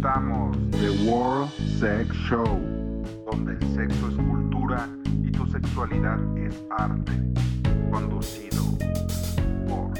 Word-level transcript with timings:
presentamos 0.00 0.56
The 0.70 1.10
World 1.10 1.50
Sex 1.78 2.08
Show, 2.28 2.46
donde 3.30 3.52
el 3.52 3.74
sexo 3.74 4.08
es 4.08 4.16
cultura 4.16 4.88
y 5.22 5.30
tu 5.30 5.46
sexualidad 5.46 6.18
es 6.38 6.56
arte. 6.70 7.12
Conducido 7.90 8.62
por. 9.68 9.92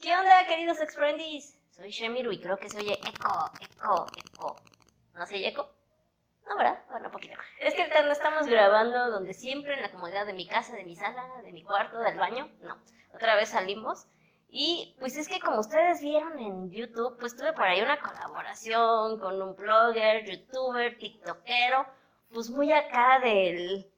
¿Qué 0.00 0.16
onda, 0.16 0.46
queridos 0.46 0.80
Exprendis? 0.80 1.58
Soy 1.70 1.90
Shemiru 1.90 2.30
y 2.30 2.40
creo 2.40 2.56
que 2.56 2.68
se 2.68 2.78
oye 2.78 2.92
eco, 2.92 3.50
eco, 3.60 4.06
eco. 4.16 4.56
¿No 5.14 5.26
se 5.26 5.34
oye 5.34 5.48
eco? 5.48 5.68
No, 6.48 6.56
¿verdad? 6.56 6.78
Bueno, 6.90 7.10
poquito. 7.10 7.34
Es 7.58 7.74
que 7.74 7.88
no 7.88 8.12
estamos 8.12 8.46
grabando 8.46 9.10
donde 9.10 9.34
siempre, 9.34 9.74
en 9.74 9.82
la 9.82 9.90
comodidad 9.90 10.26
de 10.26 10.34
mi 10.34 10.46
casa, 10.46 10.76
de 10.76 10.84
mi 10.84 10.94
sala, 10.94 11.24
de 11.42 11.52
mi 11.52 11.64
cuarto, 11.64 11.98
del 11.98 12.18
baño. 12.18 12.48
No, 12.62 12.78
otra 13.12 13.34
vez 13.34 13.48
salimos. 13.48 14.06
Y 14.56 14.94
pues 15.00 15.16
es 15.16 15.26
que 15.26 15.40
como 15.40 15.58
ustedes 15.58 16.00
vieron 16.00 16.38
en 16.38 16.70
YouTube, 16.70 17.18
pues 17.18 17.34
tuve 17.34 17.52
por 17.54 17.64
ahí 17.64 17.82
una 17.82 17.98
colaboración 17.98 19.18
con 19.18 19.42
un 19.42 19.56
blogger, 19.56 20.24
youtuber, 20.24 20.96
tiktokero, 20.96 21.84
pues 22.32 22.50
muy 22.50 22.72
acá 22.72 23.18
del, 23.18 23.90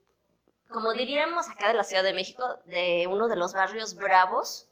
como 0.71 0.95
diríamos 0.95 1.51
acá 1.51 1.69
de 1.69 1.75
la 1.75 1.85
Ciudad 1.85 2.03
de 2.03 2.15
México, 2.15 2.43
de 2.65 3.07
uno 3.07 3.29
de 3.29 3.37
los 3.37 3.53
barrios 3.53 3.97
bravos 3.97 4.71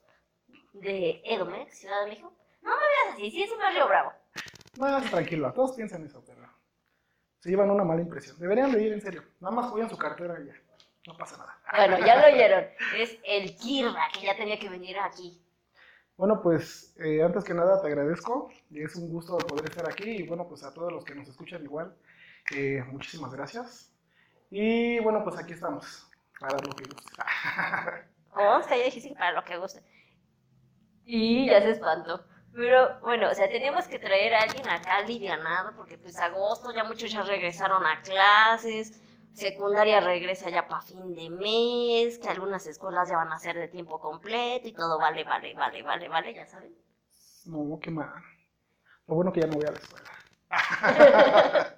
de 0.72 1.20
Edomex, 1.22 1.80
Ciudad 1.80 2.00
de 2.04 2.08
México. 2.12 2.32
No 2.62 2.70
me 2.70 2.76
veas 2.76 3.14
así, 3.16 3.30
sí 3.30 3.42
es 3.42 3.52
un 3.52 3.58
barrio 3.58 3.86
bravo. 3.86 4.12
No, 4.78 5.02
tranquilo, 5.10 5.52
todos 5.52 5.72
piensan 5.72 6.06
eso, 6.06 6.24
pero 6.26 6.48
se 7.40 7.50
llevan 7.50 7.70
una 7.70 7.84
mala 7.84 8.00
impresión. 8.00 8.38
Deberían 8.38 8.72
de 8.72 8.82
ir 8.82 8.94
en 8.94 9.02
serio. 9.02 9.22
Nada 9.38 9.54
más 9.54 9.70
cuidan 9.70 9.90
su 9.90 9.98
cartera 9.98 10.40
y 10.40 10.46
ya. 10.46 10.54
No 11.06 11.14
pasa 11.18 11.36
nada. 11.36 11.58
Bueno, 11.76 12.06
ya 12.06 12.16
lo 12.22 12.34
oyeron. 12.34 12.64
Es 12.96 13.18
el 13.22 13.54
Kirra 13.54 14.08
que 14.14 14.24
ya 14.24 14.34
tenía 14.34 14.58
que 14.58 14.70
venir 14.70 14.98
aquí. 14.98 15.43
Bueno, 16.16 16.40
pues 16.42 16.94
eh, 16.98 17.22
antes 17.22 17.44
que 17.44 17.54
nada 17.54 17.80
te 17.80 17.88
agradezco. 17.88 18.50
Es 18.72 18.96
un 18.96 19.08
gusto 19.08 19.36
poder 19.38 19.66
estar 19.66 19.88
aquí 19.88 20.10
y 20.10 20.26
bueno, 20.26 20.46
pues 20.48 20.62
a 20.62 20.72
todos 20.72 20.92
los 20.92 21.04
que 21.04 21.14
nos 21.14 21.28
escuchan 21.28 21.64
igual, 21.64 21.94
eh, 22.54 22.82
muchísimas 22.90 23.32
gracias. 23.32 23.92
Y 24.50 25.00
bueno, 25.00 25.24
pues 25.24 25.36
aquí 25.38 25.52
estamos. 25.52 26.08
Para 26.38 26.58
lo 26.58 26.70
que 26.74 26.84
guste. 26.84 27.12
Ya 28.36 28.84
dijiste 28.84 29.08
que 29.10 29.14
para 29.14 29.32
lo 29.32 29.44
que 29.44 29.56
guste. 29.56 29.82
Y 31.04 31.46
ya 31.46 31.60
se 31.60 31.70
espantó. 31.70 32.24
Pero 32.54 33.00
bueno, 33.00 33.30
o 33.30 33.34
sea, 33.34 33.48
teníamos 33.48 33.88
que 33.88 33.98
traer 33.98 34.34
a 34.34 34.42
alguien 34.42 34.68
acá 34.68 34.98
alivianado 34.98 35.74
porque 35.76 35.98
pues 35.98 36.16
agosto 36.18 36.72
ya 36.72 36.84
muchos 36.84 37.10
ya 37.10 37.22
regresaron 37.22 37.84
a 37.84 38.00
clases, 38.02 39.00
secundaria 39.34 40.00
regresa 40.00 40.48
ya 40.50 40.66
para 40.66 40.82
fin 40.82 41.14
de 41.14 41.30
mes, 41.30 42.18
que 42.18 42.28
algunas 42.28 42.66
escuelas 42.66 43.08
ya 43.08 43.16
van 43.16 43.32
a 43.32 43.38
ser 43.38 43.56
de 43.56 43.68
tiempo 43.68 44.00
completo 44.00 44.66
y 44.68 44.72
todo 44.72 44.98
vale, 44.98 45.24
vale, 45.24 45.54
vale, 45.54 45.82
vale, 45.82 46.08
vale, 46.08 46.34
ya 46.34 46.46
saben. 46.46 46.74
No, 47.46 47.78
qué 47.80 47.90
mal. 47.90 48.10
Lo 49.06 49.16
bueno 49.16 49.32
que 49.32 49.40
ya 49.40 49.46
no 49.46 49.54
voy 49.54 49.66
a 49.66 49.72
la 49.72 49.78
escuela. 49.78 50.10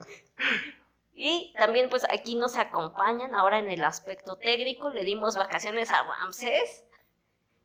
Y 1.19 1.55
también 1.57 1.89
pues 1.89 2.05
aquí 2.11 2.35
nos 2.37 2.59
acompañan 2.59 3.35
ahora 3.35 3.59
en 3.59 3.70
el 3.70 3.83
aspecto 3.83 4.37
técnico, 4.37 4.91
le 4.91 5.03
dimos 5.03 5.35
vacaciones 5.35 5.91
a 5.91 6.03
Ramsés 6.03 6.85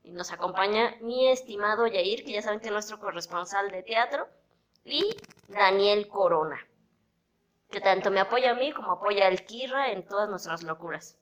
y 0.04 0.12
nos 0.12 0.32
acompaña 0.32 0.96
mi 1.02 1.28
estimado 1.28 1.86
Yair, 1.86 2.24
que 2.24 2.32
ya 2.32 2.42
saben 2.42 2.62
que 2.62 2.68
es 2.68 2.72
nuestro 2.72 3.02
corresponsal 3.02 3.70
de 3.70 3.84
teatro, 3.84 4.30
y 4.86 5.18
Daniel 5.50 6.08
Corona, 6.08 6.66
que 7.72 7.82
tanto 7.82 8.12
me 8.12 8.20
apoya 8.20 8.52
a 8.52 8.56
mí 8.56 8.72
como 8.74 8.92
apoya 8.92 9.28
al 9.28 9.44
Kirra 9.46 9.92
en 9.92 10.06
todas 10.06 10.30
nuestras 10.30 10.64
locuras. 10.64 11.18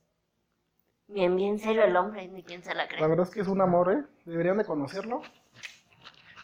Bien, 1.07 1.35
bien 1.35 1.57
serio 1.57 1.83
el 1.83 1.95
hombre, 1.95 2.27
ni 2.27 2.43
quien 2.43 2.63
se 2.63 2.75
la 2.75 2.87
cree. 2.87 3.01
La 3.01 3.07
verdad 3.07 3.25
es 3.27 3.33
que 3.33 3.41
es 3.41 3.47
un 3.47 3.61
amor, 3.61 3.91
¿eh? 3.91 4.03
Deberían 4.25 4.57
de 4.57 4.65
conocerlo. 4.65 5.21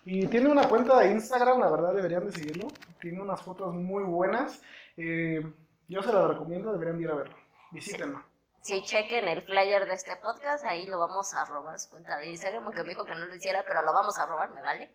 Y 0.05 0.27
tiene 0.27 0.49
una 0.49 0.67
cuenta 0.67 0.99
de 0.99 1.11
Instagram, 1.11 1.59
la 1.59 1.69
verdad 1.69 1.93
deberían 1.93 2.25
de 2.25 2.31
seguirlo. 2.31 2.67
Tiene 2.99 3.21
unas 3.21 3.41
fotos 3.41 3.73
muy 3.73 4.03
buenas. 4.03 4.61
Eh, 4.97 5.41
yo 5.87 6.01
se 6.01 6.13
las 6.13 6.27
recomiendo, 6.27 6.71
deberían 6.71 6.97
de 6.97 7.03
ir 7.03 7.09
a 7.11 7.15
verlo. 7.15 7.35
Visítenlo. 7.71 8.23
Si 8.61 8.81
chequen 8.81 9.27
el 9.27 9.43
flyer 9.43 9.85
de 9.85 9.93
este 9.93 10.15
podcast, 10.15 10.65
ahí 10.65 10.87
lo 10.87 10.97
vamos 10.97 11.35
a 11.35 11.45
robar 11.45 11.79
su 11.79 11.91
cuenta 11.91 12.17
de 12.17 12.31
Instagram, 12.31 12.63
aunque 12.63 12.81
me 12.81 12.89
dijo 12.89 13.05
que 13.05 13.13
no 13.13 13.25
lo 13.25 13.35
hiciera, 13.35 13.63
pero 13.67 13.83
lo 13.83 13.93
vamos 13.93 14.17
a 14.17 14.25
robar, 14.25 14.51
¿me 14.51 14.61
vale? 14.61 14.91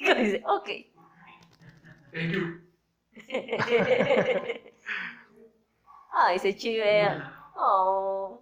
Y 0.00 0.14
dice, 0.14 0.42
ok. 0.46 0.68
Ay, 6.12 6.38
se 6.38 6.56
chivea. 6.56 7.50
Oh. 7.56 8.40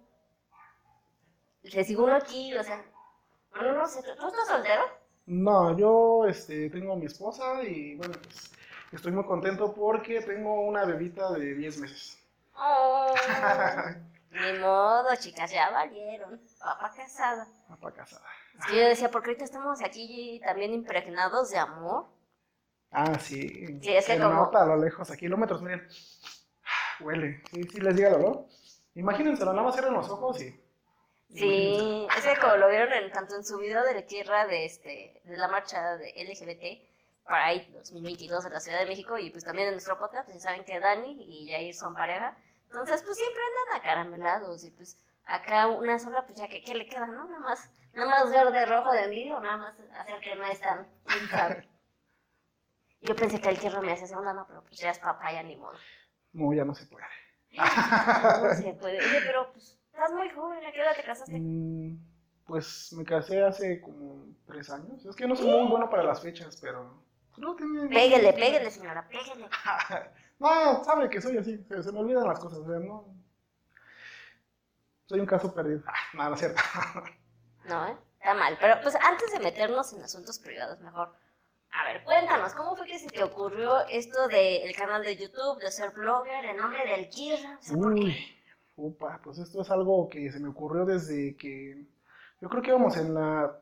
Le 1.63 1.83
sigo 1.83 2.05
uno 2.05 2.15
aquí, 2.15 2.55
o 2.55 2.63
sea. 2.63 2.83
No, 3.55 3.73
no 3.73 3.87
sé, 3.87 4.01
¿tú 4.01 4.27
estás 4.27 4.47
soltero? 4.47 4.83
No, 5.25 5.77
yo 5.77 6.25
este, 6.27 6.69
tengo 6.69 6.93
a 6.93 6.95
mi 6.95 7.05
esposa 7.05 7.63
y 7.63 7.95
bueno, 7.95 8.15
pues 8.23 8.51
estoy 8.91 9.11
muy 9.11 9.25
contento 9.25 9.73
porque 9.73 10.21
tengo 10.21 10.61
una 10.61 10.85
bebita 10.85 11.31
de 11.31 11.55
10 11.55 11.79
meses. 11.79 12.17
Oh. 12.55 13.13
Ni 14.31 14.59
modo, 14.59 15.13
chicas, 15.17 15.51
ya 15.51 15.69
valieron. 15.69 16.41
Papá 16.59 16.93
casada. 16.95 17.47
Papá 17.67 17.91
casada. 17.91 18.25
Es 18.59 18.65
que 18.65 18.77
yo 18.77 18.83
decía, 18.87 19.11
porque 19.11 19.29
ahorita 19.29 19.45
estamos 19.45 19.81
aquí 19.83 20.39
también 20.43 20.73
impregnados 20.73 21.49
de 21.51 21.57
amor. 21.57 22.05
Ah, 22.91 23.17
sí. 23.19 23.79
Sí, 23.81 23.93
es 23.95 24.05
que 24.05 24.13
Se 24.13 24.19
como- 24.19 24.33
nota 24.33 24.63
a 24.63 24.65
lo 24.65 24.77
lejos, 24.77 25.09
a 25.09 25.17
kilómetros, 25.17 25.61
miren. 25.61 25.87
Huele. 26.99 27.41
Sí, 27.51 27.63
sí 27.63 27.79
les 27.79 27.95
llega 27.95 28.09
el 28.09 28.15
olor. 28.15 28.45
Imagínenselo, 28.95 29.53
nada 29.53 29.63
más 29.65 29.73
cierren 29.75 29.93
los 29.93 30.09
ojos 30.09 30.41
y. 30.41 30.59
Sí, 31.33 32.05
es 32.17 32.25
que 32.25 32.37
como 32.41 32.57
lo 32.57 32.67
vieron 32.69 32.91
en, 32.91 33.09
tanto 33.13 33.35
en 33.37 33.45
su 33.45 33.57
video 33.57 33.83
de 33.85 33.93
la 33.93 34.05
tierra 34.05 34.45
de, 34.45 34.65
este, 34.65 35.21
de 35.23 35.37
la 35.37 35.47
marcha 35.47 35.95
de 35.95 36.09
LGBT 36.25 36.91
Pride 37.25 37.71
2022 37.77 38.45
en 38.45 38.51
la 38.53 38.59
Ciudad 38.59 38.79
de 38.79 38.85
México 38.85 39.17
y 39.17 39.29
pues 39.29 39.45
también 39.45 39.69
en 39.69 39.75
nuestro 39.75 39.97
podcast, 39.97 40.25
pues 40.25 40.43
ya 40.43 40.49
saben 40.49 40.65
que 40.65 40.77
Dani 40.81 41.23
y 41.23 41.49
Jair 41.49 41.73
son 41.73 41.93
pareja. 41.93 42.35
Entonces, 42.65 43.01
pues 43.03 43.17
siempre 43.17 43.41
andan 43.43 43.79
acaramelados 43.79 44.65
y 44.65 44.71
pues 44.71 44.97
acá 45.23 45.67
una 45.67 45.97
sola, 45.99 46.25
pues 46.25 46.37
ya 46.37 46.49
que 46.49 46.61
¿qué 46.61 46.75
le 46.75 46.85
queda, 46.85 47.07
¿no? 47.07 47.23
Nada 47.25 47.39
más, 47.39 47.69
nada 47.93 48.09
más 48.09 48.29
verde 48.29 48.65
rojo 48.65 48.91
de 48.91 49.03
envidia 49.05 49.37
o 49.37 49.39
nada 49.39 49.55
más 49.55 49.75
hacer 49.97 50.19
que 50.19 50.35
no 50.35 50.45
están. 50.47 50.85
Yo 53.01 53.15
pensé 53.15 53.41
que 53.41 53.49
el 53.49 53.59
tierra 53.59 53.81
me 53.81 53.93
hacía 53.93 54.07
segunda, 54.07 54.33
no, 54.33 54.45
pero 54.47 54.63
pues 54.63 54.79
ya 54.79 54.91
es 54.91 54.99
papá, 54.99 55.31
ya 55.31 55.43
ni 55.43 55.55
modo. 55.57 55.73
No, 56.33 56.53
ya 56.53 56.63
no 56.65 56.73
se 56.75 56.85
puede. 56.85 57.05
No 57.51 58.53
se 58.55 58.73
puede. 58.73 58.97
Oye, 58.99 59.21
pero 59.25 59.51
pues 59.51 59.77
estás 59.91 60.11
muy 60.13 60.29
joven, 60.29 60.65
¿a 60.65 60.71
qué 60.71 60.81
edad 60.81 60.95
te 60.95 61.03
casaste? 61.03 61.37
Mm, 61.37 61.97
Pues 62.45 62.93
me 62.93 63.03
casé 63.03 63.43
hace 63.43 63.81
como 63.81 64.25
tres 64.45 64.69
años. 64.69 65.05
Es 65.05 65.15
que 65.15 65.27
no 65.27 65.35
soy 65.35 65.47
muy 65.47 65.69
bueno 65.69 65.89
para 65.89 66.03
las 66.03 66.21
fechas, 66.21 66.57
pero. 66.61 67.03
No, 67.37 67.55
tiene- 67.55 67.87
Péguele, 67.89 68.33
péguele, 68.33 68.69
señora, 68.71 69.07
péguele. 69.07 69.47
No, 70.39 70.83
sabe 70.83 71.07
que 71.09 71.21
soy 71.21 71.37
así. 71.37 71.63
Se, 71.67 71.83
se 71.83 71.91
me 71.91 71.99
olvidan 71.99 72.27
las 72.27 72.39
cosas. 72.39 72.59
o 72.59 72.65
sea, 72.65 72.79
no. 72.79 73.13
Soy 75.05 75.19
un 75.19 75.25
caso 75.27 75.53
perdido. 75.53 75.83
Ah, 76.17 76.29
no, 76.29 76.37
cierto. 76.37 76.61
No, 77.65 77.85
¿eh? 77.87 77.95
Está 78.17 78.33
mal. 78.33 78.57
Pero 78.59 78.81
pues 78.81 78.95
antes 78.95 79.31
de 79.31 79.39
meternos 79.39 79.93
en 79.93 80.01
asuntos 80.01 80.39
privados, 80.39 80.79
mejor. 80.79 81.13
A 81.81 81.93
ver, 81.93 82.03
cuéntanos, 82.03 82.53
¿cómo 82.53 82.75
fue 82.75 82.85
que 82.85 82.99
se 82.99 83.07
te 83.07 83.23
ocurrió 83.23 83.87
esto 83.89 84.27
del 84.27 84.75
canal 84.75 85.03
de 85.03 85.15
YouTube, 85.15 85.59
de 85.59 85.71
ser 85.71 85.91
blogger, 85.91 86.45
el 86.45 86.57
nombre 86.57 86.85
del 86.85 87.09
Kirra? 87.09 87.57
O 87.59 87.63
sea. 87.63 87.75
Uy, 87.75 88.15
upa, 88.75 89.19
pues 89.23 89.39
esto 89.39 89.61
es 89.61 89.71
algo 89.71 90.07
que 90.07 90.31
se 90.31 90.39
me 90.39 90.49
ocurrió 90.49 90.85
desde 90.85 91.35
que 91.37 91.83
yo 92.39 92.49
creo 92.49 92.61
que 92.61 92.69
íbamos 92.69 92.97
en 92.97 93.15
la 93.15 93.59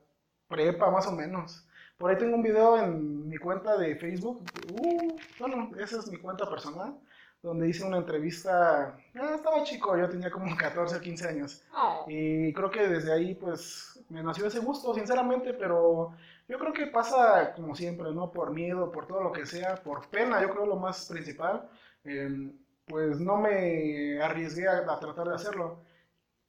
prepa 0.49 0.91
más 0.91 1.07
o 1.07 1.13
menos. 1.13 1.65
Por 1.99 2.09
ahí 2.11 2.17
tengo 2.17 2.37
un 2.37 2.43
video 2.43 2.77
en 2.79 3.27
mi 3.29 3.37
cuenta 3.37 3.77
de 3.77 3.95
Facebook. 3.97 4.41
Uh, 4.71 5.17
bueno, 5.39 5.71
esa 5.79 5.99
es 5.99 6.09
mi 6.09 6.17
cuenta 6.17 6.49
personal, 6.49 6.97
donde 7.43 7.67
hice 7.69 7.83
una 7.85 7.97
entrevista. 7.97 8.97
ah, 9.15 9.31
estaba 9.35 9.63
chico, 9.63 9.97
yo 9.97 10.09
tenía 10.09 10.31
como 10.31 10.55
14 10.55 10.95
o 10.95 11.01
15 11.01 11.27
años. 11.27 11.61
Oh, 11.73 12.05
Y 12.07 12.53
creo 12.53 12.71
que 12.71 12.87
desde 12.87 13.11
ahí, 13.13 13.35
pues, 13.35 14.01
me 14.09 14.23
nació 14.23 14.47
ese 14.47 14.59
gusto, 14.59 14.93
sinceramente, 14.95 15.53
pero 15.53 16.13
yo 16.47 16.57
creo 16.57 16.73
que 16.73 16.87
pasa 16.87 17.53
como 17.53 17.75
siempre, 17.75 18.11
¿no? 18.13 18.31
Por 18.31 18.51
miedo, 18.51 18.91
por 18.91 19.05
todo 19.07 19.21
lo 19.21 19.33
que 19.33 19.45
sea, 19.45 19.75
por 19.75 20.07
pena, 20.09 20.41
yo 20.41 20.49
creo 20.51 20.65
lo 20.67 20.77
más 20.77 21.05
principal, 21.07 21.69
eh, 22.05 22.53
pues 22.85 23.19
no 23.19 23.37
me 23.37 24.21
arriesgué 24.21 24.67
a, 24.69 24.77
a 24.79 24.99
tratar 24.99 25.27
de 25.27 25.35
hacerlo, 25.35 25.83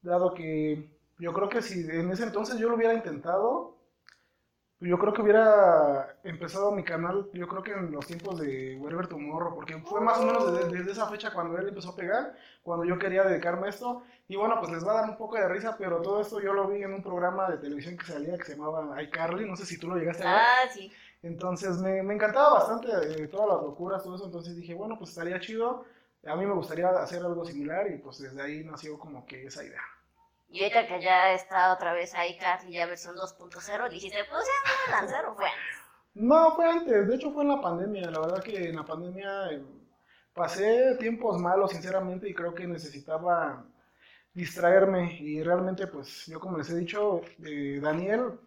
dado 0.02 0.35
que 0.35 0.91
yo 1.19 1.32
creo 1.35 1.49
que 1.49 1.62
si 1.62 1.81
en 1.91 2.11
ese 2.12 2.25
entonces 2.25 2.58
yo 2.58 2.69
lo 2.70 2.76
hubiera 2.76 2.94
intentado, 2.94 3.76
yo 4.81 4.99
creo 4.99 5.12
que 5.12 5.23
hubiera 5.23 6.17
empezado 6.25 6.73
mi 6.73 6.82
canal, 6.85 7.29
yo 7.35 7.47
creo 7.49 7.62
que 7.62 7.73
en 7.73 7.93
los 7.93 8.06
tiempos 8.06 8.38
de 8.41 8.77
Wherever 8.81 9.06
Tomorrow, 9.09 9.55
porque 9.55 9.79
fue 9.81 10.00
más 10.00 10.19
o 10.19 10.25
menos 10.25 10.53
desde, 10.53 10.71
desde 10.79 10.93
esa 10.93 11.06
fecha 11.09 11.32
cuando 11.32 11.59
él 11.59 11.69
empezó 11.69 11.91
a 11.91 11.97
pegar, 11.97 12.35
cuando 12.62 12.85
yo 12.87 12.99
quería 12.99 13.25
dedicarme 13.25 13.67
a 13.67 13.71
esto, 13.71 14.03
y 14.29 14.37
bueno, 14.37 14.56
pues 14.59 14.73
les 14.73 14.87
va 14.87 14.93
a 14.93 15.00
dar 15.03 15.11
un 15.11 15.17
poco 15.19 15.37
de 15.37 15.49
risa, 15.49 15.77
pero 15.79 16.00
todo 16.00 16.21
esto 16.21 16.41
yo 16.41 16.53
lo 16.55 16.67
vi 16.69 16.82
en 16.82 16.94
un 16.94 17.03
programa 17.03 17.49
de 17.50 17.59
televisión 17.59 17.97
que 17.97 18.06
salía 18.06 18.38
que 18.38 18.44
se 18.44 18.56
llamaba 18.56 19.03
iCarly, 19.03 19.47
no 19.47 19.56
sé 19.56 19.67
si 19.67 19.79
tú 19.79 19.88
lo 19.88 19.97
llegaste 19.97 20.25
a 20.25 20.29
ver. 20.29 20.43
ah, 20.43 20.69
sí. 20.73 20.91
Entonces 21.23 21.79
me, 21.79 22.03
me 22.03 22.15
encantaba 22.15 22.55
bastante 22.55 22.88
eh, 23.25 23.29
todas 23.29 23.49
las 23.49 23.62
locuras, 23.62 24.03
todo 24.03 24.17
eso, 24.17 24.25
entonces 24.26 24.56
dije, 24.56 24.75
bueno, 24.75 24.97
pues 24.99 25.11
estaría 25.11 25.38
chido, 25.41 25.85
a 26.26 26.37
mí 26.37 26.47
me 26.47 26.55
gustaría 26.55 26.88
hacer 26.91 27.23
algo 27.23 27.44
similar 27.44 27.91
y 27.91 27.99
pues 27.99 28.19
desde 28.19 28.41
ahí 28.43 28.65
nació 28.65 28.99
como 28.99 29.26
que 29.26 29.47
esa 29.47 29.65
idea. 29.65 29.83
Y 30.50 30.62
ahorita 30.62 30.87
que 30.87 31.00
ya 31.00 31.32
está 31.32 31.73
otra 31.73 31.93
vez 31.93 32.14
ahí 32.14 32.37
casi 32.38 32.73
ya 32.73 32.87
versión 32.87 33.17
2.0, 33.17 33.88
dijiste, 33.88 34.19
pues 34.29 34.44
ya 34.44 34.97
a 34.97 35.00
lanzar 35.00 35.25
o 35.26 35.35
fue 35.35 35.47
antes. 35.47 35.81
No, 36.14 36.55
fue 36.56 36.69
antes, 36.69 37.08
de 37.08 37.14
hecho 37.14 37.32
fue 37.32 37.44
en 37.44 37.50
la 37.50 37.61
pandemia, 37.61 38.11
la 38.11 38.20
verdad 38.20 38.43
que 38.43 38.69
en 38.69 38.76
la 38.76 38.85
pandemia 38.85 39.52
eh, 39.52 39.62
pasé 40.35 40.97
tiempos 40.97 41.41
malos, 41.41 41.70
sinceramente, 41.70 42.29
y 42.29 42.35
creo 42.35 42.52
que 42.52 42.67
necesitaba 42.67 43.64
distraerme 44.35 45.19
y 45.20 45.43
realmente 45.43 45.87
pues 45.87 46.26
yo 46.26 46.38
como 46.41 46.58
les 46.58 46.70
he 46.70 46.76
dicho, 46.76 47.20
eh, 47.44 47.81
Daniel 47.82 48.38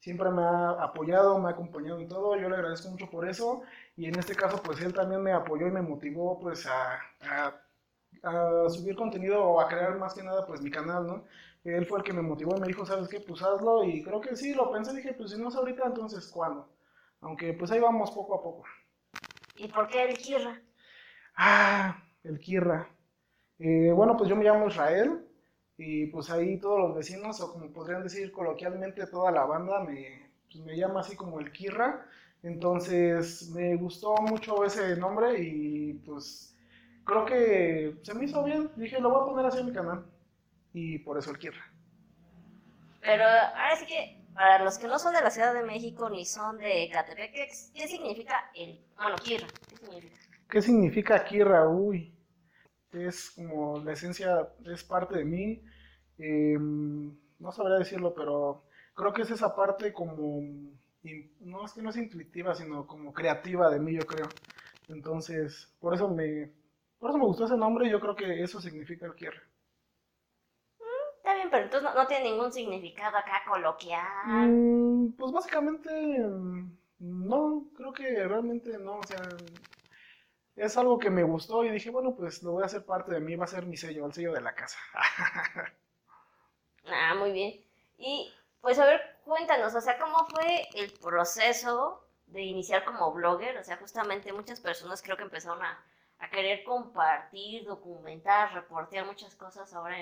siempre 0.00 0.30
me 0.30 0.42
ha 0.42 0.70
apoyado, 0.82 1.38
me 1.38 1.48
ha 1.48 1.52
acompañado 1.52 2.00
en 2.00 2.08
todo, 2.08 2.36
yo 2.36 2.48
le 2.48 2.56
agradezco 2.56 2.90
mucho 2.90 3.10
por 3.10 3.28
eso 3.28 3.62
y 3.96 4.06
en 4.06 4.18
este 4.18 4.34
caso 4.34 4.60
pues 4.62 4.80
él 4.80 4.92
también 4.92 5.22
me 5.22 5.32
apoyó 5.32 5.66
y 5.66 5.70
me 5.70 5.82
motivó 5.82 6.38
pues 6.40 6.66
a, 6.66 7.00
a, 8.22 8.68
subir 8.68 8.96
contenido 8.96 9.42
o 9.42 9.60
a 9.60 9.68
crear 9.68 9.96
más 9.98 10.14
que 10.14 10.22
nada 10.22 10.46
pues 10.46 10.60
mi 10.60 10.70
canal, 10.70 11.06
¿no? 11.06 11.24
Él 11.64 11.86
fue 11.86 11.98
el 11.98 12.04
que 12.04 12.12
me 12.12 12.22
motivó 12.22 12.56
y 12.56 12.60
me 12.60 12.68
dijo, 12.68 12.86
¿sabes 12.86 13.08
qué? 13.08 13.20
Pues 13.20 13.42
hazlo 13.42 13.84
y 13.84 14.02
creo 14.02 14.20
que 14.20 14.36
sí, 14.36 14.54
lo 14.54 14.70
pensé, 14.72 14.94
dije, 14.94 15.14
pues 15.14 15.30
si 15.32 15.40
no 15.40 15.48
es 15.48 15.56
ahorita, 15.56 15.84
entonces 15.86 16.26
¿cuándo? 16.28 16.68
Aunque 17.20 17.52
pues 17.52 17.70
ahí 17.70 17.80
vamos 17.80 18.10
poco 18.12 18.34
a 18.36 18.42
poco. 18.42 18.64
¿Y 19.56 19.68
por 19.68 19.88
qué 19.88 20.04
el 20.04 20.16
Kirra? 20.18 20.60
Ah, 21.36 22.02
el 22.24 22.38
Kirra. 22.40 22.88
Eh, 23.58 23.92
bueno, 23.94 24.16
pues 24.16 24.30
yo 24.30 24.36
me 24.36 24.44
llamo 24.44 24.68
Israel, 24.68 25.26
y 25.78 26.06
pues 26.06 26.30
ahí 26.30 26.58
todos 26.58 26.80
los 26.80 26.94
vecinos, 26.96 27.40
o 27.40 27.52
como 27.52 27.72
podrían 27.72 28.02
decir 28.02 28.32
coloquialmente 28.32 29.06
toda 29.06 29.30
la 29.30 29.44
banda, 29.44 29.80
me, 29.84 30.30
pues 30.50 30.64
me 30.64 30.76
llama 30.76 31.00
así 31.00 31.16
como 31.16 31.40
el 31.40 31.52
Kirra. 31.52 32.06
Entonces 32.42 33.50
me 33.50 33.76
gustó 33.76 34.14
mucho 34.16 34.64
ese 34.64 34.96
nombre 34.96 35.40
y 35.40 35.94
pues 36.06 36.56
creo 37.04 37.24
que 37.24 37.96
se 38.02 38.14
me 38.14 38.24
hizo 38.26 38.44
bien. 38.44 38.70
Dije, 38.76 39.00
lo 39.00 39.10
voy 39.10 39.22
a 39.22 39.26
poner 39.26 39.46
así 39.46 39.58
en 39.60 39.66
mi 39.66 39.72
canal. 39.72 40.04
Y 40.78 40.98
por 40.98 41.18
eso 41.18 41.30
el 41.30 41.38
Kirra. 41.38 41.64
Pero 43.00 43.24
ahora 43.24 43.76
sí 43.76 43.86
que 43.86 44.22
para 44.34 44.62
los 44.62 44.78
que 44.78 44.86
no 44.86 44.98
son 44.98 45.14
de 45.14 45.22
la 45.22 45.30
Ciudad 45.30 45.54
de 45.54 45.62
México 45.62 46.08
ni 46.08 46.24
son 46.24 46.58
de 46.58 46.88
Catepec, 46.92 47.32
¿qué 47.74 47.88
significa 47.88 48.50
el, 48.54 48.80
bueno, 48.96 49.16
Kirra? 49.16 49.46
¿Qué 49.68 49.76
significa? 49.76 50.16
¿Qué 50.50 50.62
significa 50.62 51.24
Kirra? 51.24 51.68
Uy 51.68 52.18
es 52.92 53.30
como 53.30 53.78
la 53.80 53.92
esencia, 53.92 54.48
es 54.64 54.84
parte 54.84 55.18
de 55.18 55.24
mí. 55.24 55.62
Em, 56.18 57.14
no 57.38 57.52
sabría 57.52 57.78
decirlo, 57.78 58.14
pero 58.14 58.64
creo 58.94 59.12
que 59.12 59.22
es 59.22 59.30
esa 59.30 59.54
parte 59.54 59.92
como, 59.92 60.40
no 61.40 61.64
es 61.64 61.72
que 61.72 61.82
no 61.82 61.90
es 61.90 61.96
intuitiva, 61.96 62.54
sino 62.54 62.86
como 62.86 63.12
creativa 63.12 63.70
de 63.70 63.80
mí, 63.80 63.94
yo 63.94 64.06
creo. 64.06 64.28
Entonces, 64.88 65.72
por 65.80 65.94
eso 65.94 66.08
me, 66.08 66.50
por 66.98 67.10
eso 67.10 67.18
me 67.18 67.26
gustó 67.26 67.44
ese 67.44 67.56
nombre 67.56 67.86
y 67.86 67.90
yo 67.90 68.00
creo 68.00 68.16
que 68.16 68.42
eso 68.42 68.60
significa 68.60 69.06
el 69.06 69.14
cierre. 69.14 69.40
Pero 71.50 71.64
entonces 71.64 71.90
no, 71.94 72.06
tiene 72.06 72.30
ningún 72.30 72.52
significado 72.52 73.16
acá 73.16 73.42
coloquial. 73.48 74.48
Mm, 74.48 75.12
pues 75.12 75.32
básicamente, 75.32 75.90
mm, 75.90 76.76
no, 76.98 77.66
creo 77.76 77.92
que 77.92 78.26
realmente 78.26 78.78
no, 78.78 78.98
o 78.98 79.02
sea, 79.04 79.22
es 80.56 80.76
algo 80.76 80.98
que 80.98 81.10
me 81.10 81.22
gustó 81.22 81.64
y 81.64 81.70
dije, 81.70 81.90
bueno, 81.90 82.14
pues 82.14 82.42
lo 82.42 82.52
voy 82.52 82.62
a 82.62 82.66
hacer 82.66 82.84
parte 82.84 83.12
de 83.12 83.20
mí, 83.20 83.36
va 83.36 83.44
a 83.44 83.48
ser 83.48 83.66
mi 83.66 83.76
sello, 83.76 84.06
el 84.06 84.12
sello 84.12 84.32
de 84.32 84.40
la 84.40 84.54
casa. 84.54 84.78
ah, 86.86 87.14
muy 87.14 87.32
bien. 87.32 87.64
Y 87.96 88.32
pues 88.60 88.78
a 88.78 88.86
ver, 88.86 89.00
cuéntanos, 89.24 89.74
o 89.74 89.80
sea, 89.80 89.98
¿cómo 89.98 90.26
fue 90.26 90.68
el 90.74 90.92
proceso 91.00 92.04
de 92.26 92.42
iniciar 92.42 92.84
como 92.84 93.12
blogger? 93.12 93.56
O 93.58 93.64
sea, 93.64 93.76
justamente 93.76 94.32
muchas 94.32 94.60
personas 94.60 95.00
creo 95.02 95.16
que 95.16 95.22
empezaron 95.22 95.62
a, 95.62 95.78
querer 96.30 96.64
compartir, 96.64 97.64
documentar, 97.64 98.52
reportear 98.52 99.06
muchas 99.06 99.34
cosas 99.36 99.72
ahora 99.72 99.96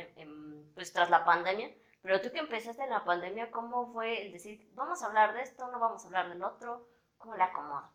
pues 0.75 0.93
tras 0.93 1.11
la 1.11 1.25
pandemia. 1.25 1.71
Pero 2.03 2.21
tú 2.21 2.31
que 2.31 2.39
empezaste 2.39 2.85
en 2.85 2.91
la 2.91 3.05
pandemia, 3.05 3.51
¿cómo 3.51 3.93
fue 3.93 4.27
el 4.27 4.33
decir, 4.33 4.71
vamos 4.75 5.03
a 5.03 5.07
hablar 5.07 5.35
de 5.35 5.43
esto, 5.43 5.71
no 5.71 5.81
vamos 5.81 6.05
a 6.05 6.07
hablar 6.07 6.29
del 6.29 6.43
otro? 6.43 6.89
¿Cómo 7.19 7.37
la 7.37 7.47
acomodo? 7.47 7.91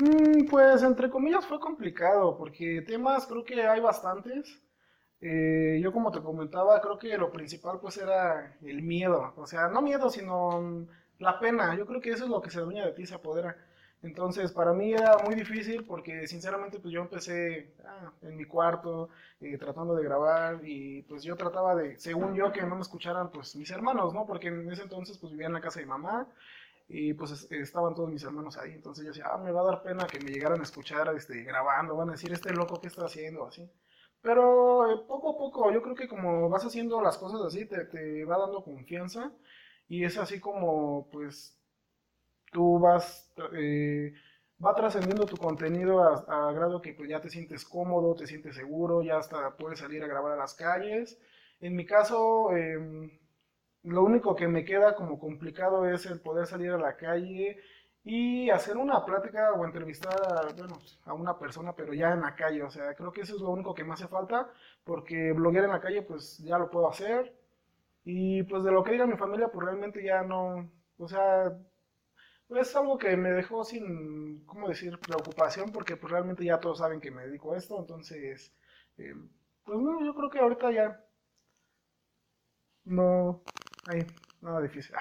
Mm, 0.00 0.46
pues 0.48 0.82
entre 0.82 1.10
comillas 1.10 1.46
fue 1.46 1.58
complicado, 1.58 2.36
porque 2.36 2.82
temas 2.82 3.26
creo 3.26 3.44
que 3.44 3.62
hay 3.66 3.80
bastantes. 3.80 4.62
Eh, 5.20 5.80
yo 5.82 5.92
como 5.92 6.10
te 6.10 6.22
comentaba, 6.22 6.80
creo 6.80 6.98
que 6.98 7.16
lo 7.18 7.30
principal 7.30 7.78
pues 7.80 7.98
era 7.98 8.56
el 8.62 8.82
miedo, 8.82 9.34
o 9.36 9.46
sea, 9.46 9.68
no 9.68 9.82
miedo, 9.82 10.08
sino 10.10 10.86
la 11.18 11.38
pena. 11.38 11.76
Yo 11.76 11.86
creo 11.86 12.00
que 12.00 12.10
eso 12.10 12.24
es 12.24 12.30
lo 12.30 12.40
que 12.40 12.50
se 12.50 12.60
dueña 12.60 12.86
de 12.86 12.92
ti, 12.92 13.06
se 13.06 13.14
apodera. 13.14 13.56
Entonces, 14.02 14.50
para 14.52 14.72
mí 14.72 14.92
era 14.94 15.18
muy 15.18 15.34
difícil 15.34 15.84
porque 15.84 16.26
sinceramente 16.26 16.78
pues 16.78 16.92
yo 16.94 17.02
empecé 17.02 17.74
ah, 17.84 18.12
en 18.22 18.36
mi 18.36 18.44
cuarto 18.46 19.10
eh, 19.40 19.58
tratando 19.58 19.94
de 19.94 20.04
grabar 20.04 20.60
y 20.64 21.02
pues 21.02 21.22
yo 21.22 21.36
trataba 21.36 21.74
de, 21.74 21.98
según 21.98 22.34
yo, 22.34 22.50
que 22.50 22.62
no 22.62 22.76
me 22.76 22.82
escucharan 22.82 23.30
pues 23.30 23.56
mis 23.56 23.70
hermanos, 23.70 24.14
¿no? 24.14 24.26
Porque 24.26 24.48
en 24.48 24.70
ese 24.72 24.82
entonces 24.82 25.18
pues 25.18 25.32
vivía 25.32 25.48
en 25.48 25.52
la 25.52 25.60
casa 25.60 25.80
de 25.80 25.86
mamá 25.86 26.26
y 26.88 27.12
pues 27.14 27.50
estaban 27.52 27.94
todos 27.94 28.10
mis 28.10 28.24
hermanos 28.24 28.56
ahí, 28.58 28.72
entonces 28.72 29.04
yo 29.04 29.10
decía, 29.10 29.26
ah, 29.32 29.38
me 29.38 29.52
va 29.52 29.60
a 29.60 29.64
dar 29.64 29.82
pena 29.82 30.06
que 30.06 30.18
me 30.18 30.30
llegaran 30.30 30.60
a 30.60 30.64
escuchar 30.64 31.14
este, 31.14 31.42
grabando, 31.44 31.94
van 31.96 32.08
a 32.08 32.12
decir, 32.12 32.32
este 32.32 32.52
loco, 32.52 32.80
¿qué 32.80 32.88
está 32.88 33.04
haciendo? 33.04 33.46
Así. 33.46 33.70
Pero 34.22 34.90
eh, 34.92 34.96
poco 35.06 35.30
a 35.30 35.38
poco, 35.38 35.72
yo 35.72 35.82
creo 35.82 35.94
que 35.94 36.08
como 36.08 36.48
vas 36.48 36.64
haciendo 36.64 37.00
las 37.00 37.16
cosas 37.18 37.42
así, 37.42 37.66
te, 37.66 37.84
te 37.84 38.24
va 38.24 38.38
dando 38.38 38.64
confianza 38.64 39.32
y 39.88 40.04
es 40.04 40.18
así 40.18 40.40
como, 40.40 41.08
pues, 41.10 41.59
tú 42.50 42.78
vas, 42.78 43.32
eh, 43.54 44.12
va 44.64 44.74
trascendiendo 44.74 45.26
tu 45.26 45.36
contenido 45.36 46.02
a, 46.02 46.52
grado 46.52 46.80
que 46.82 46.94
pues, 46.94 47.08
ya 47.08 47.20
te 47.20 47.30
sientes 47.30 47.64
cómodo, 47.64 48.14
te 48.14 48.26
sientes 48.26 48.56
seguro, 48.56 49.02
ya 49.02 49.18
hasta 49.18 49.56
puedes 49.56 49.78
salir 49.80 50.02
a 50.02 50.08
grabar 50.08 50.32
a 50.32 50.36
las 50.36 50.54
calles. 50.54 51.18
En 51.60 51.76
mi 51.76 51.86
caso, 51.86 52.54
eh, 52.56 53.10
lo 53.82 54.02
único 54.04 54.36
que 54.36 54.48
me 54.48 54.64
queda 54.64 54.94
como 54.94 55.18
complicado 55.18 55.86
es 55.86 56.06
el 56.06 56.20
poder 56.20 56.46
salir 56.46 56.70
a 56.72 56.78
la 56.78 56.96
calle 56.96 57.58
y 58.04 58.50
hacer 58.50 58.76
una 58.76 59.04
plática 59.04 59.52
o 59.52 59.64
entrevistar 59.64 60.14
a, 60.26 60.52
bueno, 60.54 60.78
a 61.04 61.14
una 61.14 61.38
persona, 61.38 61.74
pero 61.74 61.92
ya 61.94 62.12
en 62.12 62.22
la 62.22 62.34
calle. 62.34 62.62
O 62.62 62.70
sea, 62.70 62.94
creo 62.94 63.12
que 63.12 63.22
eso 63.22 63.36
es 63.36 63.42
lo 63.42 63.50
único 63.50 63.74
que 63.74 63.84
me 63.84 63.94
hace 63.94 64.08
falta, 64.08 64.50
porque 64.84 65.32
bloguear 65.32 65.64
en 65.64 65.70
la 65.70 65.80
calle, 65.80 66.02
pues 66.02 66.38
ya 66.38 66.58
lo 66.58 66.70
puedo 66.70 66.88
hacer. 66.88 67.34
Y 68.04 68.42
pues 68.44 68.64
de 68.64 68.72
lo 68.72 68.82
que 68.84 68.92
diga 68.92 69.06
mi 69.06 69.16
familia, 69.16 69.48
pues 69.48 69.64
realmente 69.66 70.02
ya 70.02 70.22
no, 70.22 70.70
o 70.98 71.08
sea, 71.08 71.52
es 72.56 72.74
algo 72.74 72.98
que 72.98 73.16
me 73.16 73.30
dejó 73.30 73.64
sin, 73.64 74.44
¿cómo 74.46 74.68
decir?, 74.68 74.98
preocupación, 74.98 75.70
porque 75.72 75.96
pues 75.96 76.10
realmente 76.10 76.44
ya 76.44 76.58
todos 76.58 76.78
saben 76.78 77.00
que 77.00 77.10
me 77.10 77.26
dedico 77.26 77.52
a 77.52 77.58
esto, 77.58 77.78
entonces, 77.78 78.54
eh, 78.98 79.14
pues 79.64 79.78
no, 79.78 80.04
yo 80.04 80.14
creo 80.14 80.30
que 80.30 80.38
ahorita 80.40 80.72
ya 80.72 81.04
no, 82.84 83.42
hay 83.86 84.06
nada 84.40 84.60
difícil. 84.60 84.96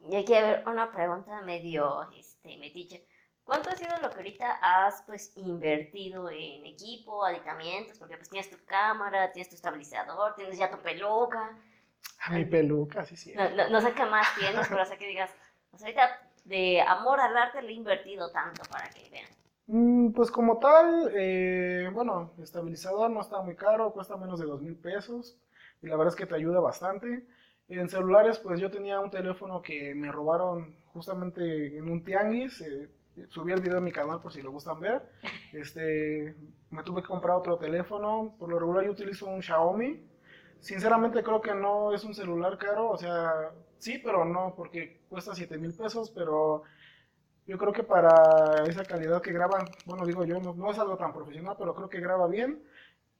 y 0.00 0.14
hay 0.14 0.24
que 0.24 0.40
ver 0.40 0.62
una 0.66 0.92
pregunta 0.92 1.40
medio 1.42 2.08
este, 2.12 2.56
metiche. 2.58 3.06
¿Cuánto 3.42 3.70
ha 3.70 3.76
sido 3.76 3.96
lo 4.02 4.10
que 4.10 4.16
ahorita 4.16 4.58
has 4.60 5.02
pues 5.06 5.32
invertido 5.36 6.28
en 6.28 6.66
equipo, 6.66 7.24
aditamentos? 7.24 7.98
Porque 7.98 8.18
pues 8.18 8.28
tienes 8.28 8.50
tu 8.50 8.62
cámara, 8.66 9.32
tienes 9.32 9.48
tu 9.48 9.54
estabilizador, 9.54 10.34
tienes 10.34 10.58
ya 10.58 10.70
tu 10.70 10.78
peluca. 10.82 11.58
Ah, 12.20 12.32
mi 12.32 12.44
peluca, 12.44 13.06
sí, 13.06 13.16
sí. 13.16 13.34
No, 13.34 13.80
sé 13.80 13.94
qué 13.94 14.04
más 14.04 14.26
tienes, 14.36 14.68
pero 14.68 14.84
sé 14.84 14.98
que 14.98 15.06
digas, 15.06 15.30
pues 15.78 15.96
ahorita 15.96 16.28
de 16.44 16.80
amor 16.80 17.20
al 17.20 17.36
arte 17.36 17.62
le 17.62 17.68
he 17.68 17.74
invertido 17.74 18.30
tanto 18.32 18.62
para 18.70 18.88
que 18.90 19.08
vean. 19.10 19.28
Mm, 19.66 20.12
pues 20.12 20.30
como 20.30 20.58
tal, 20.58 21.12
eh, 21.14 21.88
bueno, 21.92 22.32
estabilizador 22.42 23.10
no 23.10 23.20
está 23.20 23.40
muy 23.42 23.54
caro, 23.54 23.92
cuesta 23.92 24.16
menos 24.16 24.40
de 24.40 24.46
dos 24.46 24.60
mil 24.60 24.76
pesos 24.76 25.38
y 25.82 25.86
la 25.86 25.96
verdad 25.96 26.14
es 26.14 26.16
que 26.16 26.26
te 26.26 26.34
ayuda 26.34 26.58
bastante. 26.58 27.26
En 27.68 27.88
celulares, 27.88 28.38
pues 28.38 28.60
yo 28.60 28.70
tenía 28.70 28.98
un 28.98 29.10
teléfono 29.10 29.62
que 29.62 29.94
me 29.94 30.10
robaron 30.10 30.74
justamente 30.86 31.76
en 31.76 31.88
un 31.88 32.02
tianguis. 32.02 32.60
Eh, 32.62 32.88
subí 33.28 33.52
el 33.52 33.60
video 33.60 33.78
en 33.78 33.84
mi 33.84 33.92
canal 33.92 34.20
por 34.20 34.32
si 34.32 34.42
lo 34.42 34.50
gustan 34.50 34.80
ver. 34.80 35.02
Este, 35.52 36.34
me 36.70 36.82
tuve 36.82 37.00
que 37.00 37.08
comprar 37.08 37.36
otro 37.36 37.56
teléfono. 37.56 38.34
Por 38.38 38.50
lo 38.50 38.58
regular 38.58 38.84
yo 38.84 38.92
utilizo 38.92 39.26
un 39.26 39.42
Xiaomi. 39.42 40.02
Sinceramente 40.60 41.22
creo 41.22 41.40
que 41.40 41.54
no 41.54 41.94
es 41.94 42.04
un 42.04 42.14
celular 42.14 42.58
caro. 42.58 42.90
O 42.90 42.96
sea, 42.96 43.50
sí, 43.78 43.98
pero 43.98 44.24
no, 44.24 44.54
porque 44.56 45.00
cuesta 45.08 45.34
7 45.34 45.58
mil 45.58 45.74
pesos. 45.74 46.10
Pero 46.10 46.62
yo 47.46 47.58
creo 47.58 47.72
que 47.72 47.82
para 47.82 48.64
esa 48.66 48.84
calidad 48.84 49.22
que 49.22 49.32
graban, 49.32 49.66
bueno, 49.86 50.06
digo 50.06 50.24
yo, 50.24 50.40
no, 50.40 50.70
es 50.70 50.78
algo 50.78 50.96
tan 50.96 51.12
profesional, 51.12 51.56
pero 51.58 51.74
creo 51.74 51.88
que 51.88 52.00
graba 52.00 52.26
bien. 52.28 52.62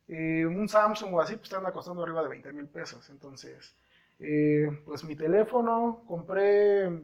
Eh, 0.08 0.46
un 0.46 0.68
Samsung 0.68 1.14
o 1.14 1.20
así, 1.20 1.36
pues 1.36 1.50
te 1.50 1.56
anda 1.56 1.72
costando 1.72 2.02
arriba 2.02 2.22
de 2.22 2.28
20 2.28 2.52
mil 2.52 2.66
pesos. 2.68 3.08
Entonces, 3.10 3.76
eh, 4.20 4.68
pues 4.84 5.04
mi 5.04 5.16
teléfono, 5.16 6.02
compré, 6.06 7.02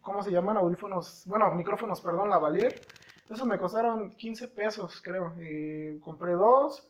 ¿cómo 0.00 0.22
se 0.22 0.30
llaman? 0.30 0.56
Audífonos, 0.56 1.24
bueno, 1.26 1.50
micrófonos, 1.54 2.00
perdón, 2.00 2.30
Lavalier. 2.30 2.80
Esos 3.30 3.46
me 3.46 3.58
costaron 3.58 4.10
15 4.16 4.48
pesos, 4.48 5.00
creo. 5.02 5.34
Eh, 5.40 5.98
compré 6.02 6.32
dos 6.32 6.88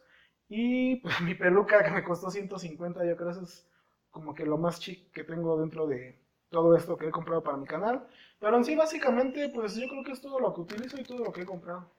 y 0.49 0.97
pues 0.97 1.21
mi 1.23 1.35
peluca 1.35 1.85
que 1.85 1.90
me 1.90 2.04
costó 2.04 2.30
150, 2.30 3.04
yo 3.04 3.16
creo 3.16 3.30
eso 3.30 3.42
es 3.42 3.66
como 4.10 4.34
que 4.34 4.44
lo 4.46 4.58
más 4.58 4.80
chic 4.80 5.10
que 5.12 5.24
tengo 5.24 5.58
dentro 5.60 5.86
de 5.86 6.18
todo 6.50 6.76
esto 6.76 6.96
que 6.96 7.06
he 7.08 7.10
comprado 7.10 7.42
para 7.42 7.56
mi 7.56 7.66
canal. 7.66 8.06
Pero 8.40 8.56
en 8.56 8.64
sí, 8.64 8.74
básicamente, 8.76 9.48
pues 9.50 9.74
yo 9.76 9.88
creo 9.88 10.04
que 10.04 10.12
es 10.12 10.20
todo 10.20 10.38
lo 10.40 10.54
que 10.54 10.60
utilizo 10.62 10.98
y 11.00 11.04
todo 11.04 11.18
lo 11.24 11.32
que 11.32 11.42
he 11.42 11.46
comprado. 11.46 11.90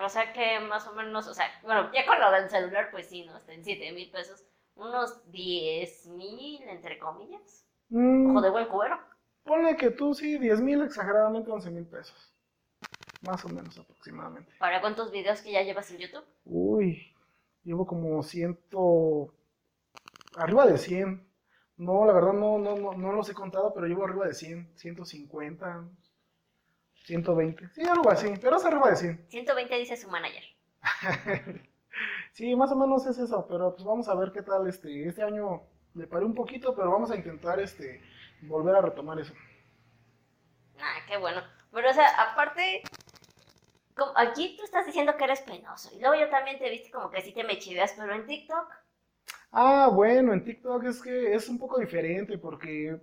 O 0.00 0.08
sea 0.08 0.32
que 0.32 0.60
más 0.60 0.86
o 0.86 0.92
menos, 0.94 1.26
o 1.28 1.34
sea, 1.34 1.46
bueno, 1.62 1.90
ya 1.92 2.06
con 2.06 2.18
lo 2.18 2.30
del 2.30 2.48
celular, 2.48 2.88
pues 2.90 3.06
sí, 3.08 3.24
¿no? 3.26 3.36
Está 3.36 3.52
en 3.52 3.64
7 3.64 3.92
mil 3.92 4.10
pesos. 4.10 4.44
unos 4.76 5.30
10 5.30 6.06
mil, 6.08 6.62
entre 6.62 6.98
comillas. 6.98 7.66
Mm, 7.90 8.30
Ojo 8.30 8.40
de 8.40 8.50
buen 8.50 8.66
cuero. 8.68 8.98
ponle 9.44 9.76
que 9.76 9.90
tú 9.90 10.14
sí, 10.14 10.38
10 10.38 10.60
mil, 10.62 10.80
exageradamente 10.82 11.50
11 11.50 11.70
mil 11.70 11.84
pesos. 11.86 12.32
Más 13.22 13.44
o 13.44 13.48
menos 13.50 13.76
aproximadamente. 13.78 14.50
¿Para 14.58 14.80
cuántos 14.80 15.10
videos 15.10 15.42
que 15.42 15.52
ya 15.52 15.62
llevas 15.62 15.90
en 15.90 15.98
YouTube? 15.98 16.24
Uy, 16.46 17.14
llevo 17.64 17.86
como 17.86 18.22
ciento... 18.22 19.34
Arriba 20.36 20.66
de 20.66 20.76
100. 20.78 21.26
No, 21.76 22.04
la 22.04 22.12
verdad 22.12 22.32
no, 22.32 22.58
no, 22.58 22.76
no, 22.76 22.92
no 22.94 23.12
los 23.12 23.28
he 23.30 23.34
contado, 23.34 23.72
pero 23.72 23.86
llevo 23.86 24.04
arriba 24.04 24.26
de 24.26 24.34
100, 24.34 24.76
150, 24.76 25.88
120. 27.04 27.68
Sí, 27.74 27.82
algo 27.88 28.10
así, 28.10 28.32
pero 28.40 28.56
es 28.56 28.64
arriba 28.64 28.90
de 28.90 28.96
100. 28.96 29.26
120 29.28 29.76
dice 29.78 29.96
su 29.96 30.08
manager. 30.10 30.44
Sí, 32.32 32.54
más 32.56 32.72
o 32.72 32.76
menos 32.76 33.06
es 33.06 33.18
eso, 33.18 33.46
pero 33.48 33.74
pues 33.74 33.84
vamos 33.84 34.08
a 34.08 34.14
ver 34.14 34.32
qué 34.32 34.42
tal 34.42 34.66
este, 34.68 35.08
este 35.08 35.22
año 35.22 35.62
le 35.94 36.06
paré 36.06 36.24
un 36.24 36.34
poquito, 36.34 36.74
pero 36.74 36.90
vamos 36.90 37.10
a 37.10 37.16
intentar 37.16 37.60
este 37.60 38.00
volver 38.42 38.76
a 38.76 38.82
retomar 38.82 39.18
eso. 39.18 39.34
Ah, 40.80 40.98
qué 41.06 41.16
bueno. 41.16 41.42
Pero, 41.72 41.90
o 41.90 41.92
sea, 41.92 42.08
aparte, 42.32 42.82
como- 43.96 44.12
aquí 44.16 44.56
tú 44.56 44.64
estás 44.64 44.86
diciendo 44.86 45.16
que 45.16 45.24
eres 45.24 45.42
penoso. 45.42 45.90
Y 45.94 46.00
luego 46.00 46.14
yo 46.16 46.28
también 46.30 46.58
te 46.58 46.70
viste 46.70 46.90
como 46.90 47.10
que 47.10 47.22
sí 47.22 47.32
te 47.32 47.44
me 47.44 47.58
chiveas, 47.58 47.92
pero 47.96 48.14
en 48.14 48.26
TikTok. 48.26 48.68
Ah, 49.52 49.88
bueno, 49.92 50.32
en 50.32 50.44
TikTok 50.44 50.84
es 50.84 51.02
que 51.02 51.34
es 51.34 51.48
un 51.48 51.58
poco 51.58 51.78
diferente 51.80 52.38
porque 52.38 53.00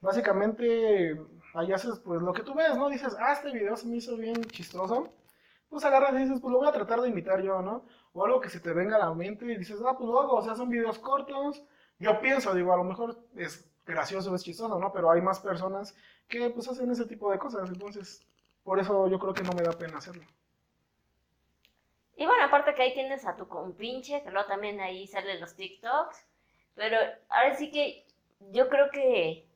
básicamente 0.00 1.16
ahí 1.54 1.72
haces 1.72 1.98
pues 2.00 2.22
lo 2.22 2.32
que 2.32 2.42
tú 2.42 2.54
ves, 2.54 2.76
¿no? 2.76 2.88
Dices, 2.88 3.16
ah, 3.18 3.32
este 3.32 3.50
video 3.52 3.76
se 3.76 3.86
me 3.88 3.96
hizo 3.96 4.16
bien 4.16 4.42
chistoso. 4.44 5.12
Pues 5.68 5.84
agarras 5.84 6.14
y 6.14 6.18
dices, 6.24 6.40
pues 6.40 6.52
lo 6.52 6.58
voy 6.58 6.68
a 6.68 6.72
tratar 6.72 7.00
de 7.00 7.08
imitar 7.10 7.42
yo, 7.42 7.60
¿no? 7.62 7.84
O 8.12 8.24
algo 8.24 8.40
que 8.40 8.48
se 8.50 8.60
te 8.60 8.72
venga 8.72 8.96
a 8.96 9.00
la 9.00 9.14
mente 9.14 9.44
y 9.46 9.56
dices, 9.58 9.80
ah, 9.86 9.96
pues 9.98 10.08
lo 10.08 10.20
hago, 10.20 10.34
o 10.36 10.42
sea, 10.42 10.54
son 10.56 10.70
videos 10.70 10.98
cortos. 10.98 11.62
Yo 11.98 12.20
pienso, 12.20 12.54
digo, 12.54 12.72
a 12.72 12.76
lo 12.76 12.84
mejor 12.84 13.18
es 13.36 13.68
gracioso, 13.86 14.34
es 14.34 14.44
chistoso, 14.44 14.78
¿no? 14.78 14.92
Pero 14.92 15.10
hay 15.10 15.20
más 15.22 15.40
personas 15.40 15.94
que 16.28 16.50
pues 16.50 16.68
hacen 16.68 16.90
ese 16.90 17.06
tipo 17.06 17.30
de 17.32 17.38
cosas, 17.38 17.68
entonces 17.70 18.24
por 18.62 18.78
eso 18.78 19.08
yo 19.08 19.18
creo 19.18 19.34
que 19.34 19.42
no 19.42 19.52
me 19.52 19.62
da 19.62 19.72
pena 19.72 19.98
hacerlo. 19.98 20.22
Y 22.18 22.26
bueno, 22.26 22.44
aparte 22.44 22.74
que 22.74 22.82
ahí 22.82 22.94
tienes 22.94 23.24
a 23.26 23.36
tu 23.36 23.46
compinche, 23.46 24.22
que 24.24 24.30
luego 24.32 24.48
también 24.48 24.80
ahí 24.80 25.06
salen 25.06 25.40
los 25.40 25.54
TikToks. 25.54 26.26
Pero 26.74 26.98
ahora 27.28 27.54
sí 27.54 27.70
que 27.70 28.04
yo 28.50 28.68
creo 28.68 28.90
que. 28.90 29.46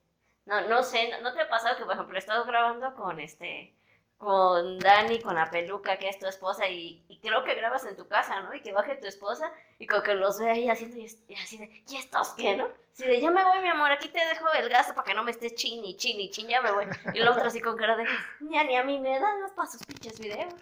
No, 0.47 0.61
no 0.69 0.83
sé, 0.85 1.11
¿no, 1.23 1.33
te 1.35 1.41
ha 1.41 1.49
pasado 1.49 1.77
que, 1.77 1.85
por 1.85 1.95
ejemplo, 1.95 2.17
estás 2.17 2.47
grabando 2.47 2.95
con 2.95 3.19
este. 3.19 3.75
Con 4.23 4.79
Dani, 4.79 5.19
con 5.21 5.35
la 5.35 5.51
peluca, 5.51 5.99
que 5.99 6.09
es 6.09 6.17
tu 6.17 6.27
esposa, 6.27 6.69
y, 6.69 7.03
creo 7.21 7.43
que 7.43 7.57
grabas 7.57 7.85
en 7.87 7.97
tu 7.97 8.07
casa, 8.07 8.41
¿no? 8.43 8.55
Y 8.55 8.61
que 8.61 8.73
baje 8.73 8.95
tu 8.95 9.09
esposa, 9.09 9.53
y 9.81 9.87
como 9.89 10.05
que 10.05 10.15
los 10.15 10.39
ve 10.39 10.49
ahí 10.49 10.69
haciendo, 10.69 10.97
y, 10.97 11.07
y 11.27 11.35
así 11.35 11.59
de, 11.59 11.83
¿y 11.89 11.97
estos 11.97 12.29
qué, 12.35 12.57
no? 12.57 12.69
Así 12.93 13.05
de, 13.05 13.21
ya 13.21 13.33
me 13.33 13.43
voy, 13.43 13.59
mi 13.61 13.67
amor, 13.69 13.91
aquí 13.91 14.09
te 14.11 14.21
dejo 14.21 14.47
el 14.61 14.69
gasto 14.69 14.95
para 14.95 15.07
que 15.07 15.15
no 15.15 15.25
me 15.25 15.33
estés 15.33 15.57
chin 15.57 15.85
y 15.85 15.97
chin 15.97 16.21
y 16.21 16.31
chin, 16.31 16.47
ya 16.47 16.63
me 16.63 16.71
voy. 16.71 16.85
Y 17.15 17.19
el 17.19 17.27
otro 17.27 17.43
así 17.43 17.61
con 17.61 17.77
cara 17.77 17.97
de, 17.97 18.05
ya 18.49 18.63
ni 18.63 18.77
a 18.77 18.85
mí 18.85 19.01
me 19.01 19.19
dan 19.19 19.41
los 19.41 19.51
pasos 19.53 19.85
pinches 19.85 20.21
videos. 20.21 20.55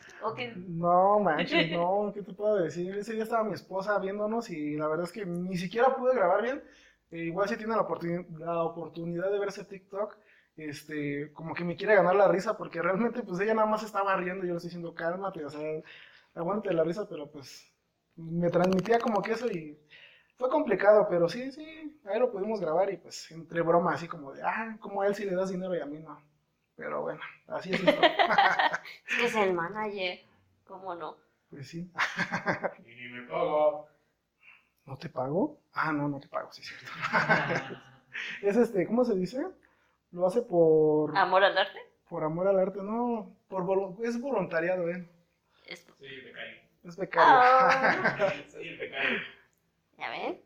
No, 0.57 1.21
manches, 1.21 1.71
no, 1.71 2.13
¿qué 2.15 2.23
te 2.23 2.33
puedo 2.33 2.57
decir? 2.57 2.97
Ese 2.97 3.13
día 3.13 3.25
estaba 3.25 3.45
mi 3.45 3.53
esposa 3.53 3.99
viéndonos 3.99 4.49
y 4.49 4.77
la 4.77 4.89
verdad 4.89 5.05
es 5.05 5.13
que 5.13 5.27
ni 5.27 5.59
siquiera 5.59 5.95
pude 5.95 6.15
grabar 6.15 6.41
bien. 6.41 6.65
Eh, 7.11 7.25
igual 7.25 7.47
si 7.49 7.57
tiene 7.59 7.75
la, 7.77 7.83
oportuni- 7.87 8.27
la 8.39 8.63
oportunidad 8.63 9.31
de 9.31 9.39
ver 9.39 9.49
ese 9.49 9.65
TikTok, 9.65 10.17
este, 10.65 11.33
como 11.33 11.55
que 11.55 11.65
me 11.65 11.77
quiere 11.77 11.95
ganar 11.95 12.15
la 12.15 12.29
risa 12.29 12.57
porque 12.57 12.83
realmente 12.83 13.23
pues 13.23 13.41
ella 13.41 13.55
nada 13.55 13.67
más 13.67 13.83
estaba 13.83 14.17
riendo 14.17 14.45
yo 14.45 14.53
le 14.53 14.57
estoy 14.57 14.69
diciendo 14.69 14.95
cálmate, 14.95 15.45
o 15.45 15.51
sea, 15.51 15.83
aguante 16.35 16.73
la 16.73 16.85
risa, 16.85 17.09
pero 17.09 17.31
pues 17.31 17.71
me 18.17 18.51
transmitía 18.51 18.99
como 18.99 19.23
que 19.23 19.33
eso 19.33 19.51
y 19.51 19.79
fue 20.37 20.49
complicado, 20.49 21.07
pero 21.09 21.29
sí, 21.29 21.53
sí, 21.53 22.01
ahí 22.07 22.19
lo 22.19 22.31
pudimos 22.31 22.61
grabar 22.61 22.93
y 22.93 22.97
pues 22.97 23.31
entre 23.31 23.61
broma 23.63 23.95
así 23.95 24.09
como 24.09 24.33
de, 24.33 24.43
ah, 24.43 24.77
como 24.81 25.03
a 25.03 25.07
él 25.07 25.15
sí 25.15 25.25
le 25.25 25.35
das 25.35 25.51
dinero 25.51 25.77
y 25.77 25.81
a 25.81 25.87
mí 25.87 25.99
no. 25.99 26.21
Pero 26.77 27.03
bueno, 27.03 27.21
así 27.49 27.73
es 27.75 27.81
esto. 27.81 27.91
es 29.09 29.17
que 29.19 29.27
es 29.27 29.35
el 29.37 29.53
manager, 29.53 30.19
¿cómo 30.65 30.95
no? 30.95 31.17
Pues 31.51 31.69
sí. 31.69 31.93
Y 32.87 32.95
ni 32.95 33.09
me 33.11 33.29
pago. 33.29 33.87
¿No 34.87 34.97
te 34.97 35.11
pago? 35.11 35.61
Ah, 35.75 35.93
no, 35.93 36.09
no 36.09 36.19
te 36.19 36.29
pago, 36.29 36.51
sí, 36.53 36.63
es 36.63 36.69
cierto. 36.69 36.91
es 38.43 38.57
este, 38.57 38.87
¿cómo 38.87 39.05
se 39.05 39.15
dice? 39.15 39.47
Lo 40.13 40.27
hace 40.27 40.43
por, 40.43 41.17
¿Amor 41.17 41.45
al 41.45 41.57
arte? 41.57 41.79
por 42.09 42.25
amor 42.25 42.49
al 42.49 42.59
arte, 42.59 42.81
no, 42.83 43.37
por 43.49 43.63
volu- 43.65 43.97
es 44.05 44.21
voluntariado, 44.21 44.89
¿eh? 44.89 45.09
Es- 45.67 45.87
Soy 45.99 46.09
el 46.09 46.25
becario. 46.25 46.61
Es 46.83 46.97
becario. 46.97 48.51
Soy 48.51 48.69
el 48.69 48.79
becario. 48.79 49.19
¿Ya 49.99 50.11
ven? 50.11 50.41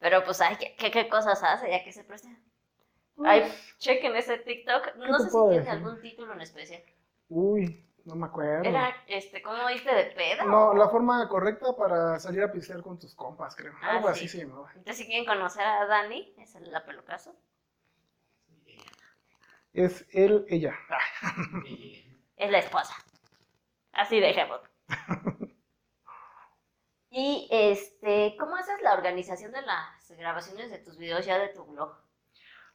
Pero 0.00 0.24
pues, 0.24 0.40
ay, 0.40 0.56
¿qué, 0.56 0.74
qué, 0.76 0.90
qué 0.90 1.08
cosas 1.08 1.42
hace 1.44 1.70
ya 1.70 1.84
que 1.84 1.92
se 1.92 2.02
presta? 2.04 2.28
Uf, 3.16 3.26
Ay, 3.28 3.52
chequen 3.78 4.16
ese 4.16 4.38
TikTok. 4.38 4.96
No 4.96 5.18
sé 5.18 5.26
si 5.30 5.36
tiene 5.36 5.54
decir? 5.58 5.70
algún 5.70 6.00
título 6.00 6.32
en 6.32 6.40
especial. 6.40 6.82
Uy, 7.28 7.84
no 8.06 8.16
me 8.16 8.26
acuerdo. 8.26 8.64
Era, 8.64 8.96
este, 9.06 9.42
¿cómo 9.42 9.66
viste 9.68 9.94
de 9.94 10.04
pedo? 10.06 10.44
No, 10.46 10.74
la 10.74 10.88
forma 10.88 11.28
correcta 11.28 11.76
para 11.76 12.18
salir 12.18 12.42
a 12.42 12.50
pistear 12.50 12.82
con 12.82 12.98
tus 12.98 13.14
compas, 13.14 13.54
creo. 13.54 13.74
Ah, 13.82 13.96
Algo 13.96 14.08
sí. 14.08 14.12
así 14.12 14.28
se 14.28 14.38
llamaba. 14.38 14.70
Entonces, 14.70 14.96
si 14.96 15.06
quieren 15.06 15.26
conocer 15.26 15.62
a 15.64 15.84
Dani, 15.86 16.34
es 16.38 16.54
el 16.56 16.72
la 16.72 16.84
pelucazo. 16.84 17.36
Es 19.72 20.06
él, 20.12 20.44
ella. 20.48 20.74
Es 22.36 22.50
la 22.50 22.58
esposa. 22.58 22.94
Así 23.92 24.20
dejemos. 24.20 24.60
Y 27.12 27.48
este, 27.50 28.36
¿cómo 28.38 28.54
haces 28.54 28.80
la 28.82 28.94
organización 28.94 29.50
de 29.50 29.62
las 29.62 30.16
grabaciones 30.16 30.70
de 30.70 30.78
tus 30.78 30.96
videos 30.96 31.26
ya 31.26 31.38
de 31.38 31.48
tu 31.48 31.64
blog? 31.64 31.92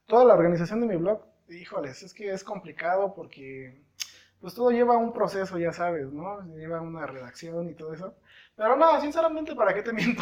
Toda 0.08 0.26
la 0.26 0.34
organización 0.34 0.82
de 0.82 0.88
mi 0.88 0.98
blog, 0.98 1.26
híjoles, 1.48 2.04
es 2.04 2.14
que 2.14 2.32
es 2.32 2.44
complicado 2.44 3.14
porque 3.16 3.82
pues 4.42 4.54
todo 4.54 4.72
lleva 4.72 4.98
un 4.98 5.14
proceso, 5.14 5.58
ya 5.58 5.72
sabes, 5.72 6.12
¿no? 6.12 6.42
Lleva 6.58 6.82
una 6.82 7.08
redacción 7.08 7.70
y 7.70 7.76
todo 7.76 7.94
eso. 7.94 8.14
Pero 8.58 8.76
no, 8.76 9.00
sinceramente, 9.00 9.56
¿para 9.56 9.74
qué 9.74 9.82
te 9.82 9.94
miento? 9.94 10.22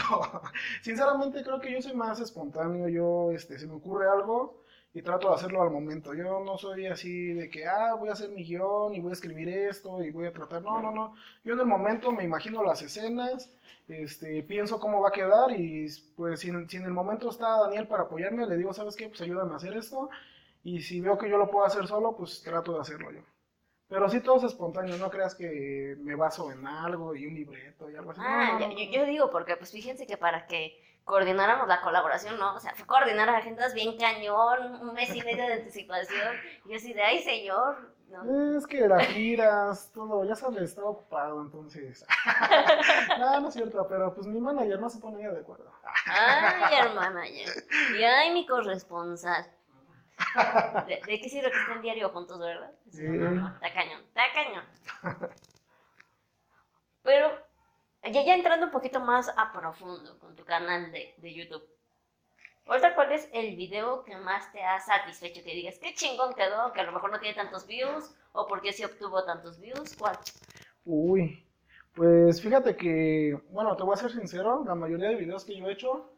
sinceramente 0.84 1.44
creo 1.44 1.60
que 1.60 1.72
yo 1.72 1.82
soy 1.82 1.96
más 1.96 2.20
espontáneo, 2.20 2.88
yo, 2.90 3.32
este, 3.32 3.58
se 3.58 3.66
me 3.66 3.74
ocurre 3.74 4.08
algo 4.08 4.63
y 4.94 5.02
trato 5.02 5.30
de 5.30 5.36
hacerlo 5.36 5.62
al 5.64 5.72
momento. 5.72 6.14
Yo 6.14 6.40
no 6.44 6.58
soy 6.58 6.86
así 6.88 7.34
de 7.34 7.50
que, 7.50 7.66
ah, 7.66 7.96
voy 7.96 8.10
a 8.10 8.14
hacer 8.14 8.30
mi 8.30 8.44
guion 8.44 8.94
y 8.94 9.00
voy 9.00 9.10
a 9.12 9.14
escribir 9.14 9.50
esto 9.50 10.04
y 10.04 10.12
voy 10.12 10.28
a 10.28 10.34
tratar. 10.34 10.62
No, 10.62 10.82
no, 10.82 10.92
no. 10.92 11.16
Yo 11.44 11.54
en 11.54 11.60
el 11.62 11.66
momento 11.66 12.12
me 12.12 12.24
imagino 12.24 12.64
las 12.64 12.82
escenas, 12.84 13.52
este, 13.88 14.44
pienso 14.44 14.80
cómo 14.80 15.02
va 15.02 15.10
a 15.10 15.12
quedar 15.12 15.52
y 15.52 15.88
pues 16.16 16.40
si 16.42 16.50
en, 16.50 16.70
si 16.70 16.78
en 16.78 16.84
el 16.84 16.92
momento 16.92 17.30
está 17.30 17.60
Daniel 17.62 17.88
para 17.88 18.04
apoyarme, 18.04 18.46
le 18.48 18.58
digo, 18.58 18.74
¿sabes 18.74 18.96
qué? 18.96 19.10
Pues 19.10 19.22
ayúdame 19.22 19.54
a 19.54 19.58
hacer 19.58 19.76
esto. 19.76 20.10
Y 20.64 20.82
si 20.82 21.02
veo 21.02 21.18
que 21.18 21.30
yo 21.30 21.38
lo 21.38 21.50
puedo 21.50 21.66
hacer 21.66 21.88
solo, 21.88 22.16
pues 22.16 22.42
trato 22.44 22.74
de 22.74 22.82
hacerlo 22.82 23.12
yo. 23.12 23.22
Pero 23.88 24.10
sí 24.10 24.22
todo 24.22 24.38
es 24.38 24.44
espontáneo, 24.46 24.98
no 24.98 25.10
creas 25.10 25.36
que 25.36 25.96
me 26.02 26.16
baso 26.16 26.52
en 26.52 26.66
algo 26.66 27.16
y 27.16 27.28
un 27.28 27.36
libreto 27.36 27.90
y 27.92 27.96
algo 27.96 28.12
así. 28.12 28.22
Ah, 28.24 28.54
no, 28.54 28.60
yo, 28.60 28.68
no, 28.68 28.74
yo- 28.74 28.86
no. 28.86 28.92
yo 28.92 29.06
digo, 29.06 29.30
porque 29.32 29.56
pues 29.58 29.72
fíjense 29.72 30.08
que 30.08 30.18
para 30.18 30.48
que 30.48 30.80
coordináramos 31.04 31.68
la 31.68 31.82
colaboración, 31.82 32.38
¿no? 32.40 32.56
O 32.56 32.60
sea, 32.60 32.74
fue 32.76 32.86
coordinar 32.86 33.30
agendas 33.30 33.74
bien 33.74 33.98
cañón, 33.98 34.82
un 34.82 34.94
mes 34.94 35.14
y 35.14 35.22
medio 35.22 35.46
de 35.46 35.54
anticipación. 35.54 36.36
Y 36.66 36.72
yo 36.72 36.76
así 36.78 36.94
de, 36.94 37.02
ay, 37.02 37.20
señor, 37.20 37.94
¿no? 38.10 38.58
Es 38.58 38.68
que 38.68 38.88
las 38.88 39.06
giras, 39.08 39.92
todo, 39.94 40.24
ya 40.24 40.36
sabes, 40.36 40.62
estaba 40.62 40.90
ocupado, 40.90 41.42
entonces. 41.42 42.06
no, 43.20 43.42
no 43.42 43.48
es 43.48 43.54
cierto, 43.54 43.86
pero 43.88 44.14
pues 44.14 44.28
mi 44.28 44.40
manager 44.40 44.80
no 44.80 44.90
se 44.90 45.00
ponía 45.00 45.32
de 45.32 45.40
acuerdo. 45.40 45.72
Ay, 46.06 46.76
hermana, 46.82 47.28
ya. 47.28 47.98
Y 47.98 48.04
ay, 48.04 48.34
mi 48.34 48.46
corresponsal. 48.46 49.46
¿De, 50.88 51.02
de 51.06 51.22
qué 51.22 51.28
sirve 51.28 51.52
que 51.52 51.60
estén 51.60 51.82
diario 51.82 52.10
juntos, 52.10 52.40
verdad? 52.40 52.72
Sí. 52.92 53.04
Está 53.04 53.74
cañón, 53.74 54.02
está 54.08 54.22
cañón. 54.34 54.64
Pero, 57.02 57.32
ya, 58.04 58.24
ya 58.24 58.36
entrando 58.36 58.66
un 58.66 58.72
poquito 58.72 59.00
más 59.00 59.30
a 59.38 59.52
profundo 59.52 60.20
con 60.20 60.36
tu 60.36 60.44
canal 60.46 60.92
de, 60.92 61.14
de 61.18 61.34
YouTube. 61.34 61.64
Ahorita, 62.66 62.96
¿cuál 62.96 63.12
es 63.12 63.30
el 63.34 63.56
video 63.58 64.04
que 64.04 64.16
más 64.16 64.52
te 64.54 64.64
ha 64.64 64.80
satisfecho? 64.80 65.44
Que 65.44 65.54
digas, 65.54 65.80
qué 65.80 65.94
chingón 65.94 66.34
quedó, 66.34 66.72
que 66.72 66.80
a 66.80 66.84
lo 66.84 66.94
mejor 66.94 67.12
no 67.12 67.20
tiene 67.20 67.36
tantos 67.36 67.68
views, 67.68 68.16
o 68.32 68.48
porque 68.48 68.72
sí 68.72 68.84
obtuvo 68.86 69.24
tantos 69.26 69.60
views, 69.60 69.96
¿cuál? 69.98 70.18
Uy, 70.86 71.46
pues 71.94 72.42
fíjate 72.42 72.76
que, 72.78 73.38
bueno, 73.50 73.76
te 73.76 73.84
voy 73.84 73.94
a 73.94 73.98
ser 73.98 74.12
sincero, 74.12 74.64
la 74.66 74.76
mayoría 74.76 75.10
de 75.10 75.16
videos 75.16 75.44
que 75.44 75.58
yo 75.58 75.68
he 75.68 75.74
hecho 75.74 76.10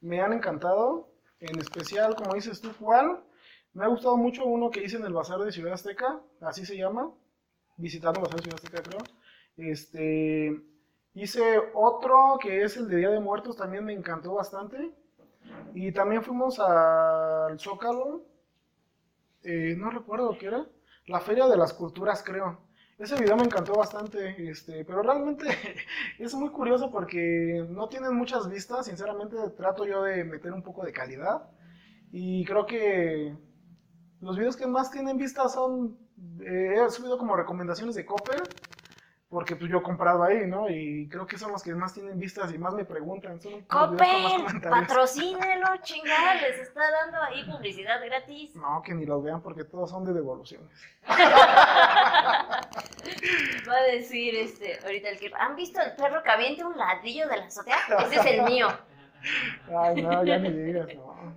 me 0.00 0.20
han 0.20 0.32
encantado, 0.32 1.08
en 1.38 1.58
especial, 1.60 2.16
como 2.16 2.34
dices 2.34 2.60
tú, 2.60 2.72
¿cuál? 2.80 3.22
Me 3.72 3.84
ha 3.84 3.88
gustado 3.88 4.16
mucho 4.16 4.44
uno 4.44 4.70
que 4.70 4.82
hice 4.82 4.96
en 4.96 5.06
el 5.06 5.12
Bazar 5.12 5.38
de 5.38 5.52
Ciudad 5.52 5.74
Azteca, 5.74 6.20
así 6.40 6.66
se 6.66 6.76
llama, 6.76 7.12
visitando 7.76 8.18
el 8.18 8.24
Bazar 8.24 8.40
de 8.40 8.42
Ciudad 8.42 8.60
Azteca, 8.62 8.82
creo. 8.82 9.00
Este, 9.56 10.60
hice 11.14 11.60
otro 11.74 12.38
que 12.40 12.62
es 12.62 12.76
el 12.76 12.88
de 12.88 12.96
Día 12.96 13.10
de 13.10 13.20
Muertos, 13.20 13.56
también 13.56 13.84
me 13.84 13.92
encantó 13.92 14.34
bastante. 14.34 14.92
Y 15.74 15.92
también 15.92 16.22
fuimos 16.22 16.58
al 16.58 17.58
Zócalo, 17.58 18.22
eh, 19.42 19.74
no 19.76 19.90
recuerdo 19.90 20.36
qué 20.38 20.46
era, 20.46 20.66
la 21.06 21.20
Feria 21.20 21.46
de 21.46 21.56
las 21.56 21.72
Culturas, 21.72 22.22
creo. 22.24 22.58
Ese 22.98 23.16
video 23.16 23.36
me 23.36 23.44
encantó 23.44 23.74
bastante, 23.74 24.48
este, 24.48 24.84
pero 24.84 25.02
realmente 25.02 25.48
es 26.18 26.34
muy 26.34 26.50
curioso 26.50 26.90
porque 26.90 27.66
no 27.68 27.88
tienen 27.88 28.14
muchas 28.14 28.48
vistas, 28.48 28.86
sinceramente 28.86 29.36
trato 29.56 29.84
yo 29.84 30.02
de 30.04 30.24
meter 30.24 30.52
un 30.52 30.62
poco 30.62 30.84
de 30.84 30.92
calidad 30.92 31.50
y 32.12 32.44
creo 32.44 32.66
que 32.66 33.34
los 34.20 34.36
videos 34.36 34.56
que 34.56 34.66
más 34.66 34.90
tienen 34.90 35.16
vistas 35.16 35.54
son, 35.54 35.98
eh, 36.42 36.76
he 36.76 36.90
subido 36.90 37.18
como 37.18 37.34
recomendaciones 37.34 37.96
de 37.96 38.06
Copper, 38.06 38.42
porque 39.32 39.56
pues 39.56 39.70
yo 39.70 39.78
he 39.78 39.82
comprado 39.82 40.22
ahí, 40.22 40.46
¿no? 40.46 40.68
Y 40.68 41.08
creo 41.08 41.26
que 41.26 41.38
son 41.38 41.52
los 41.52 41.62
que 41.62 41.74
más 41.74 41.94
tienen 41.94 42.18
vistas 42.20 42.52
y 42.52 42.58
más 42.58 42.74
me 42.74 42.84
preguntan. 42.84 43.40
Son 43.40 43.62
comentarios. 43.62 44.42
patrocínelo, 44.62 45.68
chingada, 45.82 46.34
les 46.34 46.58
está 46.58 46.82
dando 46.90 47.16
ahí 47.22 47.42
publicidad 47.50 48.04
gratis. 48.04 48.54
No, 48.54 48.82
que 48.82 48.92
ni 48.92 49.06
los 49.06 49.24
vean 49.24 49.40
porque 49.40 49.64
todos 49.64 49.88
son 49.88 50.04
de 50.04 50.12
devoluciones. 50.12 50.68
Va 51.08 51.24
a 53.74 53.82
decir 53.90 54.34
este, 54.34 54.78
ahorita 54.84 55.08
el 55.08 55.18
que. 55.18 55.32
¿Han 55.34 55.56
visto 55.56 55.80
el 55.80 55.96
perro 55.96 56.22
que 56.22 56.30
avienta 56.30 56.66
un 56.66 56.76
ladrillo 56.76 57.26
de 57.26 57.38
la 57.38 57.46
azotea? 57.46 57.78
Ese 58.04 58.16
es 58.16 58.26
el 58.26 58.42
mío. 58.42 58.68
Ay, 59.74 60.02
no, 60.02 60.24
ya 60.24 60.36
ni 60.36 60.50
digas, 60.50 60.88
no. 60.94 61.34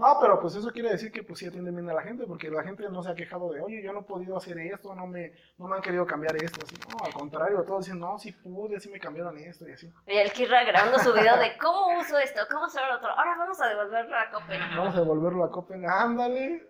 No, 0.00 0.16
pero 0.18 0.40
pues 0.40 0.54
eso 0.54 0.70
quiere 0.70 0.88
decir 0.88 1.12
que 1.12 1.22
pues 1.22 1.38
sí 1.40 1.46
atienden 1.46 1.76
bien 1.76 1.90
a 1.90 1.92
la 1.92 2.00
gente, 2.00 2.24
porque 2.26 2.48
la 2.48 2.62
gente 2.62 2.88
no 2.88 3.02
se 3.02 3.10
ha 3.10 3.14
quejado 3.14 3.52
de, 3.52 3.60
oye, 3.60 3.82
yo 3.82 3.92
no 3.92 4.00
he 4.00 4.04
podido 4.04 4.34
hacer 4.34 4.58
esto, 4.58 4.94
no 4.94 5.06
me, 5.06 5.34
no 5.58 5.68
me 5.68 5.76
han 5.76 5.82
querido 5.82 6.06
cambiar 6.06 6.34
esto, 6.42 6.58
así, 6.64 6.74
no, 6.88 7.04
al 7.04 7.12
contrario, 7.12 7.62
todos 7.64 7.84
dicen, 7.84 8.00
no, 8.00 8.18
sí 8.18 8.32
pude, 8.32 8.80
sí 8.80 8.88
me 8.88 8.98
cambiaron 8.98 9.36
esto 9.36 9.68
y 9.68 9.72
así. 9.72 9.92
Y 10.06 10.16
el 10.16 10.32
Kirra 10.32 10.64
grabando 10.64 10.98
su 11.00 11.12
video 11.12 11.36
de 11.36 11.58
cómo 11.58 11.98
uso 12.00 12.16
esto, 12.18 12.40
cómo 12.50 12.64
uso 12.64 12.78
el 12.82 12.92
otro. 12.96 13.10
Ahora 13.10 13.36
vamos 13.36 13.60
a 13.60 13.68
devolverlo 13.68 14.16
a 14.16 14.30
Coppel. 14.30 14.60
Vamos 14.74 14.94
a 14.94 15.00
devolverlo 15.00 15.44
a 15.44 15.50
Copen, 15.50 15.84
ándale. 15.86 16.66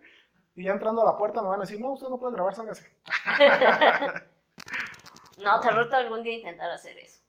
Y 0.57 0.65
ya 0.65 0.73
entrando 0.73 1.03
a 1.03 1.13
la 1.13 1.17
puerta 1.17 1.41
me 1.41 1.51
van 1.51 1.61
a 1.61 1.65
decir, 1.65 1.81
no, 1.81 1.93
usted 1.93 2.09
no 2.09 2.19
puede 2.19 2.35
grabar, 2.35 2.53
sálgase. 2.55 2.91
No, 5.43 5.59
te 5.59 5.71
reto 5.71 5.97
algún 5.97 6.23
día 6.23 6.35
intentar 6.35 6.71
hacer 6.71 6.99
eso. 6.99 7.23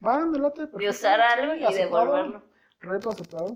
Van, 0.00 0.32
delate. 0.32 0.66
De 0.66 0.88
usar 0.88 1.20
algo 1.20 1.54
y 1.54 1.64
aceptado, 1.64 2.04
devolverlo. 2.04 2.42
Reto 2.80 3.10
aceptado. 3.10 3.54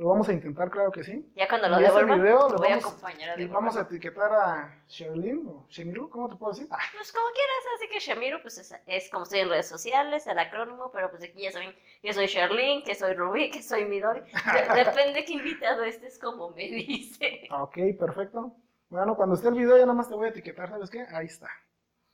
Lo 0.00 0.08
vamos 0.08 0.26
a 0.30 0.32
intentar, 0.32 0.70
claro 0.70 0.90
que 0.90 1.04
sí. 1.04 1.30
Ya 1.36 1.46
cuando 1.46 1.68
lo 1.68 1.76
devuelvan, 1.76 2.22
video 2.22 2.48
lo 2.48 2.56
voy 2.56 2.68
a 2.68 2.76
acompañar 2.76 3.30
a 3.38 3.40
Y 3.40 3.44
vamos 3.46 3.76
a 3.76 3.82
etiquetar 3.82 4.32
a 4.32 4.82
Sherlyn 4.88 5.46
o 5.46 5.66
Shemiru, 5.68 6.08
¿cómo 6.08 6.26
te 6.30 6.36
puedo 6.36 6.52
decir? 6.54 6.66
Ah, 6.70 6.78
Pues 6.96 7.12
como 7.12 7.26
quieras, 7.34 7.64
así 7.76 7.86
que 7.90 7.98
Shamiru, 7.98 8.40
pues 8.40 8.56
es, 8.56 8.74
es 8.86 9.10
como 9.10 9.24
estoy 9.24 9.40
en 9.40 9.50
redes 9.50 9.68
sociales, 9.68 10.26
el 10.26 10.38
acrónimo, 10.38 10.90
pero 10.90 11.10
pues 11.10 11.22
aquí 11.22 11.42
ya 11.42 11.52
saben 11.52 11.74
que 12.00 12.14
soy 12.14 12.28
Sherlyn, 12.28 12.82
que 12.82 12.94
soy 12.94 13.12
Ruby, 13.12 13.50
que 13.50 13.62
soy 13.62 13.84
Midori. 13.84 14.20
De- 14.22 14.74
depende 14.84 15.22
qué 15.26 15.34
invitado 15.34 15.84
este 15.84 16.06
es 16.06 16.18
como 16.18 16.48
me 16.52 16.62
dice. 16.62 17.46
ok, 17.50 17.76
perfecto. 17.98 18.54
Bueno, 18.88 19.14
cuando 19.16 19.34
esté 19.34 19.48
el 19.48 19.54
video 19.54 19.76
ya 19.76 19.82
nada 19.82 19.92
más 19.92 20.08
te 20.08 20.14
voy 20.14 20.28
a 20.28 20.30
etiquetar, 20.30 20.70
¿sabes 20.70 20.88
qué? 20.88 21.04
Ahí 21.12 21.26
está. 21.26 21.50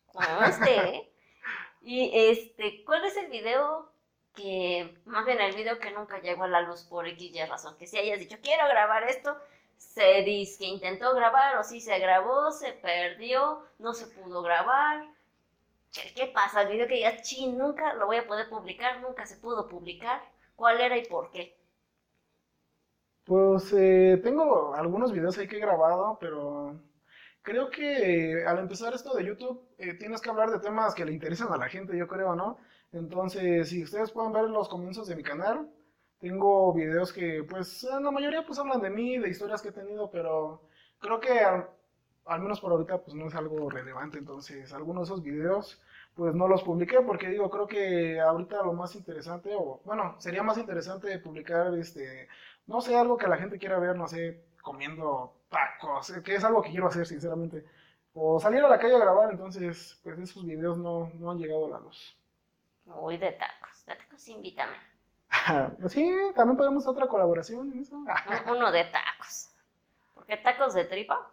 Como 0.07 0.43
este, 0.43 0.77
¿eh? 0.77 1.13
Y 1.83 2.11
este, 2.31 2.83
¿cuál 2.85 3.05
es 3.05 3.17
el 3.17 3.31
video 3.31 3.93
que, 4.37 4.97
más 5.07 5.27
bien 5.27 5.41
el 5.41 5.57
video 5.57 5.81
que 5.81 5.91
nunca 5.91 6.21
llegó 6.21 6.45
a 6.45 6.49
la 6.49 6.61
luz 6.61 6.85
por 6.85 7.09
X 7.09 7.35
y 7.35 7.45
razón? 7.45 7.77
Que 7.79 7.89
si 7.89 7.99
hayas 7.99 8.21
dicho, 8.21 8.37
quiero 8.43 8.69
grabar 8.69 9.03
esto, 9.05 9.37
se 9.77 10.23
dice 10.23 10.59
que 10.61 10.67
intentó 10.67 11.15
grabar 11.15 11.57
o 11.59 11.65
si 11.65 11.81
se 11.81 11.99
grabó, 11.99 12.53
se 12.53 12.73
perdió, 12.75 13.65
no 13.79 13.93
se 13.95 14.07
pudo 14.07 14.43
grabar. 14.43 15.05
Che, 15.91 16.15
¿Qué 16.15 16.27
pasa? 16.27 16.63
El 16.63 16.69
video 16.69 16.87
que 16.87 16.95
digas, 16.95 17.23
chin, 17.23 17.59
nunca 17.59 17.95
lo 17.95 18.07
voy 18.07 18.19
a 18.19 18.27
poder 18.27 18.49
publicar, 18.49 19.01
nunca 19.01 19.27
se 19.27 19.37
pudo 19.37 19.69
publicar. 19.69 20.23
¿Cuál 20.55 20.81
era 20.81 20.97
y 20.97 21.05
por 21.07 21.31
qué? 21.31 21.57
Pues 23.25 23.73
eh, 23.73 24.21
tengo 24.23 24.75
algunos 24.75 25.13
videos 25.13 25.37
ahí 25.37 25.49
que 25.49 25.57
he 25.57 25.61
grabado, 25.61 26.17
pero 26.21 26.81
creo 27.43 27.71
que 27.71 28.41
eh, 28.41 28.47
al 28.47 28.59
empezar 28.61 28.95
esto 28.95 29.15
de 29.15 29.25
YouTube 29.25 29.69
eh, 29.79 29.95
tienes 29.95 30.21
que 30.21 30.31
hablar 30.31 30.51
de 30.51 30.61
temas 30.61 30.95
que 30.95 31.05
le 31.05 31.13
interesan 31.13 31.53
a 31.53 31.57
la 31.57 31.69
gente, 31.69 31.99
yo 31.99 32.07
creo, 32.07 32.37
¿no? 32.37 32.59
Entonces, 32.93 33.69
si 33.69 33.83
ustedes 33.83 34.11
pueden 34.13 34.33
ver 34.33 34.45
los 34.45 34.69
comienzos 34.69 35.09
de 35.09 35.17
mi 35.17 35.23
canal, 35.23 35.71
tengo 36.19 36.73
videos 36.73 37.13
que, 37.13 37.45
pues, 37.49 37.85
en 37.85 38.05
la 38.05 38.11
mayoría 38.11 38.45
pues 38.47 38.59
hablan 38.59 38.81
de 38.81 38.91
mí, 38.91 39.19
de 39.19 39.29
historias 39.29 39.63
que 39.63 39.69
he 39.69 39.73
tenido, 39.73 40.11
pero 40.11 40.63
creo 40.99 41.21
que 41.21 41.41
al, 42.25 42.41
menos 42.41 42.61
por 42.61 42.73
ahorita 42.73 42.99
pues 43.03 43.15
no 43.15 43.27
es 43.29 43.35
algo 43.35 43.69
relevante, 43.71 44.19
entonces 44.19 44.73
algunos 44.73 45.09
de 45.09 45.15
esos 45.15 45.23
videos 45.25 45.81
pues 46.15 46.35
no 46.35 46.49
los 46.49 46.63
publiqué 46.63 47.01
porque 47.03 47.29
digo, 47.29 47.51
creo 47.51 47.67
que 47.67 48.21
ahorita 48.21 48.63
lo 48.63 48.73
más 48.73 48.95
interesante, 48.97 49.51
o 49.55 49.81
bueno, 49.85 50.17
sería 50.19 50.43
más 50.43 50.59
interesante 50.59 51.19
publicar 51.19 51.75
este 51.75 52.29
no 52.67 52.81
sé, 52.81 52.97
algo 52.97 53.17
que 53.17 53.29
la 53.29 53.37
gente 53.37 53.59
quiera 53.59 53.79
ver, 53.79 53.97
no 53.97 54.09
sé, 54.09 54.45
comiendo 54.63 55.35
tacos, 55.49 56.13
que 56.25 56.35
es 56.35 56.45
algo 56.45 56.63
que 56.63 56.71
quiero 56.71 56.89
hacer, 56.89 57.07
sinceramente. 57.07 57.65
O 58.15 58.41
salir 58.41 58.63
a 58.65 58.69
la 58.69 58.79
calle 58.79 58.97
a 58.97 58.99
grabar, 58.99 59.31
entonces, 59.31 60.01
pues 60.03 60.19
esos 60.19 60.45
videos 60.45 60.79
no, 60.79 61.11
no 61.15 61.31
han 61.31 61.39
llegado 61.39 61.67
a 61.67 61.71
la 61.71 61.81
luz. 61.81 62.17
Uy, 62.87 63.17
de 63.19 63.33
tacos. 63.33 63.85
De 63.87 63.95
tacos, 63.97 64.29
invítame. 64.29 64.77
Pues 65.81 65.93
sí, 65.93 66.11
también 66.35 66.57
podemos 66.57 66.83
hacer 66.85 66.93
otra 66.97 67.09
colaboración 67.09 67.73
en 67.73 67.81
eso. 67.81 67.97
Un- 67.97 68.09
Uno 68.57 68.71
de 68.73 68.85
tacos. 68.85 69.51
Porque 70.15 70.37
tacos 70.39 70.75
de 70.75 70.85
tripa. 70.85 71.31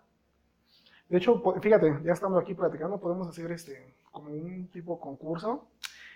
De 1.09 1.17
hecho, 1.17 1.41
fíjate, 1.61 1.99
ya 2.03 2.13
estando 2.13 2.39
aquí 2.39 2.53
platicando, 2.53 2.99
podemos 2.99 3.27
hacer 3.27 3.51
este, 3.51 3.95
como 4.11 4.29
un 4.31 4.67
tipo 4.71 4.99
concurso. 4.99 5.67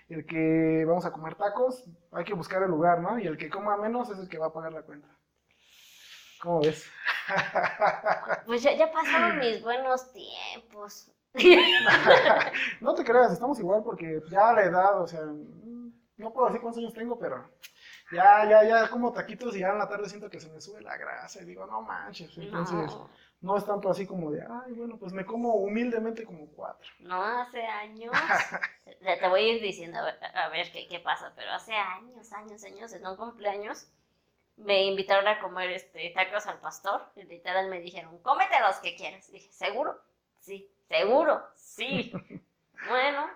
El 0.08 0.24
que 0.26 0.84
vamos 0.86 1.04
a 1.04 1.12
comer 1.12 1.34
tacos, 1.34 1.84
hay 2.12 2.24
que 2.24 2.32
buscar 2.34 2.62
el 2.62 2.70
lugar, 2.70 2.98
¿no? 3.00 3.18
Y 3.18 3.26
el 3.26 3.36
que 3.36 3.50
coma 3.50 3.76
menos 3.76 4.08
es 4.10 4.18
el 4.18 4.28
que 4.28 4.38
va 4.38 4.46
a 4.46 4.52
pagar 4.52 4.72
la 4.72 4.82
cuenta. 4.82 5.08
¿Cómo 6.40 6.60
ves? 6.60 6.90
Pues 8.46 8.62
ya, 8.62 8.72
ya 8.74 8.90
pasaron 8.90 9.38
mis 9.38 9.62
buenos 9.62 10.10
tiempos. 10.12 11.10
No 12.80 12.94
te 12.94 13.04
creas, 13.04 13.32
estamos 13.32 13.58
igual 13.58 13.82
porque 13.84 14.20
ya 14.30 14.52
la 14.52 14.64
edad, 14.64 15.00
o 15.02 15.06
sea, 15.06 15.20
no 15.24 16.32
puedo 16.32 16.46
decir 16.46 16.60
cuántos 16.60 16.78
años 16.82 16.94
tengo, 16.94 17.18
pero 17.18 17.48
ya, 18.12 18.48
ya, 18.48 18.64
ya 18.64 18.88
como 18.90 19.12
taquitos 19.12 19.54
y 19.56 19.60
ya 19.60 19.68
en 19.70 19.78
la 19.78 19.88
tarde 19.88 20.08
siento 20.08 20.30
que 20.30 20.40
se 20.40 20.48
me 20.50 20.60
sube 20.60 20.80
la 20.80 20.96
grasa 20.96 21.42
y 21.42 21.44
digo, 21.44 21.66
no 21.66 21.82
manches. 21.82 22.36
Entonces, 22.38 22.90
No, 22.92 23.10
no 23.40 23.56
es 23.56 23.64
tanto 23.64 23.90
así 23.90 24.06
como 24.06 24.30
de, 24.30 24.42
ay, 24.42 24.72
bueno, 24.72 24.96
pues 24.98 25.12
me 25.12 25.24
como 25.24 25.54
humildemente 25.54 26.24
como 26.24 26.46
cuatro. 26.48 26.88
no 27.00 27.22
hace 27.22 27.62
años. 27.62 28.12
Te 28.84 29.16
te 29.16 29.28
voy 29.28 29.40
a 29.42 29.52
ir 29.54 29.62
diciendo 29.62 29.98
a 29.98 30.02
ver, 30.04 30.18
a 30.34 30.48
ver 30.48 30.72
qué, 30.72 30.88
qué 30.88 30.98
pasa, 30.98 31.32
pero 31.36 31.50
hace 31.52 31.74
años, 31.74 32.32
años, 32.32 32.64
años, 32.64 32.92
en 32.94 33.06
un 33.06 33.16
cumpleaños, 33.16 33.86
me 34.56 34.86
invitaron 34.86 35.28
a 35.28 35.38
comer 35.40 35.70
este 35.70 36.10
tacos 36.16 36.46
al 36.46 36.58
pastor. 36.58 37.02
Y 37.14 37.22
literal 37.24 37.68
me 37.68 37.80
dijeron, 37.80 38.18
cómete 38.22 38.58
los 38.66 38.76
que 38.78 38.96
quieras. 38.96 39.30
dije, 39.30 39.52
¿seguro? 39.52 40.00
Sí, 40.40 40.68
seguro, 40.88 41.42
sí. 41.54 42.12
bueno, 42.88 43.30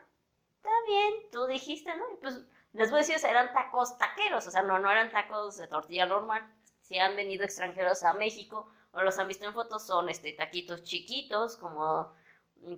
está 0.57 0.71
bien, 0.87 1.15
tú 1.31 1.47
dijiste, 1.47 1.95
¿no? 1.97 2.05
Y 2.13 2.17
pues 2.17 2.41
les 2.73 2.91
voy 2.91 3.01
a 3.01 3.03
decir, 3.03 3.17
eran 3.29 3.53
tacos 3.53 3.99
taqueros, 3.99 4.47
o 4.47 4.51
sea, 4.51 4.63
no, 4.63 4.79
no 4.79 4.91
eran 4.91 5.11
tacos 5.11 5.59
de 5.59 5.69
tortilla 5.69 6.07
normal. 6.07 6.43
Si 6.81 6.99
han 6.99 7.17
venido 7.17 7.45
extranjeros 7.45 8.03
a 8.03 8.15
México 8.15 8.71
o 8.93 9.03
los 9.03 9.19
han 9.19 9.29
visto 9.29 9.47
en 9.47 9.55
fotos, 9.55 9.87
son 9.87 10.09
este 10.09 10.33
taquitos 10.33 10.83
chiquitos, 10.83 11.57
como, 11.57 12.13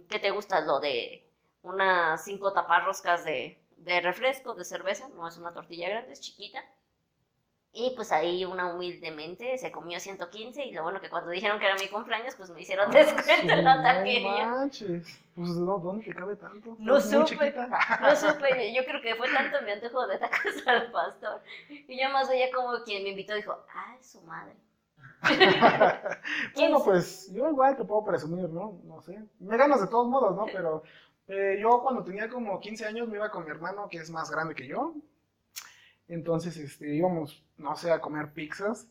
¿qué 0.08 0.18
te 0.18 0.30
gusta? 0.30 0.60
Lo 0.60 0.80
de 0.80 1.28
unas 1.62 2.24
cinco 2.24 2.52
taparroscas 2.52 3.24
de, 3.24 3.58
de 3.76 4.00
refresco, 4.00 4.54
de 4.54 4.64
cerveza, 4.64 5.08
no 5.10 5.26
es 5.28 5.36
una 5.38 5.52
tortilla 5.52 5.88
grande, 5.88 6.12
es 6.12 6.20
chiquita. 6.20 6.62
Y 7.76 7.92
pues 7.96 8.12
ahí 8.12 8.44
una 8.44 8.72
humildemente 8.72 9.58
se 9.58 9.72
comió 9.72 9.98
115 9.98 10.64
y 10.64 10.70
lo 10.70 10.84
bueno 10.84 11.00
que 11.00 11.10
cuando 11.10 11.30
dijeron 11.30 11.58
que 11.58 11.66
era 11.66 11.74
mi 11.74 11.88
cumpleaños, 11.88 12.36
pues 12.36 12.48
me 12.50 12.60
hicieron 12.60 12.88
descuento 12.92 13.52
en 13.52 13.64
la 13.64 13.82
taquería. 13.82 14.46
manches. 14.46 15.20
Pues, 15.34 15.48
¿no? 15.48 15.78
¿dónde 15.80 16.04
te 16.04 16.14
cabe 16.14 16.36
tanto? 16.36 16.76
No 16.78 17.00
supe. 17.00 17.52
No 18.00 18.14
supe, 18.14 18.72
yo 18.76 18.84
creo 18.84 19.02
que 19.02 19.16
fue 19.16 19.28
tanto 19.28 19.60
mi 19.62 19.72
antojo 19.72 20.06
de 20.06 20.18
tacos 20.18 20.54
al 20.66 20.92
pastor. 20.92 21.42
Y 21.68 22.00
yo 22.00 22.08
más 22.10 22.28
veía 22.28 22.52
como 22.52 22.80
quien 22.84 23.02
me 23.02 23.10
invitó 23.10 23.34
dijo, 23.34 23.56
ay, 23.74 23.98
su 24.02 24.20
madre. 24.22 24.54
Bueno, 26.54 26.80
pues 26.84 27.32
yo 27.32 27.48
igual 27.48 27.76
te 27.76 27.84
puedo 27.84 28.04
presumir, 28.04 28.48
¿no? 28.50 28.78
No 28.84 29.00
sé. 29.00 29.20
Me 29.40 29.56
ganas 29.56 29.80
de 29.80 29.88
todos 29.88 30.06
modos, 30.06 30.36
¿no? 30.36 30.46
Pero 30.46 30.84
eh, 31.26 31.58
yo 31.60 31.80
cuando 31.82 32.04
tenía 32.04 32.28
como 32.28 32.60
15 32.60 32.86
años 32.86 33.08
me 33.08 33.16
iba 33.16 33.30
con 33.30 33.44
mi 33.44 33.50
hermano, 33.50 33.88
que 33.88 33.98
es 33.98 34.10
más 34.10 34.30
grande 34.30 34.54
que 34.54 34.68
yo. 34.68 34.94
Entonces, 36.08 36.56
este, 36.56 36.94
íbamos, 36.94 37.44
no 37.56 37.76
sé, 37.76 37.90
a 37.92 38.00
comer 38.00 38.32
pizzas. 38.32 38.88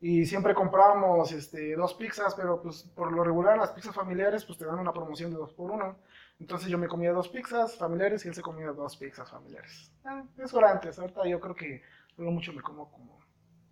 Y 0.00 0.26
siempre 0.26 0.54
comprábamos 0.54 1.30
este, 1.30 1.76
dos 1.76 1.94
pizzas, 1.94 2.34
pero 2.34 2.60
pues 2.60 2.82
por 2.82 3.12
lo 3.12 3.22
regular 3.22 3.56
las 3.56 3.70
pizzas 3.70 3.94
familiares 3.94 4.44
pues 4.44 4.58
te 4.58 4.64
dan 4.66 4.80
una 4.80 4.92
promoción 4.92 5.30
de 5.30 5.36
dos 5.36 5.52
por 5.52 5.70
uno. 5.70 5.96
Entonces 6.40 6.68
yo 6.68 6.76
me 6.76 6.88
comía 6.88 7.12
dos 7.12 7.28
pizzas 7.28 7.76
familiares 7.76 8.24
y 8.24 8.28
él 8.28 8.34
se 8.34 8.42
comía 8.42 8.72
dos 8.72 8.96
pizzas 8.96 9.30
familiares. 9.30 9.92
Ah, 10.04 10.24
eso 10.38 10.58
era 10.58 10.72
antes, 10.72 10.98
ahorita 10.98 11.24
yo 11.28 11.38
creo 11.38 11.54
que 11.54 11.82
luego 12.16 12.32
mucho 12.32 12.52
me 12.52 12.62
como 12.62 12.90
como 12.90 13.20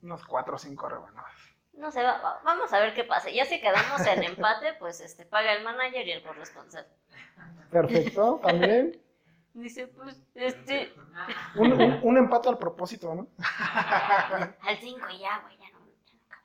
unos 0.03 0.24
cuatro 0.24 0.55
o 0.55 0.59
cinco 0.59 0.88
rebanadas. 0.88 1.35
No 1.72 1.90
sé, 1.90 2.00
va- 2.03 2.20
va- 2.22 2.40
vamos 2.44 2.72
a 2.72 2.79
ver 2.79 2.94
qué 2.94 3.03
pasa. 3.03 3.29
Ya 3.31 3.44
si 3.44 3.61
quedamos 3.61 4.00
en 4.07 4.22
empate, 4.22 4.74
pues 4.79 5.00
este 5.00 5.26
paga 5.26 5.53
el 5.53 5.64
manager 5.64 6.07
y 6.07 6.12
el 6.12 6.22
corresponsal. 6.22 6.87
Perfecto, 7.70 8.40
también. 8.42 9.00
Dice, 9.54 9.88
pues, 9.88 10.20
este, 10.34 10.94
Un, 11.56 11.72
un- 11.72 12.00
un 12.02 12.16
empate 12.18 12.48
al 12.48 12.58
propósito, 12.58 13.14
¿no? 13.14 13.26
al 14.62 14.76
5 14.78 15.08
y 15.10 15.18
ya, 15.18 15.40
güey, 15.40 15.56
ya 15.58 15.70
no, 15.70 15.80
ya 16.06 16.14
no 16.14 16.28
cabe. 16.28 16.44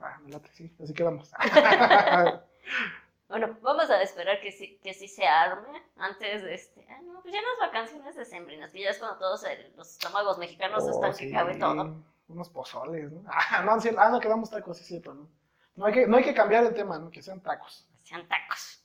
Ah, 0.00 0.18
me 0.22 0.30
late, 0.30 0.50
sí, 0.52 0.74
así 0.82 0.94
quedamos. 0.94 1.30
Bueno, 3.28 3.58
vamos 3.60 3.90
a 3.90 4.00
esperar 4.02 4.40
que 4.40 4.52
sí, 4.52 4.78
que 4.84 4.94
sí 4.94 5.08
se 5.08 5.26
arme 5.26 5.82
antes 5.96 6.44
de 6.44 6.54
este. 6.54 6.86
Ah, 6.88 7.00
no, 7.02 7.20
pues 7.22 7.34
ya 7.34 7.40
las 7.40 7.58
vacaciones 7.72 8.14
decembrinas, 8.14 8.70
que 8.72 8.82
ya 8.82 8.90
es 8.90 8.98
cuando 8.98 9.18
todos 9.18 9.42
el- 9.44 9.72
los 9.76 9.90
estómagos 9.90 10.38
mexicanos 10.38 10.84
Oh, 10.84 10.90
están 10.90 11.12
sí, 11.12 11.26
que 11.26 11.32
cabe 11.32 11.56
todo. 11.56 11.96
Unos 12.28 12.48
pozoles, 12.50 13.10
¿no? 13.10 13.22
Ah, 13.28 13.62
no, 13.64 13.80
sí, 13.80 13.90
ah, 13.98 14.10
no 14.10 14.20
quedamos 14.20 14.48
tacos, 14.48 14.78
sí, 14.78 14.84
cierto, 14.84 15.12
¿no? 15.12 15.28
No 15.74 15.86
hay, 15.86 15.92
que, 15.92 16.06
no 16.06 16.16
hay 16.18 16.22
que 16.24 16.34
cambiar 16.34 16.64
el 16.64 16.72
tema, 16.74 16.98
¿no? 17.00 17.10
Que 17.10 17.20
sean 17.20 17.40
tacos. 17.40 17.88
Sean 18.04 18.28
tacos. 18.28 18.84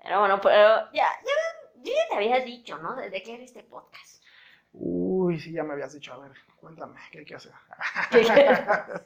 Pero 0.00 0.20
bueno, 0.20 0.40
pero 0.40 0.92
ya, 0.92 1.08
ya, 1.24 1.32
yo 1.82 1.92
ya 1.92 2.08
te 2.08 2.14
había 2.14 2.40
dicho, 2.40 2.78
¿no? 2.78 2.94
¿De, 2.96 3.22
qué 3.22 3.34
era 3.34 3.44
este 3.44 3.62
podcast? 3.62 4.22
Uy, 4.72 5.38
sí, 5.38 5.52
ya 5.52 5.62
me 5.64 5.74
habías 5.74 5.92
dicho. 5.92 6.12
A 6.12 6.18
ver, 6.18 6.32
cuéntame, 6.60 6.98
¿qué 7.10 7.18
hay 7.20 7.24
que 7.24 7.34
hacer? 7.34 7.52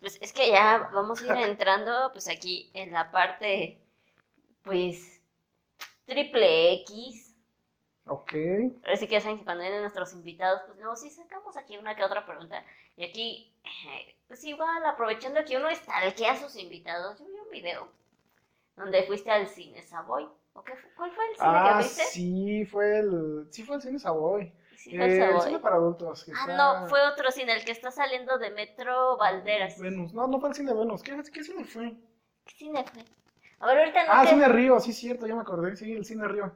Pues 0.00 0.18
es 0.20 0.32
que 0.32 0.50
ya 0.50 0.90
vamos 0.92 1.22
a 1.22 1.26
ir 1.26 1.48
entrando, 1.48 2.10
pues 2.12 2.28
aquí 2.28 2.70
en 2.74 2.92
la 2.92 3.10
parte, 3.10 3.80
pues, 4.62 5.20
triple 6.04 6.74
X. 6.82 7.34
ok. 8.04 8.32
Ahora 8.84 8.96
sí 8.96 9.06
que 9.06 9.14
ya 9.14 9.20
saben 9.20 9.38
que 9.38 9.44
cuando 9.44 9.62
vienen 9.62 9.80
nuestros 9.80 10.12
invitados, 10.12 10.62
pues 10.66 10.78
no, 10.78 10.94
sí 10.96 11.10
sacamos 11.10 11.56
aquí 11.56 11.76
una 11.76 11.96
que 11.96 12.04
otra 12.04 12.26
pregunta. 12.26 12.64
Y 12.96 13.04
aquí, 13.04 13.52
eh, 13.64 14.14
pues 14.28 14.44
igual, 14.44 14.84
aprovechando 14.84 15.44
que 15.44 15.56
uno 15.56 15.68
estalquea 15.68 16.32
a 16.32 16.36
sus 16.36 16.56
invitados, 16.56 17.18
yo 17.18 17.24
vi 17.26 17.38
un 17.38 17.50
video 17.50 17.88
donde 18.76 19.02
fuiste 19.04 19.30
al 19.30 19.48
cine 19.48 19.82
Savoy. 19.82 20.28
¿O 20.56 20.64
qué 20.64 20.74
fue? 20.74 20.90
¿Cuál 20.96 21.12
fue 21.12 21.24
el 21.30 21.36
cine 21.36 21.48
Ah, 21.48 21.74
que 21.78 21.84
viste? 21.84 22.02
sí, 22.04 22.64
fue 22.64 22.98
el, 22.98 23.46
sí 23.50 23.62
fue 23.62 23.76
el 23.76 23.82
cine 23.82 23.98
Savoy. 23.98 24.52
Sí, 24.76 24.96
fue 24.96 25.04
el 25.06 25.12
Eh, 25.12 25.30
el 25.34 25.40
cine 25.42 25.58
para 25.58 25.76
adultos. 25.76 26.24
que 26.24 26.32
Ah, 26.32 26.46
está- 26.48 26.56
no, 26.80 26.88
fue 26.88 27.00
otro 27.06 27.30
cine, 27.30 27.52
el 27.54 27.64
que 27.64 27.72
está 27.72 27.90
saliendo 27.90 28.38
de 28.38 28.50
Metro 28.50 29.16
Valderas. 29.16 29.78
Venus. 29.78 30.12
No, 30.14 30.26
no 30.26 30.40
fue 30.40 30.48
el 30.50 30.54
cine 30.54 30.72
Venus. 30.74 31.02
¿Qué, 31.02 31.20
qué 31.32 31.44
cine 31.44 31.64
fue? 31.64 31.94
¿Qué 32.44 32.54
cine 32.56 32.84
fue? 32.84 33.02
A 33.58 33.66
ver, 33.66 33.78
ahorita 33.78 34.04
no 34.04 34.12
Ah, 34.12 34.26
Cine 34.26 34.48
Río, 34.48 34.78
sí, 34.80 34.92
cierto, 34.92 35.26
ya 35.26 35.34
me 35.34 35.40
acordé. 35.40 35.76
Sí, 35.76 35.90
el 35.92 36.04
Cine 36.04 36.28
Río. 36.28 36.52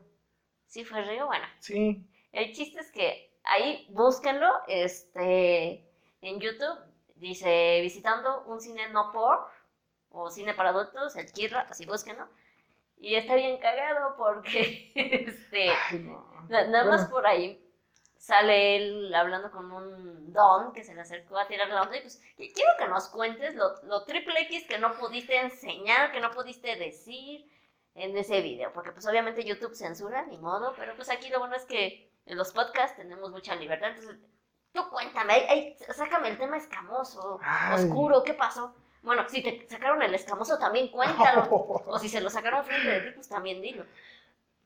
Sí 0.66 0.84
fue 0.84 1.02
Río, 1.02 1.26
bueno. 1.26 1.44
Sí. 1.58 2.06
El 2.32 2.52
chiste 2.52 2.80
es 2.80 2.92
que 2.92 3.32
ahí 3.42 3.86
búsquenlo, 3.90 4.48
este, 4.68 5.84
en 6.20 6.40
YouTube, 6.40 6.78
dice 7.16 7.80
visitando 7.82 8.44
un 8.44 8.60
cine 8.60 8.88
no 8.90 9.10
por, 9.12 9.46
o 10.10 10.30
cine 10.30 10.54
para 10.54 10.70
adultos, 10.70 11.16
el 11.16 11.32
Kirra, 11.32 11.66
así 11.70 11.86
búsquenlo. 11.86 12.28
Y 13.02 13.14
está 13.14 13.34
bien 13.34 13.56
cagado 13.58 14.14
porque, 14.16 14.92
este, 14.94 15.70
Ay, 15.70 15.98
no. 16.00 16.46
na- 16.48 16.66
nada 16.66 16.84
más 16.84 17.06
por 17.08 17.26
ahí 17.26 17.66
sale 18.18 18.76
él 18.76 19.14
hablando 19.14 19.50
con 19.50 19.72
un 19.72 20.32
don 20.32 20.72
que 20.74 20.84
se 20.84 20.94
le 20.94 21.00
acercó 21.00 21.38
a 21.38 21.46
tirar 21.48 21.68
la 21.68 21.82
onda 21.82 21.96
y 21.96 22.02
pues 22.02 22.22
quiero 22.36 22.70
que 22.78 22.86
nos 22.86 23.08
cuentes 23.08 23.54
lo, 23.54 23.82
lo 23.84 24.04
triple 24.04 24.42
X 24.42 24.66
que 24.68 24.78
no 24.78 24.92
pudiste 24.94 25.36
enseñar, 25.36 26.12
que 26.12 26.20
no 26.20 26.30
pudiste 26.30 26.76
decir 26.76 27.50
en 27.94 28.14
ese 28.16 28.42
video, 28.42 28.72
porque 28.74 28.92
pues 28.92 29.06
obviamente 29.08 29.42
YouTube 29.44 29.74
censura, 29.74 30.22
ni 30.26 30.36
modo, 30.36 30.74
pero 30.76 30.94
pues 30.94 31.08
aquí 31.10 31.30
lo 31.30 31.38
bueno 31.40 31.56
es 31.56 31.64
que 31.64 32.12
en 32.26 32.36
los 32.36 32.52
podcasts 32.52 32.96
tenemos 32.98 33.30
mucha 33.30 33.56
libertad, 33.56 33.88
entonces 33.90 34.18
tú 34.72 34.88
cuéntame, 34.90 35.32
ay, 35.32 35.46
ay, 35.48 35.76
sácame 35.94 36.28
el 36.28 36.38
tema 36.38 36.58
escamoso, 36.58 37.40
Ay. 37.42 37.74
oscuro, 37.86 38.22
¿qué 38.22 38.34
pasó? 38.34 38.74
Bueno, 39.02 39.24
si 39.28 39.42
te 39.42 39.66
sacaron 39.68 40.02
el 40.02 40.14
escamoso 40.14 40.58
también 40.58 40.88
cuéntalo, 40.88 41.48
o 41.50 41.98
si 41.98 42.08
se 42.08 42.20
lo 42.20 42.28
sacaron 42.28 42.64
frente 42.64 42.88
de 42.88 43.00
ti, 43.00 43.10
pues 43.14 43.28
también 43.28 43.62
dilo. 43.62 43.84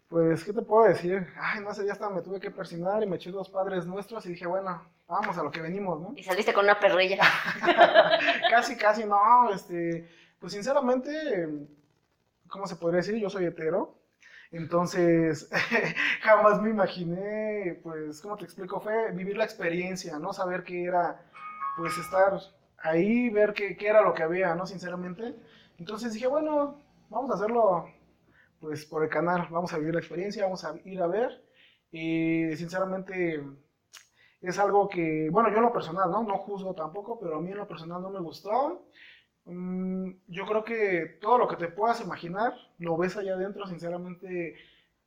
Pues, 0.08 0.44
¿qué 0.44 0.52
te 0.52 0.62
puedo 0.62 0.84
decir? 0.84 1.26
Ay, 1.40 1.60
no 1.60 1.72
sé, 1.74 1.86
ya 1.86 1.92
hasta 1.92 2.08
me 2.10 2.22
tuve 2.22 2.38
que 2.38 2.50
persignar 2.50 3.02
y 3.02 3.06
me 3.06 3.16
eché 3.16 3.30
dos 3.30 3.48
padres 3.48 3.86
nuestros 3.86 4.24
y 4.26 4.30
dije, 4.30 4.46
bueno, 4.46 4.82
vamos 5.08 5.36
a 5.38 5.42
lo 5.42 5.50
que 5.50 5.60
venimos, 5.60 6.00
¿no? 6.00 6.12
Y 6.16 6.22
saliste 6.22 6.52
con 6.52 6.64
una 6.64 6.78
perrilla. 6.78 7.18
casi, 8.50 8.76
casi, 8.76 9.04
no, 9.04 9.50
este, 9.52 10.08
pues 10.38 10.52
sinceramente, 10.52 11.48
¿cómo 12.48 12.66
se 12.66 12.76
podría 12.76 12.98
decir? 12.98 13.16
Yo 13.16 13.30
soy 13.30 13.46
hetero, 13.46 13.98
entonces 14.52 15.50
jamás 16.22 16.60
me 16.60 16.70
imaginé, 16.70 17.80
pues, 17.82 18.20
¿cómo 18.20 18.36
te 18.36 18.44
explico? 18.44 18.80
Fue 18.80 19.10
vivir 19.12 19.36
la 19.36 19.44
experiencia, 19.44 20.18
¿no? 20.18 20.32
Saber 20.32 20.64
qué 20.64 20.84
era, 20.84 21.20
pues, 21.76 21.96
estar 21.98 22.38
ahí, 22.84 23.30
ver 23.30 23.54
qué, 23.54 23.76
qué 23.76 23.88
era 23.88 24.02
lo 24.02 24.14
que 24.14 24.22
había, 24.24 24.54
¿no? 24.54 24.66
Sinceramente. 24.66 25.34
Entonces 25.78 26.12
dije, 26.14 26.26
bueno, 26.28 26.80
vamos 27.10 27.30
a 27.30 27.34
hacerlo, 27.34 27.88
pues, 28.60 28.86
por 28.86 29.04
el 29.04 29.10
canal, 29.10 29.48
vamos 29.50 29.72
a 29.72 29.78
vivir 29.78 29.94
la 29.94 30.00
experiencia, 30.00 30.44
vamos 30.44 30.64
a 30.64 30.74
ir 30.84 31.02
a 31.02 31.06
ver, 31.08 31.44
y 31.92 32.56
sinceramente 32.56 33.42
es 34.40 34.58
algo 34.58 34.88
que, 34.88 35.28
bueno, 35.30 35.50
yo 35.52 35.60
lo 35.60 35.72
personal, 35.72 36.10
¿no? 36.10 36.22
No 36.22 36.36
juzgo 36.38 36.74
tampoco, 36.74 37.18
pero 37.18 37.36
a 37.36 37.40
mí 37.40 37.50
en 37.50 37.58
lo 37.58 37.68
personal 37.68 38.02
no 38.02 38.10
me 38.10 38.20
gustó. 38.20 38.86
Mm, 39.46 40.10
yo 40.28 40.46
creo 40.46 40.64
que 40.64 41.18
todo 41.20 41.38
lo 41.38 41.48
que 41.48 41.56
te 41.56 41.68
puedas 41.68 42.00
imaginar 42.02 42.54
lo 42.78 42.96
ves 42.96 43.16
allá 43.16 43.34
adentro, 43.34 43.66
sinceramente. 43.66 44.56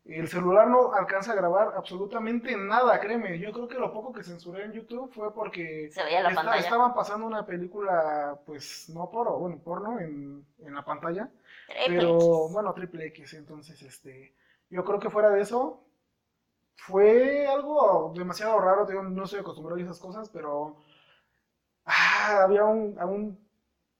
El 0.08 0.28
celular 0.30 0.70
no 0.70 0.94
alcanza 0.94 1.34
a 1.34 1.36
grabar 1.36 1.74
absolutamente 1.76 2.56
nada, 2.56 2.98
créeme. 3.00 3.38
Yo 3.40 3.52
creo 3.52 3.68
que 3.68 3.78
lo 3.78 3.92
poco 3.92 4.14
que 4.14 4.24
censuré 4.24 4.64
en 4.64 4.72
YouTube 4.72 5.12
fue 5.14 5.34
porque 5.34 5.90
Se 5.92 6.02
veía 6.04 6.22
la 6.24 6.30
esta- 6.30 6.42
pantalla. 6.44 6.64
estaban 6.64 6.94
pasando 6.94 7.26
una 7.28 7.46
película, 7.46 8.40
pues, 8.46 8.90
no 8.94 9.10
por, 9.12 9.30
bueno, 9.38 9.60
porno 9.62 10.00
en, 10.00 10.46
en 10.60 10.74
la 10.74 10.86
pantalla. 10.86 11.30
Triple 11.68 11.98
Pero 11.98 12.16
X. 12.16 12.54
bueno, 12.54 12.74
triple 12.74 13.06
X, 13.08 13.34
entonces 13.34 13.82
este, 13.82 14.34
yo 14.70 14.86
creo 14.86 14.98
que 15.00 15.10
fuera 15.10 15.30
de 15.30 15.42
eso, 15.42 15.84
fue 16.78 17.46
algo 17.46 18.14
demasiado 18.16 18.58
raro, 18.62 18.86
digo, 18.86 19.04
no 19.04 19.26
estoy 19.26 19.42
acostumbrado 19.42 19.78
a 19.78 19.84
esas 19.84 20.00
cosas, 20.00 20.30
pero 20.30 20.78
ah, 21.86 22.44
había 22.44 22.64
un, 22.64 22.98
a 23.00 23.06
un 23.06 23.38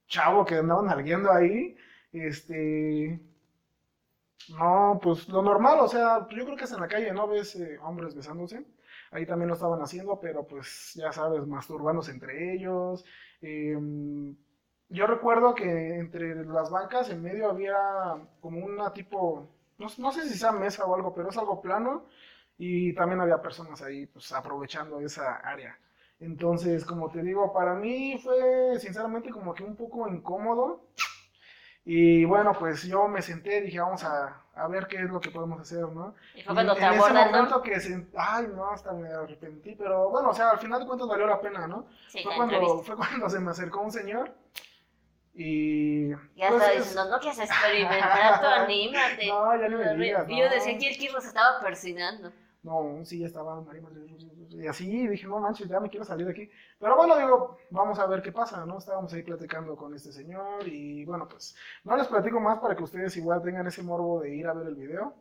chavo 0.08 0.46
que 0.46 0.56
andaban 0.56 0.88
alguiendo 0.90 1.32
ahí, 1.34 1.76
este, 2.14 3.20
no, 4.50 5.00
pues 5.02 5.28
lo 5.30 5.42
normal, 5.42 5.80
o 5.80 5.88
sea, 5.88 6.28
yo 6.30 6.46
creo 6.46 6.56
que 6.58 6.64
es 6.66 6.72
en 6.72 6.80
la 6.82 6.88
calle, 6.88 7.12
¿no? 7.12 7.28
Ves 7.28 7.56
eh, 7.56 7.78
hombres 7.82 8.16
besándose, 8.16 8.66
ahí 9.12 9.26
también 9.26 9.50
lo 9.50 9.56
estaban 9.56 9.82
haciendo, 9.82 10.20
pero 10.20 10.46
pues 10.48 10.94
ya 10.96 11.12
sabes, 11.12 11.46
masturbándose 11.48 12.12
entre 12.12 12.54
ellos, 12.54 13.04
em, 13.42 14.36
yo 14.90 15.06
recuerdo 15.08 15.54
que 15.54 15.96
entre 15.98 16.46
las 16.46 16.70
bancas 16.72 17.10
en 17.10 17.22
medio 17.22 17.50
había 17.50 17.76
como 18.42 18.66
una 18.66 18.94
tipo, 18.94 19.48
no, 19.78 19.88
no 19.98 20.12
sé 20.12 20.28
si 20.30 20.38
sea 20.38 20.52
mesa 20.52 20.86
o 20.86 20.96
algo, 20.96 21.14
pero 21.14 21.30
es 21.30 21.38
algo 21.38 21.62
plano 21.62 22.06
y 22.58 22.94
también 22.94 23.22
había 23.22 23.42
personas 23.42 23.82
ahí 23.82 24.06
pues 24.08 24.32
aprovechando 24.32 25.00
esa 25.02 25.36
área. 25.38 25.78
Entonces, 26.20 26.84
como 26.86 27.12
te 27.12 27.22
digo, 27.22 27.54
para 27.54 27.76
mí 27.76 28.18
fue 28.24 28.80
sinceramente 28.80 29.30
como 29.30 29.54
que 29.54 29.64
un 29.64 29.76
poco 29.76 30.08
incómodo. 30.08 30.82
Y 31.90 32.26
bueno, 32.26 32.52
pues 32.52 32.84
yo 32.84 33.08
me 33.08 33.22
senté 33.22 33.60
y 33.60 33.62
dije, 33.62 33.80
vamos 33.80 34.04
a, 34.04 34.42
a 34.56 34.68
ver 34.68 34.88
qué 34.88 34.98
es 34.98 35.10
lo 35.10 35.22
que 35.22 35.32
podemos 35.32 35.62
hacer, 35.62 35.84
¿no? 35.88 36.16
Y 36.36 36.42
fue 36.42 36.52
Y 36.52 36.54
cuando 36.54 36.76
te 36.76 36.82
en 36.82 36.86
ese 36.88 36.96
aborda 37.00 37.20
el 37.24 37.32
don. 37.32 37.36
momento 37.36 37.62
que 37.62 37.80
se... 37.80 38.06
Ay, 38.18 38.48
no, 38.54 38.70
hasta 38.72 38.92
me 38.92 39.08
arrepentí, 39.08 39.74
pero 39.76 40.10
bueno, 40.10 40.32
o 40.32 40.34
sea, 40.34 40.50
al 40.50 40.60
final 40.60 40.82
de 40.82 40.86
cuentas 40.86 41.08
valió 41.08 41.26
la 41.28 41.40
pena, 41.40 41.66
¿no? 41.66 41.86
Sí, 42.10 42.22
fue, 42.24 42.36
cuando, 42.36 42.80
fue 42.84 42.98
cuando 42.98 43.30
se 43.30 43.40
me 43.40 43.52
acercó 43.52 43.80
un 43.80 43.92
señor 43.94 44.34
y... 45.34 46.10
Ya 46.36 46.50
pues, 46.50 46.54
estaba 46.62 46.72
es- 46.74 46.78
diciendo, 46.90 47.10
no 47.10 47.20
quieres 47.20 47.40
experimentar, 47.50 48.42
tú 48.42 48.48
anímate. 48.48 49.28
No, 49.28 49.56
ya 49.62 49.70
ni 49.70 49.76
me 49.76 49.96
digas, 49.96 50.26
Y 50.28 50.40
yo 50.40 50.46
no. 50.46 50.52
decía 50.52 50.78
que 50.78 50.90
el 50.90 50.98
Kirro 50.98 51.22
se 51.22 51.28
estaba 51.28 51.60
persinando. 51.62 52.34
No, 52.64 53.00
sí, 53.06 53.20
ya 53.20 53.28
estaba 53.28 53.62
María 53.62 53.82
Madre- 53.82 54.08
Y 54.58 54.68
así 54.68 55.08
dije, 55.08 55.28
no 55.28 55.40
manches, 55.40 55.68
ya 55.68 55.80
me 55.80 55.90
quiero 55.90 56.06
salir 56.06 56.26
de 56.26 56.32
aquí. 56.32 56.52
Pero 56.80 56.96
bueno, 56.96 57.18
digo, 57.18 57.58
vamos 57.70 58.00
a 58.00 58.08
ver 58.08 58.22
qué 58.22 58.32
pasa, 58.32 58.66
¿no? 58.66 58.80
Estábamos 58.80 59.14
ahí 59.14 59.24
platicando 59.24 59.76
con 59.76 59.94
este 59.94 60.12
señor 60.12 60.68
y 60.68 61.06
bueno, 61.06 61.28
pues 61.28 61.56
no 61.84 61.96
les 61.96 62.08
platico 62.08 62.40
más 62.40 62.60
para 62.60 62.76
que 62.76 62.84
ustedes 62.84 63.16
igual 63.18 63.42
tengan 63.42 63.68
ese 63.68 63.84
morbo 63.84 64.22
de 64.22 64.36
ir 64.36 64.48
a 64.48 64.54
ver 64.54 64.68
el 64.68 64.76
video. 64.76 65.14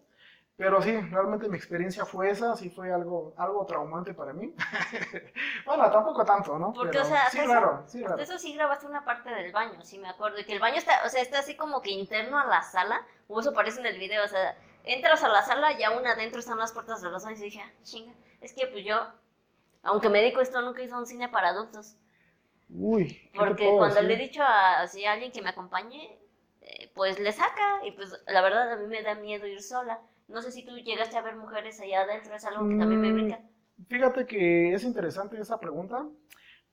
Pero 0.57 0.81
sí, 0.81 0.99
realmente 1.11 1.51
mi 1.51 1.57
experiencia 1.59 2.07
fue 2.07 2.31
esa, 2.31 2.57
sí 2.57 2.71
fue 2.71 2.91
algo, 2.91 3.35
algo 3.37 3.67
traumante 3.67 4.15
para 4.15 4.33
mí. 4.33 4.55
bueno, 5.67 5.91
tampoco 5.91 6.25
tanto, 6.25 6.59
¿no? 6.59 6.73
Porque, 6.73 6.93
Pero 6.93 7.05
o 7.05 7.07
sea, 7.07 7.29
sí, 7.29 7.39
hasta 7.41 7.51
claro, 7.51 7.83
sí, 7.87 8.03
eso 8.19 8.39
sí 8.39 8.55
grabaste 8.55 8.87
una 8.87 9.05
parte 9.05 9.29
del 9.29 9.53
baño, 9.53 9.83
sí 9.83 9.99
me 9.99 10.09
acuerdo. 10.09 10.39
Y 10.39 10.45
que 10.45 10.55
el 10.55 10.61
baño 10.61 10.77
está, 10.77 11.05
o 11.05 11.11
sea, 11.11 11.21
está 11.21 11.41
así 11.41 11.57
como 11.57 11.83
que 11.83 11.91
interno 11.91 12.39
a 12.39 12.47
la 12.47 12.63
sala. 12.63 13.07
O 13.29 13.39
eso 13.41 13.53
parece 13.53 13.81
en 13.81 13.87
el 13.87 13.99
video, 13.99 14.25
o 14.25 14.29
sea, 14.29 14.57
entras 14.85 15.23
a 15.25 15.29
la 15.29 15.43
sala 15.43 15.79
y 15.79 15.83
aún 15.83 16.07
adentro 16.07 16.41
están 16.41 16.57
las 16.59 16.73
puertas 16.73 17.03
de 17.03 17.11
los 17.11 17.23
baños. 17.23 17.41
Y 17.41 17.45
dije, 17.45 17.61
ah, 17.61 17.71
chinga, 17.83 18.15
es 18.41 18.55
que 18.55 18.67
pues 18.67 18.83
yo, 18.83 18.97
aunque 19.87 20.09
me 20.09 20.21
a 20.21 20.43
esto, 20.43 20.61
nunca 20.63 20.83
hice 20.83 20.95
un 20.95 21.07
cine 21.07 21.29
para 21.29 21.51
adultos. 21.51 21.97
Uy, 22.71 23.31
¿qué 23.33 23.55
te 23.55 23.55
Porque 23.55 23.77
cuando 23.77 24.01
decir? 24.01 24.09
le 24.09 24.15
he 24.15 24.17
dicho 24.17 24.43
a, 24.43 24.81
así, 24.81 25.05
a 25.05 25.13
alguien 25.13 25.31
que 25.31 25.41
me 25.43 25.51
acompañe, 25.51 26.19
eh, 26.61 26.91
pues 26.95 27.19
le 27.21 27.31
saca. 27.33 27.85
Y 27.85 27.93
pues 27.93 28.13
la 28.27 28.41
verdad 28.43 28.73
a 28.73 28.77
mí 28.77 28.87
me 28.89 29.03
da 29.03 29.15
miedo 29.15 29.47
ir 29.47 29.63
sola. 29.63 30.01
No 30.29 30.43
sé 30.43 30.51
si 30.51 30.65
tú 30.65 30.77
llegaste 30.79 31.17
a 31.17 31.23
ver 31.23 31.37
mujeres 31.37 31.81
allá 31.81 32.01
adentro, 32.03 32.35
es 32.35 32.45
algo 32.45 32.67
que 32.69 32.75
también 32.75 33.01
me 33.01 33.13
Mm, 33.13 33.13
brinca. 33.13 33.41
Fíjate 33.89 34.27
que 34.27 34.73
es 34.75 34.85
interesante 34.85 35.39
esa 35.41 35.61
pregunta, 35.61 36.09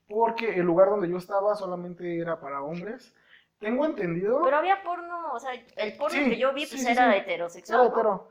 porque 0.08 0.54
el 0.56 0.66
lugar 0.66 0.90
donde 0.90 1.08
yo 1.10 1.18
estaba 1.18 1.54
solamente 1.56 2.18
era 2.20 2.40
para 2.40 2.62
hombres. 2.62 3.14
Tengo 3.60 3.86
entendido, 3.86 4.40
Pero 4.42 4.56
había 4.58 4.82
porno, 4.82 5.32
o 5.32 5.40
sea, 5.40 5.52
el 5.54 5.96
porno 5.96 6.16
Sí, 6.16 6.28
que 6.28 6.38
yo 6.38 6.52
vi 6.52 6.66
pues 6.66 6.82
sí, 6.82 6.86
era 6.86 7.16
sí. 7.16 7.16
heterosexual. 7.16 7.80
era 7.80 7.88
hetero. 7.88 8.30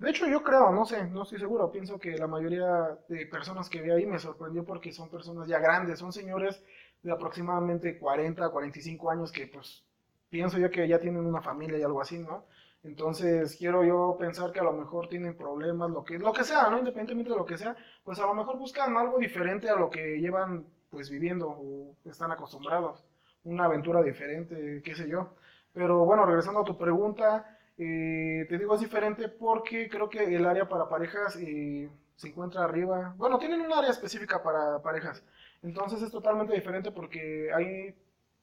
De 0.00 0.08
hecho, 0.08 0.26
yo 0.26 0.42
creo, 0.42 0.72
no 0.72 0.86
sé, 0.86 1.06
no 1.08 1.24
estoy 1.24 1.38
seguro. 1.38 1.70
Pienso 1.70 1.98
que 1.98 2.16
la 2.16 2.26
mayoría 2.26 2.98
de 3.08 3.26
personas 3.26 3.68
que 3.68 3.82
vi 3.82 3.90
ahí 3.90 4.06
me 4.06 4.18
sorprendió 4.18 4.64
porque 4.64 4.92
son 4.92 5.10
personas 5.10 5.46
ya 5.46 5.58
grandes, 5.58 5.98
son 5.98 6.10
señores 6.10 6.64
de 7.02 7.12
aproximadamente 7.12 7.98
40, 7.98 8.48
45 8.48 9.10
años 9.10 9.30
que 9.30 9.46
pues 9.46 9.84
pienso 10.30 10.56
yo 10.58 10.70
que 10.70 10.88
ya 10.88 10.98
tienen 10.98 11.26
una 11.26 11.42
familia 11.42 11.76
y 11.78 11.82
algo 11.82 12.00
así, 12.00 12.18
¿no? 12.18 12.46
Entonces 12.82 13.56
quiero 13.56 13.84
yo 13.84 14.16
pensar 14.18 14.52
que 14.52 14.60
a 14.60 14.62
lo 14.62 14.72
mejor 14.72 15.08
tienen 15.08 15.36
problemas, 15.36 15.90
lo 15.90 16.02
que, 16.02 16.18
lo 16.18 16.32
que 16.32 16.44
sea, 16.44 16.70
¿no? 16.70 16.78
Independientemente 16.78 17.32
de 17.32 17.36
lo 17.36 17.44
que 17.44 17.58
sea, 17.58 17.76
pues 18.02 18.18
a 18.20 18.26
lo 18.26 18.32
mejor 18.34 18.56
buscan 18.56 18.96
algo 18.96 19.18
diferente 19.18 19.68
a 19.68 19.76
lo 19.76 19.90
que 19.90 20.18
llevan 20.18 20.64
pues 20.88 21.10
viviendo 21.10 21.46
o 21.50 21.94
están 22.06 22.32
acostumbrados, 22.32 23.04
una 23.44 23.66
aventura 23.66 24.02
diferente, 24.02 24.80
qué 24.82 24.94
sé 24.94 25.06
yo. 25.10 25.34
Pero 25.74 26.06
bueno, 26.06 26.24
regresando 26.24 26.60
a 26.60 26.64
tu 26.64 26.78
pregunta, 26.78 27.58
eh, 27.82 28.44
te 28.46 28.58
digo 28.58 28.74
es 28.74 28.80
diferente 28.82 29.30
porque 29.30 29.88
creo 29.88 30.10
que 30.10 30.36
el 30.36 30.44
área 30.44 30.68
para 30.68 30.90
parejas 30.90 31.36
eh, 31.36 31.88
se 32.14 32.28
encuentra 32.28 32.64
arriba. 32.64 33.14
Bueno, 33.16 33.38
tienen 33.38 33.62
un 33.62 33.72
área 33.72 33.88
específica 33.88 34.42
para 34.42 34.82
parejas. 34.82 35.24
Entonces 35.62 36.02
es 36.02 36.12
totalmente 36.12 36.52
diferente 36.52 36.92
porque 36.92 37.50
ahí 37.54 37.94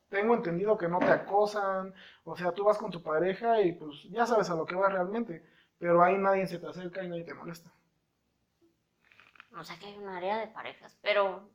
tengo 0.10 0.34
entendido 0.34 0.76
que 0.76 0.88
no 0.88 0.97
te 0.97 1.12
acosan. 1.12 1.93
O 2.23 2.36
sea, 2.36 2.52
tú 2.52 2.63
vas 2.63 2.80
con 2.80 2.89
tu 2.89 3.04
pareja 3.04 3.62
y 3.62 3.73
pues 3.73 4.06
ya 4.10 4.26
sabes 4.26 4.50
a 4.50 4.56
lo 4.56 4.65
que 4.65 4.73
vas 4.73 4.91
realmente. 4.91 5.43
Pero 5.78 6.02
ahí 6.02 6.17
nadie 6.17 6.47
se 6.47 6.58
te 6.58 6.65
acerca 6.65 7.04
y 7.04 7.10
nadie 7.10 7.23
te 7.23 7.36
molesta. 7.36 7.71
O 9.56 9.63
sea 9.63 9.78
que 9.78 9.86
hay 9.86 9.97
un 10.00 10.10
área 10.10 10.39
de 10.39 10.47
parejas, 10.47 10.97
pero 11.04 11.47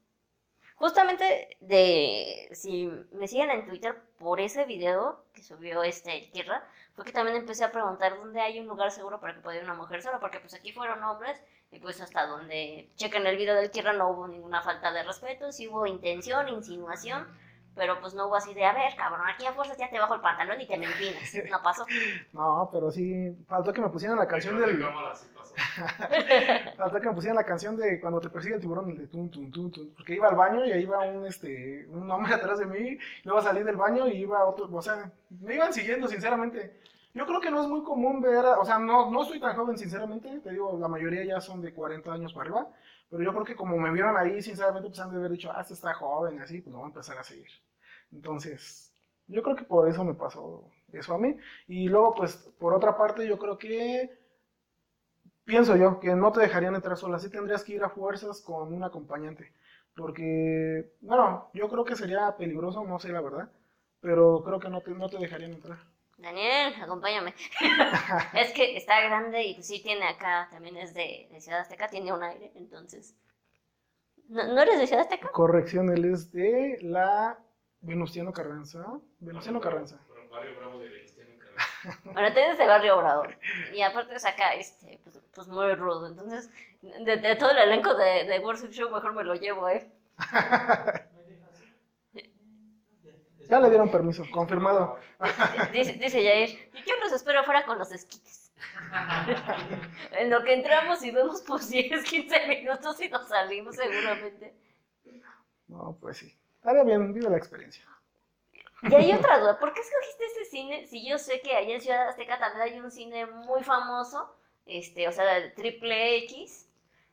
justamente 0.76 1.56
de 1.60 2.48
si 2.52 2.86
me 3.12 3.28
siguen 3.28 3.50
en 3.50 3.66
Twitter 3.66 4.00
por 4.18 4.40
ese 4.40 4.64
video 4.64 5.24
que 5.32 5.42
subió 5.42 5.82
este 5.82 6.28
Tierra, 6.32 6.64
fue 6.94 7.04
que 7.04 7.12
también 7.12 7.36
empecé 7.36 7.64
a 7.64 7.72
preguntar 7.72 8.16
dónde 8.16 8.40
hay 8.40 8.60
un 8.60 8.66
lugar 8.66 8.90
seguro 8.90 9.20
para 9.20 9.34
que 9.34 9.40
pueda 9.40 9.58
ir 9.58 9.64
una 9.64 9.74
mujer 9.74 10.02
sola, 10.02 10.20
porque 10.20 10.40
pues 10.40 10.54
aquí 10.54 10.72
fueron 10.72 11.02
hombres 11.02 11.42
y 11.70 11.78
pues 11.78 12.00
hasta 12.00 12.26
donde 12.26 12.90
chequen 12.96 13.26
el 13.26 13.36
video 13.36 13.54
del 13.54 13.70
Tierra 13.70 13.92
no 13.92 14.10
hubo 14.10 14.28
ninguna 14.28 14.62
falta 14.62 14.92
de 14.92 15.02
respeto, 15.02 15.52
sí 15.52 15.68
hubo 15.68 15.86
intención, 15.86 16.48
insinuación, 16.48 17.26
pero 17.74 17.98
pues 18.00 18.12
no 18.14 18.26
hubo 18.26 18.36
así 18.36 18.52
de, 18.52 18.64
a 18.64 18.74
ver, 18.74 18.94
cabrón, 18.96 19.26
aquí 19.26 19.46
a 19.46 19.52
fuerzas 19.52 19.78
ya 19.78 19.88
te 19.88 19.98
bajo 19.98 20.14
el 20.14 20.20
pantalón 20.20 20.60
y 20.60 20.66
te 20.66 20.76
me 20.76 20.86
empinas, 20.86 21.32
no 21.50 21.62
pasó. 21.62 21.86
No, 22.32 22.68
pero 22.70 22.90
sí, 22.90 23.34
faltó 23.46 23.72
que 23.72 23.80
me 23.80 23.88
pusieran 23.88 24.18
la 24.18 24.28
canción 24.28 24.60
del... 24.60 24.78
Cámara, 24.78 25.14
sí 25.14 25.26
Faltó 26.76 27.00
que 27.00 27.08
me 27.08 27.14
pusieran 27.14 27.36
la 27.36 27.44
canción 27.44 27.76
de 27.76 28.00
cuando 28.00 28.20
te 28.20 28.30
persigue 28.30 28.56
el 28.56 28.60
tiburón, 28.60 28.96
de 28.96 29.06
tum, 29.06 29.30
tum, 29.30 29.50
tum, 29.50 29.70
tum. 29.70 29.90
Porque 29.94 30.14
iba 30.14 30.28
al 30.28 30.36
baño 30.36 30.64
y 30.64 30.72
ahí 30.72 30.82
iba 30.82 30.98
un, 31.04 31.26
este, 31.26 31.86
un 31.88 32.10
hombre 32.10 32.34
atrás 32.34 32.58
de 32.58 32.66
mí. 32.66 32.98
Luego 33.24 33.42
salí 33.42 33.62
del 33.62 33.76
baño 33.76 34.08
y 34.08 34.18
iba 34.18 34.44
otro. 34.44 34.68
O 34.72 34.82
sea, 34.82 35.10
me 35.40 35.54
iban 35.54 35.72
siguiendo, 35.72 36.08
sinceramente. 36.08 36.80
Yo 37.14 37.26
creo 37.26 37.40
que 37.40 37.50
no 37.50 37.62
es 37.62 37.68
muy 37.68 37.82
común 37.82 38.20
ver. 38.20 38.44
o 38.44 38.64
sea, 38.64 38.78
no, 38.78 39.10
no 39.10 39.24
soy 39.24 39.40
tan 39.40 39.56
joven, 39.56 39.76
sinceramente. 39.76 40.40
Te 40.40 40.50
digo, 40.50 40.78
la 40.78 40.88
mayoría 40.88 41.24
ya 41.24 41.40
son 41.40 41.60
de 41.60 41.74
40 41.74 42.12
años 42.12 42.32
para 42.32 42.44
arriba. 42.44 42.68
Pero 43.10 43.22
yo 43.22 43.32
creo 43.32 43.44
que 43.44 43.56
como 43.56 43.76
me 43.76 43.92
vieron 43.92 44.16
ahí, 44.16 44.40
sinceramente, 44.40 44.88
pues 44.88 45.00
han 45.00 45.10
de 45.10 45.18
haber 45.18 45.32
dicho, 45.32 45.50
ah, 45.52 45.60
este 45.60 45.74
está 45.74 45.92
joven, 45.92 46.40
así, 46.40 46.62
pues 46.62 46.72
lo 46.72 46.78
voy 46.78 46.86
a 46.86 46.88
empezar 46.88 47.18
a 47.18 47.22
seguir. 47.22 47.48
Entonces, 48.10 48.94
yo 49.26 49.42
creo 49.42 49.56
que 49.56 49.64
por 49.64 49.88
eso 49.88 50.02
me 50.04 50.14
pasó 50.14 50.64
eso 50.92 51.14
a 51.14 51.18
mí. 51.18 51.36
Y 51.68 51.88
luego, 51.88 52.14
pues, 52.14 52.36
por 52.58 52.74
otra 52.74 52.96
parte, 52.96 53.26
yo 53.26 53.38
creo 53.38 53.58
que 53.58 54.21
pienso 55.44 55.76
yo 55.76 56.00
que 56.00 56.14
no 56.14 56.32
te 56.32 56.40
dejarían 56.40 56.74
entrar 56.74 56.96
sola, 56.96 57.18
sí 57.18 57.30
tendrías 57.30 57.64
que 57.64 57.74
ir 57.74 57.84
a 57.84 57.90
fuerzas 57.90 58.40
con 58.40 58.72
un 58.72 58.84
acompañante, 58.84 59.52
porque, 59.94 60.92
bueno, 61.00 61.50
yo 61.54 61.68
creo 61.68 61.84
que 61.84 61.96
sería 61.96 62.36
peligroso, 62.36 62.84
no 62.84 62.98
sé 62.98 63.10
la 63.10 63.20
verdad, 63.20 63.50
pero 64.00 64.42
creo 64.44 64.58
que 64.58 64.68
no 64.68 64.80
te, 64.80 64.90
no 64.92 65.08
te 65.08 65.18
dejarían 65.18 65.52
entrar. 65.52 65.78
Daniel, 66.18 66.74
acompáñame. 66.80 67.34
es 68.34 68.52
que 68.52 68.76
está 68.76 69.00
grande 69.00 69.42
y 69.42 69.54
pues 69.54 69.66
sí 69.66 69.82
tiene 69.82 70.06
acá, 70.06 70.48
también 70.50 70.76
es 70.76 70.94
de, 70.94 71.28
de 71.30 71.40
Ciudad 71.40 71.60
Azteca, 71.60 71.88
tiene 71.88 72.12
un 72.12 72.22
aire, 72.22 72.52
entonces. 72.54 73.16
¿No, 74.28 74.46
¿no 74.46 74.62
eres 74.62 74.78
de 74.78 74.86
Ciudad 74.86 75.02
Azteca? 75.02 75.30
Corrección, 75.32 75.90
él 75.90 76.04
es 76.04 76.30
de 76.32 76.78
la 76.80 77.38
Venustiano 77.80 78.32
Carranza, 78.32 78.84
Venustiano 79.18 79.60
Carranza. 79.60 79.98
Fueron 80.06 80.30
varios 80.30 80.56
bravos 80.56 80.80
de 80.80 80.88
Venustiano 80.88 81.30
Carranza. 81.38 82.00
Bueno, 82.12 82.32
tienes 82.32 82.58
de 82.58 82.66
Barrio 82.66 82.96
Obrador. 82.96 83.36
Y 83.74 83.82
aparte 83.82 84.14
es 84.14 84.24
acá, 84.24 84.54
este, 84.54 85.00
pues, 85.02 85.11
pues 85.34 85.48
muy 85.48 85.74
rudo. 85.74 86.06
Entonces, 86.08 86.50
de, 86.82 87.16
de 87.16 87.36
todo 87.36 87.50
el 87.50 87.58
elenco 87.58 87.94
de, 87.94 88.24
de 88.24 88.38
Worship 88.40 88.70
Show, 88.70 88.90
mejor 88.90 89.14
me 89.14 89.24
lo 89.24 89.34
llevo, 89.34 89.68
¿eh? 89.68 89.90
Ya 93.48 93.60
le 93.60 93.68
dieron 93.68 93.90
permiso, 93.90 94.24
confirmado. 94.30 94.98
Dice, 95.72 95.94
dice 95.94 96.22
Jair, 96.24 96.70
"Y 96.72 96.88
yo 96.88 96.94
los 97.02 97.12
espero 97.12 97.40
afuera 97.40 97.64
con 97.66 97.78
los 97.78 97.92
esquites. 97.92 98.50
en 100.12 100.30
lo 100.30 100.42
que 100.44 100.54
entramos 100.54 101.02
y 101.04 101.10
vemos 101.10 101.42
por 101.42 101.60
10, 101.60 102.02
15 102.04 102.46
minutos 102.46 103.00
y 103.00 103.08
nos 103.08 103.28
salimos 103.28 103.76
seguramente. 103.76 104.54
No, 105.68 105.96
pues 106.00 106.18
sí. 106.18 106.34
Estaría 106.56 106.84
bien, 106.84 107.12
vive 107.12 107.28
la 107.28 107.36
experiencia. 107.36 107.84
Y 108.82 108.94
hay 108.94 109.12
otra 109.12 109.38
duda, 109.38 109.58
¿por 109.58 109.72
qué 109.74 109.80
escogiste 109.80 110.24
ese 110.24 110.44
cine? 110.50 110.86
Si 110.86 111.06
yo 111.06 111.18
sé 111.18 111.40
que 111.40 111.54
allá 111.56 111.74
en 111.74 111.80
Ciudad 111.80 112.08
Azteca 112.08 112.38
también 112.38 112.62
hay 112.62 112.80
un 112.80 112.90
cine 112.90 113.26
muy 113.26 113.62
famoso, 113.62 114.34
este, 114.66 115.08
o 115.08 115.12
sea, 115.12 115.40
de 115.40 115.50
triple 115.50 116.18
X, 116.24 116.68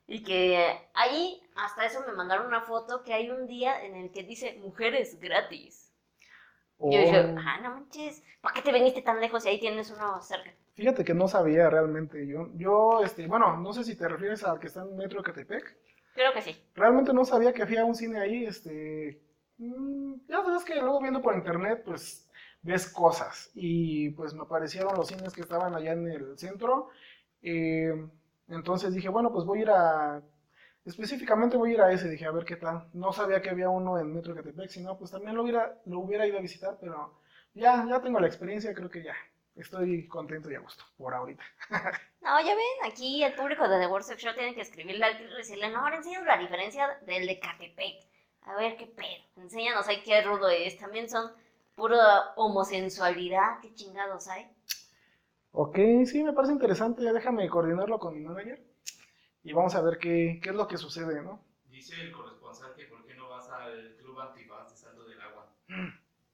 y 0.08 0.24
que 0.24 0.76
ahí, 0.94 1.42
hasta 1.56 1.86
eso 1.86 2.04
me 2.08 2.14
mandaron 2.14 2.48
una 2.48 2.62
foto, 2.62 3.04
que 3.04 3.14
hay 3.14 3.30
un 3.30 3.48
día 3.48 3.84
en 3.86 3.96
el 3.96 4.12
que 4.12 4.24
dice 4.24 4.58
mujeres 4.62 5.20
gratis. 5.20 5.94
Y 6.80 6.96
yo 6.96 7.02
dije, 7.02 7.20
Oh, 7.20 7.36
ah, 7.38 7.60
no 7.62 7.72
manches, 7.72 8.24
¿para 8.42 8.56
qué 8.56 8.62
te 8.62 8.72
viniste 8.72 9.02
tan 9.02 9.20
lejos 9.20 9.46
y 9.46 9.50
ahí 9.50 9.60
tienes 9.60 9.92
uno 9.92 10.22
cerca? 10.22 10.52
Fíjate 10.74 11.04
que 11.04 11.14
no 11.14 11.28
sabía 11.28 11.70
realmente. 11.70 12.26
Yo, 12.26 12.50
yo, 12.56 13.04
este, 13.04 13.28
bueno, 13.28 13.58
no 13.58 13.74
sé 13.74 13.84
si 13.84 13.96
te 13.98 14.08
refieres 14.08 14.44
al 14.46 14.60
que 14.60 14.68
está 14.68 14.82
en 14.82 14.96
Metro 14.96 15.22
Catepec. 15.22 15.76
Creo 16.14 16.34
que 16.34 16.42
sí. 16.42 16.58
Realmente 16.74 17.14
no 17.14 17.26
sabía 17.26 17.54
que 17.54 17.64
había 17.64 17.86
un 17.86 17.96
cine 17.96 18.20
ahí, 18.20 18.46
este, 18.46 19.22
mm, 19.58 20.14
ya 20.28 20.44
sabes 20.44 20.64
que 20.64 20.76
luego 20.76 21.02
viendo 21.02 21.22
por 21.22 21.36
internet, 21.36 21.84
pues 21.86 22.30
ves 22.62 22.92
cosas 22.92 23.52
y 23.54 24.10
pues 24.12 24.34
me 24.34 24.42
aparecieron 24.42 24.96
los 24.96 25.08
cines 25.08 25.34
que 25.34 25.42
estaban 25.42 25.76
allá 25.76 25.94
en 25.94 26.08
el 26.08 26.38
centro, 26.38 26.90
eh, 27.42 27.94
entonces 28.48 28.94
dije, 28.94 29.10
bueno, 29.10 29.32
pues 29.32 29.46
voy 29.46 29.60
a 29.60 29.62
ir 29.62 29.70
a, 29.70 30.22
específicamente 30.86 31.58
voy 31.58 31.72
a 31.72 31.74
ir 31.74 31.82
a 31.82 31.92
ese, 31.92 32.10
dije, 32.10 32.26
a 32.26 32.32
ver 32.32 32.46
qué 32.46 32.56
tal, 32.56 32.88
no 32.94 33.14
sabía 33.14 33.42
que 33.42 33.50
había 33.50 33.70
uno 33.70 34.00
en 34.00 34.14
Metro 34.14 34.36
Catepec, 34.36 34.70
si 34.70 34.82
no, 34.82 34.98
pues 34.98 35.12
también 35.12 35.36
lo 35.36 35.44
hubiera, 35.44 35.80
lo 35.86 36.00
hubiera 36.00 36.28
ido 36.28 36.38
a 36.38 36.42
visitar, 36.42 36.78
pero 36.80 37.20
ya, 37.54 37.86
ya 37.88 38.02
tengo 38.02 38.20
la 38.20 38.28
experiencia, 38.28 38.74
creo 38.74 38.90
que 38.90 39.04
ya, 39.04 39.16
estoy 39.56 40.08
contento 40.08 40.50
y 40.52 40.56
a 40.56 40.60
gusto, 40.60 40.84
por 40.98 41.14
ahorita. 41.14 41.44
No, 42.22 42.38
ya 42.42 42.54
ven, 42.54 42.92
aquí 42.92 43.24
el 43.24 43.34
público 43.34 43.68
de 43.68 43.80
The 43.80 43.88
Worship 43.88 44.18
Show 44.18 44.34
tiene 44.36 44.54
que 44.54 44.62
escribirle 44.62 45.06
al 45.06 45.36
decirle, 45.38 45.70
no, 45.70 45.80
ahora 45.80 45.96
enséñanos 45.96 46.28
la 46.28 46.38
diferencia 46.38 47.00
del 47.08 47.26
de 47.26 47.40
Catepec. 47.40 48.06
A 48.42 48.56
ver 48.56 48.76
qué 48.76 48.88
pedo, 48.88 49.24
enséñanos 49.38 49.88
ahí 49.88 50.04
qué 50.04 50.22
rudo 50.22 50.50
es. 50.50 50.78
También 50.78 51.10
son 51.10 51.32
pura 51.76 52.34
homosensualidad, 52.36 53.62
qué 53.62 53.74
chingados 53.74 54.28
hay. 54.28 54.48
Ok, 55.62 55.78
sí, 56.06 56.24
me 56.24 56.34
parece 56.34 56.54
interesante. 56.54 57.02
Déjame 57.14 57.50
coordinarlo 57.50 58.00
con 58.00 58.14
mi 58.16 58.22
manager 58.22 58.60
y 59.44 59.54
vamos 59.54 59.76
a 59.76 59.82
ver 59.82 59.98
qué, 60.00 60.40
qué 60.44 60.50
es 60.52 60.56
lo 60.56 60.68
que 60.68 60.78
sucede, 60.78 61.22
¿no? 61.24 61.42
Dice 61.66 61.96
el 62.02 62.14
corresponsal 62.14 62.74
que 62.76 62.86
por 62.86 63.06
qué 63.06 63.16
no 63.16 63.30
vas 63.30 63.50
al 63.50 63.96
club 64.00 64.20
antifaz 64.20 64.72
de 64.72 64.78
Salto 64.78 65.06
del 65.06 65.22
Agua. 65.22 65.48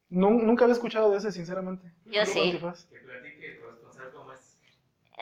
Nun- 0.09 0.45
nunca 0.47 0.65
había 0.65 0.73
escuchado 0.75 1.11
de 1.11 1.17
ese, 1.17 1.31
sinceramente. 1.31 1.91
Yo 2.05 2.23
Club 2.23 2.33
sí. 2.33 2.41
Antifaz. 2.41 2.85
Que 2.85 2.99
platique 2.99 3.45
el 3.53 3.59
corresponsal 3.61 4.11
cómo 4.13 4.31
es. 4.33 4.57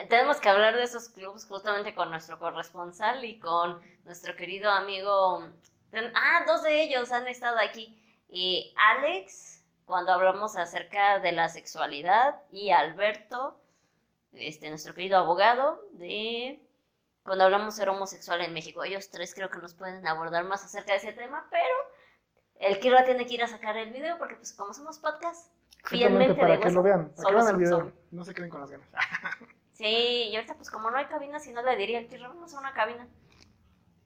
Tenemos 0.08 0.38
que 0.40 0.48
hablar 0.48 0.76
de 0.76 0.82
esos 0.84 1.08
clubs 1.08 1.46
justamente 1.46 1.94
con 1.94 2.10
nuestro 2.10 2.38
corresponsal 2.38 3.24
y 3.24 3.38
con 3.38 3.80
nuestro 4.04 4.36
querido 4.36 4.70
amigo. 4.70 5.42
Ah, 6.14 6.44
dos 6.46 6.62
de 6.62 6.82
ellos 6.82 7.12
han 7.12 7.28
estado 7.28 7.58
aquí. 7.58 7.96
Y 8.28 8.74
Alex, 8.76 9.62
cuando 9.86 10.12
hablamos 10.12 10.56
acerca 10.56 11.20
de 11.20 11.32
la 11.32 11.48
sexualidad, 11.48 12.40
y 12.52 12.70
Alberto, 12.70 13.60
este, 14.36 14.68
nuestro 14.68 14.94
querido 14.94 15.18
abogado, 15.18 15.80
de 15.92 16.60
cuando 17.22 17.44
hablamos 17.44 17.74
de 17.74 17.80
ser 17.80 17.88
homosexual 17.88 18.40
en 18.42 18.52
México. 18.52 18.84
Ellos 18.84 19.10
tres 19.10 19.34
creo 19.34 19.48
que 19.50 19.58
nos 19.58 19.74
pueden 19.74 20.06
abordar 20.06 20.44
más 20.44 20.64
acerca 20.64 20.92
de 20.92 20.98
ese 20.98 21.12
tema, 21.12 21.46
pero 21.50 21.74
el 22.56 22.78
Kira 22.80 23.04
tiene 23.04 23.26
que 23.26 23.34
ir 23.34 23.42
a 23.42 23.46
sacar 23.48 23.76
el 23.76 23.92
video 23.92 24.18
porque 24.18 24.36
pues 24.36 24.52
como 24.52 24.72
somos 24.74 24.98
podcast, 24.98 25.50
fielmente 25.84 26.34
para 26.34 26.60
que 26.60 26.70
lo 26.70 26.82
vean, 26.82 27.10
para 27.14 27.28
que 27.28 27.34
vean 27.34 27.48
el 27.48 27.56
video. 27.56 27.78
son- 27.78 27.94
No 28.10 28.24
se 28.24 28.34
queden 28.34 28.50
con 28.50 28.60
las 28.60 28.70
ganas. 28.70 28.88
Sí, 29.74 30.28
y 30.30 30.36
ahorita 30.36 30.54
pues 30.54 30.70
como 30.70 30.88
no 30.88 30.96
hay 30.98 31.06
cabina, 31.06 31.40
si 31.40 31.52
no 31.52 31.60
le 31.60 31.74
diría 31.76 31.98
al 31.98 32.06
Kira, 32.06 32.28
vamos 32.28 32.54
a 32.54 32.60
una 32.60 32.72
cabina. 32.72 33.08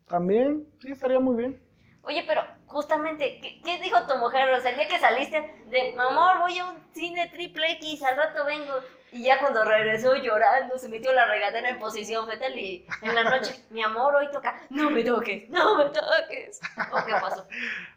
También, 0.07 0.67
sí, 0.81 0.91
estaría 0.93 1.21
muy 1.21 1.37
bien. 1.37 1.63
Oye, 2.03 2.25
pero 2.27 2.41
justamente, 2.67 3.39
¿qué, 3.43 3.61
qué 3.63 3.79
dijo 3.83 3.99
tu 4.07 4.17
mujer? 4.17 4.49
O 4.55 4.61
sea, 4.63 4.71
el 4.71 4.79
día 4.79 4.89
que 4.89 4.99
saliste 4.99 5.63
de, 5.67 5.95
amor, 5.99 6.39
voy 6.39 6.57
a 6.59 6.71
un 6.71 6.79
cine 6.95 7.29
triple 7.29 7.73
X, 7.73 8.03
al 8.03 8.17
rato 8.17 8.47
vengo. 8.47 8.73
Y 9.13 9.25
ya 9.25 9.41
cuando 9.41 9.65
regresó 9.65 10.15
llorando, 10.17 10.79
se 10.79 10.89
metió 10.89 11.13
la 11.13 11.27
regadera 11.27 11.71
en 11.71 11.79
posición 11.79 12.27
fetal 12.29 12.59
y 12.59 12.87
en 13.03 13.15
la 13.15 13.25
noche, 13.25 13.65
mi 13.71 13.83
amor, 13.83 14.15
hoy 14.15 14.31
toca, 14.31 14.61
no 14.71 14.91
me 14.91 15.03
toques, 15.03 15.49
no 15.49 15.79
me 15.79 15.85
toques. 15.87 16.61
¿O 16.93 17.07
qué 17.07 17.13
pasó? 17.13 17.47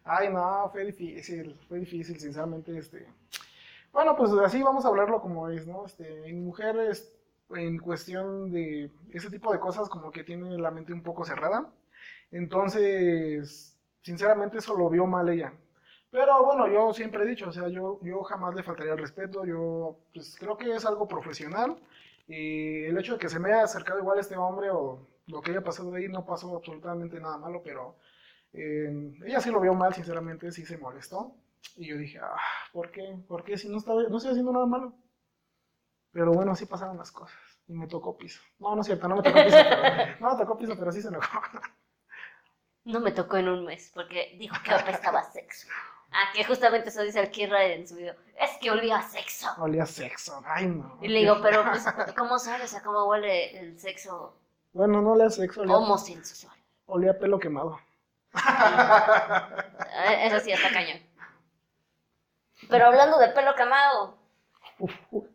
Ay, 0.04 0.30
no, 0.30 0.70
fue 0.72 0.86
difícil, 0.86 1.60
fue 1.68 1.80
difícil, 1.80 2.20
sinceramente, 2.20 2.78
este... 2.78 3.08
Bueno, 3.92 4.16
pues 4.16 4.32
así 4.44 4.64
vamos 4.64 4.86
a 4.86 4.88
hablarlo 4.88 5.22
como 5.22 5.50
es, 5.50 5.68
¿no? 5.68 5.86
Este, 5.86 6.30
en 6.30 6.46
mujeres, 6.46 7.14
en 7.50 7.78
cuestión 7.78 8.50
de 8.50 8.90
ese 9.12 9.30
tipo 9.30 9.52
de 9.52 9.60
cosas, 9.60 9.90
como 9.90 10.12
que 10.12 10.24
tiene 10.24 10.58
la 10.58 10.72
mente 10.72 10.94
un 10.94 11.04
poco 11.04 11.26
cerrada. 11.26 11.70
Entonces, 12.32 13.78
sinceramente, 14.02 14.60
eso 14.60 14.78
lo 14.78 14.90
vio 14.90 15.06
mal 15.08 15.28
ella. 15.28 15.54
Pero 16.12 16.44
bueno, 16.46 16.68
yo 16.68 16.94
siempre 16.94 17.24
he 17.24 17.28
dicho, 17.28 17.48
o 17.50 17.52
sea, 17.54 17.70
yo, 17.70 18.00
yo 18.04 18.22
jamás 18.24 18.54
le 18.54 18.64
faltaría 18.64 18.94
el 18.94 19.00
respeto, 19.00 19.46
yo 19.46 19.98
pues 20.14 20.36
creo 20.38 20.58
que 20.58 20.76
es 20.76 20.86
algo 20.86 21.08
profesional 21.08 21.78
y 22.28 22.84
el 22.86 22.98
hecho 22.98 23.14
de 23.14 23.20
que 23.20 23.30
se 23.30 23.40
me 23.40 23.52
haya 23.54 23.64
acercado 23.64 24.00
igual 24.00 24.20
este 24.20 24.36
hombre 24.36 24.70
o 24.72 25.08
lo 25.28 25.42
que 25.42 25.52
haya 25.52 25.64
pasado 25.64 25.92
de 25.92 26.02
ahí 26.02 26.10
no 26.10 26.26
pasó 26.26 26.58
absolutamente 26.58 27.20
nada 27.20 27.38
malo, 27.38 27.62
pero 27.64 27.96
eh, 28.54 29.14
ella 29.26 29.40
sí 29.40 29.52
lo 29.52 29.62
vio 29.62 29.74
mal, 29.74 29.94
sinceramente, 29.94 30.52
sí 30.52 30.66
se 30.66 30.78
molestó. 30.78 31.34
Y 31.78 31.88
yo 31.88 31.98
dije, 31.98 32.20
ah, 32.20 32.36
¿por 32.74 32.92
qué? 32.92 33.18
¿Por 33.28 33.44
qué 33.44 33.58
si 33.58 33.70
no, 33.70 33.78
estaba, 33.78 34.04
no 34.04 34.18
estoy 34.18 34.32
haciendo 34.32 34.52
nada 34.52 34.66
malo? 34.66 34.94
Pero 36.12 36.34
bueno, 36.34 36.52
así 36.52 36.66
pasaron 36.66 36.98
las 36.98 37.12
cosas. 37.12 37.38
Y 37.68 37.74
me 37.74 37.88
tocó 37.88 38.18
piso. 38.18 38.42
No, 38.60 38.76
no 38.76 38.82
es 38.82 38.88
cierto, 38.88 39.08
no 39.08 39.16
me 39.16 39.24
tocó 39.24 39.44
piso, 39.46 39.58
pero, 39.58 40.20
no 40.20 40.32
me 40.32 40.38
tocó 40.44 40.58
piso, 40.58 40.76
pero 40.78 40.92
sí 40.92 41.02
se 41.02 41.08
enojó. 41.08 41.40
No 42.84 43.00
me 43.00 43.12
tocó 43.12 43.38
en 43.38 43.48
un 43.48 43.66
mes 43.66 43.92
porque 43.94 44.36
dijo 44.40 44.56
que 44.64 44.72
apestaba 44.72 45.24
sexo. 45.24 45.68
Ah, 46.12 46.30
que 46.34 46.44
justamente 46.44 46.90
eso 46.90 47.02
dice 47.04 47.22
el 47.22 47.32
Kira 47.32 47.64
en 47.66 47.88
su 47.88 47.96
video. 47.96 48.16
Es 48.38 48.52
que 48.60 48.70
olía 48.70 48.98
a 48.98 49.02
sexo. 49.10 49.48
Olía 49.60 49.84
a 49.84 49.86
sexo, 49.86 50.42
ay 50.46 50.68
no. 50.68 50.98
Y 51.02 51.08
le 51.08 51.20
digo, 51.20 51.38
pero 51.42 51.64
pues, 51.64 51.86
¿cómo 52.18 52.38
sabes 52.38 52.74
a 52.76 52.84
cómo 52.84 53.06
huele 53.06 53.58
el 53.58 53.80
sexo 53.80 54.36
Bueno, 54.74 55.02
no 55.02 55.12
olía 55.14 55.28
a 55.28 55.30
sexo, 55.30 55.62
olía, 55.62 55.76
homosexual? 55.78 56.54
olía 56.88 57.12
a 57.12 57.18
pelo 57.18 57.40
quemado. 57.40 57.80
Eh, 58.34 60.28
Eso 60.28 60.40
sí, 60.42 60.52
está 60.52 60.70
cañón. 60.72 61.00
Pero 62.70 62.86
hablando 62.88 63.18
de 63.18 63.30
pelo 63.30 63.56
quemado, 63.56 64.18
Uf, 64.80 64.94
uf, 65.12 65.26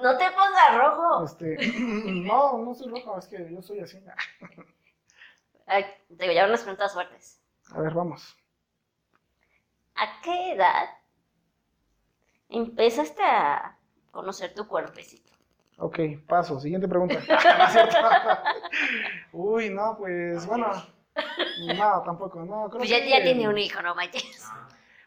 no 0.00 0.16
te 0.16 0.30
pongas 0.30 0.76
rojo. 0.76 1.24
este, 1.24 1.56
no, 1.78 2.58
no 2.58 2.74
soy 2.74 2.88
rojo, 2.90 3.18
es 3.18 3.26
que 3.26 3.52
yo 3.52 3.60
soy 3.62 3.80
así. 3.80 4.02
Ay, 5.66 5.84
te 6.08 6.22
digo, 6.22 6.32
ya 6.32 6.46
unas 6.46 6.62
preguntas 6.62 6.92
fuertes. 6.94 7.40
A 7.72 7.80
ver, 7.80 7.92
vamos. 7.94 8.36
¿A 10.00 10.20
qué 10.22 10.52
edad 10.52 10.88
empezaste 12.48 13.22
a 13.22 13.76
conocer 14.10 14.54
tu 14.54 14.66
cuerpecito? 14.66 15.32
Ok, 15.78 15.98
paso. 16.26 16.58
Siguiente 16.60 16.88
pregunta. 16.88 17.16
Uy, 19.32 19.70
no, 19.70 19.96
pues 19.96 20.46
bueno. 20.46 20.70
No, 21.76 22.02
tampoco. 22.02 22.44
No, 22.44 22.68
creo 22.68 22.78
Pues 22.78 22.88
ya, 22.88 23.00
que 23.00 23.10
ya 23.10 23.22
tiene 23.22 23.48
un 23.48 23.58
hijo, 23.58 23.80
no 23.82 23.94
manches. 23.94 24.48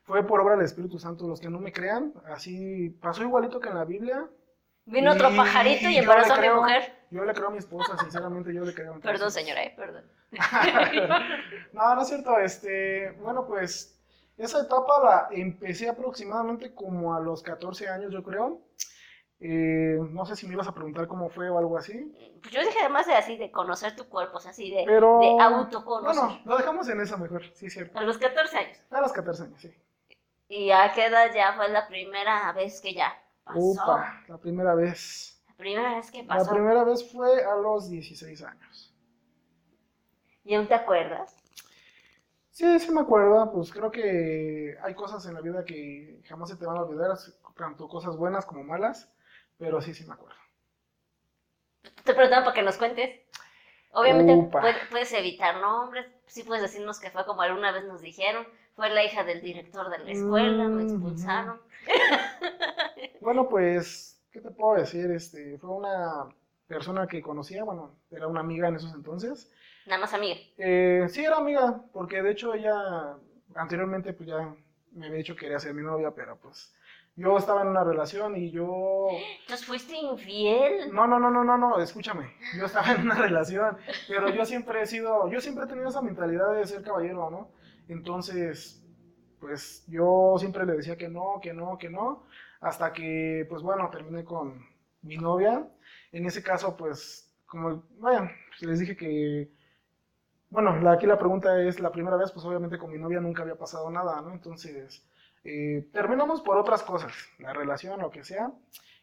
Fue 0.04 0.26
por 0.26 0.42
obra 0.42 0.56
del 0.56 0.66
Espíritu 0.66 1.00
Santo. 1.00 1.28
Los 1.28 1.40
que 1.40 1.50
no 1.50 1.60
me 1.60 1.72
crean, 1.72 2.14
así 2.26 2.90
pasó 3.02 3.24
igualito 3.24 3.60
que 3.60 3.70
en 3.70 3.76
la 3.76 3.86
Biblia. 3.86 4.28
Vino 4.86 5.12
otro 5.12 5.30
pajarito 5.36 5.90
y 5.90 5.98
embarazó 5.98 6.34
a 6.34 6.42
mi 6.42 6.50
mujer. 6.50 7.06
Yo 7.12 7.24
le 7.24 7.34
creo 7.34 7.48
a 7.48 7.52
mi 7.52 7.60
esposa, 7.60 7.98
sinceramente, 8.00 8.54
yo 8.54 8.64
le 8.64 8.74
creo. 8.74 8.94
entonces- 8.96 9.12
Perdón, 9.12 9.32
señora, 9.32 9.64
eh, 9.64 9.74
perdón. 9.76 10.06
no, 11.74 11.96
no 11.96 12.02
es 12.02 12.08
cierto. 12.08 12.38
Este, 12.40 13.12
bueno, 13.22 13.46
pues 13.46 14.01
esa 14.38 14.62
etapa 14.62 15.04
la 15.04 15.28
empecé 15.32 15.90
aproximadamente 15.90 16.74
como 16.74 17.14
a 17.14 17.20
los 17.20 17.44
14 17.44 17.90
años, 17.90 18.12
yo 18.12 18.24
creo. 18.24 18.62
Eh, 19.44 19.98
no 20.12 20.24
sé 20.26 20.36
si 20.36 20.46
me 20.46 20.54
ibas 20.54 20.68
a 20.68 20.74
preguntar 20.74 21.08
cómo 21.08 21.30
fue 21.30 21.50
o 21.50 21.58
algo 21.58 21.76
así. 21.78 22.14
Pues 22.42 22.54
yo 22.54 22.62
dije 22.62 22.78
además 22.80 23.08
de 23.08 23.16
así, 23.16 23.38
de 23.38 23.52
conocer 23.52 23.96
tu 23.96 24.08
cuerpo, 24.08 24.38
o 24.38 24.40
sea, 24.40 24.52
así 24.52 24.70
de, 24.70 24.84
Pero. 24.86 25.20
de 25.20 25.36
autoconocer. 25.42 26.24
Bueno, 26.24 26.42
lo 26.46 26.58
dejamos 26.58 26.88
en 26.90 27.02
eso 27.02 27.18
mejor, 27.18 27.44
sí, 27.56 27.70
cierto. 27.70 27.98
A 27.98 28.04
los 28.04 28.18
14 28.20 28.58
años. 28.58 28.78
A 28.92 29.02
los 29.02 29.12
14 29.12 29.44
años, 29.44 29.62
sí. 29.62 29.74
¿Y 30.48 30.70
a 30.70 30.92
qué 30.94 31.06
edad 31.06 31.34
ya 31.34 31.54
fue 31.54 31.70
la 31.70 31.88
primera 31.88 32.52
vez 32.54 32.82
que 32.82 32.94
ya 32.94 33.14
pasó? 33.44 33.60
Upa, 33.60 34.22
la 34.28 34.38
primera 34.38 34.76
vez. 34.76 35.44
La 35.48 35.56
primera 35.56 35.96
vez 35.96 36.12
que 36.12 36.22
La 36.24 36.36
pasó. 36.36 36.52
primera 36.52 36.84
vez 36.84 37.12
fue 37.12 37.44
a 37.44 37.56
los 37.56 37.90
16 37.90 38.44
años. 38.44 38.94
¿Y 40.44 40.54
aún 40.54 40.68
te 40.68 40.76
acuerdas? 40.76 41.41
Sí, 42.52 42.80
sí 42.80 42.92
me 42.92 43.02
acuerdo, 43.02 43.52
pues 43.54 43.72
creo 43.72 43.92
que 43.92 44.76
hay 44.84 44.94
cosas 44.96 45.26
en 45.26 45.34
la 45.34 45.42
vida 45.42 45.64
que 45.66 46.22
jamás 46.26 46.50
se 46.50 46.58
te 46.58 46.66
van 46.66 46.78
a 46.78 46.82
olvidar, 46.84 47.18
tanto 47.58 47.88
cosas 47.88 48.18
buenas 48.18 48.46
como 48.46 48.64
malas, 48.64 49.10
pero 49.58 49.82
sí, 49.82 49.94
sí 49.94 50.06
me 50.06 50.14
acuerdo. 50.14 50.36
Te 52.06 52.14
preguntaba 52.14 52.44
para 52.46 52.54
que 52.56 52.62
nos 52.64 52.78
cuentes. 52.78 53.10
Obviamente 53.94 54.34
Upa. 54.38 54.62
puede- 54.62 54.86
puedes 54.92 55.14
evitar 55.14 55.58
nombres, 55.62 56.08
sí 56.28 56.44
puedes 56.44 56.64
decirnos 56.64 57.00
que 57.00 57.12
fue 57.12 57.26
como 57.26 57.42
alguna 57.44 57.72
vez 57.74 57.86
nos 57.86 58.02
dijeron, 58.02 58.48
fue 58.76 58.90
la 58.92 59.04
hija 59.06 59.24
del 59.26 59.42
director 59.42 59.90
de 59.90 60.00
la 60.00 60.12
escuela, 60.12 60.70
me 60.70 60.84
Mm, 60.84 60.84
expulsaron. 60.84 61.62
Bueno, 63.20 63.48
pues, 63.50 64.22
¿qué 64.32 64.42
te 64.42 64.52
puedo 64.52 64.76
decir? 64.80 65.12
Este, 65.12 65.58
fue 65.60 65.70
una 65.72 66.28
persona 66.68 67.08
que 67.08 67.22
conocía, 67.22 67.64
bueno, 67.64 67.96
era 68.10 68.28
una 68.28 68.40
amiga 68.42 68.68
en 68.68 68.76
esos 68.76 68.94
entonces. 68.94 69.52
Nada 69.86 70.02
más 70.02 70.14
amiga. 70.14 70.40
Eh, 70.58 71.06
sí, 71.10 71.24
era 71.24 71.38
amiga, 71.38 71.82
porque 71.94 72.22
de 72.22 72.32
hecho 72.32 72.54
ella 72.54 73.16
anteriormente 73.56 74.14
pues 74.14 74.30
ya 74.30 74.54
me 74.94 75.08
había 75.08 75.18
dicho 75.18 75.36
que 75.36 75.42
quería 75.42 75.60
ser 75.60 75.74
mi 75.74 75.84
novia, 75.84 76.12
pero 76.12 76.38
pues 76.38 76.74
yo 77.16 77.38
estaba 77.38 77.62
en 77.62 77.68
una 77.68 77.84
relación 77.84 78.38
y 78.38 78.52
yo... 78.52 79.08
Entonces 79.42 79.66
fuiste 79.66 79.96
infiel. 79.96 80.94
No, 80.94 81.08
no, 81.08 81.20
no, 81.20 81.30
no, 81.30 81.44
no, 81.44 81.58
no, 81.58 81.80
escúchame, 81.80 82.34
yo 82.58 82.66
estaba 82.66 82.94
en 82.94 83.02
una 83.02 83.16
relación, 83.28 83.78
pero 84.08 84.30
yo 84.30 84.46
siempre 84.46 84.82
he 84.82 84.86
sido, 84.86 85.30
yo 85.30 85.42
siempre 85.42 85.66
he 85.66 85.68
tenido 85.68 85.90
esa 85.90 86.02
mentalidad 86.02 86.54
de 86.54 86.66
ser 86.66 86.84
caballero, 86.84 87.30
¿no? 87.30 87.52
Entonces, 87.88 88.82
pues 89.40 89.84
yo 89.88 90.36
siempre 90.38 90.66
le 90.66 90.74
decía 90.74 90.98
que 90.98 91.10
no, 91.10 91.40
que 91.42 91.54
no, 91.54 91.78
que 91.78 91.90
no, 91.90 92.24
hasta 92.62 92.94
que, 92.94 93.46
pues 93.50 93.62
bueno, 93.64 93.90
terminé 93.90 94.24
con 94.24 94.66
mi 95.02 95.18
novia. 95.18 95.68
En 96.12 96.26
ese 96.26 96.44
caso, 96.44 96.78
pues, 96.78 97.34
como, 97.48 97.84
vaya, 97.98 98.32
pues, 98.50 98.62
les 98.62 98.80
dije 98.80 98.96
que, 98.96 99.52
bueno, 100.52 100.92
aquí 100.92 101.08
la 101.08 101.18
pregunta 101.20 101.62
es, 101.62 101.80
la 101.80 101.92
primera 101.92 102.18
vez, 102.18 102.32
pues 102.32 102.46
obviamente 102.46 102.78
con 102.78 102.92
mi 102.92 103.00
novia 103.00 103.22
nunca 103.22 103.44
había 103.44 103.56
pasado 103.58 103.90
nada, 103.92 104.22
¿no? 104.22 104.34
Entonces, 104.34 105.04
eh, 105.46 105.88
terminamos 105.94 106.42
por 106.42 106.58
otras 106.58 106.84
cosas, 106.84 107.14
la 107.40 107.54
relación, 107.54 108.00
lo 108.02 108.12
que 108.12 108.24
sea. 108.26 108.52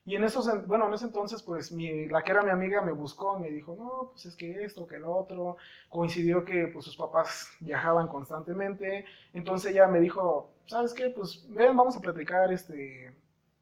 Y 0.04 0.16
en 0.16 0.24
esos, 0.24 0.48
en- 0.48 0.66
bueno, 0.66 0.88
en 0.88 0.94
ese 0.94 1.06
entonces, 1.06 1.42
pues 1.42 1.72
mi, 1.72 2.06
la 2.08 2.22
que 2.22 2.32
era 2.32 2.42
mi 2.42 2.50
amiga 2.50 2.80
me 2.82 2.92
buscó, 2.92 3.38
me 3.38 3.50
dijo, 3.50 3.76
no, 3.78 4.10
pues 4.12 4.26
es 4.26 4.36
que 4.36 4.64
esto, 4.64 4.86
que 4.86 4.98
lo 4.98 5.14
otro. 5.14 5.56
Coincidió 5.90 6.44
que 6.44 6.68
pues 6.68 6.84
sus 6.86 6.96
papás 6.96 7.50
viajaban 7.60 8.08
constantemente. 8.08 9.04
Entonces 9.34 9.72
ella 9.72 9.86
me 9.88 10.00
dijo, 10.00 10.50
¿sabes 10.66 10.94
qué? 10.94 11.10
Pues 11.10 11.46
ven, 11.50 11.76
vamos 11.76 11.96
a 11.96 12.00
platicar, 12.00 12.52
este, 12.52 13.12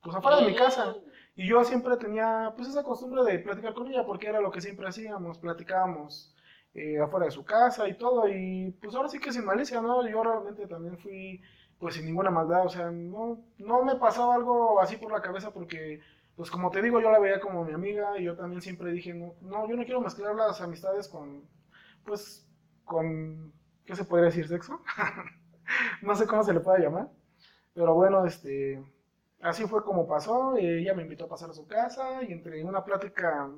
pues 0.03 0.14
afuera 0.16 0.38
de 0.38 0.46
mi 0.46 0.55
casa. 0.55 0.96
Y 1.37 1.49
yo 1.49 1.64
siempre 1.64 1.96
tenía, 1.96 2.53
pues 2.57 2.68
esa 2.68 2.83
costumbre 2.85 3.22
de 3.25 3.38
platicar 3.40 3.75
con 3.75 3.88
ella, 3.88 4.05
porque 4.07 4.29
era 4.29 4.40
lo 4.40 4.51
que 4.51 4.61
siempre 4.61 4.87
hacíamos, 4.88 5.38
platicábamos 5.38 6.33
eh, 6.76 7.00
afuera 7.00 7.26
de 7.26 7.32
su 7.32 7.44
casa 7.44 7.88
y 7.88 7.96
todo. 7.96 8.28
Y 8.28 8.70
pues 8.80 8.94
ahora 8.94 9.08
sí 9.08 9.18
que 9.18 9.32
sin 9.32 9.44
malicia, 9.44 9.80
¿no? 9.80 10.06
Yo 10.08 10.22
realmente 10.22 10.66
también 10.66 10.98
fui, 10.98 11.42
pues 11.78 11.94
sin 11.96 12.06
ninguna 12.06 12.30
maldad, 12.30 12.66
o 12.66 12.68
sea, 12.68 12.90
no, 12.90 13.40
no 13.58 13.82
me 13.82 13.96
pasaba 13.96 14.34
algo 14.34 14.80
así 14.80 14.96
por 14.96 15.12
la 15.12 15.22
cabeza 15.22 15.52
porque 15.52 16.00
pues 16.36 16.50
como 16.50 16.70
te 16.70 16.82
digo, 16.82 17.00
yo 17.00 17.10
la 17.10 17.18
veía 17.18 17.40
como 17.40 17.64
mi 17.64 17.72
amiga 17.72 18.18
y 18.18 18.24
yo 18.24 18.36
también 18.36 18.60
siempre 18.60 18.92
dije, 18.92 19.14
no, 19.14 19.34
no, 19.40 19.66
yo 19.68 19.74
no 19.74 19.84
quiero 19.84 20.02
mezclar 20.02 20.34
las 20.34 20.60
amistades 20.60 21.08
con, 21.08 21.48
pues, 22.04 22.46
con, 22.84 23.52
¿qué 23.86 23.96
se 23.96 24.04
podría 24.04 24.26
decir? 24.26 24.46
¿Sexo? 24.46 24.82
no 26.02 26.14
sé 26.14 26.26
cómo 26.26 26.44
se 26.44 26.52
le 26.52 26.60
puede 26.60 26.82
llamar, 26.82 27.08
pero 27.72 27.94
bueno, 27.94 28.26
este, 28.26 28.84
así 29.40 29.64
fue 29.64 29.82
como 29.82 30.06
pasó, 30.06 30.56
ella 30.58 30.92
me 30.92 31.02
invitó 31.02 31.24
a 31.24 31.28
pasar 31.28 31.48
a 31.50 31.54
su 31.54 31.66
casa 31.66 32.22
y 32.22 32.32
entre 32.32 32.62
una 32.64 32.84
plática, 32.84 33.48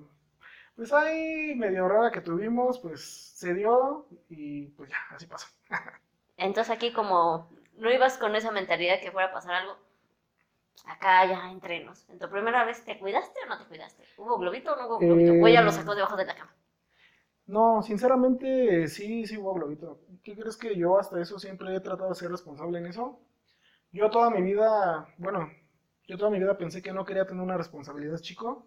pues 0.78 0.94
ahí 0.94 1.54
medio 1.56 1.88
rara 1.88 2.12
que 2.12 2.22
tuvimos, 2.22 2.80
pues 2.80 3.02
se 3.36 3.54
dio 3.54 4.08
y 4.30 4.68
pues 4.68 4.90
ya, 4.90 4.96
así 5.16 5.26
pasó. 5.26 5.48
Entonces 6.38 6.74
aquí 6.74 6.90
como 6.94 7.50
no 7.76 7.90
ibas 7.92 8.16
con 8.16 8.34
esa 8.34 8.50
mentalidad 8.50 8.98
que 9.00 9.12
fuera 9.12 9.28
a 9.28 9.32
pasar 9.32 9.56
algo, 9.56 9.76
acá 10.86 11.24
ya 11.24 11.50
entrenos. 11.52 12.08
¿En 12.08 12.18
tu 12.18 12.28
primera 12.28 12.64
vez 12.64 12.84
te 12.84 12.98
cuidaste 12.98 13.38
o 13.44 13.48
no 13.48 13.58
te 13.58 13.64
cuidaste? 13.66 14.08
¿Hubo 14.16 14.38
globito 14.38 14.72
o 14.72 14.76
no 14.76 14.86
hubo 14.88 15.00
globito? 15.00 15.36
Eh, 15.36 15.40
O 15.40 15.46
ella 15.46 15.62
lo 15.62 15.70
sacó 15.72 15.94
debajo 15.94 16.16
de 16.16 16.24
la 16.26 16.34
cama. 16.34 16.52
No, 17.46 17.82
sinceramente 17.82 18.86
sí, 18.88 19.26
sí 19.26 19.38
hubo 19.38 19.54
globito. 19.54 20.00
¿Qué 20.22 20.36
crees 20.36 20.56
que 20.56 20.76
yo 20.76 20.98
hasta 20.98 21.20
eso 21.20 21.38
siempre 21.38 21.74
he 21.74 21.80
tratado 21.80 22.10
de 22.10 22.14
ser 22.14 22.30
responsable 22.30 22.78
en 22.78 22.86
eso? 22.86 23.20
Yo 23.92 24.10
toda 24.10 24.30
mi 24.30 24.42
vida, 24.42 25.08
bueno, 25.18 25.50
yo 26.08 26.18
toda 26.18 26.30
mi 26.30 26.38
vida 26.40 26.58
pensé 26.58 26.82
que 26.82 26.92
no 26.92 27.04
quería 27.06 27.26
tener 27.26 27.42
una 27.42 27.56
responsabilidad 27.58 28.18
chico, 28.20 28.66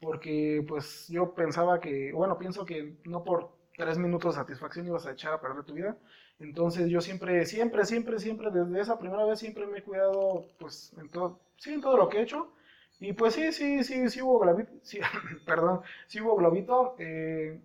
porque 0.00 0.64
pues 0.68 1.08
yo 1.08 1.34
pensaba 1.34 1.80
que, 1.80 2.12
bueno, 2.12 2.38
pienso 2.38 2.64
que 2.64 2.96
no 3.04 3.24
por 3.24 3.50
tres 3.76 3.98
minutos 3.98 4.34
de 4.34 4.40
satisfacción 4.40 4.86
ibas 4.86 5.06
a 5.06 5.12
echar 5.12 5.32
a 5.32 5.40
perder 5.40 5.64
tu 5.64 5.74
vida. 5.74 5.96
Entonces 6.38 6.88
yo 6.90 7.00
siempre, 7.00 7.46
siempre, 7.46 7.84
siempre, 7.84 8.18
siempre, 8.18 8.50
desde 8.50 8.80
esa 8.80 8.98
primera 8.98 9.24
vez 9.24 9.38
siempre 9.38 9.66
me 9.66 9.78
he 9.78 9.82
cuidado, 9.82 10.46
pues, 10.58 10.92
en 10.98 11.08
todo, 11.10 11.40
sí, 11.56 11.72
en 11.74 11.80
todo 11.80 11.96
lo 11.96 12.08
que 12.08 12.18
he 12.18 12.22
hecho. 12.22 12.52
Y 13.00 13.12
pues 13.12 13.34
sí, 13.34 13.52
sí, 13.52 13.82
sí, 13.84 14.08
sí 14.10 14.22
hubo 14.22 14.38
globito, 14.40 14.72
sí, 14.82 15.00
perdón, 15.46 15.80
sí 16.06 16.20
hubo 16.20 16.36
globito. 16.36 16.94
eh, 16.98 17.60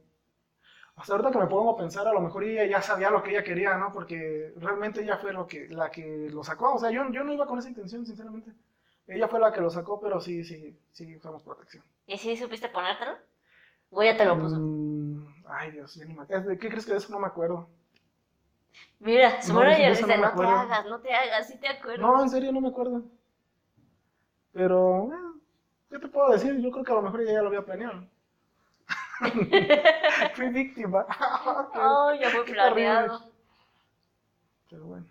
hasta 0.96 1.14
ahorita 1.14 1.32
que 1.32 1.38
me 1.40 1.48
pongo 1.48 1.72
a 1.72 1.78
pensar, 1.78 2.08
a 2.08 2.14
lo 2.14 2.20
mejor 2.22 2.44
ella 2.44 2.66
ya 2.66 2.82
sabía 2.82 3.10
lo 3.10 3.24
que 3.24 3.32
ella 3.32 3.44
quería, 3.44 3.76
¿no? 3.78 3.92
Porque 3.94 4.54
realmente 4.58 5.02
ella 5.02 5.18
fue 5.18 5.32
lo 5.34 5.48
que, 5.48 5.68
la 5.70 5.90
que 5.90 6.30
lo 6.32 6.44
sacó. 6.44 6.74
O 6.76 6.80
sea, 6.80 6.92
yo, 6.92 7.10
yo 7.12 7.24
no 7.24 7.34
iba 7.34 7.48
con 7.48 7.60
esa 7.60 7.70
intención, 7.70 8.06
sinceramente. 8.06 8.52
Ella 9.10 9.28
fue 9.28 9.40
la 9.40 9.52
que 9.52 9.62
lo 9.62 9.70
sacó, 9.70 10.00
pero 10.00 10.22
sí, 10.22 10.44
sí, 10.44 10.78
sí 10.92 11.16
usamos 11.16 11.44
protección. 11.44 11.84
¿Y 12.08 12.18
si 12.18 12.38
supiste 12.38 12.70
ponértelo? 12.70 13.18
¿O 13.92 14.04
ya 14.04 14.16
te 14.16 14.26
lo 14.26 14.40
puso? 14.40 14.58
Mm, 14.58 15.28
ay, 15.48 15.72
Dios, 15.72 15.96
ya 15.96 16.06
ni 16.06 16.14
me- 16.14 16.28
¿Qué 16.28 16.70
crees 16.70 16.86
que 16.86 16.92
de 16.92 16.98
eso 17.00 17.12
no 17.12 17.20
me 17.20 17.28
acuerdo? 17.28 17.68
Mira, 19.00 19.42
su 19.42 19.54
No, 19.54 19.64
eso 19.64 19.78
dice, 19.90 20.02
no 20.02 20.08
no, 20.08 20.22
te 20.22 20.26
acuerdo". 20.28 20.52
hagas, 20.52 20.86
no 20.86 21.00
te 21.02 21.14
hagas, 21.14 21.48
sí 21.48 21.58
te 21.58 21.68
acuerdas. 21.68 22.00
No, 22.02 22.22
en 22.22 22.30
serio 22.30 22.52
no 22.52 22.62
me 22.62 22.68
acuerdo. 22.70 23.04
Pero, 24.54 25.10
eh, 25.12 25.40
¿qué 25.90 25.98
te 26.00 26.08
puedo 26.08 26.30
decir? 26.32 26.60
Yo 26.62 26.70
creo 26.72 26.84
que 26.84 26.92
a 26.92 26.96
lo 26.96 27.02
mejor 27.02 27.22
ella 27.22 27.34
ya 27.34 27.42
lo 27.42 27.48
había 27.48 27.66
planeado. 27.66 28.04
Fui 30.36 30.50
víctima. 30.50 31.06
Oh, 31.76 32.14
ya 32.20 32.30
fue 32.30 32.46
planeado. 32.46 33.22
Pero 34.70 34.86
bueno. 34.86 35.06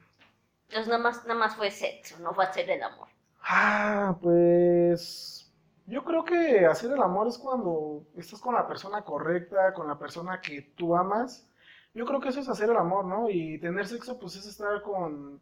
Entonces 0.69 0.89
nada 0.89 1.03
más, 1.03 1.25
nada 1.27 1.41
más 1.41 1.57
fue 1.57 1.71
sexo, 1.71 2.17
no 2.21 2.33
fue 2.33 2.45
hacer 2.45 2.71
el 2.71 2.83
amor. 2.83 3.08
Ah, 3.51 4.19
pues 4.21 5.51
yo 5.87 6.05
creo 6.05 6.25
que 6.25 6.67
hacer 6.67 6.93
el 6.93 7.03
amor 7.03 7.29
es 7.29 7.39
cuando 7.39 8.07
estás 8.17 8.41
con 8.41 8.55
la 8.55 8.67
persona 8.69 9.03
correcta, 9.05 9.73
con 9.73 9.87
la 9.89 9.99
persona 9.99 10.41
que 10.41 10.61
tú 10.77 10.95
amas. 10.97 11.49
Yo 11.95 12.05
creo 12.07 12.21
que 12.21 12.29
eso 12.29 12.41
es 12.41 12.49
hacer 12.49 12.69
el 12.71 12.77
amor, 12.77 13.07
¿no? 13.07 13.31
Y 13.31 13.59
tener 13.59 13.87
sexo, 13.87 14.19
pues 14.19 14.37
es 14.37 14.47
estar 14.47 14.83
con, 14.83 15.41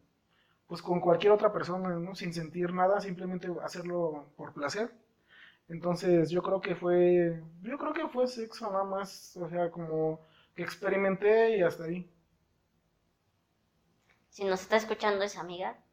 pues 0.68 0.82
con 0.82 1.00
cualquier 1.00 1.32
otra 1.32 1.52
persona, 1.52 1.90
¿no? 1.90 2.14
Sin 2.14 2.32
sentir 2.32 2.72
nada, 2.72 3.00
simplemente 3.00 3.48
hacerlo 3.62 4.26
por 4.36 4.52
placer. 4.54 4.92
Entonces 5.68 6.30
yo 6.30 6.42
creo 6.42 6.60
que 6.60 6.76
fue, 6.76 7.42
yo 7.62 7.78
creo 7.78 7.92
que 7.94 8.08
fue 8.08 8.28
sexo 8.28 8.70
nada 8.70 8.84
más, 8.84 9.36
o 9.38 9.48
sea, 9.48 9.70
como 9.70 10.20
que 10.54 10.62
experimenté 10.62 11.58
y 11.58 11.62
hasta 11.62 11.84
ahí. 11.84 12.10
Si 14.28 14.44
nos 14.44 14.60
está 14.62 14.76
escuchando 14.76 15.24
esa 15.24 15.40
amiga, 15.40 15.50
¿por 15.54 15.72
qué 15.72 15.85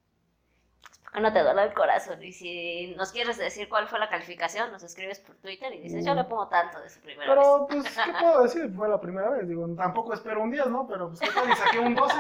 no 1.22 1.32
te 1.34 1.44
duele 1.44 1.64
el 1.64 1.74
corazón? 1.74 2.22
Y 2.24 2.32
si 2.32 2.94
nos 2.98 3.12
quieres 3.12 3.38
decir 3.38 3.70
cuál 3.70 3.88
fue 3.88 4.00
la 4.00 4.10
calificación, 4.10 4.72
nos 4.72 4.84
escribes 4.84 5.20
por 5.20 5.36
Twitter 5.36 5.74
y 5.74 5.80
dices, 5.82 6.06
yo 6.06 6.14
le 6.16 6.24
pongo 6.24 6.48
tanto 6.48 6.80
de 6.82 6.90
su 6.90 7.00
primera 7.02 7.34
vez. 7.36 7.44
Pero, 7.44 7.68
pues, 7.68 7.84
¿qué 8.06 8.12
puedo 8.20 8.44
decir? 8.44 8.72
Fue 8.76 8.90
la 8.90 9.00
primera 9.00 9.30
vez, 9.30 9.48
digo, 9.48 9.68
tampoco 9.76 10.14
espero 10.14 10.42
un 10.42 10.52
10, 10.52 10.68
¿no? 10.68 10.88
Pero, 10.88 11.10
pues, 11.10 11.20
¿qué 11.20 11.30
tal? 11.32 11.50
Y 11.50 11.56
saqué 11.56 11.80
un 11.80 11.96
12. 11.96 12.16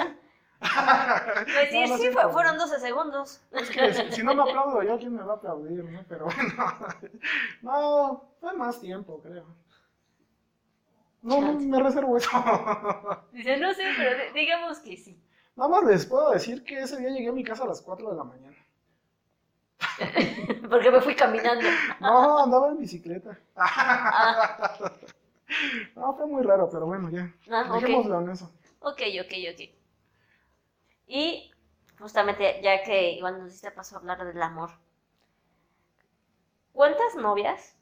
Pues 0.64 1.70
sí, 1.72 1.82
No, 1.82 1.88
no 1.88 1.98
sí, 1.98 2.04
sé, 2.04 2.12
fue- 2.12 2.22
pero- 2.22 2.30
fueron 2.32 2.58
12 2.58 2.80
segundos. 2.80 3.42
Es 3.52 3.70
que 3.70 3.94
si, 3.94 4.12
si 4.14 4.24
no 4.24 4.34
me 4.34 4.44
aplaudo 4.44 4.82
yo, 4.84 4.98
¿quién 4.98 5.14
me 5.16 5.24
va 5.24 5.34
a 5.34 5.36
aplaudir, 5.36 5.84
no? 5.84 6.06
Pero 6.08 6.26
bueno, 6.26 6.54
no, 7.62 8.24
fue 8.40 8.54
más 8.54 8.80
tiempo, 8.80 9.22
creo. 9.22 9.46
No, 11.22 11.40
me 11.42 11.82
reservo 11.82 12.18
eso. 12.18 12.30
Dice, 13.32 13.58
no 13.58 13.74
sé, 13.74 13.84
pero 13.98 14.12
di- 14.18 14.40
digamos 14.40 14.80
que 14.80 14.98
sí. 14.98 15.20
Nada 15.56 15.70
más 15.70 15.84
les 15.86 16.06
puedo 16.06 16.32
decir 16.32 16.64
que 16.64 16.80
ese 16.80 16.98
día 16.98 17.10
llegué 17.10 17.30
a 17.30 17.34
mi 17.34 17.44
casa 17.44 17.64
a 17.64 17.68
las 17.68 17.82
4 17.82 18.10
de 18.10 18.16
la 18.18 18.24
mañana. 18.24 18.53
Porque 20.70 20.92
me 20.92 21.02
fui 21.02 21.16
caminando. 21.16 21.68
No, 22.00 22.40
andaba 22.40 22.70
en 22.70 22.78
bicicleta. 22.80 23.38
Ah, 23.56 24.92
No, 25.96 26.16
fue 26.16 26.26
muy 26.26 26.42
raro, 26.44 26.70
pero 26.70 26.86
bueno, 26.88 27.10
ya. 27.12 27.32
Ah, 27.52 27.66
ok. 27.70 27.74
Dejémoslo 27.82 28.22
en 28.22 28.30
eso. 28.32 28.52
ok, 28.80 29.02
ok, 29.22 29.34
ok. 29.54 29.62
Y 31.08 31.52
justamente, 31.98 32.60
ya 32.62 32.84
que 32.84 33.12
igual 33.12 33.40
nos 33.40 33.52
diste 33.52 33.72
paso 33.72 33.96
a 33.96 34.00
hablar 34.00 34.26
del 34.26 34.42
amor, 34.42 34.72
¿cuántas 36.74 37.16
novias 37.16 37.76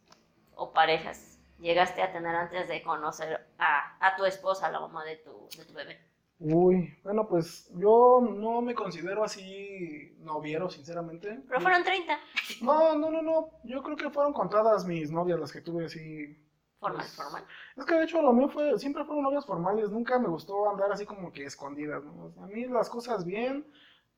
o 0.56 0.74
parejas 0.74 1.40
llegaste 1.60 2.02
a 2.04 2.12
tener 2.12 2.36
antes 2.36 2.68
de 2.68 2.84
conocer 2.84 3.48
a, 3.58 3.98
a 4.06 4.16
tu 4.16 4.26
esposa, 4.26 4.72
la 4.72 4.80
mamá 4.80 5.04
de 5.06 5.18
tu, 5.18 5.50
de 5.58 5.66
tu 5.66 5.74
bebé? 5.74 6.00
Uy, 6.44 6.98
bueno, 7.04 7.28
pues 7.28 7.70
yo 7.76 8.20
no 8.20 8.62
me 8.64 8.74
considero 8.74 9.24
así 9.24 10.16
noviero, 10.22 10.70
sinceramente. 10.72 11.40
Pero 11.48 11.62
fueron 11.62 11.84
30. 11.84 12.18
No, 12.62 12.96
no, 12.96 13.12
no, 13.12 13.22
no. 13.22 13.50
Yo 13.64 13.84
creo 13.84 13.96
que 13.96 14.10
fueron 14.10 14.34
contadas 14.34 14.86
mis 14.86 15.12
novias 15.12 15.40
las 15.40 15.52
que 15.52 15.62
tuve 15.62 15.86
así. 15.86 16.36
Formal, 16.80 16.98
Pues, 16.98 17.16
formal. 17.16 17.46
Es 17.78 17.86
que 17.86 17.94
de 17.94 18.04
hecho 18.06 18.22
lo 18.24 18.34
mío 18.34 18.50
fue, 18.50 18.80
siempre 18.80 19.06
fueron 19.06 19.24
novias 19.24 19.46
formales, 19.46 19.92
nunca 19.92 20.18
me 20.18 20.30
gustó 20.30 20.68
andar 20.68 20.92
así 20.92 21.06
como 21.06 21.32
que 21.32 21.46
escondidas, 21.46 22.04
¿no? 22.04 22.26
O 22.26 22.32
sea, 22.32 22.44
a 22.44 22.48
mí 22.48 22.66
las 22.66 22.90
cosas 22.90 23.24
bien, 23.24 23.68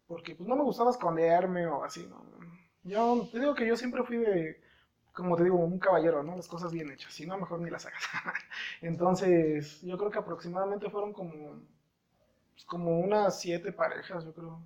porque 0.08 0.34
pues 0.36 0.48
no 0.48 0.56
me 0.56 0.64
gustaba 0.64 0.92
esconderme 0.92 1.68
o 1.68 1.84
así, 1.84 2.08
¿no? 2.08 2.24
Yo 2.84 3.28
te 3.32 3.40
digo 3.40 3.54
que 3.56 3.68
yo 3.68 3.76
siempre 3.76 4.04
fui 4.04 4.18
de, 4.18 4.62
como 5.14 5.36
te 5.36 5.44
digo, 5.44 5.58
un 5.58 5.78
caballero, 5.80 6.24
¿no? 6.24 6.36
Las 6.38 6.48
cosas 6.48 6.72
bien 6.72 6.90
hechas, 6.92 7.14
si 7.14 7.26
no, 7.26 7.38
mejor 7.38 7.60
ni 7.60 7.70
las 7.70 7.86
hagas. 7.86 8.04
Entonces, 8.82 9.82
yo 9.82 9.98
creo 9.98 10.12
que 10.12 10.20
aproximadamente 10.20 10.90
fueron 10.90 11.14
como, 11.14 11.62
pues, 12.54 12.66
como 12.66 13.00
unas 13.00 13.40
siete 13.40 13.72
parejas, 13.72 14.24
yo 14.26 14.34
creo. 14.34 14.60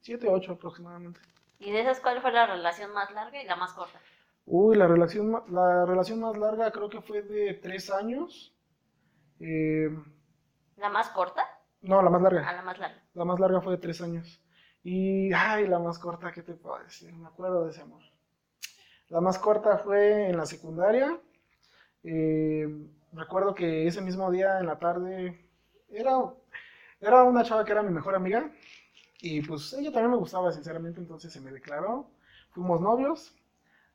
Siete, 0.00 0.28
ocho 0.28 0.52
aproximadamente. 0.52 1.20
¿Y 1.58 1.70
de 1.70 1.82
esas 1.82 2.00
cuál 2.00 2.20
fue 2.22 2.32
la 2.32 2.46
relación 2.46 2.92
más 2.92 3.10
larga 3.10 3.42
y 3.42 3.46
la 3.46 3.56
más 3.56 3.72
corta? 3.74 4.00
Uy, 4.46 4.76
la 4.76 4.86
relación, 4.86 5.44
la 5.48 5.84
relación 5.84 6.20
más 6.20 6.36
larga 6.36 6.70
creo 6.70 6.88
que 6.88 7.02
fue 7.02 7.22
de 7.22 7.54
tres 7.54 7.90
años. 7.90 8.54
Eh, 9.38 9.90
¿La 10.76 10.88
más 10.88 11.10
corta? 11.10 11.46
no, 11.82 12.02
la 12.02 12.10
más 12.10 12.22
larga. 12.22 12.48
A 12.48 12.52
la 12.52 12.62
más 12.62 12.78
larga. 12.78 13.02
La 13.14 13.24
más 13.24 13.40
larga 13.40 13.60
fue 13.60 13.74
de 13.74 13.78
tres 13.78 14.00
años. 14.00 14.42
Y, 14.82 15.32
ay, 15.32 15.66
la 15.66 15.78
más 15.78 15.98
corta, 15.98 16.32
¿qué 16.32 16.42
te 16.42 16.54
puedo 16.54 16.78
decir? 16.82 17.12
Me 17.12 17.26
acuerdo 17.26 17.64
de 17.64 17.70
ese 17.70 17.82
amor. 17.82 18.02
La 19.08 19.20
más 19.20 19.38
corta 19.38 19.78
fue 19.78 20.28
en 20.30 20.36
la 20.36 20.46
secundaria. 20.46 21.20
Eh, 22.02 22.66
recuerdo 23.12 23.54
que 23.54 23.86
ese 23.86 24.00
mismo 24.00 24.30
día 24.30 24.58
en 24.58 24.66
la 24.66 24.78
tarde 24.78 25.46
era, 25.90 26.16
era 27.00 27.24
una 27.24 27.44
chava 27.44 27.64
que 27.64 27.72
era 27.72 27.82
mi 27.82 27.90
mejor 27.92 28.14
amiga. 28.14 28.50
Y 29.22 29.42
pues 29.42 29.72
ella 29.74 29.92
también 29.92 30.12
me 30.12 30.16
gustaba, 30.18 30.52
sinceramente, 30.52 31.00
entonces 31.00 31.32
se 31.32 31.40
me 31.40 31.52
declaró. 31.52 32.10
Fuimos 32.52 32.80
novios. 32.80 33.34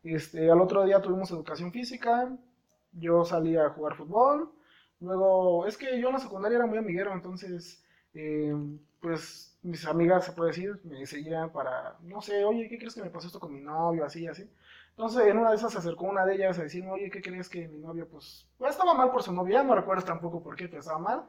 Este, 0.03 0.49
al 0.51 0.61
otro 0.61 0.85
día 0.85 1.01
tuvimos 1.01 1.31
educación 1.31 1.71
física. 1.71 2.35
Yo 2.93 3.25
salí 3.25 3.57
a 3.57 3.69
jugar 3.69 3.95
fútbol. 3.95 4.51
Luego, 4.99 5.65
es 5.67 5.77
que 5.77 5.99
yo 5.99 6.07
en 6.09 6.13
la 6.15 6.19
secundaria 6.19 6.57
era 6.57 6.65
muy 6.67 6.77
amiguero, 6.77 7.13
entonces, 7.13 7.83
eh, 8.13 8.53
pues 9.01 9.57
mis 9.61 9.85
amigas, 9.85 10.25
se 10.25 10.31
puede 10.31 10.49
decir, 10.51 10.79
me 10.83 11.05
seguían 11.05 11.51
para, 11.51 11.97
no 12.03 12.21
sé, 12.21 12.43
oye, 12.45 12.69
¿qué 12.69 12.77
crees 12.77 12.95
que 12.95 13.01
me 13.01 13.09
pasó 13.09 13.27
esto 13.27 13.39
con 13.39 13.53
mi 13.53 13.61
novio? 13.61 14.05
Así, 14.05 14.25
así. 14.27 14.49
Entonces, 14.91 15.27
en 15.27 15.37
una 15.37 15.49
de 15.49 15.57
esas 15.57 15.73
se 15.73 15.79
acercó 15.79 16.05
una 16.05 16.25
de 16.25 16.35
ellas 16.35 16.57
a 16.59 16.63
decirme, 16.63 16.91
oye, 16.91 17.09
¿qué 17.09 17.21
crees 17.21 17.49
que 17.49 17.67
mi 17.67 17.79
novio, 17.79 18.07
pues, 18.07 18.47
estaba 18.69 18.93
mal 18.93 19.11
por 19.11 19.23
su 19.23 19.33
novia? 19.33 19.63
No 19.63 19.75
recuerdo 19.75 20.03
tampoco 20.03 20.41
por 20.41 20.55
qué, 20.55 20.67
pero 20.67 20.79
estaba 20.79 20.99
mal. 20.99 21.23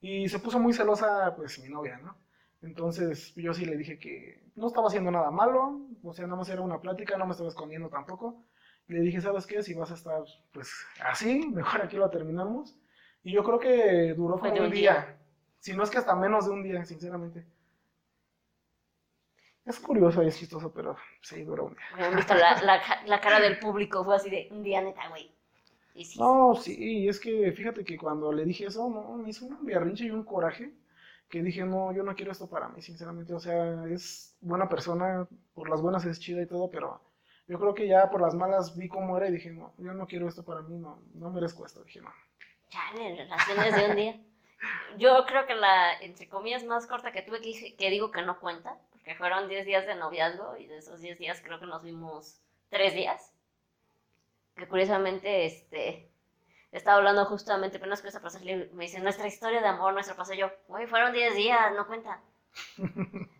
Y 0.00 0.28
se 0.28 0.38
puso 0.38 0.58
muy 0.58 0.72
celosa, 0.72 1.34
pues, 1.36 1.58
mi 1.60 1.68
novia, 1.68 1.98
¿no? 1.98 2.16
Entonces, 2.62 3.34
yo 3.36 3.54
sí 3.54 3.64
le 3.64 3.76
dije 3.76 3.98
que 3.98 4.50
no 4.56 4.66
estaba 4.66 4.88
haciendo 4.88 5.10
nada 5.10 5.30
malo, 5.30 5.86
o 6.02 6.12
sea, 6.12 6.26
nada 6.26 6.36
más 6.38 6.48
era 6.48 6.60
una 6.60 6.80
plática, 6.80 7.16
no 7.16 7.26
me 7.26 7.32
estaba 7.32 7.48
escondiendo 7.48 7.88
tampoco. 7.88 8.44
Le 8.86 9.00
dije, 9.00 9.20
¿sabes 9.20 9.46
qué? 9.46 9.62
Si 9.62 9.74
vas 9.74 9.90
a 9.90 9.94
estar, 9.94 10.22
pues, 10.52 10.72
así, 11.04 11.48
mejor 11.54 11.82
aquí 11.82 11.96
lo 11.96 12.10
terminamos. 12.10 12.76
Y 13.22 13.32
yo 13.32 13.44
creo 13.44 13.58
que 13.58 14.14
duró 14.14 14.38
como 14.38 14.52
un 14.52 14.70
día. 14.70 14.92
día. 14.94 15.18
Si 15.58 15.74
no 15.74 15.82
es 15.82 15.90
que 15.90 15.98
hasta 15.98 16.14
menos 16.14 16.46
de 16.46 16.52
un 16.52 16.62
día, 16.62 16.84
sinceramente. 16.84 17.46
Es 19.64 19.78
curioso 19.80 20.22
y 20.22 20.28
es 20.28 20.38
chistoso, 20.38 20.72
pero 20.72 20.96
sí, 21.20 21.44
duró 21.44 21.66
un 21.66 21.74
día. 21.74 22.10
Visto 22.10 22.34
la, 22.34 22.60
la, 22.62 22.80
la 23.04 23.20
cara 23.20 23.38
del 23.38 23.58
público, 23.58 24.04
fue 24.04 24.16
así 24.16 24.30
de 24.30 24.48
un 24.50 24.62
día 24.62 24.80
neta, 24.80 25.08
güey. 25.08 25.37
Y 25.94 26.04
sí, 26.04 26.18
No, 26.18 26.54
sí, 26.54 26.76
y 26.78 27.08
es 27.08 27.18
que 27.20 27.52
fíjate 27.52 27.84
que 27.84 27.96
cuando 27.98 28.32
le 28.32 28.44
dije 28.44 28.66
eso, 28.66 28.88
no, 28.88 29.16
me 29.16 29.30
hizo 29.30 29.46
un 29.46 29.64
berrinche 29.64 30.04
y 30.06 30.10
un 30.10 30.24
coraje 30.24 30.72
que 31.28 31.42
dije, 31.42 31.64
no, 31.64 31.92
yo 31.92 32.02
no 32.02 32.14
quiero 32.14 32.32
esto 32.32 32.48
para 32.48 32.68
mí, 32.68 32.80
sinceramente. 32.82 33.34
O 33.34 33.40
sea, 33.40 33.84
es 33.86 34.36
buena 34.40 34.68
persona, 34.68 35.28
por 35.54 35.68
las 35.68 35.82
buenas 35.82 36.04
es 36.06 36.20
chida 36.20 36.42
y 36.42 36.46
todo, 36.46 36.70
pero 36.70 37.02
yo 37.46 37.58
creo 37.58 37.74
que 37.74 37.86
ya 37.88 38.10
por 38.10 38.20
las 38.20 38.34
malas 38.34 38.76
vi 38.76 38.88
cómo 38.88 39.16
era 39.16 39.28
y 39.28 39.32
dije, 39.32 39.50
no, 39.50 39.74
yo 39.78 39.92
no 39.94 40.06
quiero 40.06 40.28
esto 40.28 40.44
para 40.44 40.62
mí, 40.62 40.78
no, 40.78 41.02
no 41.14 41.30
merezco 41.30 41.66
esto. 41.66 41.82
Dije, 41.84 42.00
no. 42.00 42.10
chale, 42.70 43.16
relaciones 43.16 43.74
de 43.76 43.86
un 43.90 43.96
día. 43.96 44.20
Yo 44.98 45.24
creo 45.26 45.46
que 45.46 45.54
la, 45.54 45.94
entre 46.00 46.28
comillas, 46.28 46.64
más 46.64 46.86
corta 46.86 47.12
que 47.12 47.22
tuve, 47.22 47.40
que, 47.40 47.76
que 47.76 47.90
digo 47.90 48.10
que 48.10 48.22
no 48.22 48.40
cuenta, 48.40 48.78
porque 48.92 49.14
fueron 49.14 49.48
10 49.48 49.66
días 49.66 49.86
de 49.86 49.94
noviazgo 49.94 50.56
y 50.56 50.66
de 50.66 50.78
esos 50.78 51.00
10 51.00 51.18
días 51.18 51.40
creo 51.42 51.60
que 51.60 51.66
nos 51.66 51.82
vimos 51.82 52.40
3 52.70 52.94
días. 52.94 53.32
Que 54.58 54.68
curiosamente, 54.68 55.46
este, 55.46 56.10
estaba 56.72 56.98
hablando 56.98 57.24
justamente 57.26 57.78
apenas 57.78 58.00
con 58.00 58.08
esa 58.08 58.20
persona, 58.20 58.44
le- 58.44 58.70
me 58.74 58.84
dice, 58.84 59.00
nuestra 59.00 59.26
historia 59.26 59.60
de 59.60 59.68
amor, 59.68 59.94
nuestro 59.94 60.16
paso, 60.16 60.34
yo, 60.34 60.50
güey, 60.66 60.86
fueron 60.86 61.12
10 61.12 61.34
días, 61.34 61.72
no 61.76 61.86
cuenta. 61.86 62.20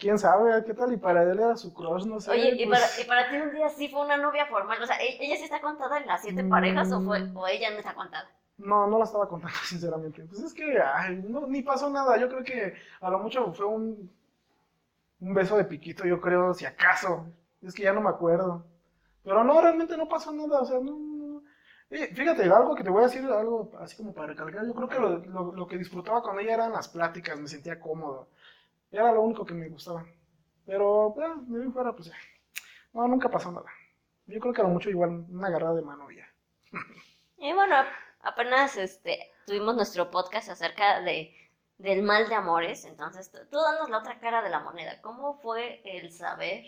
¿Quién 0.00 0.18
sabe 0.18 0.64
qué 0.64 0.74
tal? 0.74 0.92
Y 0.92 0.96
para 0.96 1.22
él 1.22 1.38
era 1.38 1.56
su 1.56 1.72
crush, 1.74 2.04
no 2.04 2.20
sé. 2.20 2.30
Oye, 2.30 2.54
¿y, 2.56 2.66
pues, 2.66 2.80
para, 2.80 3.00
y 3.00 3.04
para 3.08 3.30
ti 3.30 3.36
un 3.36 3.52
día 3.52 3.68
sí 3.68 3.88
fue 3.88 4.02
una 4.02 4.16
novia 4.16 4.46
formal, 4.46 4.82
o 4.82 4.86
sea, 4.86 4.96
¿e- 5.00 5.16
¿ella 5.24 5.36
sí 5.36 5.44
está 5.44 5.60
contada 5.60 5.98
en 5.98 6.06
las 6.06 6.22
siete 6.22 6.42
Mm. 6.42 6.48
parejas 6.50 6.92
o, 6.92 7.00
fue, 7.02 7.30
o 7.34 7.46
ella 7.46 7.70
no 7.70 7.78
está 7.78 7.94
contada? 7.94 8.28
No, 8.56 8.86
no 8.86 8.98
la 8.98 9.04
estaba 9.04 9.28
contando, 9.28 9.56
sinceramente. 9.64 10.22
Pues 10.24 10.42
es 10.42 10.54
que, 10.54 10.78
ay, 10.80 11.22
no, 11.28 11.46
ni 11.46 11.62
pasó 11.62 11.90
nada. 11.90 12.16
Yo 12.18 12.28
creo 12.28 12.44
que 12.44 12.74
a 13.00 13.10
lo 13.10 13.18
mucho 13.18 13.52
fue 13.52 13.66
un, 13.66 14.10
un 15.20 15.34
beso 15.34 15.56
de 15.56 15.64
piquito, 15.64 16.04
yo 16.04 16.20
creo, 16.20 16.54
si 16.54 16.64
acaso. 16.66 17.26
Es 17.62 17.74
que 17.74 17.82
ya 17.82 17.92
no 17.92 18.00
me 18.00 18.10
acuerdo. 18.10 18.64
Pero 19.24 19.44
no, 19.44 19.60
realmente 19.60 19.96
no 19.96 20.08
pasó 20.08 20.32
nada, 20.32 20.60
o 20.62 20.66
sea, 20.66 20.80
no. 20.80 21.42
fíjate, 21.90 22.44
algo 22.44 22.74
que 22.74 22.84
te 22.84 22.90
voy 22.90 23.02
a 23.02 23.06
decir, 23.06 23.24
algo 23.24 23.72
así 23.80 23.96
como 23.96 24.14
para 24.14 24.28
recalcar. 24.28 24.66
Yo 24.66 24.74
creo 24.74 24.88
que 24.88 24.98
lo, 25.00 25.52
lo- 25.52 25.66
que 25.66 25.78
disfrutaba 25.78 26.22
con 26.22 26.38
ella 26.40 26.54
eran 26.54 26.72
las 26.72 26.88
pláticas, 26.88 27.38
me 27.40 27.48
sentía 27.48 27.80
cómodo. 27.80 28.28
Era 28.90 29.12
lo 29.12 29.22
único 29.22 29.44
que 29.46 29.54
me 29.54 29.68
gustaba. 29.70 30.06
Pero, 30.66 31.14
eh, 31.22 31.34
de 31.48 31.62
ahí 31.64 31.70
fuera, 31.72 31.92
pues, 31.94 32.08
eh, 32.08 32.12
no, 32.94 33.08
nunca 33.08 33.30
pasó 33.30 33.52
nada. 33.52 33.70
Yo 34.26 34.40
creo 34.40 34.54
que 34.54 34.60
a 34.62 34.64
lo 34.64 34.70
mucho 34.70 34.90
igual 34.90 35.26
una 35.30 35.48
agarrada 35.48 35.74
de 35.76 35.82
mano 35.82 36.10
ya. 36.10 36.26
Y 37.36 37.52
bueno, 37.52 37.76
apenas 38.22 38.76
este, 38.76 39.30
tuvimos 39.46 39.76
nuestro 39.76 40.10
podcast 40.10 40.48
acerca 40.48 41.00
de 41.00 41.32
del 41.78 42.02
mal 42.02 42.28
de 42.28 42.34
amores. 42.34 42.84
Entonces, 42.84 43.30
tú, 43.30 43.38
tú 43.50 43.58
danos 43.60 43.88
la 43.90 43.98
otra 43.98 44.18
cara 44.20 44.42
de 44.42 44.50
la 44.50 44.60
moneda. 44.60 45.00
¿Cómo 45.00 45.34
fue 45.40 45.80
el 45.84 46.10
saber, 46.12 46.64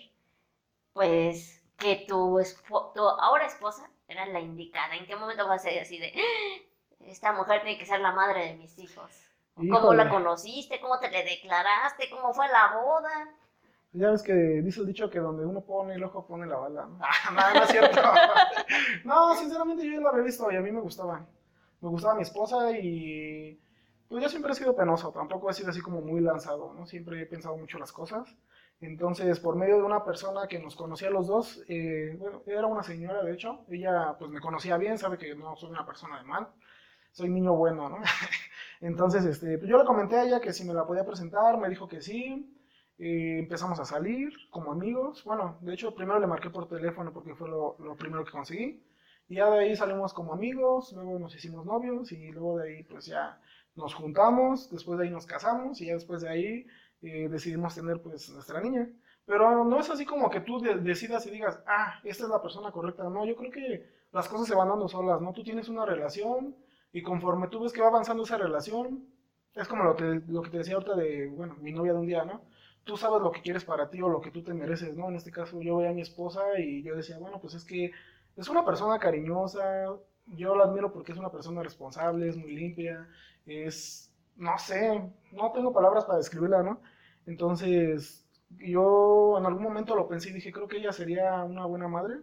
pues, 0.93 1.56
que 1.79 2.05
tu, 2.09 2.39
espo- 2.41 2.93
tu 2.95 3.03
ahora 3.03 3.47
esposa 3.47 3.91
era 4.09 4.27
la 4.27 4.41
indicada? 4.41 4.95
¿En 4.97 5.07
qué 5.07 5.16
momento 5.16 5.47
vas 5.49 5.62
a 5.66 5.70
ser 5.70 5.81
así 5.83 5.99
de, 5.99 6.12
"Ah, 6.16 6.62
esta 7.07 7.33
mujer 7.33 7.62
tiene 7.62 7.79
que 7.79 7.87
ser 7.87 8.01
la 8.01 8.12
madre 8.12 8.47
de 8.47 8.55
mis 8.57 8.79
hijos? 8.79 9.11
¿O 9.55 9.61
¿Cómo 9.61 9.64
Híjole. 9.79 10.05
la 10.05 10.11
conociste? 10.11 10.81
¿Cómo 10.81 10.99
te 11.01 11.11
le 11.11 11.24
declaraste? 11.24 12.11
¿Cómo 12.11 12.33
fue 12.35 12.49
la 12.49 12.74
boda? 12.83 13.29
Ya 13.93 14.11
ves 14.11 14.22
que 14.22 14.33
dice 14.35 14.81
el 14.81 14.87
dicho 14.87 15.09
que 15.09 15.18
donde 15.20 15.47
uno 15.47 15.62
pone 15.62 15.95
el 15.95 16.05
ojo 16.05 16.27
pone 16.27 16.47
la 16.47 16.57
bala, 16.57 16.87
¿no? 16.87 16.99
Ah, 17.03 17.31
no, 17.33 17.55
no 17.55 17.64
es 17.64 17.70
cierto. 17.70 18.01
no, 19.05 19.35
sinceramente 19.37 19.87
yo 19.87 19.93
ya 19.95 20.01
lo 20.01 20.09
había 20.11 20.22
visto 20.24 20.51
y 20.51 20.57
a 20.57 20.61
mí 20.61 20.70
me 20.70 20.81
gustaba. 20.81 21.27
Me 21.81 21.89
gustaba 21.89 22.14
mi 22.14 22.22
esposa 22.22 22.72
y 22.79 23.59
pues 24.09 24.22
yo 24.22 24.29
siempre 24.29 24.53
he 24.53 24.55
sido 24.55 24.74
penoso, 24.77 25.12
tampoco 25.12 25.51
he 25.51 25.55
sido 25.55 25.70
así 25.70 25.81
como 25.81 26.01
muy 26.01 26.20
lanzado, 26.20 26.72
¿no? 26.74 26.87
Siempre 26.87 27.22
he 27.22 27.27
pensado 27.27 27.57
mucho 27.57 27.79
las 27.79 27.93
cosas. 27.93 28.29
Entonces, 28.81 29.41
por 29.41 29.57
medio 29.57 29.77
de 29.77 29.83
una 29.83 30.05
persona 30.05 30.47
que 30.49 30.59
nos 30.59 30.77
conocía 30.77 31.11
los 31.11 31.27
dos, 31.27 31.62
eh, 31.68 32.18
era 32.47 32.66
una 32.66 32.83
señora, 32.83 33.22
de 33.22 33.33
hecho, 33.33 33.64
ella 33.68 34.16
pues 34.18 34.31
me 34.31 34.41
conocía 34.41 34.77
bien, 34.77 34.99
sabe 34.99 35.16
que 35.18 35.35
no 35.35 35.57
soy 35.57 35.70
una 35.70 35.87
persona 35.87 36.18
de 36.18 36.24
mal, 36.24 36.49
soy 37.12 37.31
niño 37.31 37.55
bueno, 37.55 37.89
¿no? 37.89 37.99
Entonces, 38.81 39.24
este, 39.24 39.59
pues 39.59 39.70
yo 39.70 39.79
le 39.79 39.85
comenté 39.85 40.16
a 40.16 40.24
ella 40.24 40.41
que 40.41 40.53
si 40.53 40.64
me 40.64 40.74
la 40.74 40.87
podía 40.87 41.05
presentar, 41.07 41.57
me 41.59 41.68
dijo 41.70 41.89
que 41.89 42.03
sí, 42.03 42.55
eh, 42.99 43.39
empezamos 43.39 43.81
a 43.81 43.85
salir 43.87 44.33
como 44.51 44.72
amigos. 44.72 45.24
Bueno, 45.24 45.59
de 45.62 45.74
hecho, 45.74 45.95
primero 45.95 46.18
le 46.20 46.27
marqué 46.27 46.51
por 46.51 46.68
teléfono 46.68 47.12
porque 47.12 47.35
fue 47.35 47.49
lo, 47.49 47.77
lo 47.79 47.97
primero 47.97 48.24
que 48.24 48.33
conseguí. 48.33 48.83
Y 49.29 49.37
ya 49.37 49.51
de 49.51 49.59
ahí 49.61 49.77
salimos 49.77 50.12
como 50.14 50.33
amigos, 50.35 50.93
luego 50.93 51.18
nos 51.18 51.35
hicimos 51.35 51.64
novios 51.66 52.12
y 52.12 52.31
luego 52.31 52.59
de 52.59 52.68
ahí 52.68 52.83
pues 52.85 53.07
ya 53.07 53.41
nos 53.74 53.93
juntamos, 53.95 54.70
después 54.70 54.99
de 54.99 55.07
ahí 55.07 55.11
nos 55.11 55.27
casamos 55.27 55.81
y 55.81 55.87
ya 55.87 55.95
después 55.95 56.22
de 56.22 56.29
ahí 56.29 56.66
eh, 57.03 57.29
decidimos 57.29 57.75
tener 57.75 58.01
pues 58.03 58.29
nuestra 58.31 58.61
niña. 58.61 58.89
Pero 59.25 59.65
no 59.65 59.81
es 59.81 59.91
así 59.91 60.05
como 60.07 60.31
que 60.31 60.41
tú 60.41 60.61
de- 60.61 60.77
decidas 60.79 61.27
y 61.27 61.31
digas, 61.31 61.61
ah, 61.67 62.01
esta 62.05 62.25
es 62.25 62.31
la 62.31 62.43
persona 62.43 62.71
correcta. 62.71 63.05
No, 63.11 63.25
yo 63.27 63.37
creo 63.37 63.51
que 63.51 63.87
las 64.13 64.29
cosas 64.29 64.47
se 64.47 64.55
van 64.55 64.69
dando 64.69 64.89
solas, 64.89 65.21
¿no? 65.21 65.33
Tú 65.33 65.43
tienes 65.43 65.69
una 65.69 65.85
relación 65.85 66.55
y 66.93 67.03
conforme 67.03 67.49
tú 67.49 67.61
ves 67.63 67.73
que 67.73 67.81
va 67.81 67.89
avanzando 67.89 68.23
esa 68.23 68.39
relación, 68.39 69.05
es 69.55 69.67
como 69.69 69.85
lo 69.85 69.97
que, 69.97 70.21
lo 70.29 70.43
que 70.43 70.51
te 70.51 70.59
decía 70.59 70.75
ahorita 70.75 70.95
de, 70.97 71.29
bueno, 71.29 71.57
mi 71.61 71.73
novia 71.73 71.93
de 71.93 71.99
un 71.99 72.07
día, 72.07 72.25
¿no? 72.25 72.43
Tú 72.85 72.97
sabes 72.97 73.21
lo 73.21 73.33
que 73.33 73.43
quieres 73.43 73.65
para 73.65 73.91
ti 73.91 74.01
o 74.03 74.09
lo 74.09 74.21
que 74.21 74.31
tú 74.31 74.43
te 74.43 74.55
mereces, 74.55 74.97
¿no? 74.97 75.09
En 75.09 75.17
este 75.17 75.33
caso 75.33 75.61
yo 75.61 75.77
veía 75.79 75.91
a 75.91 75.95
mi 75.95 76.03
esposa 76.03 76.41
y 76.59 76.83
yo 76.83 76.95
decía, 76.95 77.19
bueno, 77.19 77.41
pues 77.41 77.55
es 77.55 77.65
que 77.65 77.91
es 78.37 78.49
una 78.49 78.65
persona 78.65 78.99
cariñosa, 78.99 79.87
yo 80.27 80.55
la 80.57 80.65
admiro 80.65 80.93
porque 80.93 81.13
es 81.13 81.19
una 81.19 81.31
persona 81.33 81.63
responsable, 81.63 82.29
es 82.29 82.37
muy 82.37 82.55
limpia, 82.55 83.09
es, 83.47 84.13
no 84.37 84.59
sé, 84.59 85.11
no 85.32 85.53
tengo 85.53 85.72
palabras 85.72 86.05
para 86.05 86.18
describirla, 86.18 86.62
¿no? 86.62 86.80
Entonces, 87.26 88.26
yo 88.51 89.37
en 89.39 89.47
algún 89.47 89.62
momento 89.62 89.97
lo 89.97 90.09
pensé 90.09 90.30
y 90.30 90.34
dije, 90.34 90.53
creo 90.53 90.68
que 90.68 90.78
ella 90.78 90.93
sería 90.93 91.43
una 91.45 91.66
buena 91.66 91.89
madre. 91.89 92.16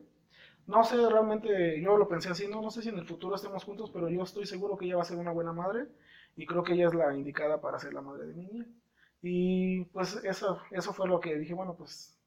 No 0.66 0.84
sé, 0.84 0.96
realmente 1.10 1.82
yo 1.82 1.98
lo 1.98 2.08
pensé 2.08 2.30
así, 2.30 2.48
no, 2.48 2.62
no 2.62 2.70
sé 2.72 2.82
si 2.82 2.90
en 2.90 2.98
el 2.98 3.06
futuro 3.06 3.36
estemos 3.36 3.64
juntos, 3.66 3.92
pero 3.92 4.10
yo 4.10 4.24
estoy 4.24 4.46
seguro 4.46 4.78
que 4.78 4.86
ella 4.86 4.96
va 4.96 5.02
a 5.02 5.06
ser 5.06 5.18
una 5.18 5.32
buena 5.32 5.52
madre 5.52 5.88
y 6.36 6.46
creo 6.46 6.64
que 6.64 6.74
ella 6.74 6.88
es 6.88 6.94
la 6.94 7.14
indicada 7.16 7.60
para 7.60 7.80
ser 7.80 7.94
la 7.94 8.02
madre 8.02 8.28
de 8.28 8.34
mi 8.34 8.46
niña. 8.46 8.66
Y 9.22 9.86
pues 9.86 10.16
eso, 10.24 10.62
eso 10.72 10.94
fue 10.94 11.08
lo 11.08 11.20
que 11.20 11.36
dije, 11.36 11.54
bueno, 11.54 11.76
pues 11.76 12.18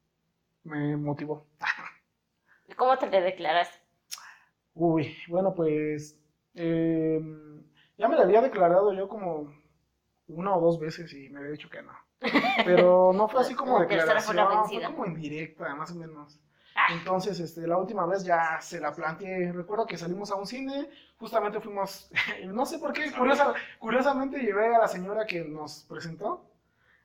me 0.63 0.95
motivó. 0.97 1.47
¿Cómo 2.77 2.97
te 2.97 3.09
le 3.09 3.21
declaraste? 3.21 3.79
Uy, 4.73 5.15
bueno, 5.27 5.53
pues 5.55 6.19
eh, 6.53 7.19
ya 7.97 8.07
me 8.07 8.15
la 8.15 8.23
había 8.23 8.41
declarado 8.41 8.93
yo 8.93 9.07
como 9.07 9.51
una 10.27 10.55
o 10.55 10.61
dos 10.61 10.79
veces 10.79 11.11
y 11.13 11.29
me 11.29 11.39
había 11.39 11.51
dicho 11.51 11.69
que 11.69 11.81
no. 11.81 11.91
Pero 12.65 13.11
no 13.13 13.27
fue 13.27 13.41
así 13.41 13.53
como 13.53 13.79
la 13.79 13.85
declaración, 13.85 14.35
fue 14.65 14.83
como 14.83 15.05
indirecta, 15.05 15.75
más 15.75 15.91
o 15.91 15.95
menos. 15.95 16.39
Ah. 16.75 16.87
Entonces, 16.93 17.39
este, 17.39 17.65
la 17.67 17.77
última 17.77 18.05
vez 18.05 18.23
ya 18.23 18.59
se 18.61 18.79
la 18.79 18.93
planteé. 18.93 19.51
Recuerdo 19.51 19.85
que 19.87 19.97
salimos 19.97 20.29
a 20.31 20.35
un 20.35 20.45
cine, 20.45 20.89
justamente 21.17 21.59
fuimos, 21.59 22.09
no 22.45 22.65
sé 22.65 22.77
por 22.79 22.93
qué, 22.93 23.11
curiosa- 23.11 23.53
curiosamente 23.79 24.39
llevé 24.39 24.75
a 24.75 24.79
la 24.79 24.87
señora 24.87 25.25
que 25.25 25.43
nos 25.43 25.83
presentó, 25.83 26.45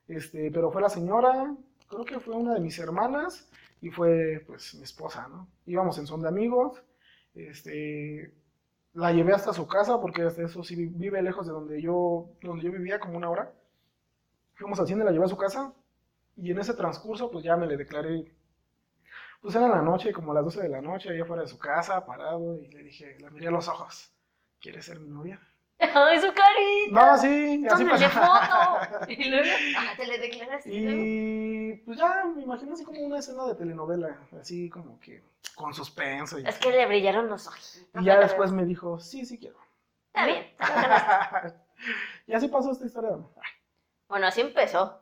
este, 0.09 0.51
pero 0.51 0.71
fue 0.71 0.83
la 0.83 0.91
señora, 0.91 1.55
creo 1.89 2.05
que 2.05 2.21
fue 2.21 2.35
una 2.35 2.55
de 2.55 2.61
mis 2.61 2.79
hermanas 2.79 3.49
y 3.81 3.91
fue 3.91 4.45
pues 4.47 4.75
mi 4.75 4.83
esposa, 4.85 5.27
¿no? 5.29 5.49
Íbamos 5.67 5.97
en 5.99 6.07
son 6.07 6.21
de 6.23 6.29
amigos, 6.29 6.83
este, 7.35 8.35
la 8.95 9.13
llevé 9.13 9.35
hasta 9.35 9.53
su 9.53 9.67
casa 9.67 10.01
porque 10.01 10.27
eso 10.27 10.65
sí 10.65 10.77
vi- 10.77 10.87
vive 10.87 11.21
lejos 11.23 11.47
de 11.47 11.53
donde 11.53 11.83
yo, 11.83 12.31
donde 12.43 12.65
yo 12.65 12.73
vivía, 12.73 13.01
como 13.01 13.17
una 13.19 13.31
hora. 13.31 13.53
Fuimos 14.55 14.81
al 14.81 14.87
cine, 14.87 15.05
la 15.05 15.11
llevé 15.11 15.27
a 15.27 15.29
su 15.29 15.37
casa 15.37 15.75
y 16.37 16.53
en 16.53 16.59
ese 16.59 16.75
transcurso 16.75 17.31
pues 17.31 17.45
ya 17.45 17.57
me 17.57 17.67
le 17.67 17.77
declaré 17.77 18.33
pues 19.41 19.55
era 19.55 19.69
la 19.69 19.83
noche, 19.83 20.13
como 20.13 20.33
las 20.33 20.45
12 20.45 20.63
de 20.63 20.69
la 20.69 20.81
noche, 20.81 21.11
allá 21.11 21.25
fuera 21.27 21.43
de 21.43 21.49
su 21.49 21.59
casa, 21.59 22.05
parado, 22.07 22.59
y 22.59 22.69
le 22.69 22.83
dije, 22.85 23.19
la 23.21 23.31
miré 23.31 23.49
a 23.49 23.51
los 23.51 23.69
ojos, 23.69 24.13
¿quieres 24.61 24.85
ser 24.87 25.01
mi 25.01 25.09
novia? 25.09 25.41
¡Ay, 25.95 26.21
su 26.21 26.29
carita! 26.33 26.91
No, 27.13 27.19
sí, 27.19 27.67
así 27.71 27.85
¡Tómale 27.85 28.09
pasó. 28.09 28.21
foto! 28.21 29.07
Y 29.09 29.25
luego, 29.29 29.49
ah, 29.79 29.93
te 29.97 30.07
le 30.07 30.19
declaraste. 30.19 30.71
y 30.73 31.73
pues 31.85 31.99
ya, 31.99 32.25
me 32.25 32.43
imagino 32.43 32.73
así 32.75 32.85
como 32.85 33.01
una 33.01 33.19
escena 33.19 33.47
de 33.47 33.55
telenovela, 33.55 34.17
así 34.41 34.71
como 34.71 34.99
que 35.01 35.23
con 35.55 35.75
suspenso. 35.75 36.39
Y, 36.39 36.47
Es 36.47 36.59
que 36.59 36.71
le 36.71 36.87
brillaron 36.87 37.29
los 37.29 37.47
ojitos. 37.47 37.83
y 38.01 38.05
ya 38.05 38.19
después 38.19 38.53
me 38.53 38.65
dijo, 38.65 38.99
sí, 39.01 39.25
sí 39.27 39.39
quiero. 39.39 39.57
Está 40.09 40.27
bien. 40.27 40.47
y 42.27 42.35
así 42.35 42.49
pasó 42.49 42.73
esta 42.73 42.87
historia. 42.87 43.11
¿no? 43.11 43.33
Bueno, 44.09 44.27
así 44.27 44.41
empezó. 44.41 45.01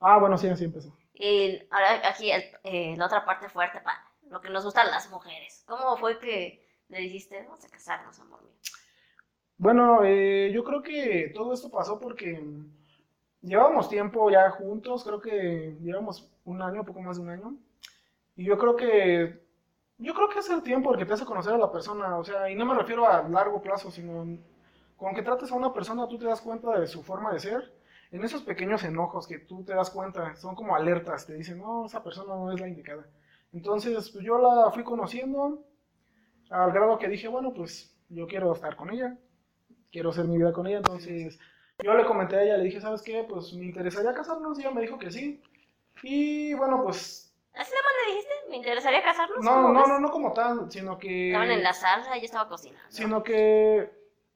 Ah, 0.00 0.18
bueno, 0.18 0.36
sí, 0.36 0.48
así 0.48 0.64
empezó. 0.64 0.96
Y 1.14 1.62
ahora 1.70 2.08
aquí 2.08 2.30
el- 2.30 2.44
eh, 2.64 2.94
la 2.96 3.06
otra 3.06 3.24
parte 3.24 3.48
fuerte 3.48 3.80
para 3.80 4.04
lo 4.28 4.40
que 4.40 4.50
nos 4.50 4.64
gustan 4.64 4.90
las 4.90 5.08
mujeres. 5.10 5.62
¿Cómo 5.66 5.96
fue 5.96 6.18
que 6.18 6.66
le 6.88 6.98
dijiste, 6.98 7.42
vamos 7.44 7.64
a 7.64 7.68
casarnos, 7.68 8.18
amor 8.18 8.42
mío? 8.42 8.52
Bueno, 9.58 10.02
eh, 10.04 10.50
yo 10.52 10.64
creo 10.64 10.82
que 10.82 11.30
todo 11.34 11.52
esto 11.52 11.70
pasó 11.70 12.00
porque 12.00 12.42
llevábamos 13.40 13.88
tiempo 13.88 14.30
ya 14.30 14.50
juntos, 14.50 15.04
creo 15.04 15.20
que 15.20 15.76
llevamos 15.80 16.30
un 16.44 16.60
año, 16.62 16.84
poco 16.84 17.00
más 17.00 17.16
de 17.16 17.22
un 17.22 17.30
año, 17.30 17.56
y 18.36 18.44
yo 18.44 18.58
creo 18.58 18.76
que, 18.76 19.40
yo 19.98 20.14
creo 20.14 20.28
que 20.28 20.40
es 20.40 20.50
el 20.50 20.62
tiempo 20.62 20.92
el 20.92 20.98
que 20.98 21.06
te 21.06 21.14
hace 21.14 21.24
conocer 21.24 21.54
a 21.54 21.58
la 21.58 21.72
persona, 21.72 22.18
o 22.18 22.24
sea, 22.24 22.50
y 22.50 22.54
no 22.56 22.66
me 22.66 22.74
refiero 22.74 23.06
a 23.06 23.28
largo 23.28 23.62
plazo, 23.62 23.90
sino 23.90 24.38
con 24.96 25.14
que 25.14 25.22
trates 25.22 25.52
a 25.52 25.56
una 25.56 25.72
persona, 25.72 26.08
tú 26.08 26.18
te 26.18 26.26
das 26.26 26.40
cuenta 26.40 26.78
de 26.78 26.86
su 26.86 27.02
forma 27.02 27.32
de 27.32 27.40
ser, 27.40 27.72
en 28.10 28.24
esos 28.24 28.42
pequeños 28.42 28.84
enojos 28.84 29.26
que 29.26 29.38
tú 29.38 29.64
te 29.64 29.74
das 29.74 29.90
cuenta, 29.90 30.34
son 30.36 30.54
como 30.56 30.74
alertas, 30.76 31.26
te 31.26 31.34
dicen, 31.34 31.58
no, 31.58 31.86
esa 31.86 32.02
persona 32.02 32.34
no 32.34 32.52
es 32.52 32.60
la 32.60 32.68
indicada. 32.68 33.06
Entonces, 33.52 34.10
pues 34.10 34.24
yo 34.24 34.38
la 34.38 34.70
fui 34.72 34.84
conociendo 34.84 35.64
al 36.50 36.72
grado 36.72 36.98
que 36.98 37.08
dije, 37.08 37.28
bueno, 37.28 37.52
pues 37.54 37.96
yo 38.08 38.26
quiero 38.26 38.52
estar 38.52 38.76
con 38.76 38.90
ella, 38.90 39.16
quiero 39.94 40.10
hacer 40.10 40.24
mi 40.24 40.36
vida 40.36 40.52
con 40.52 40.66
ella, 40.66 40.78
entonces 40.78 41.38
yo 41.82 41.94
le 41.94 42.04
comenté 42.04 42.34
a 42.36 42.42
ella, 42.42 42.56
le 42.56 42.64
dije, 42.64 42.80
¿sabes 42.80 43.00
qué? 43.00 43.24
Pues 43.28 43.52
me 43.54 43.66
interesaría 43.66 44.12
casarnos, 44.12 44.58
y 44.58 44.62
ella 44.62 44.72
me 44.72 44.80
dijo 44.82 44.98
que 44.98 45.10
sí. 45.10 45.40
Y 46.02 46.52
bueno, 46.54 46.82
pues 46.82 47.32
¿Así 47.54 47.70
nada 47.70 47.82
más 47.84 47.92
le 48.00 48.12
dijiste? 48.12 48.34
¿Me 48.50 48.56
interesaría 48.56 49.02
casarnos? 49.04 49.38
no, 49.44 49.50
¿Cómo 49.52 49.68
no, 49.72 49.78
ves? 49.80 49.88
no, 49.88 50.00
no 50.00 50.10
como 50.10 50.32
tal, 50.32 50.70
sino 50.70 50.98
que 50.98 51.28
Estaban 51.28 51.50
en 51.52 51.62
la 51.62 51.72
sala, 51.72 52.18
yo 52.18 52.24
estaba 52.24 52.48
cocinando. 52.48 52.84
sino 52.88 53.22
que 53.22 53.88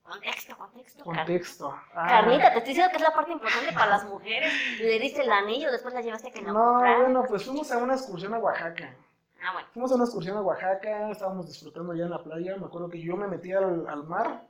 Contexto, 0.04 0.56
contexto. 0.56 1.04
contexto. 1.04 1.74
Ah. 1.92 2.06
Carnita, 2.08 2.52
te 2.52 2.58
estoy 2.58 2.68
diciendo 2.74 2.90
que 2.92 2.96
es 2.96 3.02
la 3.02 3.12
parte 3.12 3.32
importante 3.32 3.72
para 3.74 3.86
las 3.88 4.04
mujeres. 4.06 4.50
Le 4.80 4.98
diste 5.00 5.20
el 5.22 5.30
anillo, 5.30 5.70
después 5.70 5.92
la 5.92 6.00
llevaste 6.00 6.28
a 6.28 6.30
que 6.30 6.40
No, 6.40 6.54
comprara. 6.54 6.98
bueno, 7.00 7.24
pues 7.28 7.44
fuimos 7.44 7.70
a 7.72 7.78
una 7.78 7.94
excursión 7.94 8.32
a 8.32 8.38
Oaxaca. 8.38 8.96
Ah, 9.42 9.52
bueno. 9.52 9.68
Fuimos 9.72 9.92
a 9.92 9.96
una 9.96 10.04
excursión 10.04 10.36
a 10.38 10.40
Oaxaca, 10.42 11.10
estábamos 11.10 11.46
disfrutando 11.48 11.92
ya 11.94 12.04
en 12.04 12.10
la 12.10 12.22
playa. 12.22 12.56
Me 12.56 12.66
acuerdo 12.66 12.88
que 12.88 13.02
yo 13.02 13.16
me 13.18 13.26
metí 13.28 13.52
al, 13.52 13.86
al 13.86 14.04
mar, 14.04 14.47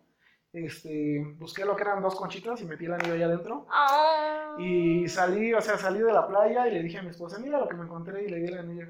este, 0.52 1.22
busqué 1.36 1.64
lo 1.64 1.76
que 1.76 1.82
eran 1.82 2.02
dos 2.02 2.14
conchitas 2.14 2.60
y 2.60 2.64
metí 2.64 2.86
el 2.86 2.94
anillo 2.94 3.14
allá 3.14 3.26
adentro. 3.26 3.66
Ah. 3.70 4.56
Y 4.58 5.06
salí, 5.08 5.52
o 5.52 5.60
sea, 5.60 5.76
salí 5.76 6.00
de 6.00 6.12
la 6.12 6.26
playa 6.26 6.66
y 6.66 6.72
le 6.72 6.82
dije 6.82 6.98
a 6.98 7.02
mi 7.02 7.10
esposa, 7.10 7.38
mira 7.38 7.58
lo 7.58 7.68
que 7.68 7.76
me 7.76 7.84
encontré 7.84 8.24
y 8.24 8.28
le 8.28 8.38
di 8.38 8.46
el 8.46 8.58
anillo. 8.58 8.86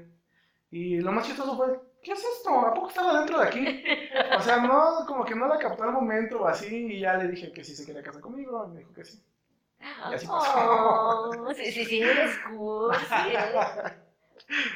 Y 0.71 0.99
lo 0.99 1.11
más 1.11 1.25
chistoso 1.25 1.57
fue, 1.57 1.79
¿qué 2.01 2.13
es 2.13 2.23
esto? 2.23 2.51
¿A 2.51 2.73
poco 2.73 2.89
estaba 2.89 3.17
dentro 3.19 3.39
de 3.39 3.47
aquí? 3.47 3.83
O 4.37 4.41
sea, 4.41 4.57
no, 4.57 5.05
como 5.05 5.25
que 5.25 5.35
no 5.35 5.47
la 5.47 5.57
captó 5.57 5.83
al 5.83 5.91
momento 5.91 6.41
o 6.41 6.47
así 6.47 6.93
y 6.93 6.99
ya 6.99 7.15
le 7.15 7.27
dije 7.27 7.51
que 7.51 7.63
sí 7.63 7.75
se 7.75 7.85
quería 7.85 8.03
casar 8.03 8.21
conmigo 8.21 8.65
y 8.65 8.71
me 8.71 8.79
dijo 8.79 8.93
que 8.93 9.03
sí. 9.03 9.21
Y 9.79 10.13
así 10.13 10.27
pasó. 10.27 10.51
Oh, 10.55 11.53
sí, 11.53 11.71
sí, 11.71 11.85
sí, 11.85 12.01
eres 12.01 12.37
cursi. 12.47 13.13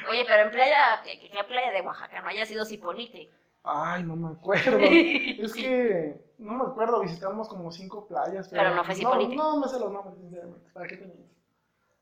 Oye, 0.09 0.25
pero 0.27 0.43
en 0.43 0.51
playa, 0.51 1.01
¿qué, 1.03 1.43
playa 1.47 1.71
de 1.71 1.81
Oaxaca? 1.81 2.21
No 2.21 2.29
haya 2.29 2.45
sido 2.45 2.65
Cipolite. 2.65 3.29
Ay, 3.63 4.03
no 4.03 4.15
me 4.15 4.34
acuerdo. 4.34 4.77
Es 4.81 5.53
que 5.53 6.22
no 6.38 6.53
me 6.53 6.63
acuerdo, 6.65 7.01
visitamos 7.01 7.47
como 7.47 7.71
cinco 7.71 8.07
playas. 8.07 8.47
Pero, 8.49 8.63
Pero 8.63 8.75
no 8.75 8.84
fue 8.84 8.95
Cipolite. 8.95 9.36
No, 9.36 9.53
no 9.53 9.59
me 9.61 9.67
sé 9.67 9.79
los 9.79 9.91
nombres, 9.91 10.17
sinceramente. 10.17 10.69
¿Para 10.71 10.88
qué 10.88 10.97
te 10.97 11.05
miento? 11.05 11.34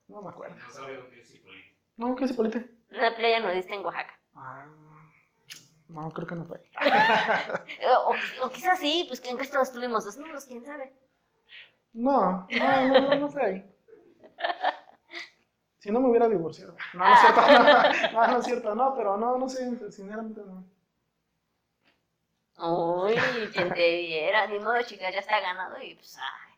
No 0.07 0.21
me 0.21 0.29
acuerdo. 0.29 0.55
No 0.55 0.73
sabe 0.73 0.95
lo 0.95 1.09
que 1.09 1.21
es 1.21 1.31
Cipolite. 1.31 1.77
No, 1.97 2.15
¿qué 2.15 2.23
es 2.25 2.31
Cipolite? 2.31 2.71
Una 2.91 3.15
playa 3.15 3.39
nudista 3.39 3.73
en 3.73 3.85
Oaxaca. 3.85 4.19
Ah, 4.35 4.65
no, 5.87 6.09
creo 6.11 6.27
que 6.27 6.35
no 6.35 6.45
fue. 6.45 6.61
O, 8.07 8.45
o 8.45 8.49
quizás 8.49 8.79
sí, 8.79 9.05
pues 9.07 9.19
que 9.19 9.29
en 9.29 9.37
que 9.37 9.47
todos 9.47 9.67
estuvimos 9.67 10.05
desnudos, 10.05 10.45
quién 10.45 10.63
sabe. 10.65 10.93
No, 11.93 12.47
no, 12.49 12.87
no, 12.87 13.01
no, 13.01 13.15
no 13.15 13.29
fue 13.29 13.43
ahí. 13.43 13.75
Si 15.79 15.91
no 15.91 15.99
me 15.99 16.09
hubiera 16.09 16.29
divorciado. 16.29 16.75
No, 16.93 17.05
no 17.05 17.13
es 17.13 17.19
cierto. 17.19 17.41
No, 18.13 18.27
no 18.27 18.37
es 18.37 18.45
cierto, 18.45 18.75
no, 18.75 18.95
pero 18.95 19.17
no, 19.17 19.37
no 19.37 19.49
sé, 19.49 19.91
sinceramente 19.91 20.41
no. 20.45 20.63
Uy, 22.61 23.15
quien 23.53 23.73
te 23.73 23.97
viera. 23.97 24.47
Ni 24.47 24.59
modo, 24.59 24.81
chicas, 24.83 25.13
ya 25.13 25.19
está 25.19 25.39
ganado 25.39 25.81
y 25.81 25.95
pues, 25.95 26.17
ay. 26.17 26.53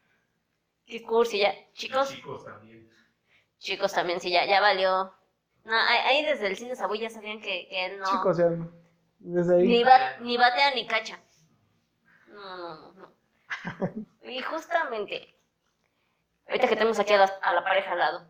Qué 0.86 1.02
cursi, 1.02 1.40
ya. 1.40 1.54
Chicos, 1.74 2.10
Chicos 2.10 2.44
también. 2.46 2.90
chicos 3.58 3.94
también, 3.94 4.20
sí, 4.20 4.30
ya, 4.32 4.46
ya 4.46 4.60
valió. 4.62 5.14
No, 5.64 5.74
ahí, 5.74 5.98
ahí 6.18 6.26
desde 6.26 6.48
el 6.48 6.58
cine 6.58 6.76
Sabuy 6.76 7.00
ya 7.00 7.10
sabían 7.10 7.40
que, 7.40 7.68
que 7.70 7.86
él 7.86 8.00
no. 8.00 8.06
Chicos, 8.06 8.38
ya, 8.38 8.50
desde 9.20 9.56
ahí. 9.56 9.68
Ni, 9.68 9.84
ba- 9.84 10.18
ni 10.20 10.38
batea 10.38 10.76
ni 10.76 10.86
cacha. 10.86 11.20
No, 12.28 12.58
no, 12.58 12.76
no, 12.78 12.94
no. 12.94 13.14
Y 14.24 14.42
justamente, 14.42 15.36
ahorita 16.48 16.68
que 16.68 16.76
tenemos 16.76 17.00
aquí 17.00 17.14
a 17.14 17.18
la, 17.20 17.26
a 17.26 17.54
la 17.54 17.64
pareja 17.64 17.92
al 17.92 18.00
lado, 18.00 18.28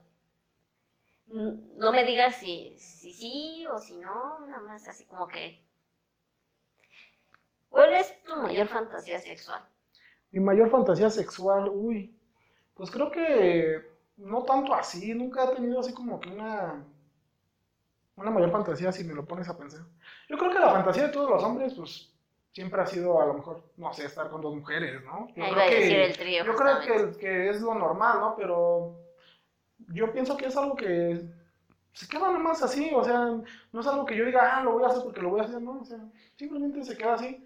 no 1.27 1.91
me 1.91 2.03
digas 2.03 2.35
si, 2.35 2.75
si 2.77 3.13
sí 3.13 3.65
o 3.67 3.79
si 3.79 3.97
no, 3.97 4.39
nada 4.47 4.61
más 4.61 4.87
así 4.87 5.05
como 5.05 5.27
que... 5.27 5.63
¿Cuál 7.73 7.91
es 7.95 8.23
tu 8.23 8.35
mayor 8.35 8.67
fantasía 8.67 9.17
sexual? 9.19 9.59
Mi 10.29 10.39
mayor 10.39 10.69
fantasía 10.69 11.09
sexual, 11.09 11.69
uy, 11.73 12.15
pues 12.75 12.91
creo 12.91 13.09
que 13.09 13.81
no 14.17 14.43
tanto 14.43 14.75
así, 14.75 15.11
nunca 15.15 15.45
he 15.45 15.55
tenido 15.55 15.79
así 15.79 15.91
como 15.91 16.19
que 16.19 16.29
una, 16.29 16.83
una 18.15 18.29
mayor 18.29 18.51
fantasía 18.51 18.91
si 18.91 19.03
me 19.03 19.15
lo 19.15 19.25
pones 19.25 19.49
a 19.49 19.57
pensar. 19.57 19.81
Yo 20.29 20.37
creo 20.37 20.51
que 20.51 20.59
la 20.59 20.69
fantasía 20.69 21.07
de 21.07 21.09
todos 21.13 21.31
los 21.31 21.43
hombres, 21.43 21.73
pues 21.73 22.11
siempre 22.51 22.79
ha 22.79 22.85
sido 22.85 23.19
a 23.19 23.25
lo 23.25 23.33
mejor, 23.33 23.63
no 23.77 23.91
sé, 23.91 24.05
estar 24.05 24.29
con 24.29 24.41
dos 24.41 24.55
mujeres, 24.55 25.03
¿no? 25.03 25.27
Yo 25.35 25.43
Ahí 25.43 25.49
creo 25.51 25.55
va 25.55 25.63
a 25.63 25.69
que- 25.69 25.75
decir 25.79 25.97
el 25.99 26.15
trío. 26.15 26.45
Yo 26.45 26.55
creo 26.55 26.79
que, 26.79 27.17
que 27.17 27.49
es 27.49 27.59
lo 27.59 27.73
normal, 27.73 28.19
¿no? 28.19 28.35
Pero 28.35 28.99
yo 29.93 30.13
pienso 30.13 30.37
que 30.37 30.45
es 30.45 30.55
algo 30.55 30.75
que 30.75 31.21
se 31.93 32.07
queda 32.07 32.29
nomás 32.31 32.61
así, 32.61 32.91
o 32.93 33.03
sea, 33.03 33.31
no 33.71 33.79
es 33.79 33.87
algo 33.87 34.05
que 34.05 34.15
yo 34.15 34.25
diga, 34.25 34.57
ah, 34.57 34.63
lo 34.63 34.73
voy 34.73 34.83
a 34.83 34.87
hacer 34.89 35.01
porque 35.03 35.21
lo 35.23 35.29
voy 35.31 35.39
a 35.41 35.45
hacer, 35.45 35.59
¿no? 35.59 35.79
O 35.81 35.85
sea, 35.85 35.97
simplemente 36.35 36.83
se 36.83 36.95
queda 36.95 37.15
así. 37.15 37.43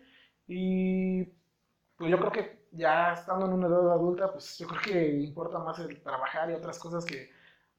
Y 0.48 1.26
pues 1.98 2.12
yo 2.12 2.18
creo 2.20 2.32
que 2.32 2.68
ya 2.72 3.14
estando 3.14 3.46
en 3.48 3.54
una 3.54 3.68
edad 3.68 3.92
adulta, 3.92 4.32
pues 4.32 4.58
yo 4.58 4.68
creo 4.68 4.82
que 4.82 5.10
importa 5.18 5.60
más 5.60 5.80
el 5.80 6.02
trabajar 6.02 6.50
y 6.50 6.54
otras 6.54 6.80
cosas 6.80 7.06
que, 7.06 7.30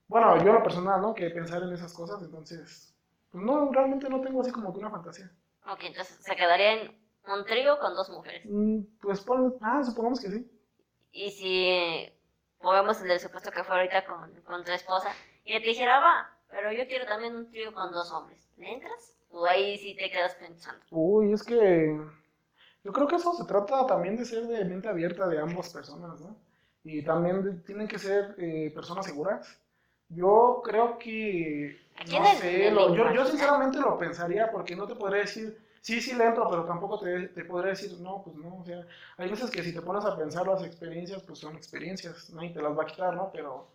bueno, 0.09 0.37
yo 0.39 0.49
en 0.51 0.55
lo 0.55 0.63
personal, 0.63 1.01
¿no? 1.01 1.15
Que 1.15 1.31
pensar 1.31 1.63
en 1.63 1.73
esas 1.73 1.93
cosas, 1.93 2.23
entonces, 2.23 2.95
pues 3.31 3.45
no, 3.45 3.71
realmente 3.73 4.09
no 4.09 4.21
tengo 4.21 4.41
así 4.41 4.51
como 4.51 4.73
que 4.73 4.81
una 4.81 4.91
fantasía. 4.91 5.31
Ok, 5.67 5.81
entonces 5.85 6.17
se 6.21 6.37
quedaría 6.37 6.83
en 6.83 6.97
un 7.27 7.45
trío 7.45 7.79
con 7.79 7.95
dos 7.95 8.09
mujeres. 8.11 8.45
Mm, 8.47 8.81
Pues 9.01 9.21
pon, 9.21 9.57
ah, 9.61 9.83
supongamos 9.85 10.21
que 10.21 10.31
sí. 10.31 10.51
Y 11.13 11.31
si 11.31 12.13
pongamos 12.61 13.01
el 13.03 13.21
supuesto 13.21 13.51
que 13.51 13.65
fue 13.65 13.77
ahorita 13.77 14.05
con, 14.07 14.33
con 14.43 14.65
tu 14.65 14.73
esposa, 14.73 15.13
y 15.45 15.53
te 15.61 15.67
dijera, 15.67 16.01
va, 16.01 16.31
pero 16.49 16.73
yo 16.73 16.87
quiero 16.87 17.07
también 17.07 17.37
un 17.37 17.51
trío 17.51 17.73
con 17.73 17.93
dos 17.93 18.11
hombres, 18.13 18.51
¿le 18.57 18.73
entras? 18.75 19.15
O 19.31 19.47
ahí 19.47 19.77
sí 19.79 19.95
te 19.95 20.11
quedas 20.11 20.35
pensando. 20.37 20.85
Uy, 20.91 21.33
es 21.33 21.43
que 21.43 21.99
yo 22.85 22.93
creo 22.93 23.07
que 23.09 23.17
eso 23.17 23.33
se 23.35 23.45
trata 23.45 23.87
también 23.87 24.17
de 24.17 24.25
ser 24.25 24.47
de 24.47 24.65
mente 24.65 24.89
abierta 24.89 25.27
de 25.29 25.41
ambas 25.41 25.71
personas, 25.73 26.21
¿no? 26.21 26.37
Y 26.85 27.03
también 27.05 27.43
de- 27.45 27.53
tienen 27.65 27.89
que 27.89 27.99
ser 27.99 28.35
eh, 28.39 28.71
personas 28.75 29.07
seguras. 29.07 29.61
Yo 30.09 30.63
creo 30.65 30.99
que, 30.99 31.79
no 32.11 32.25
sé, 32.27 32.71
lo- 32.71 32.95
yo, 32.95 33.13
yo 33.13 33.27
sinceramente 33.27 33.79
lo 33.79 33.99
pensaría 33.99 34.51
porque 34.51 34.75
no 34.77 34.87
te 34.87 34.95
podría 34.95 35.21
decir, 35.23 35.59
sí, 35.83 36.01
sí 36.01 36.15
le 36.15 36.25
entro, 36.27 36.49
pero 36.49 36.65
tampoco 36.65 36.99
te, 36.99 37.29
te 37.29 37.45
podría 37.45 37.71
decir, 37.71 37.99
no, 38.01 38.23
pues 38.25 38.37
no, 38.37 38.57
o 38.61 38.65
sea, 38.65 38.87
hay 39.19 39.29
veces 39.31 39.51
que 39.51 39.63
si 39.63 39.75
te 39.75 39.83
pones 39.83 40.05
a 40.07 40.17
pensar 40.17 40.47
las 40.47 40.63
experiencias, 40.65 41.23
pues 41.25 41.39
son 41.41 41.57
experiencias, 41.57 42.31
nadie 42.31 42.51
te 42.55 42.63
las 42.63 42.77
va 42.79 42.85
a 42.85 42.87
quitar, 42.87 43.15
¿no? 43.15 43.31
Pero, 43.33 43.69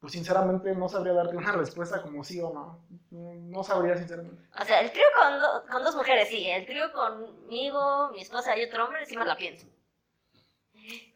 pues 0.00 0.12
sinceramente 0.12 0.74
no 0.74 0.88
sabría 0.88 1.12
darte 1.12 1.36
una 1.36 1.52
respuesta 1.52 2.02
como 2.02 2.22
sí 2.24 2.40
o 2.40 2.52
no, 2.52 2.84
no 3.10 3.64
sabría 3.64 3.96
sinceramente. 3.96 4.42
O 4.60 4.64
sea, 4.64 4.80
el 4.80 4.92
trío 4.92 5.06
con, 5.16 5.40
do- 5.40 5.64
con 5.70 5.82
dos 5.84 5.96
mujeres, 5.96 6.28
sí. 6.28 6.48
El 6.48 6.66
trío 6.66 6.92
conmigo, 6.92 8.10
mi 8.12 8.20
esposa 8.20 8.56
y 8.56 8.64
otro 8.64 8.84
hombre, 8.84 9.04
sí 9.06 9.16
me 9.16 9.24
la 9.24 9.36
pienso. 9.36 9.66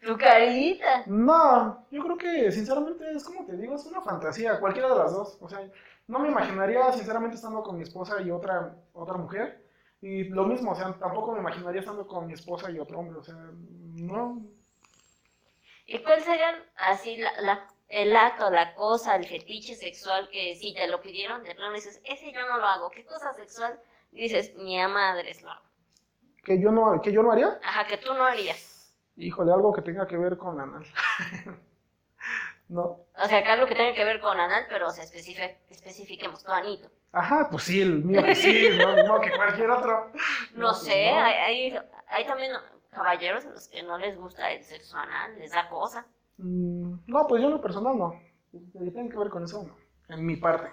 Tu 0.05 0.16
carita. 0.18 1.05
No, 1.07 1.87
yo 1.91 2.03
creo 2.03 2.18
que 2.18 2.53
sinceramente 2.53 3.05
es 3.12 3.24
como 3.24 3.47
te 3.47 3.57
digo, 3.57 3.74
es 3.76 3.87
una 3.87 4.01
fantasía, 4.03 4.59
cualquiera 4.61 4.89
de 4.89 4.97
las 4.97 5.12
dos. 5.12 5.39
O 5.41 5.49
sea, 5.49 5.61
no 6.09 6.18
me 6.18 6.28
imaginaría 6.28 6.93
sinceramente 6.93 7.37
estando 7.37 7.62
con 7.62 7.76
mi 7.76 7.85
esposa 7.85 8.20
y 8.20 8.30
otra, 8.30 8.74
otra 8.93 9.16
mujer. 9.16 9.64
Y 10.01 10.24
lo 10.24 10.45
mismo, 10.47 10.72
o 10.72 10.74
sea, 10.74 10.93
tampoco 10.99 11.33
me 11.33 11.39
imaginaría 11.41 11.80
estando 11.80 12.07
con 12.07 12.26
mi 12.26 12.33
esposa 12.33 12.70
y 12.70 12.78
otro 12.80 12.99
hombre. 12.99 13.18
O 13.18 13.22
sea, 13.22 13.37
no. 13.95 14.43
¿Y 15.87 15.99
cuál 16.03 16.20
sería 16.22 16.55
así 16.76 17.16
la, 17.18 17.41
la- 17.41 17.68
el 17.93 18.16
acto, 18.16 18.51
la 18.51 18.74
cosa, 18.74 19.14
el 19.16 19.26
fetiche 19.26 19.74
sexual 19.74 20.28
que 20.30 20.55
si 20.57 20.72
te 20.74 20.86
lo 20.88 21.01
pidieron, 21.03 21.43
de 21.45 21.55
plano 21.55 21.74
dices, 21.74 22.01
ese 22.05 22.32
yo 22.32 22.40
no 22.49 22.57
lo 22.57 22.64
hago? 22.66 22.90
¿Qué 22.90 23.05
cosa 23.05 23.32
sexual 23.34 23.78
dices, 24.11 24.55
ni 24.57 24.80
a 24.80 24.88
madres 24.88 25.43
lo 25.43 25.51
hago? 25.51 25.64
Que 26.43 26.59
yo 26.61 26.70
no, 26.72 27.01
que 27.03 27.12
yo 27.12 27.22
no 27.22 27.30
haría. 27.32 27.61
Ajá, 27.62 27.86
que 27.86 27.99
tú 27.99 28.14
no 28.14 28.24
harías. 28.24 28.97
Híjole, 29.16 29.53
algo 29.53 29.72
que 29.74 29.82
tenga 29.82 30.07
que 30.07 30.16
ver 30.16 30.38
con 30.38 30.59
anal. 30.59 30.84
no. 32.68 32.82
O 32.82 33.28
sea, 33.28 33.38
algo 33.53 33.66
que 33.66 33.74
tenga 33.74 33.93
que 33.95 34.05
ver 34.05 34.20
con 34.20 34.40
anal, 34.40 34.64
pero 34.68 34.88
o 34.88 34.90
sea, 34.90 35.05
especifi- 35.05 35.57
especifiquemos, 35.68 36.43
tu 36.43 36.51
anito. 36.51 36.90
Ajá, 37.12 37.49
pues 37.51 37.64
sí, 37.64 37.82
el 37.82 38.03
mío 38.05 38.24
que 38.24 38.34
sí, 38.34 38.68
no, 38.78 38.97
no 39.05 39.20
que 39.20 39.30
cualquier 39.32 39.70
otro. 39.70 40.11
No, 40.55 40.72
sé, 40.72 41.12
no. 41.12 41.20
hay, 41.22 41.34
hay, 41.34 41.78
hay 42.09 42.26
también 42.26 42.53
caballeros 42.90 43.45
a 43.45 43.51
los 43.51 43.68
que 43.68 43.82
no 43.82 43.99
les 43.99 44.16
gusta 44.16 44.51
el 44.51 44.64
sexo 44.64 44.97
anal, 44.97 45.38
les 45.38 45.53
da 45.53 45.68
cosa. 45.68 46.07
Mm, 46.38 46.82
no, 47.07 47.26
pues 47.26 47.40
yo 47.43 47.49
en 47.49 47.55
lo 47.55 47.61
personal 47.62 47.97
no. 47.99 48.20
Que 48.51 48.90
tenga 48.90 49.11
que 49.11 49.18
ver 49.18 49.28
con 49.30 49.45
eso, 49.45 49.62
no. 49.64 49.76
En 50.14 50.24
mi 50.26 50.36
parte. 50.36 50.70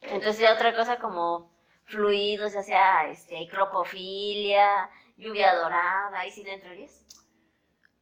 Entonces 0.00 0.38
ya 0.38 0.54
otra 0.54 0.74
cosa 0.74 0.98
como 0.98 1.50
fluidos, 1.84 2.52
ya 2.54 2.62
sea 2.62 3.08
este, 3.10 3.46
cropofilia, 3.48 4.88
lluvia 5.16 5.54
dorada, 5.54 6.18
ahí 6.18 6.30
sí 6.30 6.42
le 6.44 6.54
entrarías. 6.54 7.04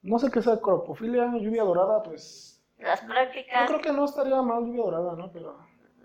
No 0.02 0.18
sé 0.18 0.30
qué 0.30 0.42
sea 0.42 0.60
cropofilia, 0.60 1.26
lluvia 1.38 1.62
dorada, 1.64 2.02
pues 2.02 2.60
Las 2.78 3.00
yo 3.02 3.06
prácticas, 3.08 3.68
creo 3.68 3.80
que 3.80 3.92
no 3.92 4.04
estaría 4.04 4.40
mal 4.42 4.64
lluvia 4.64 4.82
dorada, 4.84 5.14
¿no? 5.16 5.30
Pero 5.32 5.56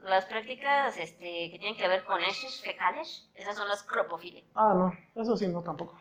las 0.03 0.25
prácticas 0.25 0.97
este, 0.97 1.51
que 1.51 1.57
tienen 1.59 1.75
que 1.75 1.88
ver 1.88 2.03
con 2.05 2.21
heces 2.23 2.61
fecales, 2.61 3.29
esas 3.35 3.55
son 3.55 3.67
las 3.67 3.83
cropofilia. 3.83 4.43
ah, 4.55 4.73
no, 4.75 5.21
eso 5.21 5.35
sí 5.35 5.47
no 5.47 5.61
tampoco. 5.63 5.99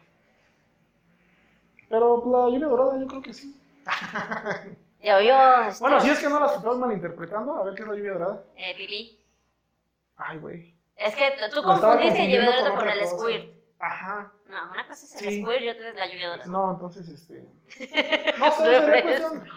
Pero 1.89 2.23
la 2.27 2.49
lluvia 2.51 2.67
dorada 2.69 2.99
yo 2.99 3.07
creo 3.07 3.23
que 3.23 3.33
sí. 3.35 3.55
Ya 5.07 5.21
yo, 5.23 5.69
este, 5.69 5.81
Bueno, 5.85 6.01
si 6.01 6.11
es 6.11 6.19
que 6.19 6.29
no 6.29 6.41
las 6.41 6.57
estás 6.57 6.77
malinterpretando, 6.79 7.55
a 7.55 7.63
ver 7.65 7.75
qué 7.77 7.83
es 7.83 7.89
la 7.89 7.95
lluvia 7.95 8.13
dorada. 8.15 8.43
eh, 8.57 8.75
pipí. 8.77 9.21
Ay, 10.17 10.39
güey. 10.39 10.75
Es 10.97 11.15
que 11.15 11.31
tú- 11.55 11.63
confundiste 11.63 12.25
lluvia 12.27 12.45
dorada 12.47 12.75
con 12.75 12.89
el 12.89 12.99
cosa. 13.01 13.17
squirt. 13.17 13.53
Ajá. 13.79 14.33
No, 14.49 14.71
una 14.73 14.85
cosa 14.89 15.05
es 15.07 15.23
el 15.23 15.29
Sí. 15.31 15.43
squirt 15.43 15.61
y 15.63 15.69
otra 15.69 15.89
es 15.91 15.95
la 15.95 16.07
lluvia 16.07 16.29
dorada. 16.31 16.47
No, 16.51 16.73
entonces 16.73 17.09
este 17.09 17.47
no 18.39 18.51
sé, 18.51 18.65
sería 18.65 19.03
cuestión 19.03 19.49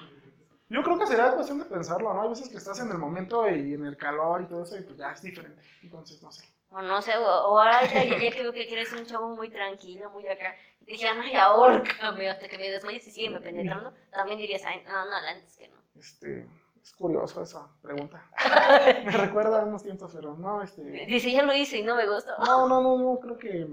Yo 0.69 0.83
creo 0.83 0.99
que 0.99 1.07
será 1.07 1.31
cuestión 1.31 1.57
de 1.57 1.65
pensarlo, 1.65 2.13
¿no? 2.13 2.21
Hay 2.21 2.29
veces 2.29 2.47
que 2.49 2.57
estás 2.57 2.79
en 2.81 2.91
el 2.91 2.99
momento 2.99 3.49
y 3.49 3.73
en 3.73 3.85
el 3.87 3.97
calor 3.97 4.43
y 4.43 4.45
todo 4.45 4.61
eso 4.63 4.77
y 4.77 4.81
pues 4.81 4.97
ya 4.99 5.13
es 5.13 5.21
diferente. 5.23 5.63
Entonces, 5.81 6.21
no 6.21 6.31
sé. 6.31 6.45
O 6.69 6.79
no 6.83 7.01
sé, 7.01 7.17
o, 7.17 7.23
o 7.25 7.59
ahorita 7.59 8.03
ya, 8.03 8.17
ya 8.19 8.29
creo 8.31 8.53
que 8.53 8.67
quieres 8.67 8.93
un 8.93 9.03
chavo 9.03 9.35
muy 9.35 9.49
tranquilo, 9.49 10.11
muy 10.11 10.27
acá. 10.27 10.53
Dijeron, 10.89 11.21
ay, 11.21 11.35
ahórcame 11.35 12.27
hasta 12.31 12.47
que 12.47 12.57
me 12.57 12.71
desmayes 12.71 13.07
y 13.07 13.11
sígueme 13.11 13.39
penetrando. 13.39 13.93
También 14.11 14.39
dirías, 14.39 14.63
ay, 14.65 14.81
no, 14.87 15.05
no, 15.05 15.15
antes 15.17 15.55
que 15.55 15.67
no. 15.67 15.75
Este, 15.95 16.47
es 16.81 16.93
curioso 16.93 17.43
esa 17.43 17.67
pregunta. 17.79 18.27
Me 19.05 19.11
recuerda 19.11 19.61
a 19.61 19.65
unos 19.65 19.83
tiempos, 19.83 20.11
pero 20.15 20.35
no, 20.35 20.63
este 20.63 20.81
Dice, 20.81 21.31
ya 21.31 21.43
lo 21.43 21.53
hice 21.53 21.77
y 21.77 21.83
no 21.83 21.95
me 21.95 22.07
gustó. 22.07 22.31
No, 22.39 22.67
no, 22.67 22.81
no, 22.81 22.97
no, 22.97 23.19
creo 23.19 23.37
que 23.37 23.67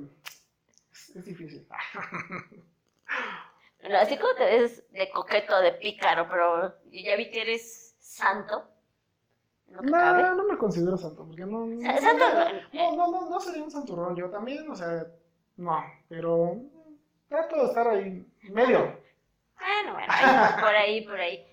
es, 0.93 1.17
es 1.17 1.25
difícil. 1.25 1.67
Bueno, 3.81 4.01
así 4.01 4.17
como 4.17 4.35
te 4.35 4.45
ves 4.45 4.91
de 4.91 5.09
coqueto, 5.11 5.61
de 5.61 5.71
pícaro, 5.75 6.27
pero 6.29 6.75
yo 6.91 7.01
ya 7.05 7.15
vi 7.15 7.31
que 7.31 7.43
eres 7.43 7.95
santo. 8.01 8.65
No. 9.69 9.81
No, 9.81 10.35
no 10.35 10.45
me 10.45 10.59
considero 10.59 10.97
santo, 10.97 11.25
porque 11.25 11.47
no. 11.47 11.67
No, 11.67 11.77
no, 11.77 12.97
no, 12.97 13.11
no, 13.13 13.31
no 13.31 13.41
sería 13.41 13.63
un 13.63 13.71
santurrón 13.71 14.17
yo 14.17 14.29
también, 14.29 14.69
o 14.69 14.75
sea, 14.75 15.07
no, 15.57 15.85
pero 16.09 16.57
trato 17.29 17.57
de 17.57 17.65
estar 17.65 17.89
ahí, 17.89 18.27
medio. 18.51 18.99
Bueno, 19.59 19.93
bueno, 19.95 20.13
por 20.61 20.75
ahí, 20.75 21.07
por 21.07 21.19
ahí. 21.19 21.47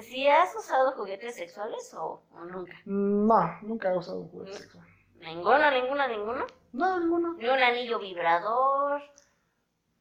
¿Si 0.00 0.26
has 0.26 0.54
usado 0.56 0.92
juguetes 0.92 1.36
sexuales 1.36 1.92
o, 1.94 2.22
o 2.32 2.44
nunca? 2.44 2.72
No, 2.86 3.58
nunca 3.62 3.92
he 3.92 3.98
usado 3.98 4.20
un 4.20 4.28
juguete 4.28 4.54
sexual. 4.54 4.86
¿Ninguno, 5.20 5.70
ninguno, 5.70 6.08
ninguno? 6.08 6.46
No, 6.72 6.98
ninguno. 6.98 7.34
¿Ni 7.34 7.48
un 7.48 7.62
anillo 7.62 7.98
vibrador? 7.98 9.02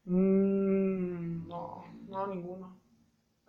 Mm, 0.06 1.48
no, 1.48 1.86
no, 2.08 2.28
ninguno. 2.28 2.80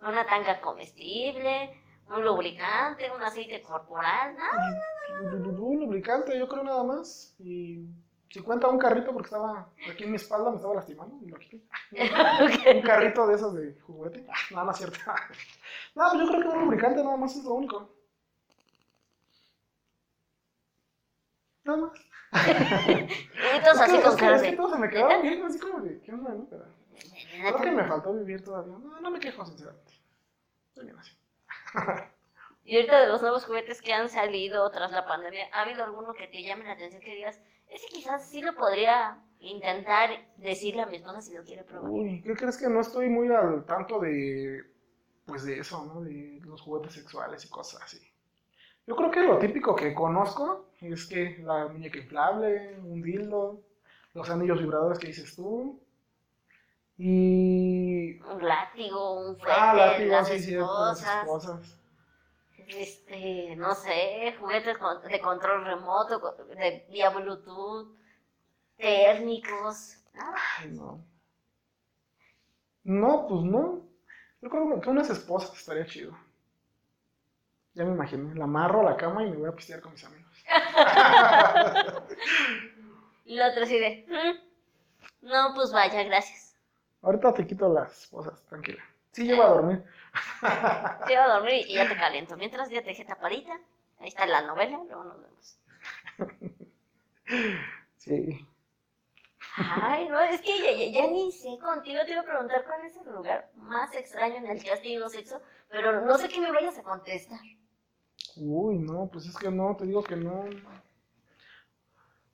¿Una 0.01 0.25
tanga 0.25 0.59
comestible? 0.59 1.81
¿Un 2.09 2.25
lubricante? 2.25 3.09
¿Un 3.09 3.21
aceite 3.21 3.61
corporal? 3.61 4.35
¿Nada? 4.35 4.81
Un 5.21 5.79
lubricante, 5.79 6.37
yo 6.37 6.47
creo 6.47 6.63
nada 6.63 6.83
más. 6.83 7.35
Y 7.39 7.87
Si 8.33 8.41
cuenta 8.41 8.67
un 8.67 8.79
carrito 8.79 9.13
porque 9.13 9.27
estaba 9.27 9.69
aquí 9.87 10.05
en 10.05 10.09
mi 10.09 10.15
espalda, 10.15 10.49
me 10.49 10.55
estaba 10.55 10.73
lastimando 10.73 11.23
y 11.23 11.29
lo 11.29 11.37
quité. 11.37 11.61
Un 12.75 12.81
carrito 12.81 13.27
de 13.27 13.35
esos 13.35 13.53
de 13.53 13.79
juguete. 13.81 14.25
Ah, 14.27 14.33
No, 14.49 14.63
no 14.65 14.71
es 14.71 14.77
cierto. 14.77 14.97
No, 15.93 16.09
pues 16.09 16.23
yo 16.23 16.27
creo 16.29 16.41
que 16.41 16.47
un 16.47 16.65
lubricante 16.65 17.03
nada 17.03 17.15
más 17.15 17.35
es 17.35 17.43
lo 17.43 17.53
único. 17.53 17.93
Nada 21.63 21.77
más. 21.77 21.91
Y 23.55 23.63
todos 23.63 23.81
así 23.81 24.01
con 24.01 24.17
caras 24.17 24.41
es 24.41 24.49
que 24.49 24.55
todos 24.55 24.71
se 24.71 24.79
me 24.79 24.89
quedaron 24.89 25.21
bien, 25.21 25.43
así 25.43 25.59
como 25.59 25.81
de, 25.81 26.01
¿qué 26.01 26.11
onda, 26.11 26.31
no? 26.31 26.47
Pero 26.49 26.65
creo 27.39 27.57
que 27.61 27.71
me 27.71 27.87
faltó 27.87 28.13
vivir 28.13 28.43
todavía. 28.43 28.79
No, 28.79 28.99
no 28.99 29.11
me 29.11 29.19
quejo, 29.19 29.45
sinceramente. 29.45 29.93
Estoy 30.69 30.85
bien 30.85 30.97
así. 30.97 31.15
Y 32.65 32.77
ahorita 32.77 32.99
de 32.99 33.07
los 33.09 33.21
nuevos 33.21 33.45
juguetes 33.45 33.79
que 33.83 33.93
han 33.93 34.09
salido 34.09 34.71
tras 34.71 34.91
la 34.91 35.05
pandemia, 35.05 35.49
¿ha 35.51 35.61
habido 35.61 35.83
alguno 35.83 36.15
que 36.15 36.27
te 36.27 36.41
llame 36.41 36.63
la 36.63 36.71
atención 36.71 36.99
que 37.03 37.13
digas, 37.13 37.39
ese 37.73 37.87
quizás 37.87 38.29
sí 38.29 38.41
lo 38.41 38.55
podría 38.55 39.17
intentar 39.39 40.09
decirle 40.37 40.83
a 40.83 40.85
mi 40.85 40.97
esposa 40.97 41.21
si 41.21 41.33
lo 41.35 41.43
quiere 41.43 41.63
probar? 41.63 41.89
Uy, 41.91 42.21
¿qué 42.21 42.33
crees 42.35 42.57
que 42.57 42.69
no 42.69 42.79
estoy 42.81 43.09
muy 43.09 43.29
al 43.29 43.65
tanto 43.65 43.99
de, 43.99 44.63
pues 45.25 45.43
de 45.43 45.59
eso, 45.59 45.83
¿no? 45.85 46.01
De 46.01 46.39
los 46.45 46.61
juguetes 46.61 46.93
sexuales 46.93 47.43
y 47.45 47.49
cosas 47.49 47.81
así. 47.81 47.99
Yo 48.85 48.95
creo 48.95 49.11
que 49.11 49.21
lo 49.21 49.39
típico 49.39 49.75
que 49.75 49.93
conozco 49.93 50.69
es 50.81 51.05
que 51.05 51.37
la 51.43 51.67
muñeca 51.67 51.97
inflable, 51.97 52.77
un 52.79 53.01
dildo, 53.01 53.61
los 54.13 54.29
anillos 54.29 54.59
vibradores 54.59 54.99
que 54.99 55.07
dices 55.07 55.35
tú. 55.35 55.79
Y... 56.97 58.19
Un 58.21 58.45
látigo, 58.45 59.19
un 59.19 59.37
fuete, 59.37 59.53
Ah, 59.57 59.73
látigo, 59.73 60.11
las 60.11 60.27
sí, 60.27 60.39
cierto, 60.39 60.85
las 60.85 60.99
esposas, 60.99 61.23
esposas. 61.23 61.77
Este, 62.67 63.55
no 63.55 63.75
sé, 63.75 64.35
juguetes 64.39 64.77
de 65.09 65.21
control 65.21 65.65
remoto, 65.65 66.19
de 66.55 66.85
vía 66.89 67.09
Bluetooth, 67.09 67.95
térmicos. 68.77 69.97
Ay, 70.13 70.69
no. 70.71 71.03
No, 72.83 73.27
pues 73.27 73.43
no. 73.43 73.81
Yo 74.41 74.49
creo 74.49 74.81
que 74.81 74.89
unas 74.89 75.09
esposas 75.09 75.57
estaría 75.57 75.85
chido. 75.85 76.17
Ya 77.73 77.85
me 77.85 77.93
imaginé. 77.93 78.35
La 78.35 78.43
amarro 78.43 78.81
a 78.81 78.91
la 78.91 78.97
cama 78.97 79.23
y 79.25 79.31
me 79.31 79.37
voy 79.37 79.49
a 79.49 79.55
pistear 79.55 79.81
con 79.81 79.93
mis 79.93 80.03
amigos. 80.03 80.31
Y 83.25 83.35
la 83.35 83.49
otra 83.49 83.63
así 83.63 83.79
de, 83.79 84.05
"Mm, 84.09 85.27
no, 85.27 85.53
pues 85.55 85.71
vaya, 85.71 86.03
gracias. 86.03 86.57
Ahorita 87.01 87.33
te 87.33 87.47
quito 87.47 87.71
las 87.73 88.03
esposas, 88.03 88.43
tranquila. 88.45 88.83
Sí, 89.11 89.23
llevo 89.23 89.43
a 89.43 89.47
dormir. 89.47 89.83
Te 91.07 91.13
iba 91.13 91.23
a 91.23 91.33
dormir 91.35 91.65
y 91.67 91.73
ya 91.75 91.87
te 91.87 91.95
caliento. 91.95 92.37
Mientras 92.37 92.69
ya 92.69 92.81
te 92.81 92.89
dejé 92.89 93.05
tapadita, 93.05 93.59
ahí 93.99 94.07
está 94.07 94.25
la 94.25 94.41
novela, 94.41 94.77
luego 94.87 95.03
nos 95.03 95.21
vemos. 95.21 95.59
Sí. 97.97 98.45
Ay, 99.57 100.09
no, 100.09 100.19
es 100.19 100.41
que 100.41 100.57
ya, 100.59 100.71
ya- 100.73 100.91
ya 100.91 101.07
ni 101.09 101.31
sé 101.31 101.57
contigo, 101.57 102.01
te 102.05 102.11
iba 102.11 102.21
a 102.21 102.25
preguntar 102.25 102.65
cuál 102.65 102.85
es 102.85 102.97
el 102.97 103.13
lugar 103.13 103.49
más 103.55 103.95
extraño 103.95 104.35
en 104.35 104.47
el 104.47 104.61
que 104.61 104.71
has 104.71 104.81
tenido 104.81 105.07
sexo, 105.09 105.41
pero 105.69 106.01
no 106.01 106.17
sé 106.17 106.27
qué 106.27 106.41
me 106.41 106.51
vayas 106.51 106.77
a 106.77 106.83
contestar. 106.83 107.39
Uy, 108.35 108.77
no, 108.79 109.07
pues 109.11 109.25
es 109.27 109.37
que 109.37 109.49
no, 109.49 109.75
te 109.77 109.85
digo 109.85 110.03
que 110.03 110.17
no. 110.17 110.43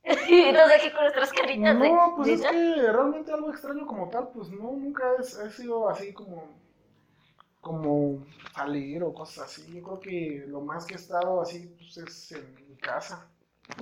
No 0.04 0.68
sé 0.68 0.80
qué 0.82 0.92
con 0.92 1.02
nuestras 1.04 1.32
caritas 1.34 1.80
de... 1.80 1.90
No, 1.90 2.14
pues 2.16 2.30
es 2.30 2.42
que 2.42 2.76
realmente 2.92 3.32
algo 3.32 3.52
extraño 3.52 3.86
como 3.86 4.10
tal, 4.10 4.30
pues 4.30 4.50
no, 4.50 4.72
nunca 4.72 5.04
es- 5.20 5.38
he 5.38 5.52
sido 5.52 5.88
así 5.90 6.14
como, 6.14 6.48
como 7.62 8.26
salir 8.56 9.04
o 9.04 9.14
cosas 9.14 9.46
así. 9.46 9.74
Yo 9.74 9.84
creo 9.84 10.00
que 10.00 10.46
lo 10.48 10.62
más 10.62 10.86
que 10.86 10.94
he 10.94 10.98
estado 10.98 11.42
así, 11.42 11.76
pues 11.78 11.98
es 11.98 12.32
en 12.32 12.56
mi 12.70 12.76
casa. 12.78 13.28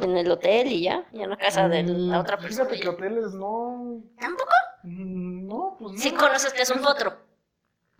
En 0.02 0.18
el 0.18 0.30
hotel 0.30 0.68
y 0.68 0.82
ya, 0.84 1.08
y 1.14 1.22
en 1.22 1.30
la 1.30 1.38
casa 1.38 1.70
de 1.70 1.84
la 1.84 2.18
Mm, 2.18 2.22
otra 2.22 2.38
persona. 2.38 2.66
Fíjate 2.70 2.80
que 2.84 2.90
hoteles 2.90 3.34
no. 3.34 4.02
¿Tampoco? 4.20 4.52
mm, 4.84 5.48
No, 5.48 5.76
pues 5.80 5.94
no. 5.94 6.00
Sí 6.00 6.12
conoces 6.12 6.52
que 6.54 6.64
es 6.64 6.70
un 6.72 6.82
potro. 6.82 7.14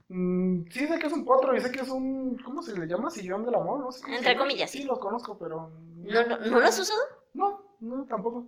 Mm, 0.10 0.64
sí 0.70 0.88
sé 0.88 1.00
que 1.00 1.08
es 1.08 1.14
un 1.14 1.26
potro 1.26 1.56
y 1.56 1.62
sé 1.62 1.72
que 1.72 1.82
es 1.82 1.90
un. 1.90 2.38
¿Cómo 2.44 2.62
se 2.62 2.78
le 2.78 2.88
llama? 2.88 3.10
Sillón 3.10 3.46
del 3.46 3.56
amor, 3.56 3.80
¿no? 3.80 3.92
sé 3.92 4.06
Entre 4.14 4.38
comillas, 4.38 4.70
Sí, 4.72 4.84
los 4.84 5.00
conozco, 5.00 5.38
pero. 5.38 5.70
¿No, 5.98 6.26
no, 6.26 6.38
¿no 6.38 6.60
lo 6.60 6.66
has 6.68 6.80
usado? 6.80 7.02
No, 7.34 7.62
no, 7.80 8.06
tampoco. 8.06 8.48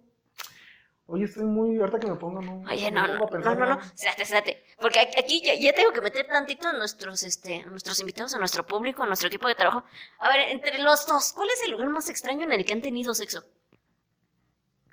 Oye, 1.08 1.26
estoy 1.26 1.44
muy. 1.46 1.78
Ahorita 1.80 2.00
que 2.00 2.08
me 2.08 2.16
pongo, 2.16 2.42
no. 2.42 2.62
Oye, 2.70 2.92
no, 2.92 3.08
no, 3.08 3.14
no, 3.26 3.56
no, 3.56 3.66
no, 3.66 3.80
espérate. 3.82 4.59
Porque 4.80 5.00
aquí- 5.00 5.42
ya, 5.44 5.56
ya 5.56 5.74
tengo 5.74 5.92
que 5.92 6.02
meter 6.02 6.28
tantito 6.28 6.68
a 6.68 6.74
nuestros, 6.74 7.24
este, 7.24 7.62
a 7.62 7.66
nuestros 7.66 8.00
invitados, 8.00 8.34
a 8.34 8.40
nuestro 8.40 8.66
público, 8.66 9.04
a 9.04 9.08
nuestro 9.08 9.28
equipo 9.28 9.48
de 9.48 9.56
trabajo. 9.56 9.84
A 10.20 10.30
ver, 10.30 10.50
entre 10.50 10.78
los 10.80 11.06
dos, 11.06 11.34
¿cuál 11.34 11.50
es 11.50 11.64
el 11.64 11.72
lugar 11.72 11.90
más 11.90 12.10
extraño 12.10 12.44
en 12.44 12.54
el 12.54 12.66
que 12.66 12.74
han 12.74 12.82
tenido 12.82 13.14
sexo? 13.14 13.44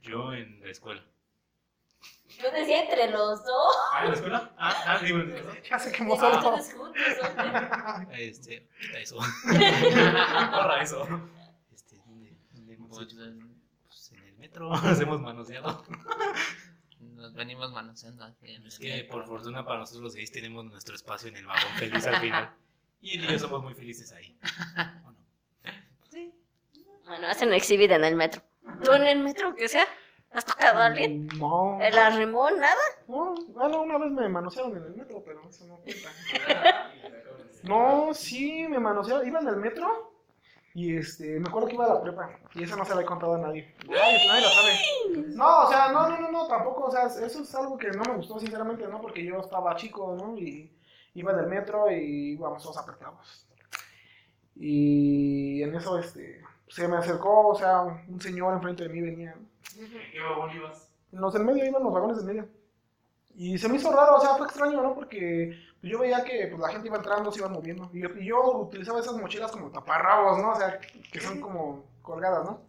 Yo 0.02 0.32
en 0.32 0.60
la 0.62 0.70
escuela. 0.70 1.04
Yo 2.38 2.50
decía 2.50 2.82
entre 2.82 3.08
los 3.10 3.44
dos. 3.44 3.76
¿Ah, 3.92 4.02
en 4.02 4.08
la 4.08 4.14
escuela? 4.14 4.54
Ah, 4.58 4.84
ah 4.86 4.98
digo, 5.02 5.18
en 5.18 5.30
la 5.30 5.36
escuela. 5.36 5.60
Ya 5.70 5.78
se 5.78 5.92
quemó 5.92 6.16
solo. 6.16 6.62
Este, 8.12 8.68
quita 8.80 8.98
eso. 8.98 9.16
Borra 9.46 10.82
eso. 10.82 11.06
Este, 11.72 11.96
¿dónde, 12.04 12.36
dónde 12.52 12.74
hemos 12.74 13.00
hecho? 13.02 13.16
Pues 13.86 14.12
en 14.12 14.22
el 14.24 14.36
metro 14.36 14.68
nos 14.82 15.00
hemos 15.00 15.20
manoseado. 15.20 15.84
Nos 17.26 17.34
venimos 17.34 17.72
manoseando 17.72 18.24
aquí. 18.24 18.54
en 18.54 18.64
Es 18.68 18.78
el 18.78 18.86
que 18.86 19.04
por 19.10 19.26
fortuna 19.26 19.64
para 19.64 19.80
nosotros 19.80 20.04
los 20.04 20.14
gays 20.14 20.30
tenemos 20.30 20.64
nuestro 20.64 20.94
espacio 20.94 21.28
en 21.28 21.36
el 21.36 21.46
vagón 21.46 21.72
feliz 21.76 22.06
al 22.06 22.20
final. 22.20 22.50
Y 23.00 23.18
él 23.18 23.24
y 23.24 23.32
yo 23.32 23.38
somos 23.38 23.62
muy 23.62 23.74
felices 23.74 24.10
ahí. 24.12 24.38
¿O 25.04 25.10
no? 25.10 25.16
Bueno, 27.04 27.26
hacen 27.26 27.52
exhibit 27.52 27.90
en 27.90 28.04
el 28.04 28.16
metro. 28.16 28.42
¿Tú 28.82 28.92
en 28.92 29.02
el 29.02 29.18
metro, 29.18 29.54
que 29.54 29.68
sea? 29.68 29.86
¿Has 30.32 30.44
tocado 30.44 30.78
a 30.80 30.86
alguien? 30.86 31.26
No. 31.36 31.78
¿El 31.80 31.96
arrimón, 31.98 32.58
nada? 32.58 32.80
No, 33.06 33.34
bueno, 33.48 33.82
una 33.82 33.98
vez 33.98 34.10
me 34.12 34.28
manosearon 34.28 34.76
en 34.76 34.84
el 34.84 34.96
metro, 34.96 35.22
pero 35.24 35.48
eso 35.48 35.66
no 35.66 35.76
cuenta. 35.78 36.10
No, 37.64 38.14
sí, 38.14 38.66
me 38.68 38.78
manosearon. 38.78 39.26
Iba 39.26 39.40
en 39.40 39.48
el 39.48 39.56
metro 39.56 40.15
y 40.76 40.94
este, 40.94 41.40
me 41.40 41.48
acuerdo 41.48 41.68
que 41.68 41.74
iba 41.74 41.86
a 41.86 41.94
la 41.94 42.02
prepa 42.02 42.38
y 42.54 42.62
eso 42.62 42.76
no 42.76 42.84
se 42.84 42.94
la 42.94 43.00
he 43.00 43.06
contado 43.06 43.36
a 43.36 43.38
nadie. 43.38 43.74
Nadie, 43.88 44.28
nadie 44.28 44.42
lo 44.42 44.48
sabe. 44.50 45.34
No, 45.34 45.62
o 45.62 45.68
sea, 45.70 45.90
no, 45.90 46.06
no, 46.06 46.20
no, 46.20 46.30
no, 46.30 46.46
tampoco, 46.46 46.84
o 46.84 46.90
sea, 46.90 47.06
eso 47.06 47.40
es 47.40 47.54
algo 47.54 47.78
que 47.78 47.90
no 47.92 48.02
me 48.02 48.16
gustó, 48.16 48.38
sinceramente, 48.38 48.86
¿no? 48.86 49.00
Porque 49.00 49.24
yo 49.24 49.40
estaba 49.40 49.74
chico, 49.76 50.14
¿no? 50.20 50.36
Y 50.36 50.70
iba 51.14 51.32
en 51.32 51.38
el 51.38 51.46
metro 51.46 51.90
y 51.90 52.32
íbamos 52.32 52.62
todos 52.62 52.76
apretados. 52.76 53.46
Y 54.54 55.62
en 55.62 55.74
eso, 55.74 55.98
este, 55.98 56.42
se 56.68 56.86
me 56.86 56.98
acercó, 56.98 57.48
o 57.48 57.54
sea, 57.54 57.80
un 58.06 58.20
señor 58.20 58.52
enfrente 58.52 58.82
de 58.82 58.90
mí 58.90 59.00
venía. 59.00 59.34
¿En 59.78 59.90
qué 60.12 60.20
vagón 60.20 60.54
ibas? 60.54 60.90
En 61.10 61.22
los 61.22 61.32
del 61.32 61.44
medio 61.44 61.64
iban 61.64 61.84
los 61.84 61.92
vagones 61.94 62.18
del 62.18 62.26
medio. 62.26 62.48
Y 63.34 63.56
se 63.56 63.70
me 63.70 63.76
hizo 63.76 63.90
raro, 63.90 64.16
o 64.16 64.20
sea, 64.20 64.34
fue 64.34 64.46
extraño, 64.46 64.82
¿no? 64.82 64.94
Porque 64.94 65.56
pues, 65.75 65.75
yo 65.88 65.98
veía 65.98 66.24
que 66.24 66.48
pues, 66.48 66.60
la 66.60 66.68
gente 66.68 66.88
iba 66.88 66.96
entrando, 66.96 67.30
se 67.30 67.40
iban 67.40 67.52
moviendo. 67.52 67.90
Y 67.92 68.00
yo, 68.00 68.08
y 68.18 68.26
yo 68.26 68.60
utilizaba 68.60 69.00
esas 69.00 69.16
mochilas 69.16 69.52
como 69.52 69.70
taparrabos, 69.70 70.38
¿no? 70.40 70.52
O 70.52 70.56
sea, 70.56 70.78
que 71.12 71.20
son 71.20 71.40
como 71.40 71.84
colgadas, 72.02 72.44
¿no? 72.44 72.60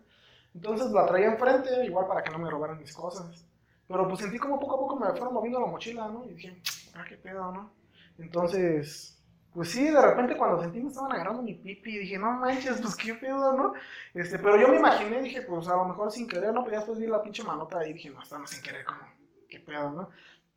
Entonces 0.53 0.91
la 0.91 1.05
traía 1.05 1.27
enfrente, 1.27 1.85
igual 1.85 2.07
para 2.07 2.23
que 2.23 2.31
no 2.31 2.39
me 2.39 2.49
robaran 2.49 2.79
mis 2.79 2.93
cosas. 2.93 3.45
Pero 3.87 4.07
pues 4.07 4.19
sentí 4.19 4.37
como 4.37 4.59
poco 4.59 4.75
a 4.75 4.79
poco 4.79 4.95
me 4.97 5.07
fueron 5.11 5.33
moviendo 5.33 5.59
la 5.59 5.67
mochila, 5.67 6.07
¿no? 6.07 6.25
Y 6.25 6.33
dije, 6.33 6.61
ah, 6.95 7.05
qué 7.07 7.15
pedo, 7.15 7.51
¿no? 7.51 7.71
Entonces, 8.17 9.17
pues 9.53 9.71
sí, 9.71 9.85
de 9.85 10.01
repente 10.01 10.35
cuando 10.35 10.61
sentí 10.61 10.79
me 10.79 10.89
estaban 10.89 11.11
agarrando 11.13 11.41
mi 11.41 11.53
pipi, 11.53 11.99
dije, 11.99 12.17
no 12.17 12.31
manches, 12.33 12.81
pues 12.81 12.95
qué 12.95 13.13
pedo, 13.13 13.53
¿no? 13.53 13.73
Este, 14.13 14.39
pero 14.39 14.57
yo 14.57 14.67
me 14.67 14.77
imaginé, 14.77 15.21
dije, 15.21 15.41
pues 15.43 15.67
a 15.67 15.75
lo 15.75 15.85
mejor 15.85 16.11
sin 16.11 16.27
querer, 16.27 16.53
¿no? 16.53 16.63
Pero 16.63 16.73
ya 16.73 16.77
después 16.79 16.99
vi 16.99 17.07
la 17.07 17.21
pinche 17.21 17.43
manota 17.43 17.87
y 17.87 17.93
dije, 17.93 18.09
no, 18.09 18.21
estamos 18.21 18.49
sin 18.49 18.61
querer, 18.61 18.83
como, 18.83 18.99
qué 19.47 19.59
pedo, 19.59 19.91
¿no? 19.91 20.09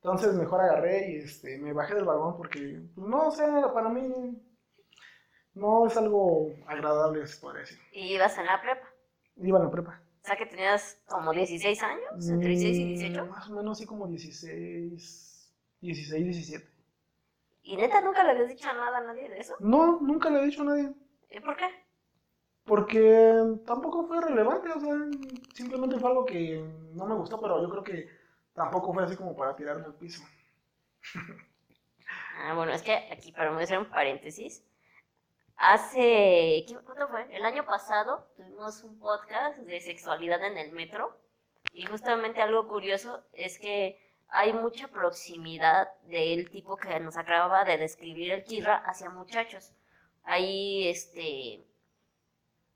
Entonces 0.03 0.35
mejor 0.35 0.61
agarré 0.63 1.11
y 1.13 1.17
este, 1.17 1.59
me 1.59 1.73
bajé 1.75 1.95
del 1.95 2.05
vagón 2.07 2.37
porque, 2.37 2.81
pues 2.95 3.07
no, 3.07 3.29
o 3.29 3.31
sea, 3.31 3.71
para 3.75 3.91
mí 3.91 4.03
no 5.55 5.87
es 5.87 5.97
algo 5.97 6.49
agradable, 6.67 7.27
se 7.27 7.39
podría 7.41 7.61
decir. 7.61 7.79
Y 7.93 8.15
ibas 8.15 8.39
en 8.39 8.47
la 8.47 8.61
prepa. 8.63 8.89
Iba 9.37 9.59
en 9.59 9.65
la 9.65 9.71
prepa. 9.71 10.01
O 10.23 10.27
sea 10.27 10.37
que 10.37 10.47
tenías 10.47 11.01
como 11.07 11.33
16 11.33 11.83
años, 11.83 12.29
entre 12.29 12.49
16 12.51 12.79
y 12.79 12.85
Mm, 12.85 12.89
18. 12.89 13.27
Más 13.27 13.49
o 13.51 13.55
menos 13.55 13.79
así 13.79 13.87
como 13.87 14.07
16, 14.07 15.55
16, 15.81 16.25
17. 16.25 16.69
¿Y 17.63 17.77
neta 17.77 18.01
nunca 18.01 18.25
le 18.25 18.31
habías 18.31 18.49
dicho 18.49 18.67
nada 18.73 18.99
a 18.99 19.03
nadie 19.03 19.29
de 19.29 19.39
eso? 19.39 19.55
No, 19.61 20.01
nunca 20.01 20.31
le 20.31 20.41
he 20.41 20.45
dicho 20.47 20.63
a 20.63 20.67
nadie. 20.67 20.95
¿Y 21.31 21.41
por 21.41 21.57
qué? 21.57 21.67
Porque 22.65 23.43
tampoco 23.67 24.07
fue 24.07 24.21
relevante, 24.21 24.71
o 24.71 24.81
sea, 24.81 24.95
simplemente 25.55 25.99
fue 25.99 26.11
algo 26.11 26.25
que 26.25 26.63
no 26.95 27.07
me 27.07 27.15
gustó, 27.17 27.41
pero 27.41 27.61
yo 27.63 27.69
creo 27.69 27.83
que 27.83 28.09
tampoco 28.61 28.93
fue 28.93 29.05
así 29.05 29.17
como 29.17 29.35
para 29.35 29.57
tirarme 29.57 29.87
al 29.87 29.95
piso. 29.95 30.23
Ah, 32.43 32.55
bueno, 32.55 32.73
es 32.73 32.81
que 32.81 32.95
aquí 33.13 33.33
para 33.33 33.55
hacer 33.59 33.79
un 33.79 33.91
paréntesis, 33.91 34.65
hace, 35.57 36.65
¿qué, 36.67 36.75
¿cuánto 36.87 37.07
fue? 37.09 37.27
El 37.37 37.45
año 37.45 37.67
pasado 37.67 38.33
tuvimos 38.35 38.83
un 38.83 38.99
podcast 38.99 39.59
de 39.59 39.79
sexualidad 39.79 40.43
en 40.43 40.57
el 40.57 40.73
metro 40.73 41.15
y 41.75 41.85
justamente 41.85 42.41
algo 42.41 42.67
curioso 42.67 43.23
es 43.35 43.59
que 43.59 44.01
hay 44.29 44.55
mucha 44.55 44.89
proximidad 44.89 45.93
del 46.05 46.49
tipo 46.49 46.79
que 46.79 46.99
nos 46.99 47.19
acababa 47.19 47.65
de 47.67 47.77
describir 47.77 48.33
el 48.33 48.43
Kirra 48.43 48.77
hacia 48.87 49.11
muchachos. 49.11 49.75
Hay 50.25 50.89
este 50.89 51.63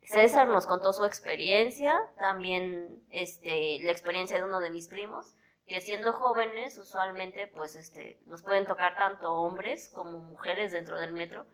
César 0.03 0.49
nos 0.49 0.66
contó 0.66 0.93
su 0.93 1.07
experiencia, 1.07 1.99
también 2.18 3.03
este, 3.11 3.78
la 3.82 3.93
experiencia 3.93 4.37
de 4.37 4.45
uno 4.45 4.61
de 4.61 4.68
mis 4.68 4.89
primos, 4.89 5.35
que 5.66 5.80
siendo 5.80 6.12
jóvenes 6.12 6.76
usualmente 6.78 7.46
pues 7.48 7.74
este, 7.76 8.20
nos 8.26 8.42
pueden 8.42 8.66
tocar 8.66 8.96
tanto 8.96 9.32
hombres 9.32 9.90
como 9.94 10.18
mujeres 10.18 10.72
dentro 10.72 10.98
del 10.98 11.12
metro 11.12 11.46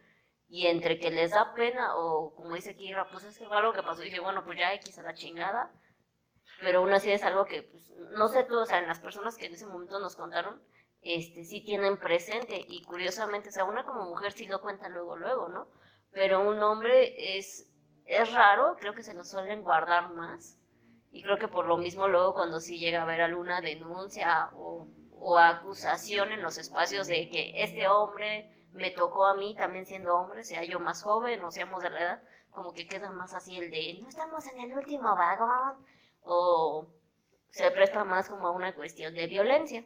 y 0.49 0.67
entre 0.67 0.99
que 0.99 1.11
les 1.11 1.31
da 1.31 1.55
pena 1.55 1.97
o 1.97 2.35
como 2.35 2.57
dice 2.57 2.75
Kira, 2.75 3.09
pues 3.11 3.25
es 3.25 3.39
que 3.39 3.47
fue 3.47 3.57
algo 3.57 3.73
que 3.73 3.85
pasó 3.85 4.03
y 4.03 4.07
dije, 4.07 4.19
bueno, 4.21 4.45
pues 4.45 4.59
ya 4.59 4.75
X 4.75 4.99
a 4.99 5.03
la 5.03 5.15
chingada, 5.15 5.71
pero 6.61 6.81
aún 6.81 6.93
así 6.93 7.13
es 7.13 7.23
algo 7.23 7.45
que, 7.45 7.63
pues, 7.63 7.89
no 8.17 8.29
sé 8.29 8.43
tú, 8.45 8.59
o 8.59 8.67
sea, 8.67 8.81
en 8.81 8.89
las 8.89 8.99
personas 8.99 9.37
que 9.37 9.47
en 9.47 9.55
ese 9.55 9.67
momento 9.67 10.01
nos 10.01 10.17
contaron, 10.17 10.61
este, 11.03 11.45
sí 11.45 11.63
tienen 11.65 11.99
presente 11.99 12.65
y 12.69 12.83
curiosamente, 12.83 13.51
o 13.51 13.53
sea, 13.53 13.65
una 13.65 13.85
como 13.85 14.07
mujer 14.07 14.33
sí 14.33 14.47
lo 14.47 14.61
cuenta 14.61 14.89
luego, 14.89 15.17
luego, 15.17 15.49
¿no? 15.49 15.69
Pero 16.11 16.41
un 16.41 16.61
hombre 16.63 17.39
es, 17.39 17.71
es 18.05 18.33
raro, 18.33 18.77
creo 18.81 18.93
que 18.93 19.05
se 19.05 19.15
lo 19.15 19.23
suelen 19.23 19.63
guardar 19.63 20.13
más 20.15 20.60
y 21.13 21.23
creo 21.23 21.39
que 21.39 21.49
por 21.49 21.67
lo 21.67 21.77
mismo 21.77 22.09
luego 22.09 22.35
cuando 22.35 22.61
sí 22.61 22.79
llega 22.79 23.01
a 23.01 23.03
haber 23.03 23.21
alguna 23.21 23.61
denuncia 23.61 24.51
o, 24.55 24.87
o 25.19 25.39
acusación 25.39 26.33
en 26.33 26.43
los 26.43 26.59
espacios 26.59 27.07
de 27.07 27.29
que 27.29 27.63
este 27.63 27.89
hombre 27.89 28.69
me 28.73 28.91
tocó 28.91 29.27
a 29.27 29.35
mí 29.35 29.55
también 29.57 29.87
siendo 29.87 30.15
hombre, 30.17 30.45
sea 30.45 30.65
yo 30.65 30.79
más 30.79 31.03
joven 31.03 31.43
o 31.45 31.51
seamos 31.51 31.83
de 31.83 31.91
la 31.91 32.01
edad, 32.01 32.23
como 32.51 32.73
que 32.73 32.87
queda 32.87 33.11
más 33.11 33.35
así 33.35 33.59
el 33.59 33.71
de 33.71 33.99
no 34.01 34.09
estamos 34.09 34.47
en 34.47 34.61
el 34.61 34.73
último 34.77 35.15
vagón 35.17 35.85
o 36.23 36.87
se 37.51 37.71
presta 37.73 38.05
más 38.05 38.29
como 38.29 38.47
a 38.47 38.53
una 38.53 38.75
cuestión 38.75 39.15
de 39.15 39.27
violencia. 39.27 39.85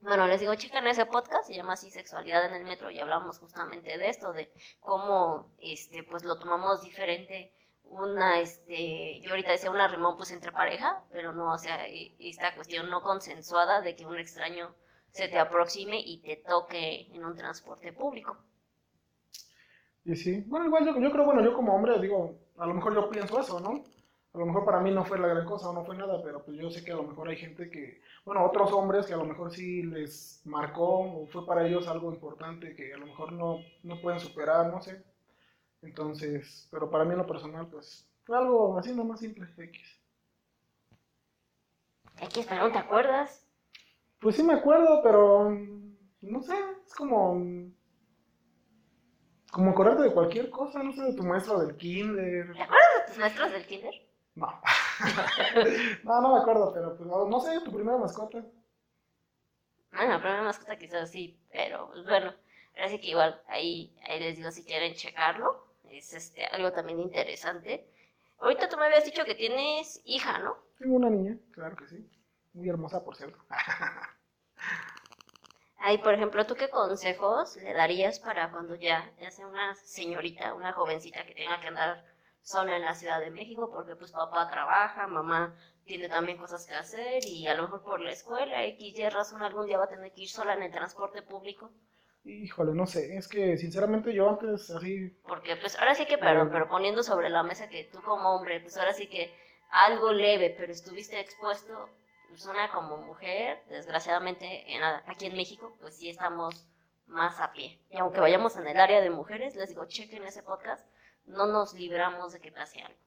Bueno, 0.00 0.26
les 0.26 0.40
digo, 0.40 0.54
chequen 0.54 0.86
ese 0.86 1.04
podcast, 1.04 1.46
se 1.46 1.54
llama 1.54 1.74
así 1.74 1.90
Sexualidad 1.90 2.46
en 2.46 2.54
el 2.54 2.64
Metro 2.64 2.90
y 2.90 2.98
hablamos 3.00 3.38
justamente 3.38 3.98
de 3.98 4.08
esto, 4.08 4.32
de 4.32 4.50
cómo 4.80 5.52
este 5.58 6.02
pues 6.04 6.24
lo 6.24 6.38
tomamos 6.38 6.80
diferente 6.80 7.52
una, 7.90 8.40
este, 8.40 9.20
yo 9.20 9.30
ahorita 9.30 9.50
decía 9.52 9.70
una 9.70 9.88
rimón 9.88 10.16
pues 10.16 10.30
entre 10.30 10.52
pareja, 10.52 11.04
pero 11.12 11.32
no, 11.32 11.52
o 11.52 11.58
sea, 11.58 11.86
esta 11.86 12.54
cuestión 12.54 12.88
no 12.88 13.02
consensuada 13.02 13.80
de 13.82 13.96
que 13.96 14.06
un 14.06 14.18
extraño 14.18 14.74
se 15.10 15.28
te 15.28 15.38
aproxime 15.38 16.00
y 16.00 16.22
te 16.22 16.36
toque 16.36 17.08
en 17.12 17.24
un 17.24 17.36
transporte 17.36 17.92
público. 17.92 18.36
Y 20.04 20.16
sí, 20.16 20.44
bueno, 20.46 20.66
igual 20.66 20.86
yo, 20.86 20.98
yo 21.00 21.10
creo, 21.10 21.24
bueno, 21.24 21.42
yo 21.42 21.52
como 21.52 21.74
hombre 21.74 22.00
digo, 22.00 22.38
a 22.58 22.66
lo 22.66 22.74
mejor 22.74 22.94
yo 22.94 23.10
pienso 23.10 23.38
eso, 23.40 23.60
¿no? 23.60 23.84
A 24.32 24.38
lo 24.38 24.46
mejor 24.46 24.64
para 24.64 24.80
mí 24.80 24.92
no 24.92 25.04
fue 25.04 25.18
la 25.18 25.26
gran 25.26 25.44
cosa 25.44 25.70
o 25.70 25.72
no 25.72 25.84
fue 25.84 25.96
nada, 25.96 26.22
pero 26.22 26.44
pues 26.44 26.56
yo 26.56 26.70
sé 26.70 26.84
que 26.84 26.92
a 26.92 26.96
lo 26.96 27.02
mejor 27.02 27.28
hay 27.28 27.36
gente 27.36 27.68
que, 27.70 28.00
bueno, 28.24 28.44
otros 28.46 28.72
hombres 28.72 29.06
que 29.06 29.14
a 29.14 29.16
lo 29.16 29.24
mejor 29.24 29.50
sí 29.50 29.82
les 29.82 30.40
marcó 30.44 31.00
o 31.00 31.26
fue 31.26 31.44
para 31.44 31.66
ellos 31.66 31.88
algo 31.88 32.12
importante 32.12 32.76
que 32.76 32.94
a 32.94 32.98
lo 32.98 33.06
mejor 33.06 33.32
no, 33.32 33.58
no 33.82 34.00
pueden 34.00 34.20
superar, 34.20 34.72
no 34.72 34.80
sé. 34.80 35.04
Entonces, 35.82 36.68
pero 36.70 36.90
para 36.90 37.04
mí 37.04 37.12
en 37.12 37.18
lo 37.18 37.26
personal, 37.26 37.68
pues, 37.68 38.08
fue 38.24 38.36
algo 38.36 38.78
así 38.78 38.94
nomás 38.94 39.20
simple, 39.20 39.48
X. 39.56 40.00
X, 42.20 42.46
pero 42.48 42.66
¿no 42.66 42.72
te 42.72 42.78
acuerdas? 42.78 43.46
Pues 44.20 44.36
sí 44.36 44.42
me 44.42 44.54
acuerdo, 44.54 45.00
pero 45.02 45.50
no 46.20 46.42
sé, 46.42 46.54
es 46.86 46.94
como 46.94 47.72
como 49.50 49.72
acordarte 49.72 50.04
de 50.04 50.12
cualquier 50.12 50.50
cosa, 50.50 50.82
no 50.82 50.92
sé, 50.92 51.02
de 51.02 51.14
tu 51.14 51.24
maestro 51.24 51.58
del 51.58 51.76
kinder. 51.76 52.52
¿Te 52.52 52.62
acuerdas 52.62 52.88
de 52.98 53.06
tus 53.08 53.18
maestros 53.18 53.52
del 53.52 53.66
kinder? 53.66 53.94
No. 54.36 54.46
no, 56.04 56.20
no 56.20 56.34
me 56.34 56.40
acuerdo, 56.40 56.72
pero 56.72 56.96
pues 56.96 57.08
no, 57.08 57.40
sé, 57.40 57.60
tu 57.64 57.72
primera 57.72 57.98
mascota. 57.98 58.44
Bueno, 59.92 60.12
la 60.12 60.20
primera 60.20 60.42
mascota 60.42 60.78
quizás 60.78 61.10
sí, 61.10 61.40
pero 61.50 61.88
pues 61.88 62.04
bueno, 62.04 62.32
parece 62.74 63.00
que 63.00 63.08
igual 63.08 63.42
ahí, 63.48 63.96
ahí 64.08 64.20
les 64.20 64.36
digo 64.36 64.52
si 64.52 64.64
quieren 64.64 64.94
checarlo, 64.94 65.69
es 65.90 66.12
este 66.14 66.46
algo 66.46 66.72
también 66.72 67.00
interesante. 67.00 67.86
Ahorita 68.38 68.68
tú 68.68 68.76
me 68.76 68.86
habías 68.86 69.04
dicho 69.04 69.24
que 69.24 69.34
tienes 69.34 70.00
hija, 70.04 70.38
¿no? 70.38 70.56
Tengo 70.78 70.96
una 70.96 71.10
niña, 71.10 71.38
claro 71.52 71.76
que 71.76 71.86
sí. 71.86 72.08
Muy 72.54 72.68
hermosa, 72.68 73.04
por 73.04 73.16
cierto. 73.16 73.38
Ahí, 75.78 75.98
por 75.98 76.14
ejemplo, 76.14 76.46
¿tú 76.46 76.54
qué 76.56 76.68
consejos 76.68 77.56
le 77.56 77.72
darías 77.72 78.20
para 78.20 78.50
cuando 78.50 78.74
ya, 78.74 79.12
ya 79.18 79.30
sea 79.30 79.46
una 79.46 79.74
señorita, 79.74 80.54
una 80.54 80.72
jovencita 80.72 81.24
que 81.24 81.34
tenga 81.34 81.58
que 81.60 81.68
andar 81.68 82.04
sola 82.42 82.76
en 82.76 82.82
la 82.82 82.94
Ciudad 82.94 83.20
de 83.20 83.30
México 83.30 83.70
porque 83.70 83.96
pues 83.96 84.12
papá 84.12 84.48
trabaja, 84.50 85.06
mamá 85.06 85.54
tiene 85.84 86.08
también 86.08 86.38
cosas 86.38 86.66
que 86.66 86.74
hacer 86.74 87.24
y 87.24 87.46
a 87.46 87.54
lo 87.54 87.62
mejor 87.62 87.82
por 87.82 88.00
la 88.00 88.12
escuela, 88.12 88.64
X, 88.64 88.98
Y 88.98 89.08
razón, 89.08 89.42
algún 89.42 89.66
día 89.66 89.78
va 89.78 89.84
a 89.84 89.88
tener 89.88 90.12
que 90.12 90.22
ir 90.22 90.28
sola 90.28 90.54
en 90.54 90.62
el 90.62 90.72
transporte 90.72 91.22
público? 91.22 91.70
Híjole, 92.24 92.74
no 92.74 92.86
sé, 92.86 93.16
es 93.16 93.28
que 93.28 93.56
sinceramente 93.56 94.12
yo 94.12 94.28
antes 94.28 94.70
así... 94.70 95.10
Porque 95.26 95.56
pues 95.56 95.78
ahora 95.78 95.94
sí 95.94 96.04
que, 96.06 96.18
pero, 96.18 96.50
pero 96.50 96.68
poniendo 96.68 97.02
sobre 97.02 97.30
la 97.30 97.42
mesa 97.42 97.68
que 97.68 97.84
tú 97.84 98.02
como 98.02 98.34
hombre, 98.34 98.60
pues 98.60 98.76
ahora 98.76 98.92
sí 98.92 99.08
que 99.08 99.32
algo 99.70 100.12
leve, 100.12 100.54
pero 100.56 100.70
estuviste 100.70 101.18
expuesto, 101.18 101.88
pues 102.28 102.44
una 102.46 102.70
como 102.70 102.98
mujer, 102.98 103.62
desgraciadamente 103.68 104.74
en, 104.74 104.82
aquí 104.82 105.26
en 105.26 105.36
México, 105.36 105.76
pues 105.80 105.96
sí 105.96 106.10
estamos 106.10 106.66
más 107.06 107.40
a 107.40 107.52
pie. 107.52 107.80
Y 107.90 107.98
aunque 107.98 108.20
vayamos 108.20 108.56
en 108.56 108.66
el 108.66 108.78
área 108.78 109.00
de 109.00 109.10
mujeres, 109.10 109.56
les 109.56 109.70
digo, 109.70 109.86
chequen 109.86 110.24
ese 110.24 110.42
podcast, 110.42 110.86
no 111.26 111.46
nos 111.46 111.74
libramos 111.74 112.32
de 112.32 112.40
que 112.40 112.52
pase 112.52 112.80
algo. 112.80 112.98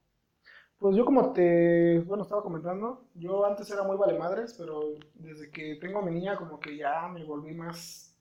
Pues 0.80 0.98
yo 0.98 1.06
como 1.06 1.32
te, 1.32 2.00
bueno, 2.02 2.24
estaba 2.24 2.44
comentando, 2.44 3.06
yo 3.14 3.46
antes 3.46 3.70
era 3.72 3.84
muy 3.84 3.96
vale 3.96 4.20
madres, 4.20 4.56
pero 4.58 4.82
desde 5.14 5.50
que 5.50 5.78
tengo 5.80 6.00
a 6.00 6.02
mi 6.02 6.12
niña 6.12 6.36
como 6.36 6.60
que 6.60 6.76
ya 6.76 7.08
me 7.08 7.24
volví 7.24 7.54
más, 7.54 8.13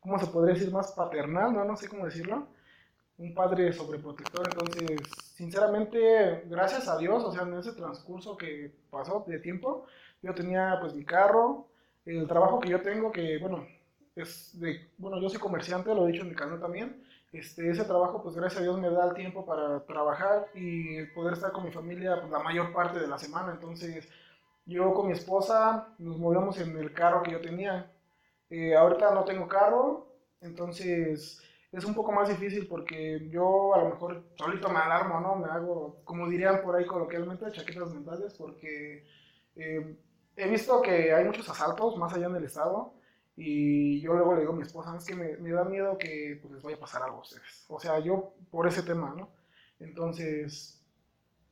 ¿cómo 0.00 0.18
se 0.18 0.26
podría 0.26 0.54
decir? 0.54 0.72
Más 0.72 0.92
paternal, 0.92 1.52
¿no? 1.52 1.64
No 1.64 1.76
sé 1.76 1.88
cómo 1.88 2.04
decirlo. 2.04 2.46
Un 3.18 3.34
padre 3.34 3.70
sobreprotector, 3.72 4.48
entonces, 4.50 4.98
sinceramente, 5.34 6.44
gracias 6.46 6.88
a 6.88 6.96
Dios, 6.96 7.22
o 7.22 7.30
sea, 7.30 7.42
en 7.42 7.52
ese 7.52 7.72
transcurso 7.72 8.34
que 8.34 8.74
pasó 8.90 9.24
de 9.26 9.38
tiempo, 9.38 9.84
yo 10.22 10.34
tenía 10.34 10.78
pues 10.80 10.94
mi 10.94 11.04
carro, 11.04 11.66
el 12.06 12.26
trabajo 12.26 12.60
que 12.60 12.70
yo 12.70 12.80
tengo, 12.80 13.12
que 13.12 13.36
bueno, 13.36 13.66
es 14.16 14.58
de, 14.58 14.88
bueno, 14.96 15.20
yo 15.20 15.28
soy 15.28 15.38
comerciante, 15.38 15.94
lo 15.94 16.08
he 16.08 16.12
dicho 16.12 16.22
en 16.22 16.30
mi 16.30 16.34
canal 16.34 16.60
también, 16.60 17.04
este, 17.32 17.70
ese 17.70 17.84
trabajo 17.84 18.22
pues 18.22 18.34
gracias 18.34 18.60
a 18.60 18.64
Dios 18.64 18.78
me 18.78 18.90
da 18.90 19.08
el 19.08 19.14
tiempo 19.14 19.44
para 19.44 19.84
trabajar 19.84 20.48
y 20.54 21.04
poder 21.14 21.34
estar 21.34 21.52
con 21.52 21.64
mi 21.64 21.70
familia 21.70 22.18
pues, 22.20 22.30
la 22.30 22.40
mayor 22.40 22.72
parte 22.72 22.98
de 22.98 23.06
la 23.06 23.18
semana, 23.18 23.52
entonces 23.52 24.08
yo 24.66 24.92
con 24.94 25.08
mi 25.08 25.12
esposa 25.12 25.88
nos 25.98 26.18
movemos 26.18 26.58
en 26.58 26.76
el 26.76 26.92
carro 26.92 27.22
que 27.22 27.32
yo 27.32 27.40
tenía, 27.40 27.90
eh, 28.50 28.74
ahorita 28.76 29.14
no 29.14 29.24
tengo 29.24 29.48
carro, 29.48 30.14
entonces 30.40 31.42
es 31.72 31.84
un 31.84 31.94
poco 31.94 32.12
más 32.12 32.28
difícil 32.28 32.66
porque 32.66 33.28
yo 33.30 33.74
a 33.74 33.78
lo 33.78 33.90
mejor 33.90 34.24
solito 34.36 34.68
me 34.68 34.80
alarmo, 34.80 35.20
¿no? 35.20 35.36
Me 35.36 35.48
hago, 35.48 36.00
como 36.04 36.28
dirían 36.28 36.62
por 36.62 36.76
ahí 36.76 36.86
coloquialmente, 36.86 37.50
chaquetas 37.52 37.92
mentales 37.94 38.34
porque... 38.34 39.06
Eh, 39.56 39.96
he 40.36 40.48
visto 40.48 40.80
que 40.80 41.12
hay 41.12 41.24
muchos 41.24 41.48
asaltos 41.48 41.96
más 41.96 42.12
allá 42.14 42.26
en 42.26 42.44
estado 42.44 42.94
y 43.36 44.00
yo 44.00 44.14
luego 44.14 44.34
le 44.34 44.40
digo 44.40 44.52
a 44.52 44.56
mi 44.56 44.62
esposa, 44.62 44.96
es 44.96 45.04
que 45.04 45.14
me, 45.14 45.36
me 45.38 45.50
da 45.50 45.64
miedo 45.64 45.96
que 45.98 46.38
pues, 46.40 46.54
les 46.54 46.62
vaya 46.62 46.76
a 46.76 46.80
pasar 46.80 47.02
algo 47.02 47.18
a 47.18 47.20
ustedes. 47.20 47.64
O 47.68 47.80
sea, 47.80 47.98
yo 48.00 48.34
por 48.50 48.66
ese 48.66 48.82
tema, 48.82 49.14
¿no? 49.16 49.30
Entonces, 49.78 50.82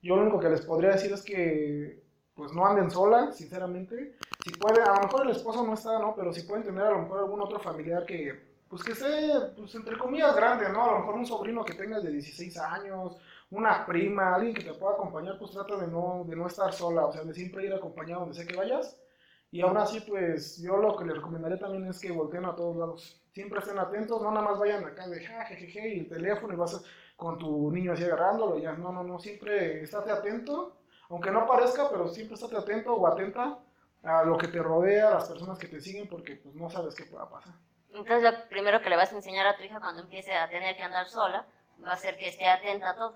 yo 0.02 0.16
lo 0.16 0.22
único 0.22 0.40
que 0.40 0.50
les 0.50 0.62
podría 0.62 0.90
decir 0.90 1.12
es 1.12 1.22
que 1.22 2.02
pues 2.38 2.52
no 2.52 2.64
anden 2.64 2.88
solas, 2.88 3.36
sinceramente. 3.36 4.14
Si 4.44 4.50
pueden, 4.50 4.84
a 4.84 4.94
lo 4.94 5.00
mejor 5.00 5.26
el 5.26 5.32
esposo 5.32 5.66
no 5.66 5.74
está, 5.74 5.98
¿no? 5.98 6.14
Pero 6.14 6.32
si 6.32 6.42
pueden 6.42 6.62
tener 6.62 6.84
a 6.84 6.90
lo 6.92 7.00
mejor 7.00 7.18
algún 7.18 7.42
otro 7.42 7.58
familiar 7.58 8.06
que, 8.06 8.32
pues 8.68 8.84
que 8.84 8.92
esté, 8.92 9.32
pues 9.56 9.74
entre 9.74 9.98
comillas, 9.98 10.36
grande, 10.36 10.68
¿no? 10.68 10.84
A 10.84 10.92
lo 10.92 10.98
mejor 11.00 11.16
un 11.16 11.26
sobrino 11.26 11.64
que 11.64 11.74
tenga 11.74 11.98
de 11.98 12.12
16 12.12 12.56
años, 12.58 13.16
una 13.50 13.84
prima, 13.84 14.36
alguien 14.36 14.54
que 14.54 14.62
te 14.62 14.72
pueda 14.72 14.94
acompañar, 14.94 15.36
pues 15.36 15.50
trata 15.50 15.78
de 15.78 15.88
no, 15.88 16.24
de 16.28 16.36
no 16.36 16.46
estar 16.46 16.72
sola, 16.72 17.06
o 17.06 17.12
sea, 17.12 17.24
de 17.24 17.34
siempre 17.34 17.66
ir 17.66 17.74
acompañado 17.74 18.20
donde 18.20 18.36
sea 18.36 18.46
que 18.46 18.56
vayas. 18.56 18.96
Y 19.50 19.60
aún 19.62 19.76
así, 19.76 19.98
pues 20.00 20.62
yo 20.62 20.76
lo 20.76 20.96
que 20.96 21.06
les 21.06 21.16
recomendaría 21.16 21.58
también 21.58 21.86
es 21.86 21.98
que 21.98 22.12
volteen 22.12 22.44
a 22.44 22.54
todos 22.54 22.76
lados. 22.76 23.20
Siempre 23.32 23.58
estén 23.58 23.80
atentos, 23.80 24.22
no 24.22 24.30
nada 24.30 24.48
más 24.48 24.60
vayan 24.60 24.84
acá 24.84 25.08
de 25.08 25.24
jajajaja 25.26 25.88
y 25.88 25.98
el 25.98 26.08
teléfono 26.08 26.54
y 26.54 26.56
vas 26.56 26.84
con 27.16 27.36
tu 27.36 27.72
niño 27.72 27.94
así 27.94 28.04
agarrándolo. 28.04 28.60
Ya, 28.60 28.74
no, 28.74 28.92
no, 28.92 29.02
no, 29.02 29.18
siempre 29.18 29.82
estate 29.82 30.12
atento, 30.12 30.77
aunque 31.08 31.30
no 31.30 31.46
parezca, 31.46 31.88
pero 31.90 32.08
siempre 32.08 32.34
estate 32.34 32.56
atento 32.56 32.94
o 32.94 33.06
atenta 33.06 33.58
a 34.02 34.24
lo 34.24 34.38
que 34.38 34.48
te 34.48 34.62
rodea, 34.62 35.08
a 35.08 35.14
las 35.14 35.28
personas 35.28 35.58
que 35.58 35.68
te 35.68 35.80
siguen, 35.80 36.08
porque 36.08 36.36
pues 36.36 36.54
no 36.54 36.70
sabes 36.70 36.94
qué 36.94 37.04
pueda 37.04 37.28
pasar. 37.28 37.54
Entonces, 37.90 38.22
lo 38.22 38.48
primero 38.48 38.80
que 38.80 38.90
le 38.90 38.96
vas 38.96 39.12
a 39.12 39.16
enseñar 39.16 39.46
a 39.46 39.56
tu 39.56 39.62
hija 39.64 39.80
cuando 39.80 40.02
empiece 40.02 40.32
a 40.34 40.48
tener 40.48 40.76
que 40.76 40.82
andar 40.82 41.08
sola 41.08 41.46
va 41.84 41.92
a 41.92 41.96
ser 41.96 42.16
que 42.16 42.28
esté 42.28 42.46
atenta 42.46 42.90
a 42.90 42.96
todo. 42.96 43.14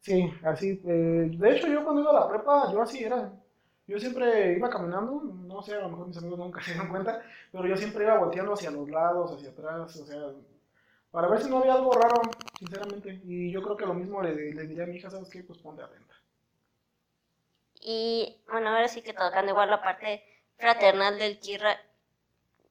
Sí, 0.00 0.32
así. 0.44 0.80
Eh, 0.86 1.30
de 1.32 1.50
hecho, 1.56 1.68
yo 1.68 1.84
cuando 1.84 2.02
iba 2.02 2.10
a 2.10 2.20
la 2.20 2.28
prepa, 2.28 2.72
yo 2.72 2.82
así 2.82 3.04
era. 3.04 3.32
Yo 3.86 3.98
siempre 3.98 4.54
iba 4.56 4.68
caminando, 4.70 5.22
no 5.22 5.62
sé, 5.62 5.74
a 5.74 5.80
lo 5.80 5.88
mejor 5.90 6.08
mis 6.08 6.18
amigos 6.18 6.38
nunca 6.38 6.60
se 6.62 6.72
dieron 6.72 6.88
cuenta, 6.88 7.22
pero 7.52 7.66
yo 7.66 7.76
siempre 7.76 8.04
iba 8.04 8.18
volteando 8.18 8.52
hacia 8.52 8.70
los 8.70 8.88
lados, 8.90 9.32
hacia 9.32 9.50
atrás, 9.50 9.96
o 9.96 10.06
sea, 10.06 10.32
para 11.10 11.28
ver 11.28 11.40
si 11.40 11.50
no 11.50 11.58
había 11.58 11.74
algo 11.74 11.92
raro, 11.92 12.22
sinceramente. 12.58 13.20
Y 13.24 13.50
yo 13.50 13.62
creo 13.62 13.76
que 13.76 13.86
lo 13.86 13.94
mismo 13.94 14.22
le, 14.22 14.34
le 14.54 14.66
diría 14.66 14.84
a 14.84 14.86
mi 14.86 14.96
hija, 14.96 15.10
¿sabes 15.10 15.30
qué? 15.30 15.42
Pues 15.42 15.58
ponte 15.58 15.82
atenta. 15.82 16.14
Y 17.80 18.42
bueno, 18.50 18.70
ahora 18.70 18.88
sí 18.88 19.02
que 19.02 19.12
tocando 19.12 19.52
igual 19.52 19.70
la 19.70 19.82
parte 19.82 20.24
fraternal 20.56 21.18
del 21.18 21.38
Kirra, 21.38 21.80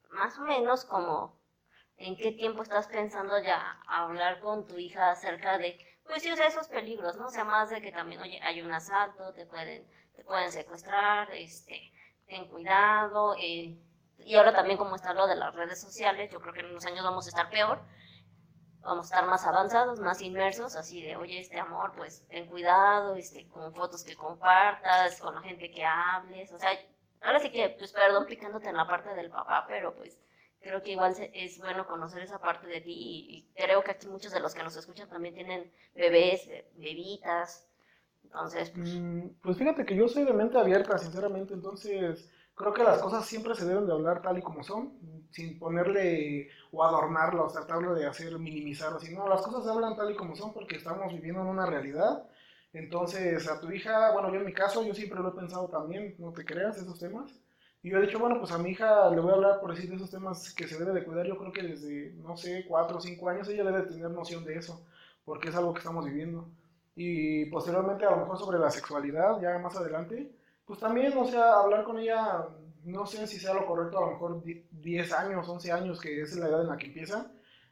más 0.09 0.37
o 0.37 0.41
menos 0.41 0.85
como 0.85 1.37
en 1.97 2.15
qué 2.15 2.31
tiempo 2.31 2.63
estás 2.63 2.87
pensando 2.87 3.39
ya 3.39 3.81
hablar 3.87 4.39
con 4.39 4.67
tu 4.67 4.77
hija 4.77 5.11
acerca 5.11 5.57
de 5.57 5.77
pues 6.07 6.23
sí, 6.23 6.31
o 6.31 6.35
sea, 6.35 6.47
esos 6.47 6.67
peligros, 6.67 7.17
¿no? 7.17 7.27
O 7.27 7.29
sea, 7.29 7.43
más 7.43 7.69
de 7.69 7.81
que 7.81 7.91
también, 7.91 8.21
oye, 8.21 8.39
hay 8.41 8.61
un 8.61 8.71
asalto, 8.71 9.33
te 9.33 9.45
pueden, 9.45 9.85
te 10.15 10.23
pueden 10.23 10.51
secuestrar, 10.51 11.29
este, 11.33 11.91
ten 12.27 12.47
cuidado, 12.47 13.35
eh, 13.39 13.77
y 14.19 14.35
ahora 14.35 14.53
también 14.53 14.77
como 14.77 14.95
está 14.95 15.13
lo 15.13 15.27
de 15.27 15.35
las 15.35 15.53
redes 15.53 15.81
sociales, 15.81 16.31
yo 16.31 16.39
creo 16.41 16.53
que 16.53 16.61
en 16.61 16.67
unos 16.67 16.85
años 16.85 17.03
vamos 17.03 17.25
a 17.25 17.29
estar 17.29 17.49
peor, 17.49 17.81
vamos 18.87 19.11
a 19.11 19.15
estar 19.15 19.29
más 19.29 19.45
avanzados, 19.45 19.99
más 19.99 20.21
inmersos, 20.21 20.75
así 20.75 21.01
de, 21.03 21.15
oye, 21.17 21.39
este 21.39 21.59
amor, 21.59 21.93
pues 21.95 22.25
ten 22.29 22.47
cuidado, 22.47 23.15
este, 23.15 23.47
con 23.49 23.73
fotos 23.73 24.03
que 24.03 24.15
compartas, 24.15 25.19
con 25.21 25.35
la 25.35 25.41
gente 25.41 25.71
que 25.71 25.85
hables, 25.85 26.51
o 26.53 26.57
sea, 26.59 26.71
ahora 27.21 27.39
sí 27.39 27.51
que, 27.51 27.69
pues 27.77 27.91
perdón 27.93 28.25
picándote 28.27 28.69
en 28.69 28.77
la 28.77 28.87
parte 28.87 29.13
del 29.13 29.29
papá, 29.29 29.65
pero 29.67 29.93
pues 29.95 30.17
creo 30.61 30.81
que 30.81 30.91
igual 30.91 31.13
es 31.33 31.59
bueno 31.59 31.87
conocer 31.87 32.21
esa 32.23 32.39
parte 32.39 32.67
de 32.67 32.81
ti 32.81 32.91
y, 32.93 33.37
y 33.37 33.53
creo 33.55 33.83
que 33.83 33.91
aquí 33.91 34.07
muchos 34.07 34.31
de 34.33 34.39
los 34.39 34.53
que 34.55 34.63
nos 34.63 34.75
escuchan 34.77 35.09
también 35.09 35.35
tienen 35.35 35.71
bebés, 35.95 36.47
be- 36.47 36.69
bebitas, 36.75 37.67
entonces, 38.23 38.71
pues, 38.71 39.01
Mm, 39.01 39.29
Pues 39.41 39.57
fíjate 39.57 39.85
que 39.85 39.95
yo 39.95 40.07
soy 40.07 40.23
de 40.25 40.33
mente 40.33 40.57
abierta, 40.57 40.97
sinceramente, 40.97 41.53
entonces 41.53 42.29
creo 42.57 42.73
que 42.73 42.83
las 42.83 42.99
cosas 43.01 43.25
siempre 43.25 43.55
se 43.55 43.65
deben 43.65 43.85
de 43.85 43.93
hablar 43.93 44.21
tal 44.21 44.37
y 44.39 44.41
como 44.41 44.63
son, 44.63 44.93
sin 45.31 45.59
ponerle 45.59 46.49
o 46.71 46.83
adornarlas, 46.83 47.53
tratarlo 47.53 47.93
de 47.93 48.07
hacer 48.07 48.37
minimizar, 48.39 48.93
así, 48.93 49.13
no, 49.13 49.29
las 49.29 49.41
cosas 49.43 49.63
se 49.63 49.69
hablan 49.69 49.95
tal 49.95 50.11
y 50.11 50.15
como 50.15 50.35
son 50.35 50.53
porque 50.53 50.77
estamos 50.77 51.13
viviendo 51.13 51.41
en 51.41 51.47
una 51.47 51.67
realidad. 51.67 52.23
Entonces, 52.73 53.47
a 53.49 53.61
tu 53.61 53.71
hija, 53.71 54.11
bueno, 54.11 54.29
yo 54.31 54.39
en 54.39 54.45
mi 54.45 54.53
caso, 54.53 54.83
yo 54.83 54.93
siempre 54.93 55.19
lo 55.19 55.29
he 55.29 55.39
pensado 55.39 55.69
también, 55.69 56.15
no 56.19 56.33
te 56.33 56.45
creas, 56.45 56.77
esos 56.77 56.99
temas. 56.99 57.31
Y 57.83 57.91
yo 57.91 57.99
he 57.99 58.01
dicho, 58.01 58.19
bueno, 58.19 58.39
pues 58.39 58.51
a 58.51 58.57
mi 58.57 58.71
hija 58.71 59.09
le 59.11 59.21
voy 59.21 59.31
a 59.31 59.35
hablar 59.35 59.59
por 59.61 59.73
decir 59.73 59.89
de 59.89 59.95
esos 59.95 60.09
temas 60.09 60.53
que 60.53 60.67
se 60.67 60.77
debe 60.79 60.93
de 60.93 61.05
cuidar. 61.05 61.27
Yo 61.27 61.37
creo 61.37 61.51
que 61.51 61.63
desde, 61.63 62.13
no 62.23 62.35
sé, 62.37 62.65
cuatro 62.67 62.97
o 62.97 63.01
cinco 63.01 63.29
años 63.29 63.47
ella 63.49 63.63
debe 63.63 63.83
tener 63.83 64.09
noción 64.11 64.43
de 64.43 64.55
eso, 64.57 64.85
porque 65.25 65.49
es 65.49 65.55
algo 65.55 65.73
que 65.73 65.79
estamos 65.79 66.05
viviendo. 66.05 66.49
Y 66.95 67.45
posteriormente, 67.45 68.05
a 68.05 68.11
lo 68.11 68.17
mejor 68.17 68.37
sobre 68.39 68.59
la 68.59 68.71
sexualidad, 68.71 69.39
ya 69.41 69.57
más 69.59 69.75
adelante, 69.77 70.31
pues 70.67 70.79
también, 70.79 71.17
o 71.17 71.25
sea, 71.27 71.55
hablar 71.61 71.85
con 71.85 71.99
ella, 71.99 72.47
no 72.85 73.07
sé 73.07 73.27
si 73.27 73.39
sea 73.39 73.55
lo 73.55 73.65
correcto, 73.67 73.99
a 73.99 74.01
lo 74.01 74.11
mejor 74.13 74.43
di- 74.43 74.65
10 74.71 75.13
años, 75.13 75.49
11 75.49 75.71
años, 75.71 75.99
que 76.01 76.21
es 76.21 76.35
la 76.37 76.47
edad 76.49 76.61
en 76.63 76.69
la 76.69 76.77
que 76.77 76.87
empieza. 76.87 77.31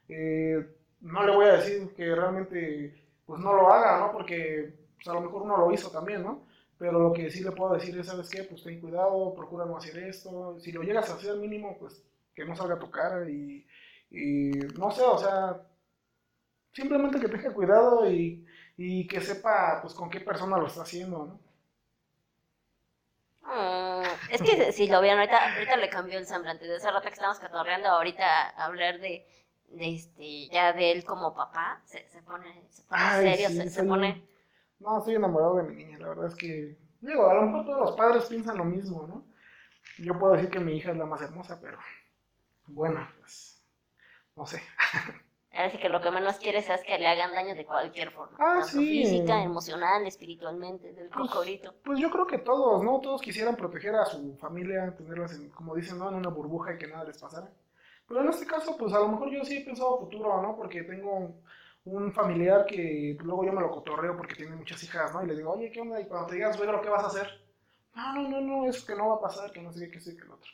Eh, 0.09 0.65
no 1.01 1.25
le 1.25 1.35
voy 1.35 1.45
a 1.47 1.53
decir 1.57 1.93
que 1.95 2.15
realmente, 2.15 2.95
pues 3.25 3.41
no 3.41 3.53
lo 3.53 3.71
haga, 3.73 3.99
¿no? 3.99 4.11
Porque 4.13 4.73
pues, 4.95 5.07
a 5.09 5.13
lo 5.13 5.21
mejor 5.21 5.43
uno 5.43 5.57
lo 5.57 5.71
hizo 5.73 5.91
también, 5.91 6.23
¿no? 6.23 6.43
Pero 6.77 6.99
lo 6.99 7.13
que 7.13 7.29
sí 7.31 7.43
le 7.43 7.51
puedo 7.51 7.73
decir 7.75 7.97
es, 7.99 8.07
¿sabes 8.07 8.29
qué? 8.29 8.43
Pues 8.43 8.63
ten 8.63 8.79
cuidado, 8.81 9.33
procura 9.35 9.65
no 9.65 9.77
hacer 9.77 9.97
esto. 9.99 10.57
Si 10.59 10.71
lo 10.71 10.81
llegas 10.83 11.09
a 11.09 11.15
hacer 11.15 11.35
mínimo, 11.37 11.77
pues 11.79 12.03
que 12.35 12.45
no 12.45 12.55
salga 12.55 12.75
a 12.75 12.79
tu 12.79 12.91
cara 12.91 13.29
y, 13.29 13.65
y 14.11 14.51
no 14.77 14.91
sé, 14.91 15.01
o 15.03 15.17
sea, 15.17 15.61
simplemente 16.73 17.19
que 17.19 17.27
tenga 17.29 17.53
cuidado 17.53 18.09
y, 18.09 18.45
y 18.77 19.07
que 19.07 19.21
sepa, 19.21 19.79
pues, 19.81 19.93
con 19.93 20.09
qué 20.09 20.19
persona 20.19 20.57
lo 20.57 20.67
está 20.67 20.81
haciendo, 20.83 21.25
¿no? 21.25 21.39
Mm, 23.45 24.03
es 24.31 24.41
que 24.41 24.71
si 24.71 24.87
lo 24.87 25.01
vieron, 25.01 25.19
ahorita, 25.19 25.53
ahorita 25.53 25.77
le 25.77 25.89
cambió 25.89 26.17
el 26.17 26.25
semblante. 26.25 26.65
De 26.67 26.77
ese 26.77 26.89
rato 26.91 27.07
que 27.07 27.13
estamos 27.13 27.39
catorreando, 27.39 27.89
ahorita 27.89 28.49
hablar 28.49 28.99
de, 28.99 29.25
de 29.67 29.93
este, 29.95 30.47
ya 30.49 30.73
de 30.73 30.91
él 30.91 31.05
como 31.05 31.33
papá, 31.33 31.81
se, 31.85 32.07
se 32.09 32.21
pone, 32.23 32.67
se 32.69 32.83
pone 32.83 33.01
Ay, 33.03 33.25
serio, 33.25 33.49
sí, 33.49 33.55
se, 33.55 33.69
se 33.69 33.83
pone... 33.83 34.27
No, 34.79 34.97
estoy 34.97 35.15
enamorado 35.15 35.57
de 35.57 35.63
mi 35.63 35.75
niña, 35.75 35.99
la 35.99 36.09
verdad 36.09 36.27
es 36.27 36.35
que, 36.35 36.77
digo, 37.01 37.29
a 37.29 37.33
lo 37.35 37.43
mejor 37.43 37.65
todos 37.65 37.81
los 37.81 37.95
padres 37.95 38.25
piensan 38.25 38.57
lo 38.57 38.65
mismo, 38.65 39.07
¿no? 39.07 39.25
Yo 39.97 40.17
puedo 40.19 40.33
decir 40.33 40.49
que 40.49 40.59
mi 40.59 40.73
hija 40.77 40.91
es 40.91 40.97
la 40.97 41.05
más 41.05 41.21
hermosa, 41.21 41.59
pero 41.61 41.77
bueno, 42.67 43.07
pues, 43.19 43.63
no 44.35 44.45
sé. 44.45 44.61
Así 45.55 45.77
que 45.77 45.89
lo 45.89 46.01
que 46.01 46.11
menos 46.11 46.37
quieres 46.37 46.69
es 46.69 46.83
que 46.83 46.97
le 46.97 47.07
hagan 47.07 47.31
daño 47.33 47.55
de 47.55 47.65
cualquier 47.65 48.11
forma. 48.11 48.37
Ah, 48.39 48.59
tanto 48.61 48.67
sí. 48.67 48.85
física, 48.85 49.41
emocional, 49.41 50.05
espiritualmente, 50.05 50.93
del 50.93 51.09
Pues, 51.09 51.29
cocorito. 51.29 51.73
Pues 51.83 51.99
yo 51.99 52.09
creo 52.11 52.27
que 52.27 52.39
todos, 52.39 52.83
¿no? 52.83 52.99
Todos 52.99 53.21
quisieran 53.21 53.55
proteger 53.55 53.95
a 53.95 54.05
su 54.05 54.35
familia, 54.37 54.93
tenerlas, 54.95 55.33
en, 55.33 55.49
como 55.49 55.75
dicen, 55.75 55.97
¿no? 55.97 56.09
En 56.09 56.15
una 56.15 56.29
burbuja 56.29 56.73
y 56.73 56.77
que 56.77 56.87
nada 56.87 57.05
les 57.05 57.17
pasara. 57.17 57.49
Pero 58.07 58.21
en 58.21 58.29
este 58.29 58.45
caso, 58.45 58.77
pues 58.77 58.93
a 58.93 58.99
lo 58.99 59.07
mejor 59.09 59.31
yo 59.31 59.43
sí 59.45 59.57
he 59.57 59.65
pensado 59.65 59.99
futuro, 59.99 60.41
¿no? 60.41 60.55
Porque 60.55 60.83
tengo 60.83 61.41
un 61.85 62.11
familiar 62.13 62.65
que 62.65 63.17
luego 63.23 63.45
yo 63.45 63.53
me 63.53 63.61
lo 63.61 63.71
cotorreo 63.71 64.17
porque 64.17 64.35
tiene 64.35 64.55
muchas 64.55 64.83
hijas, 64.83 65.13
¿no? 65.13 65.23
Y 65.23 65.27
le 65.27 65.35
digo, 65.35 65.51
oye, 65.53 65.71
¿qué 65.71 65.81
onda? 65.81 66.01
Y 66.01 66.05
cuando 66.07 66.27
te 66.27 66.35
digas, 66.35 66.55
suegro, 66.57 66.81
¿qué 66.81 66.89
vas 66.89 67.03
a 67.03 67.07
hacer? 67.07 67.27
No, 67.95 68.13
no, 68.13 68.29
no, 68.29 68.41
no, 68.41 68.65
eso 68.69 68.85
que 68.85 68.95
no 68.95 69.09
va 69.09 69.15
a 69.15 69.21
pasar, 69.21 69.51
que 69.51 69.61
no 69.61 69.71
sé 69.71 69.85
qué, 69.85 69.91
que 69.91 69.99
sí, 70.01 70.15
que 70.17 70.25
lo 70.25 70.35
otro. 70.35 70.51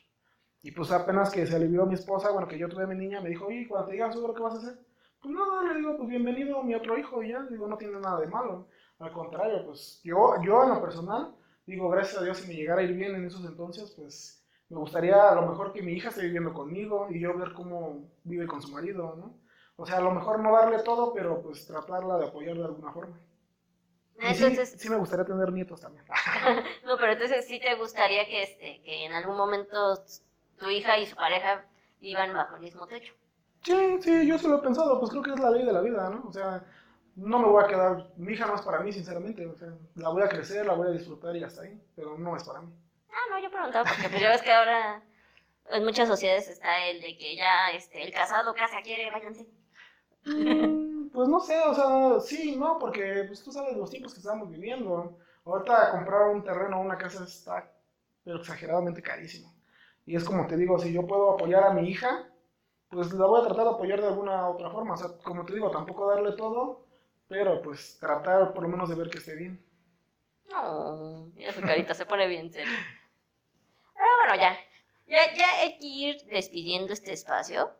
Y 0.63 0.71
pues 0.71 0.91
apenas 0.91 1.31
que 1.31 1.45
se 1.47 1.55
alivió 1.55 1.85
mi 1.85 1.95
esposa, 1.95 2.31
bueno, 2.31 2.47
que 2.47 2.57
yo 2.57 2.69
tuve 2.69 2.83
a 2.83 2.87
mi 2.87 2.95
niña, 2.95 3.21
me 3.21 3.29
dijo, 3.29 3.47
oye, 3.47 3.67
cuando 3.67 3.87
te 3.87 3.93
digan, 3.93 4.13
suegro, 4.13 4.33
¿qué 4.35 4.41
vas 4.43 4.55
a 4.55 4.57
hacer? 4.57 4.79
Pues 5.21 5.35
nada, 5.35 5.63
le 5.63 5.79
digo, 5.79 5.97
pues 5.97 6.09
bienvenido 6.09 6.63
mi 6.63 6.73
otro 6.73 6.97
hijo, 6.97 7.21
y 7.21 7.29
ya, 7.29 7.43
digo, 7.43 7.67
no 7.67 7.77
tiene 7.77 7.99
nada 7.99 8.19
de 8.19 8.27
malo. 8.27 8.67
Al 8.99 9.11
contrario, 9.11 9.63
pues 9.65 10.01
yo, 10.03 10.35
yo 10.43 10.63
en 10.63 10.69
lo 10.69 10.81
personal, 10.81 11.35
digo, 11.65 11.89
gracias 11.89 12.19
a 12.19 12.23
Dios, 12.23 12.37
si 12.37 12.47
me 12.47 12.55
llegara 12.55 12.81
a 12.81 12.83
ir 12.83 12.93
bien 12.93 13.15
en 13.15 13.25
esos 13.25 13.45
entonces, 13.45 13.91
pues 13.91 14.43
me 14.69 14.77
gustaría 14.77 15.29
a 15.29 15.35
lo 15.35 15.47
mejor 15.47 15.73
que 15.73 15.83
mi 15.83 15.93
hija 15.93 16.09
esté 16.09 16.23
viviendo 16.23 16.53
conmigo 16.53 17.07
y 17.11 17.19
yo 17.19 17.37
ver 17.37 17.53
cómo 17.53 18.09
vive 18.23 18.47
con 18.47 18.61
su 18.61 18.71
marido, 18.71 19.15
¿no? 19.15 19.39
O 19.75 19.85
sea, 19.85 19.97
a 19.97 20.01
lo 20.01 20.11
mejor 20.11 20.39
no 20.39 20.51
darle 20.53 20.79
todo, 20.79 21.13
pero 21.13 21.41
pues 21.41 21.67
tratarla 21.67 22.17
de 22.17 22.27
apoyar 22.27 22.55
de 22.57 22.65
alguna 22.65 22.91
forma. 22.91 23.19
Y 24.19 24.33
sí, 24.33 24.43
Entonces, 24.43 24.75
sí 24.79 24.89
me 24.89 24.97
gustaría 24.97 25.25
tener 25.25 25.51
nietos 25.51 25.81
también. 25.81 26.05
no, 26.85 26.97
pero 26.97 27.13
entonces 27.13 27.47
sí 27.47 27.59
te 27.59 27.75
gustaría 27.75 28.25
que, 28.25 28.43
este, 28.43 28.81
que 28.83 29.05
en 29.05 29.13
algún 29.13 29.37
momento 29.37 29.95
tu 30.57 30.69
hija 30.69 30.97
y 30.97 31.05
su 31.05 31.15
pareja 31.15 31.65
vivan 31.99 32.33
bajo 32.33 32.55
el 32.55 32.61
mismo 32.61 32.87
techo. 32.87 33.13
Sí, 33.63 33.73
sí, 34.01 34.27
yo 34.27 34.37
sí 34.37 34.47
lo 34.47 34.57
he 34.57 34.61
pensado, 34.61 34.99
pues 34.99 35.11
creo 35.11 35.21
que 35.23 35.33
es 35.33 35.39
la 35.39 35.51
ley 35.51 35.65
de 35.65 35.73
la 35.73 35.81
vida, 35.81 36.09
¿no? 36.09 36.27
O 36.27 36.33
sea, 36.33 36.63
no 37.15 37.39
me 37.39 37.47
voy 37.47 37.63
a 37.63 37.67
quedar, 37.67 38.11
mi 38.17 38.33
hija 38.33 38.47
no 38.47 38.55
es 38.55 38.61
para 38.61 38.79
mí, 38.79 38.91
sinceramente, 38.91 39.45
o 39.45 39.55
sea, 39.55 39.69
la 39.95 40.09
voy 40.09 40.23
a 40.23 40.29
crecer, 40.29 40.65
la 40.65 40.73
voy 40.73 40.87
a 40.87 40.91
disfrutar 40.91 41.35
y 41.35 41.43
hasta 41.43 41.61
ahí, 41.63 41.79
pero 41.95 42.17
no 42.17 42.35
es 42.35 42.43
para 42.43 42.61
mí. 42.61 42.73
Ah, 43.09 43.25
no, 43.29 43.39
yo 43.39 43.51
preguntaba 43.51 43.87
porque 43.87 44.09
pues 44.09 44.21
ya 44.21 44.29
ves 44.29 44.41
que 44.41 44.51
ahora 44.51 45.03
en 45.71 45.83
muchas 45.85 46.07
sociedades 46.09 46.49
está 46.49 46.85
el 46.87 47.01
de 47.01 47.17
que 47.17 47.35
ya 47.35 47.71
este, 47.71 48.03
el 48.03 48.13
casado 48.13 48.53
casa 48.55 48.81
quiere, 48.83 49.11
váyanse. 49.11 49.47
Mm, 50.25 51.09
Pues 51.11 51.27
no 51.29 51.39
sé, 51.39 51.59
o 51.61 51.73
sea, 51.75 52.19
sí, 52.21 52.55
no, 52.55 52.77
porque 52.79 53.25
pues 53.27 53.43
tú 53.43 53.51
sabes 53.51 53.75
los 53.77 53.89
tiempos 53.89 54.13
que 54.13 54.19
estamos 54.19 54.49
viviendo. 54.49 55.17
Ahorita 55.45 55.91
comprar 55.91 56.29
un 56.29 56.43
terreno 56.43 56.77
o 56.79 56.81
una 56.81 56.97
casa 56.97 57.23
está, 57.23 57.71
pero 58.23 58.37
exageradamente 58.37 59.01
carísimo. 59.01 59.53
Y 60.05 60.15
es 60.15 60.23
como 60.23 60.47
te 60.47 60.57
digo, 60.57 60.79
si 60.79 60.93
yo 60.93 61.05
puedo 61.07 61.31
apoyar 61.33 61.63
a 61.65 61.73
mi 61.73 61.89
hija, 61.89 62.30
pues 62.91 63.13
la 63.13 63.25
voy 63.25 63.39
a 63.41 63.45
tratar 63.45 63.63
de 63.63 63.71
apoyar 63.71 64.01
de 64.01 64.07
alguna 64.07 64.49
otra 64.49 64.69
forma. 64.69 64.93
O 64.93 64.97
sea, 64.97 65.09
como 65.23 65.45
te 65.45 65.53
digo, 65.53 65.71
tampoco 65.71 66.09
darle 66.09 66.33
todo, 66.33 66.85
pero 67.27 67.61
pues 67.61 67.97
tratar 67.99 68.53
por 68.53 68.63
lo 68.63 68.69
menos 68.69 68.89
de 68.89 68.95
ver 68.95 69.09
que 69.09 69.19
esté 69.19 69.35
bien. 69.35 69.65
No, 70.49 71.31
mira 71.33 71.53
su 71.53 71.61
carita, 71.61 71.93
se 71.93 72.05
pone 72.05 72.27
bien 72.27 72.51
serio. 72.51 72.73
Pero 73.95 74.07
bueno, 74.19 74.35
ya, 74.35 74.57
ya, 75.07 75.33
ya 75.33 75.59
hay 75.61 75.77
que 75.79 75.87
ir 75.87 76.25
despidiendo 76.25 76.91
este 76.91 77.13
espacio, 77.13 77.71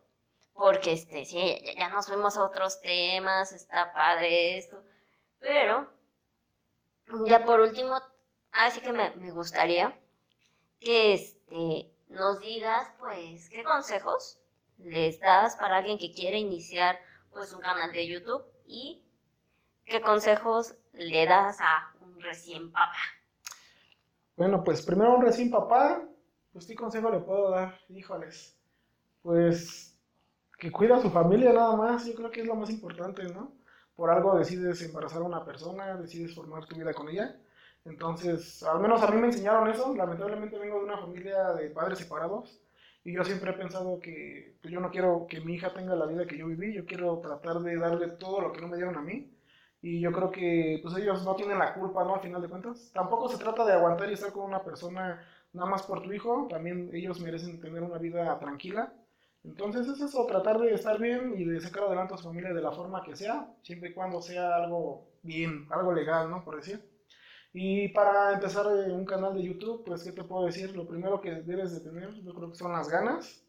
porque 0.54 0.94
este, 0.94 1.26
sí, 1.26 1.62
ya, 1.66 1.74
ya 1.74 1.90
nos 1.90 2.08
fuimos 2.08 2.38
a 2.38 2.46
otros 2.46 2.82
temas, 2.82 3.52
está 3.52 3.92
padre 3.92 4.58
esto, 4.58 4.82
pero 5.40 5.90
ya 7.26 7.44
por 7.44 7.60
último, 7.60 8.00
así 8.54 8.80
que 8.80 8.94
me, 8.94 9.14
me 9.16 9.32
gustaría 9.32 10.00
que 10.80 11.14
este, 11.14 11.92
nos 12.08 12.40
digas, 12.40 12.94
pues, 13.00 13.50
qué 13.50 13.64
consejos 13.64 14.41
les 14.84 15.20
das 15.20 15.56
para 15.56 15.78
alguien 15.78 15.98
que 15.98 16.12
quiere 16.12 16.38
iniciar, 16.38 17.00
pues, 17.32 17.54
un 17.54 17.62
canal 17.62 17.92
de 17.92 18.08
YouTube 18.08 18.44
y 18.66 19.04
qué 19.86 20.02
consejos 20.02 20.76
le 20.94 21.26
das 21.26 21.60
a 21.60 21.94
un 22.02 22.20
recién 22.22 22.72
papá. 22.72 22.98
Bueno, 24.36 24.64
pues 24.64 24.82
primero 24.82 25.16
un 25.16 25.22
recién 25.22 25.52
papá, 25.52 26.02
pues 26.54 26.66
qué 26.66 26.76
consejo 26.76 27.12
le 27.12 27.20
puedo 27.20 27.52
dar, 27.52 27.80
híjoles. 27.90 28.58
Pues 29.22 29.98
que 30.58 30.72
cuida 30.72 30.98
a 30.98 31.02
su 31.02 31.10
familia 31.10 31.54
nada 31.54 31.76
más, 31.76 32.06
yo 32.06 32.14
creo 32.16 32.32
que 32.32 32.42
es 32.42 32.48
lo 32.48 32.56
más 32.56 32.70
importante, 32.70 33.24
¿no? 33.24 33.52
Por 33.96 34.10
algo 34.10 34.38
decides 34.38 34.82
embarazar 34.82 35.22
a 35.22 35.26
una 35.26 35.46
persona, 35.46 35.96
decides 35.98 36.34
formar 36.34 36.66
tu 36.66 36.76
vida 36.76 36.94
con 36.94 37.10
ella. 37.10 37.40
Entonces, 37.86 38.64
al 38.64 38.80
menos 38.80 39.02
a 39.02 39.12
mí 39.12 39.20
me 39.20 39.28
enseñaron 39.28 39.70
eso. 39.70 39.94
Lamentablemente 39.96 40.58
vengo 40.58 40.80
de 40.80 40.86
una 40.86 40.98
familia 40.98 41.54
de 41.54 41.70
padres 41.70 42.00
separados 42.00 42.62
y 43.04 43.14
yo 43.14 43.24
siempre 43.24 43.52
he 43.52 43.54
pensado 43.54 44.00
que 44.00 44.56
pues, 44.62 44.74
yo 44.74 44.80
no 44.80 44.92
quiero 44.92 45.26
que 45.28 45.42
mi 45.42 45.56
hija 45.56 45.74
tenga 45.74 45.96
la 45.96 46.06
vida 46.06 46.28
que 46.28 46.38
yo 46.38 46.48
viví, 46.48 46.74
yo 46.74 46.86
quiero 46.86 47.20
tratar 47.20 47.60
de 47.62 47.78
darle 47.78 48.10
todo 48.10 48.42
lo 48.42 48.52
que 48.52 48.62
no 48.62 48.68
me 48.68 48.78
dieron 48.78 48.98
a 48.98 49.02
mí. 49.02 49.32
Y 49.82 50.00
yo 50.00 50.12
creo 50.12 50.32
que 50.32 50.80
pues 50.84 50.96
ellos 50.98 51.24
no 51.26 51.36
tienen 51.36 51.58
la 51.58 51.74
culpa, 51.74 52.04
¿no? 52.04 52.16
Al 52.16 52.22
final 52.22 52.42
de 52.42 52.50
cuentas. 52.50 52.92
Tampoco 52.94 53.28
se 53.30 53.38
trata 53.38 53.66
de 53.66 53.74
aguantar 53.74 54.10
y 54.10 54.14
estar 54.14 54.32
con 54.32 54.46
una 54.46 54.64
persona 54.64 55.26
nada 55.54 55.70
más 55.70 55.84
por 55.84 56.04
tu 56.04 56.14
hijo. 56.14 56.48
También 56.50 56.92
ellos 56.94 57.20
merecen 57.20 57.60
tener 57.60 57.82
una 57.82 57.98
vida 57.98 58.38
tranquila. 58.40 58.94
Entonces 59.44 59.88
es 59.88 60.00
eso, 60.02 60.26
tratar 60.28 60.60
de 60.60 60.74
estar 60.74 61.00
bien 61.00 61.34
y 61.36 61.46
de 61.46 61.60
sacar 61.60 61.84
adelante 61.86 62.14
a 62.14 62.18
su 62.18 62.26
familia 62.26 62.54
de 62.54 62.62
la 62.62 62.72
forma 62.72 63.04
que 63.04 63.16
sea, 63.16 63.48
siempre 63.64 63.90
y 63.90 63.94
cuando 63.94 64.22
sea 64.22 64.56
algo 64.56 65.08
bien, 65.24 65.68
algo 65.72 65.94
legal, 65.94 66.30
¿no? 66.30 66.44
Por 66.44 66.58
decir. 66.58 66.91
Y 67.54 67.90
para 67.90 68.34
empezar 68.34 68.66
eh, 68.68 68.92
un 68.92 69.06
canal 69.06 69.34
de 69.36 69.44
YouTube, 69.44 69.84
pues, 69.86 70.04
¿qué 70.04 70.12
te 70.14 70.24
puedo 70.24 70.46
decir? 70.46 70.76
Lo 70.76 70.88
primero 70.88 71.20
que 71.20 71.32
debes 71.42 71.74
de 71.74 71.82
tener, 71.82 72.14
yo 72.24 72.34
creo 72.34 72.50
que 72.50 72.56
son 72.58 72.72
las 72.72 72.90
ganas 72.90 73.44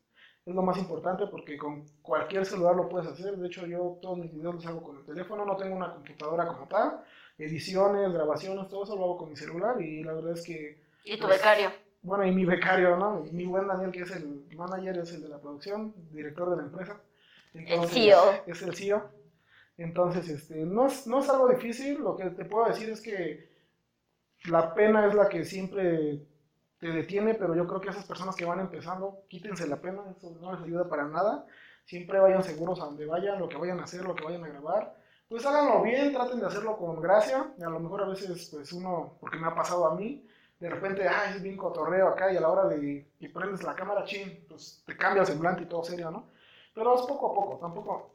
Es 0.44 0.54
lo 0.54 0.62
más 0.62 0.76
importante 0.78 1.26
porque 1.28 1.56
con 1.56 1.86
cualquier 2.02 2.44
celular 2.46 2.74
lo 2.76 2.88
puedes 2.88 3.08
hacer. 3.08 3.36
De 3.36 3.46
hecho, 3.46 3.66
yo 3.66 3.98
todos 4.02 4.18
mis 4.18 4.32
videos 4.32 4.56
los 4.56 4.66
hago 4.66 4.82
con 4.82 4.98
el 4.98 5.04
teléfono, 5.04 5.44
no 5.44 5.56
tengo 5.56 5.76
una 5.76 5.92
computadora 5.94 6.46
como 6.46 6.66
tal. 6.68 7.00
Ediciones, 7.38 8.12
grabaciones, 8.12 8.68
todo 8.68 8.84
eso 8.84 8.96
lo 8.96 9.04
hago 9.04 9.18
con 9.18 9.30
mi 9.30 9.36
celular 9.36 9.80
y 9.80 10.02
la 10.04 10.14
verdad 10.14 10.32
es 10.32 10.42
que 10.42 10.80
Y 11.04 11.18
tu 11.18 11.26
becario. 11.28 11.70
bueno, 12.02 12.26
y 12.26 12.32
mi 12.32 12.44
becario, 12.44 12.96
¿no? 12.96 13.20
Mi 13.32 13.46
buen 13.46 13.68
Daniel, 13.68 13.92
que 13.92 14.00
es 14.02 14.10
el 14.10 14.44
manager, 14.56 14.98
es 14.98 15.12
el 15.12 15.22
de 15.22 15.28
la 15.28 15.40
producción, 15.40 15.94
director 16.10 16.50
de 16.50 16.56
la 16.56 16.62
empresa. 16.64 17.00
El 17.54 17.86
CEO. 17.88 18.42
Es 18.46 18.62
el 18.62 18.74
CEO. 18.74 19.10
Entonces, 19.78 20.28
este, 20.28 20.64
no 20.66 20.86
es, 20.86 21.06
no 21.06 21.20
es 21.20 21.28
algo 21.30 21.48
difícil. 21.48 22.00
Lo 22.00 22.16
que 22.16 22.30
te 22.30 22.44
puedo 22.44 22.66
decir 22.66 22.90
es 22.90 23.00
que 23.00 23.51
la 24.44 24.74
pena 24.74 25.06
es 25.06 25.14
la 25.14 25.28
que 25.28 25.44
siempre 25.44 26.26
te 26.78 26.88
detiene, 26.88 27.34
pero 27.34 27.54
yo 27.54 27.66
creo 27.66 27.80
que 27.80 27.90
esas 27.90 28.04
personas 28.04 28.34
que 28.34 28.44
van 28.44 28.60
empezando, 28.60 29.22
quítense 29.28 29.68
la 29.68 29.80
pena, 29.80 30.02
eso 30.16 30.36
no 30.40 30.52
les 30.52 30.62
ayuda 30.62 30.88
para 30.88 31.04
nada. 31.04 31.46
Siempre 31.84 32.18
vayan 32.18 32.42
seguros 32.42 32.80
a 32.80 32.86
donde 32.86 33.06
vayan, 33.06 33.38
lo 33.38 33.48
que 33.48 33.56
vayan 33.56 33.78
a 33.80 33.84
hacer, 33.84 34.04
lo 34.04 34.14
que 34.14 34.24
vayan 34.24 34.44
a 34.44 34.48
grabar. 34.48 34.96
Pues 35.28 35.46
háganlo 35.46 35.82
bien, 35.82 36.12
traten 36.12 36.40
de 36.40 36.46
hacerlo 36.46 36.76
con 36.76 37.00
gracia. 37.00 37.52
A 37.64 37.70
lo 37.70 37.80
mejor 37.80 38.02
a 38.02 38.08
veces, 38.08 38.48
pues 38.50 38.72
uno, 38.72 39.16
porque 39.20 39.38
me 39.38 39.46
ha 39.46 39.54
pasado 39.54 39.86
a 39.86 39.94
mí, 39.94 40.26
de 40.58 40.70
repente, 40.70 41.08
ay, 41.08 41.36
es 41.36 41.42
bien 41.42 41.56
cotorreo 41.56 42.08
acá 42.08 42.32
y 42.32 42.36
a 42.36 42.40
la 42.40 42.48
hora 42.48 42.66
de 42.66 43.06
que 43.18 43.28
prendes 43.28 43.62
la 43.62 43.74
cámara, 43.74 44.04
chin, 44.04 44.44
pues 44.48 44.82
te 44.86 44.96
cambia 44.96 45.22
el 45.22 45.26
semblante 45.26 45.62
y 45.62 45.66
todo 45.66 45.82
serio, 45.82 46.10
¿no? 46.10 46.26
Pero 46.74 46.94
es 46.94 47.02
poco 47.02 47.30
a 47.30 47.34
poco, 47.34 47.58
tampoco, 47.58 48.10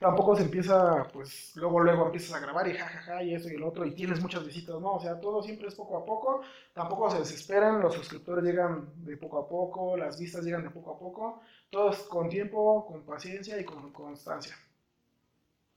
tampoco 0.00 0.34
se 0.34 0.42
empieza, 0.44 1.06
pues 1.12 1.54
luego, 1.56 1.78
luego 1.80 2.06
empiezas 2.06 2.34
a 2.34 2.40
grabar 2.40 2.66
y 2.66 2.74
jajaja 2.74 3.22
y 3.22 3.34
eso 3.34 3.50
y 3.50 3.54
el 3.54 3.62
otro 3.62 3.84
y 3.84 3.94
tienes 3.94 4.20
muchas 4.20 4.44
visitas, 4.46 4.80
¿no? 4.80 4.94
O 4.94 5.00
sea, 5.00 5.20
todo 5.20 5.42
siempre 5.42 5.68
es 5.68 5.74
poco 5.74 5.98
a 5.98 6.06
poco, 6.06 6.40
tampoco 6.72 7.10
se 7.10 7.18
desesperen, 7.18 7.80
los 7.80 7.94
suscriptores 7.94 8.42
llegan 8.42 9.04
de 9.04 9.18
poco 9.18 9.38
a 9.38 9.46
poco, 9.46 9.98
las 9.98 10.18
vistas 10.18 10.42
llegan 10.42 10.62
de 10.62 10.70
poco 10.70 10.94
a 10.94 10.98
poco, 10.98 11.42
todo 11.68 11.90
es 11.90 11.98
con 11.98 12.30
tiempo, 12.30 12.86
con 12.86 13.04
paciencia 13.04 13.60
y 13.60 13.64
con 13.64 13.92
constancia. 13.92 14.56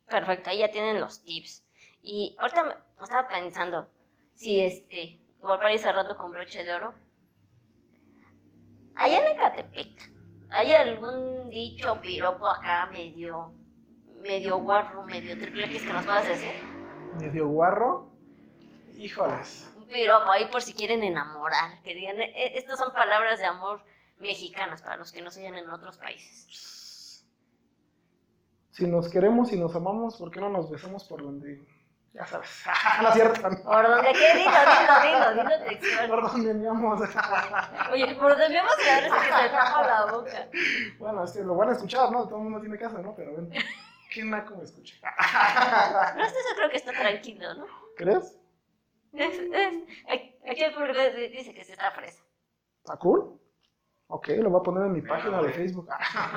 Perfecto, 0.07 0.49
ahí 0.49 0.59
ya 0.59 0.71
tienen 0.71 1.01
los 1.01 1.21
tips. 1.21 1.65
Y 2.01 2.33
ahorita 2.39 2.63
me 2.63 3.03
estaba 3.03 3.27
pensando, 3.27 3.89
si 4.35 4.61
este, 4.61 5.19
para 5.41 5.73
ir 5.73 5.79
cerrando 5.79 6.15
con 6.15 6.31
broche 6.31 6.63
de 6.63 6.73
oro, 6.73 6.93
allá 8.95 9.19
en 9.19 9.35
Ecatepec, 9.35 10.11
¿hay 10.49 10.71
algún 10.71 11.49
dicho 11.49 11.99
piropo 11.99 12.47
acá 12.47 12.85
medio, 12.89 13.53
medio 14.23 14.57
guarro, 14.57 15.03
medio 15.03 15.37
triple 15.37 15.65
X 15.65 15.83
que 15.83 15.93
nos 15.93 16.05
puedas 16.05 16.27
decir? 16.27 16.51
Medio 17.19 17.47
guarro, 17.47 18.09
híjoles. 18.95 19.71
Un 19.77 19.87
piropo 19.87 20.31
ahí 20.31 20.45
por 20.47 20.61
si 20.61 20.73
quieren 20.73 21.03
enamorar, 21.03 21.81
que 21.83 21.93
digan, 21.93 22.19
"Eh, 22.19 22.31
eh, 22.35 22.51
estas 22.55 22.79
son 22.79 22.91
palabras 22.93 23.39
de 23.39 23.45
amor 23.45 23.81
mexicanas 24.19 24.81
para 24.81 24.97
los 24.97 25.11
que 25.11 25.21
no 25.21 25.29
se 25.29 25.41
oyen 25.41 25.55
en 25.55 25.69
otros 25.69 25.97
países. 25.97 27.25
Si 28.71 28.87
nos 28.87 29.09
queremos 29.09 29.51
y 29.51 29.59
nos 29.59 29.75
amamos, 29.75 30.17
¿por 30.17 30.31
qué 30.31 30.39
no 30.39 30.49
nos 30.49 30.71
besamos 30.71 31.03
por 31.03 31.21
donde, 31.21 31.61
ya 32.13 32.25
sabes, 32.25 32.63
no 33.01 33.07
es 33.09 33.13
cierto, 33.13 33.49
no. 33.49 33.63
Por 33.63 33.87
donde 33.87 34.13
qué, 34.13 34.37
dilo, 34.37 34.51
dilo, 34.51 35.33
dilo, 35.33 35.43
dilo 35.43 35.65
textual. 35.67 36.09
por 36.09 36.31
donde 36.31 36.51
andamos. 36.51 37.01
Oye, 37.91 38.15
por 38.15 38.29
donde 38.29 38.49
vemos 38.49 38.75
que 38.77 38.83
se 38.83 39.49
tapa 39.49 39.83
la 39.85 40.11
boca. 40.11 40.47
Bueno, 40.97 41.23
es 41.23 41.31
que 41.33 41.43
lo 41.43 41.55
van 41.55 41.69
a 41.69 41.73
escuchar, 41.73 42.11
¿no? 42.11 42.23
Todo 42.27 42.37
el 42.37 42.43
mundo 42.45 42.61
tiene 42.61 42.77
casa, 42.79 42.99
¿no? 42.99 43.13
Pero 43.15 43.35
ven, 43.35 43.51
qué 44.13 44.23
naco 44.23 44.55
me 44.55 44.63
escucha. 44.63 44.95
No, 46.15 46.23
esto 46.23 46.39
yo 46.49 46.55
creo 46.55 46.69
que 46.69 46.77
está 46.77 46.91
tranquilo, 46.91 47.53
¿no? 47.55 47.65
¿Crees? 47.97 48.37
Es, 49.13 49.39
es, 49.39 49.83
aquí 50.49 50.63
el 50.63 50.73
público 50.73 50.99
dice 51.31 51.53
que 51.53 51.63
se 51.63 51.73
está 51.73 51.91
fresa. 51.91 52.23
¿Está 52.83 52.97
cool? 52.97 53.39
Ok, 54.07 54.27
lo 54.39 54.49
voy 54.49 54.59
a 54.59 54.63
poner 54.63 54.83
en 54.85 54.93
mi 54.93 55.01
página 55.01 55.41
de 55.41 55.51
Facebook. 55.53 55.87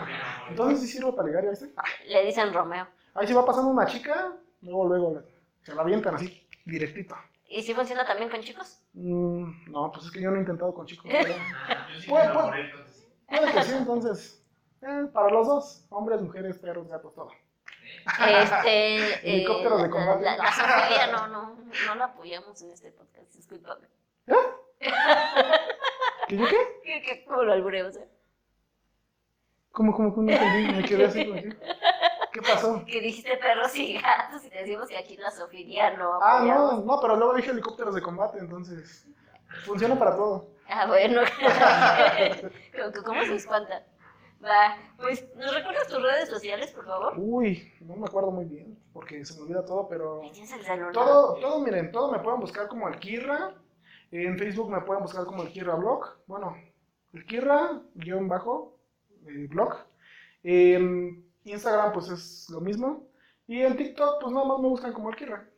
Entonces 0.48 0.80
sí 0.80 0.86
sirve 0.88 1.12
para 1.12 1.28
ligar, 1.28 1.44
¿ya 1.44 1.50
viste? 1.50 1.74
Le 2.06 2.24
dicen 2.24 2.52
Romeo. 2.52 2.86
Ahí 3.14 3.26
si 3.26 3.32
va 3.34 3.44
pasando 3.44 3.70
una 3.70 3.86
chica, 3.86 4.34
luego, 4.62 4.88
luego 4.88 5.22
se 5.62 5.74
la 5.74 5.82
avientan 5.82 6.14
así, 6.14 6.46
directito. 6.64 7.16
¿Y 7.48 7.62
si 7.62 7.74
funciona 7.74 8.04
también 8.06 8.28
con 8.28 8.40
chicos? 8.40 8.82
Mm, 8.94 9.70
no, 9.70 9.90
pues 9.92 10.06
es 10.06 10.12
que 10.12 10.20
yo 10.20 10.30
no 10.30 10.36
he 10.36 10.40
intentado 10.40 10.74
con 10.74 10.86
chicos. 10.86 11.06
pero- 11.10 11.34
Yo 11.34 12.00
sí 12.00 12.08
Puede- 12.10 12.26
entonces. 12.26 13.08
Puede 13.26 13.52
que 13.52 13.62
sí, 13.62 13.72
entonces. 13.74 14.42
eh, 14.82 15.06
para 15.12 15.30
los 15.30 15.46
dos, 15.46 15.86
hombres, 15.90 16.20
mujeres, 16.20 16.58
perros, 16.58 16.88
gatos, 16.88 17.14
todo. 17.14 17.30
Este. 18.06 18.96
eh, 19.14 19.20
Helicópteros 19.22 19.82
de 19.82 19.90
combate. 19.90 20.24
La, 20.24 20.36
la, 20.36 20.44
la 20.44 20.52
zoofilia 20.52 21.06
no, 21.08 21.26
no, 21.28 21.56
no 21.86 21.94
la 21.96 22.04
apoyamos 22.06 22.60
en 22.62 22.70
este 22.70 22.92
podcast, 22.92 23.32
discúlpame. 23.34 23.88
¿Qué 26.28 26.36
yo 26.36 26.46
qué? 26.46 26.56
¿Qué, 26.84 27.02
qué, 27.02 27.24
cómo 27.24 27.42
lo 27.42 27.52
albureo, 27.52 27.88
o 27.88 27.92
sea? 27.92 28.04
¿Cómo, 29.72 29.92
cómo, 29.94 30.14
cómo? 30.14 30.26
No 30.30 30.32
entendí, 30.32 30.72
me 30.72 30.82
quedé 30.84 31.04
así. 31.06 31.24
como 31.26 31.40
¿Qué 32.32 32.42
pasó? 32.42 32.84
Que 32.86 33.00
dijiste 33.00 33.36
perros 33.36 33.74
y 33.76 33.98
gatos 34.00 34.44
y 34.44 34.50
te 34.50 34.58
decimos 34.58 34.88
que 34.88 34.96
aquí 34.98 35.16
la 35.16 35.30
zoofilia 35.30 35.90
no 35.96 36.18
Ah, 36.22 36.36
apoyamos. 36.38 36.84
no, 36.84 36.94
no, 36.94 37.00
pero 37.00 37.16
luego 37.16 37.34
dije 37.34 37.50
helicópteros 37.50 37.94
de 37.94 38.02
combate, 38.02 38.38
entonces 38.38 39.06
funciona 39.64 39.98
para 39.98 40.16
todo. 40.16 40.50
Ah, 40.68 40.86
bueno. 40.86 41.22
¿Cómo- 42.92 43.04
¿Cómo 43.04 43.22
se 43.24 43.34
espanta? 43.36 43.84
Va, 44.44 44.76
pues, 44.98 45.26
¿nos 45.34 45.54
recuerdas 45.54 45.88
tus 45.88 46.02
redes 46.02 46.28
sociales, 46.28 46.70
por 46.72 46.84
favor? 46.84 47.14
Uy, 47.16 47.72
no 47.80 47.96
me 47.96 48.06
acuerdo 48.06 48.30
muy 48.30 48.44
bien, 48.44 48.78
porque 48.92 49.24
se 49.24 49.34
me 49.34 49.42
olvida 49.42 49.64
todo, 49.64 49.88
pero 49.88 50.22
el 50.22 50.92
todo, 50.92 51.34
todo, 51.40 51.60
miren, 51.60 51.90
todo 51.90 52.12
me 52.12 52.18
pueden 52.18 52.40
buscar 52.40 52.68
como 52.68 52.88
el 52.88 52.98
Kirra, 53.00 53.54
en 54.10 54.38
Facebook 54.38 54.70
me 54.70 54.82
pueden 54.82 55.02
buscar 55.02 55.24
como 55.24 55.42
el 55.42 55.48
Kirra 55.50 55.74
Blog, 55.74 56.18
bueno, 56.26 56.54
el 57.14 57.24
Kirra, 57.24 57.80
guion 57.94 58.28
bajo, 58.28 58.78
eh, 59.26 59.46
blog, 59.48 59.74
en 60.42 61.24
Instagram 61.44 61.92
pues 61.92 62.08
es 62.10 62.50
lo 62.50 62.60
mismo, 62.60 63.08
y 63.46 63.62
en 63.62 63.76
TikTok 63.76 64.20
pues 64.20 64.32
nada 64.32 64.46
más 64.46 64.60
me 64.60 64.68
buscan 64.68 64.92
como 64.92 65.08
el 65.08 65.16
Kirra, 65.16 65.48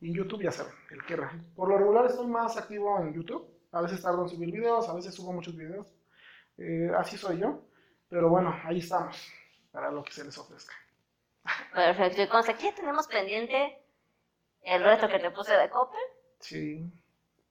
y 0.00 0.08
en 0.08 0.14
YouTube 0.14 0.42
ya 0.42 0.52
saben, 0.52 0.74
el 0.90 1.04
Kirra. 1.06 1.32
Por 1.56 1.70
lo 1.70 1.78
regular 1.78 2.04
estoy 2.04 2.26
más 2.26 2.56
activo 2.58 3.00
en 3.00 3.14
YouTube, 3.14 3.48
a 3.72 3.80
veces 3.80 4.02
tardo 4.02 4.22
en 4.22 4.28
subir 4.28 4.52
videos, 4.52 4.88
a 4.88 4.94
veces 4.94 5.14
subo 5.14 5.32
muchos 5.32 5.56
videos, 5.56 5.90
eh, 6.58 6.92
así 6.96 7.16
soy 7.16 7.38
yo, 7.38 7.62
pero 8.14 8.28
bueno, 8.28 8.54
ahí 8.64 8.78
estamos, 8.78 9.16
para 9.72 9.90
lo 9.90 10.04
que 10.04 10.12
se 10.12 10.22
les 10.24 10.38
ofrezca. 10.38 10.72
Perfecto. 11.74 12.22
Y 12.22 12.28
consta, 12.28 12.52
aquí 12.52 12.66
ya 12.66 12.74
tenemos 12.76 13.08
pendiente 13.08 13.82
el 14.62 14.84
reto 14.84 15.08
que 15.08 15.18
te 15.18 15.32
puse 15.32 15.52
de 15.56 15.68
Coppel, 15.68 15.98
Sí. 16.38 16.88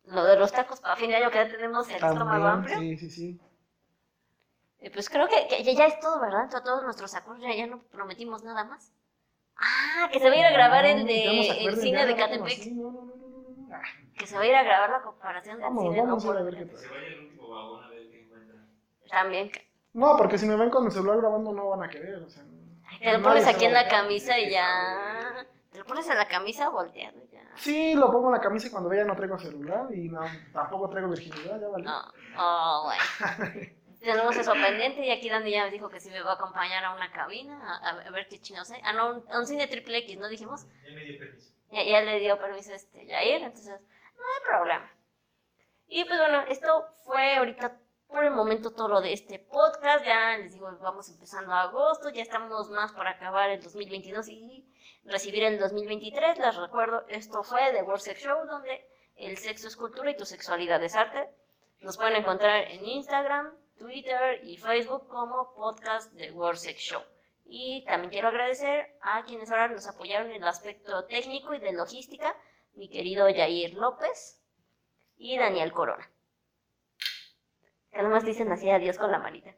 lo 0.06 0.24
de 0.24 0.38
los 0.38 0.54
tacos 0.54 0.80
para 0.80 0.96
fin 0.96 1.10
de 1.10 1.18
año 1.18 1.30
que 1.30 1.36
ya 1.40 1.50
tenemos 1.50 1.90
el 1.90 1.96
estómago 1.96 2.48
amplio. 2.48 2.76
También, 2.76 2.98
sí, 2.98 3.10
sí, 3.10 3.16
sí. 3.38 3.42
Y 4.80 4.90
pues 4.90 5.10
creo 5.10 5.28
que, 5.28 5.48
que 5.50 5.76
ya, 5.76 5.86
es 5.86 6.00
todo, 6.00 6.22
¿verdad? 6.22 6.50
To- 6.50 6.64
Todos 6.64 6.84
nuestros 6.84 7.14
acuerdos, 7.14 7.44
ya, 7.44 7.54
ya 7.54 7.68
no 7.68 7.80
prometimos 7.92 8.42
nada 8.44 8.64
más. 8.64 8.94
Ah, 9.58 10.08
que 10.14 10.20
se 10.20 10.30
va 10.30 10.34
a 10.36 10.38
ir 10.40 10.46
a 10.46 10.52
grabar 10.52 10.86
el 10.86 11.00
No, 11.02 11.06
de 11.06 11.26
no 11.26 11.44
se 11.44 11.64
el 11.66 11.76
cine 11.76 12.06
de 12.06 12.16
Catepec. 12.16 12.58
sí, 12.64 12.72
No, 12.72 12.90
no. 12.92 13.68
Ah, 13.70 13.82
Que 14.18 14.28
se 14.28 14.36
va 14.38 14.44
a 14.44 14.46
ir 14.46 14.56
a 14.56 14.64
grabar 14.64 14.90
la 14.92 15.02
comparación 15.02 15.58
del 15.58 15.64
Vamos, 15.66 15.84
cine, 15.84 16.02
vamos 16.02 16.26
a 16.26 16.42
ver 16.42 16.56
qué 16.56 16.66
Que 16.70 16.78
se 16.78 16.84
tal. 16.88 16.92
vaya 16.96 17.08
el 17.08 17.20
último 17.26 17.50
vagón 17.50 17.84
a 17.84 17.90
ver 17.90 18.10
qué 18.10 18.22
encuentra. 18.24 18.66
También. 19.10 19.52
No, 19.94 20.18
porque 20.18 20.38
si 20.38 20.46
me 20.46 20.56
ven 20.56 20.70
con 20.70 20.86
el 20.86 20.92
celular 20.92 21.18
grabando 21.18 21.52
no 21.52 21.70
van 21.70 21.84
a 21.84 21.90
querer, 21.90 22.16
o 22.16 22.30
sea. 22.30 22.44
Te 23.00 23.18
lo 23.18 23.24
pones 23.24 23.44
se 23.44 23.50
aquí 23.50 23.66
va 23.66 23.68
en 23.68 23.74
la 23.74 23.88
camisa 23.88 24.40
y 24.40 24.50
ya. 24.50 25.46
Te 25.72 25.80
lo 25.80 25.86
pones 25.86 26.08
en 26.10 26.18
la 26.18 26.28
camisa 26.28 26.70
volteado 26.70 27.18
y 27.24 27.28
ya. 27.34 27.42
Sí, 27.56 27.94
lo 27.96 28.12
pongo 28.12 28.28
en 28.28 28.34
la 28.34 28.42
camisa 28.42 28.68
y 28.68 28.72
cuando 28.72 28.90
vea 28.90 29.06
no 29.06 29.16
traigo 29.16 29.38
celular 29.38 29.88
y 29.94 30.10
no, 30.10 30.22
tampoco 30.52 30.90
traigo 30.90 31.10
virginidad, 31.10 31.60
ya 31.60 31.68
vale. 31.68 31.84
No. 31.84 32.02
Oh, 32.38 32.84
bueno. 32.86 33.74
Tenemos 34.00 34.36
eso 34.36 34.52
pendiente 34.52 35.06
y 35.06 35.12
aquí 35.12 35.30
Dani 35.30 35.50
ya 35.50 35.66
me 35.66 35.72
dijo 35.72 35.90
que 35.90 36.02
sí 36.02 36.10
me 36.10 36.22
va 36.22 36.32
a 36.32 36.36
acompañar 36.36 36.84
a 36.84 36.94
una 36.94 37.10
cabina 37.12 37.58
a, 37.82 37.90
a 38.02 38.12
ver 38.12 38.28
qué 38.28 38.40
chinos 38.42 38.70
hay. 38.72 38.82
Ah, 38.84 38.92
no, 38.92 39.24
un 39.38 39.48
cine 39.48 39.68
triple 39.68 40.00
X, 40.00 40.18
¿no 40.18 40.28
dijimos? 40.28 40.66
Ya 40.86 40.94
me 40.94 41.06
dio 41.06 41.20
permiso. 41.20 41.54
Ya, 41.72 41.84
ya 41.84 42.02
le 42.02 42.20
dio 42.20 42.38
permiso 42.38 42.74
este 42.74 43.08
Jair, 43.08 43.44
entonces 43.44 43.80
no 43.80 44.24
hay 44.24 44.46
problema. 44.46 44.92
Y 45.88 46.04
pues 46.06 46.20
bueno, 46.20 46.42
esto 46.50 46.86
fue 47.06 47.38
ahorita 47.38 47.78
por 48.14 48.24
el 48.24 48.32
momento 48.32 48.72
todo 48.72 48.90
lo 48.90 49.02
de 49.02 49.12
este 49.12 49.40
podcast. 49.40 50.06
Ya 50.06 50.38
les 50.38 50.54
digo, 50.54 50.70
vamos 50.82 51.10
empezando 51.10 51.52
agosto, 51.52 52.10
ya 52.12 52.22
estamos 52.22 52.70
más 52.70 52.94
para 52.94 53.10
acabar 53.10 53.50
el 53.50 53.62
2022 53.62 54.30
y 54.30 54.72
recibir 55.04 55.44
el 55.44 55.60
2023. 55.60 56.38
Les 56.38 56.56
recuerdo, 56.56 57.06
esto 57.08 57.42
fue 57.44 57.74
The 57.74 57.82
World 57.82 58.02
Sex 58.02 58.22
Show, 58.22 58.46
donde 58.46 58.88
el 59.16 59.38
sexo 59.38 59.68
es 59.68 59.76
cultura 59.76 60.12
y 60.12 60.16
tu 60.16 60.26
sexualidad 60.26 60.82
es 60.84 60.96
arte. 60.96 61.28
Nos 61.80 61.98
pueden 61.98 62.16
encontrar 62.16 62.70
en 62.70 62.86
Instagram, 62.86 63.52
Twitter 63.80 64.42
y 64.44 64.58
Facebook 64.58 65.08
como 65.08 65.56
podcast 65.56 66.16
The 66.16 66.32
World 66.34 66.60
Sex 66.60 66.80
Show. 66.80 67.02
Y 67.46 67.84
también 67.86 68.12
quiero 68.12 68.28
agradecer 68.28 68.96
a 69.02 69.24
quienes 69.24 69.50
ahora 69.50 69.70
nos 69.70 69.88
apoyaron 69.88 70.30
en 70.30 70.44
el 70.44 70.48
aspecto 70.48 71.06
técnico 71.06 71.56
y 71.56 71.60
de 71.60 71.74
logística, 71.74 72.36
mi 72.76 72.90
querido 72.90 73.28
Yair 73.28 73.74
López 73.74 74.40
y 75.18 75.36
Daniel 75.38 75.74
Corona. 75.74 76.13
Que 77.94 78.02
nomás 78.02 78.26
dicen 78.26 78.52
así 78.52 78.70
adiós 78.70 78.98
con 78.98 79.12
la 79.12 79.20
manita. 79.20 79.52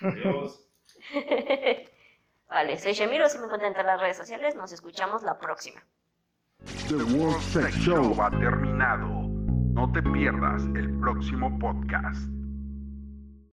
Adiós. 0.00 0.68
vale, 2.48 2.78
soy 2.78 2.92
Shemiro, 2.92 3.28
si 3.28 3.38
me 3.38 3.44
encuentran 3.44 3.74
en 3.76 3.86
las 3.86 4.00
redes 4.00 4.16
sociales, 4.16 4.56
nos 4.56 4.72
escuchamos 4.72 5.22
la 5.22 5.38
próxima. 5.38 5.82
The 6.88 6.96
World 7.16 7.40
Sex 7.40 7.74
Show 7.76 8.20
ha 8.20 8.30
terminado. 8.30 9.06
No 9.06 9.90
te 9.92 10.02
pierdas 10.02 10.64
el 10.74 10.98
próximo 10.98 11.56
podcast. 11.58 12.37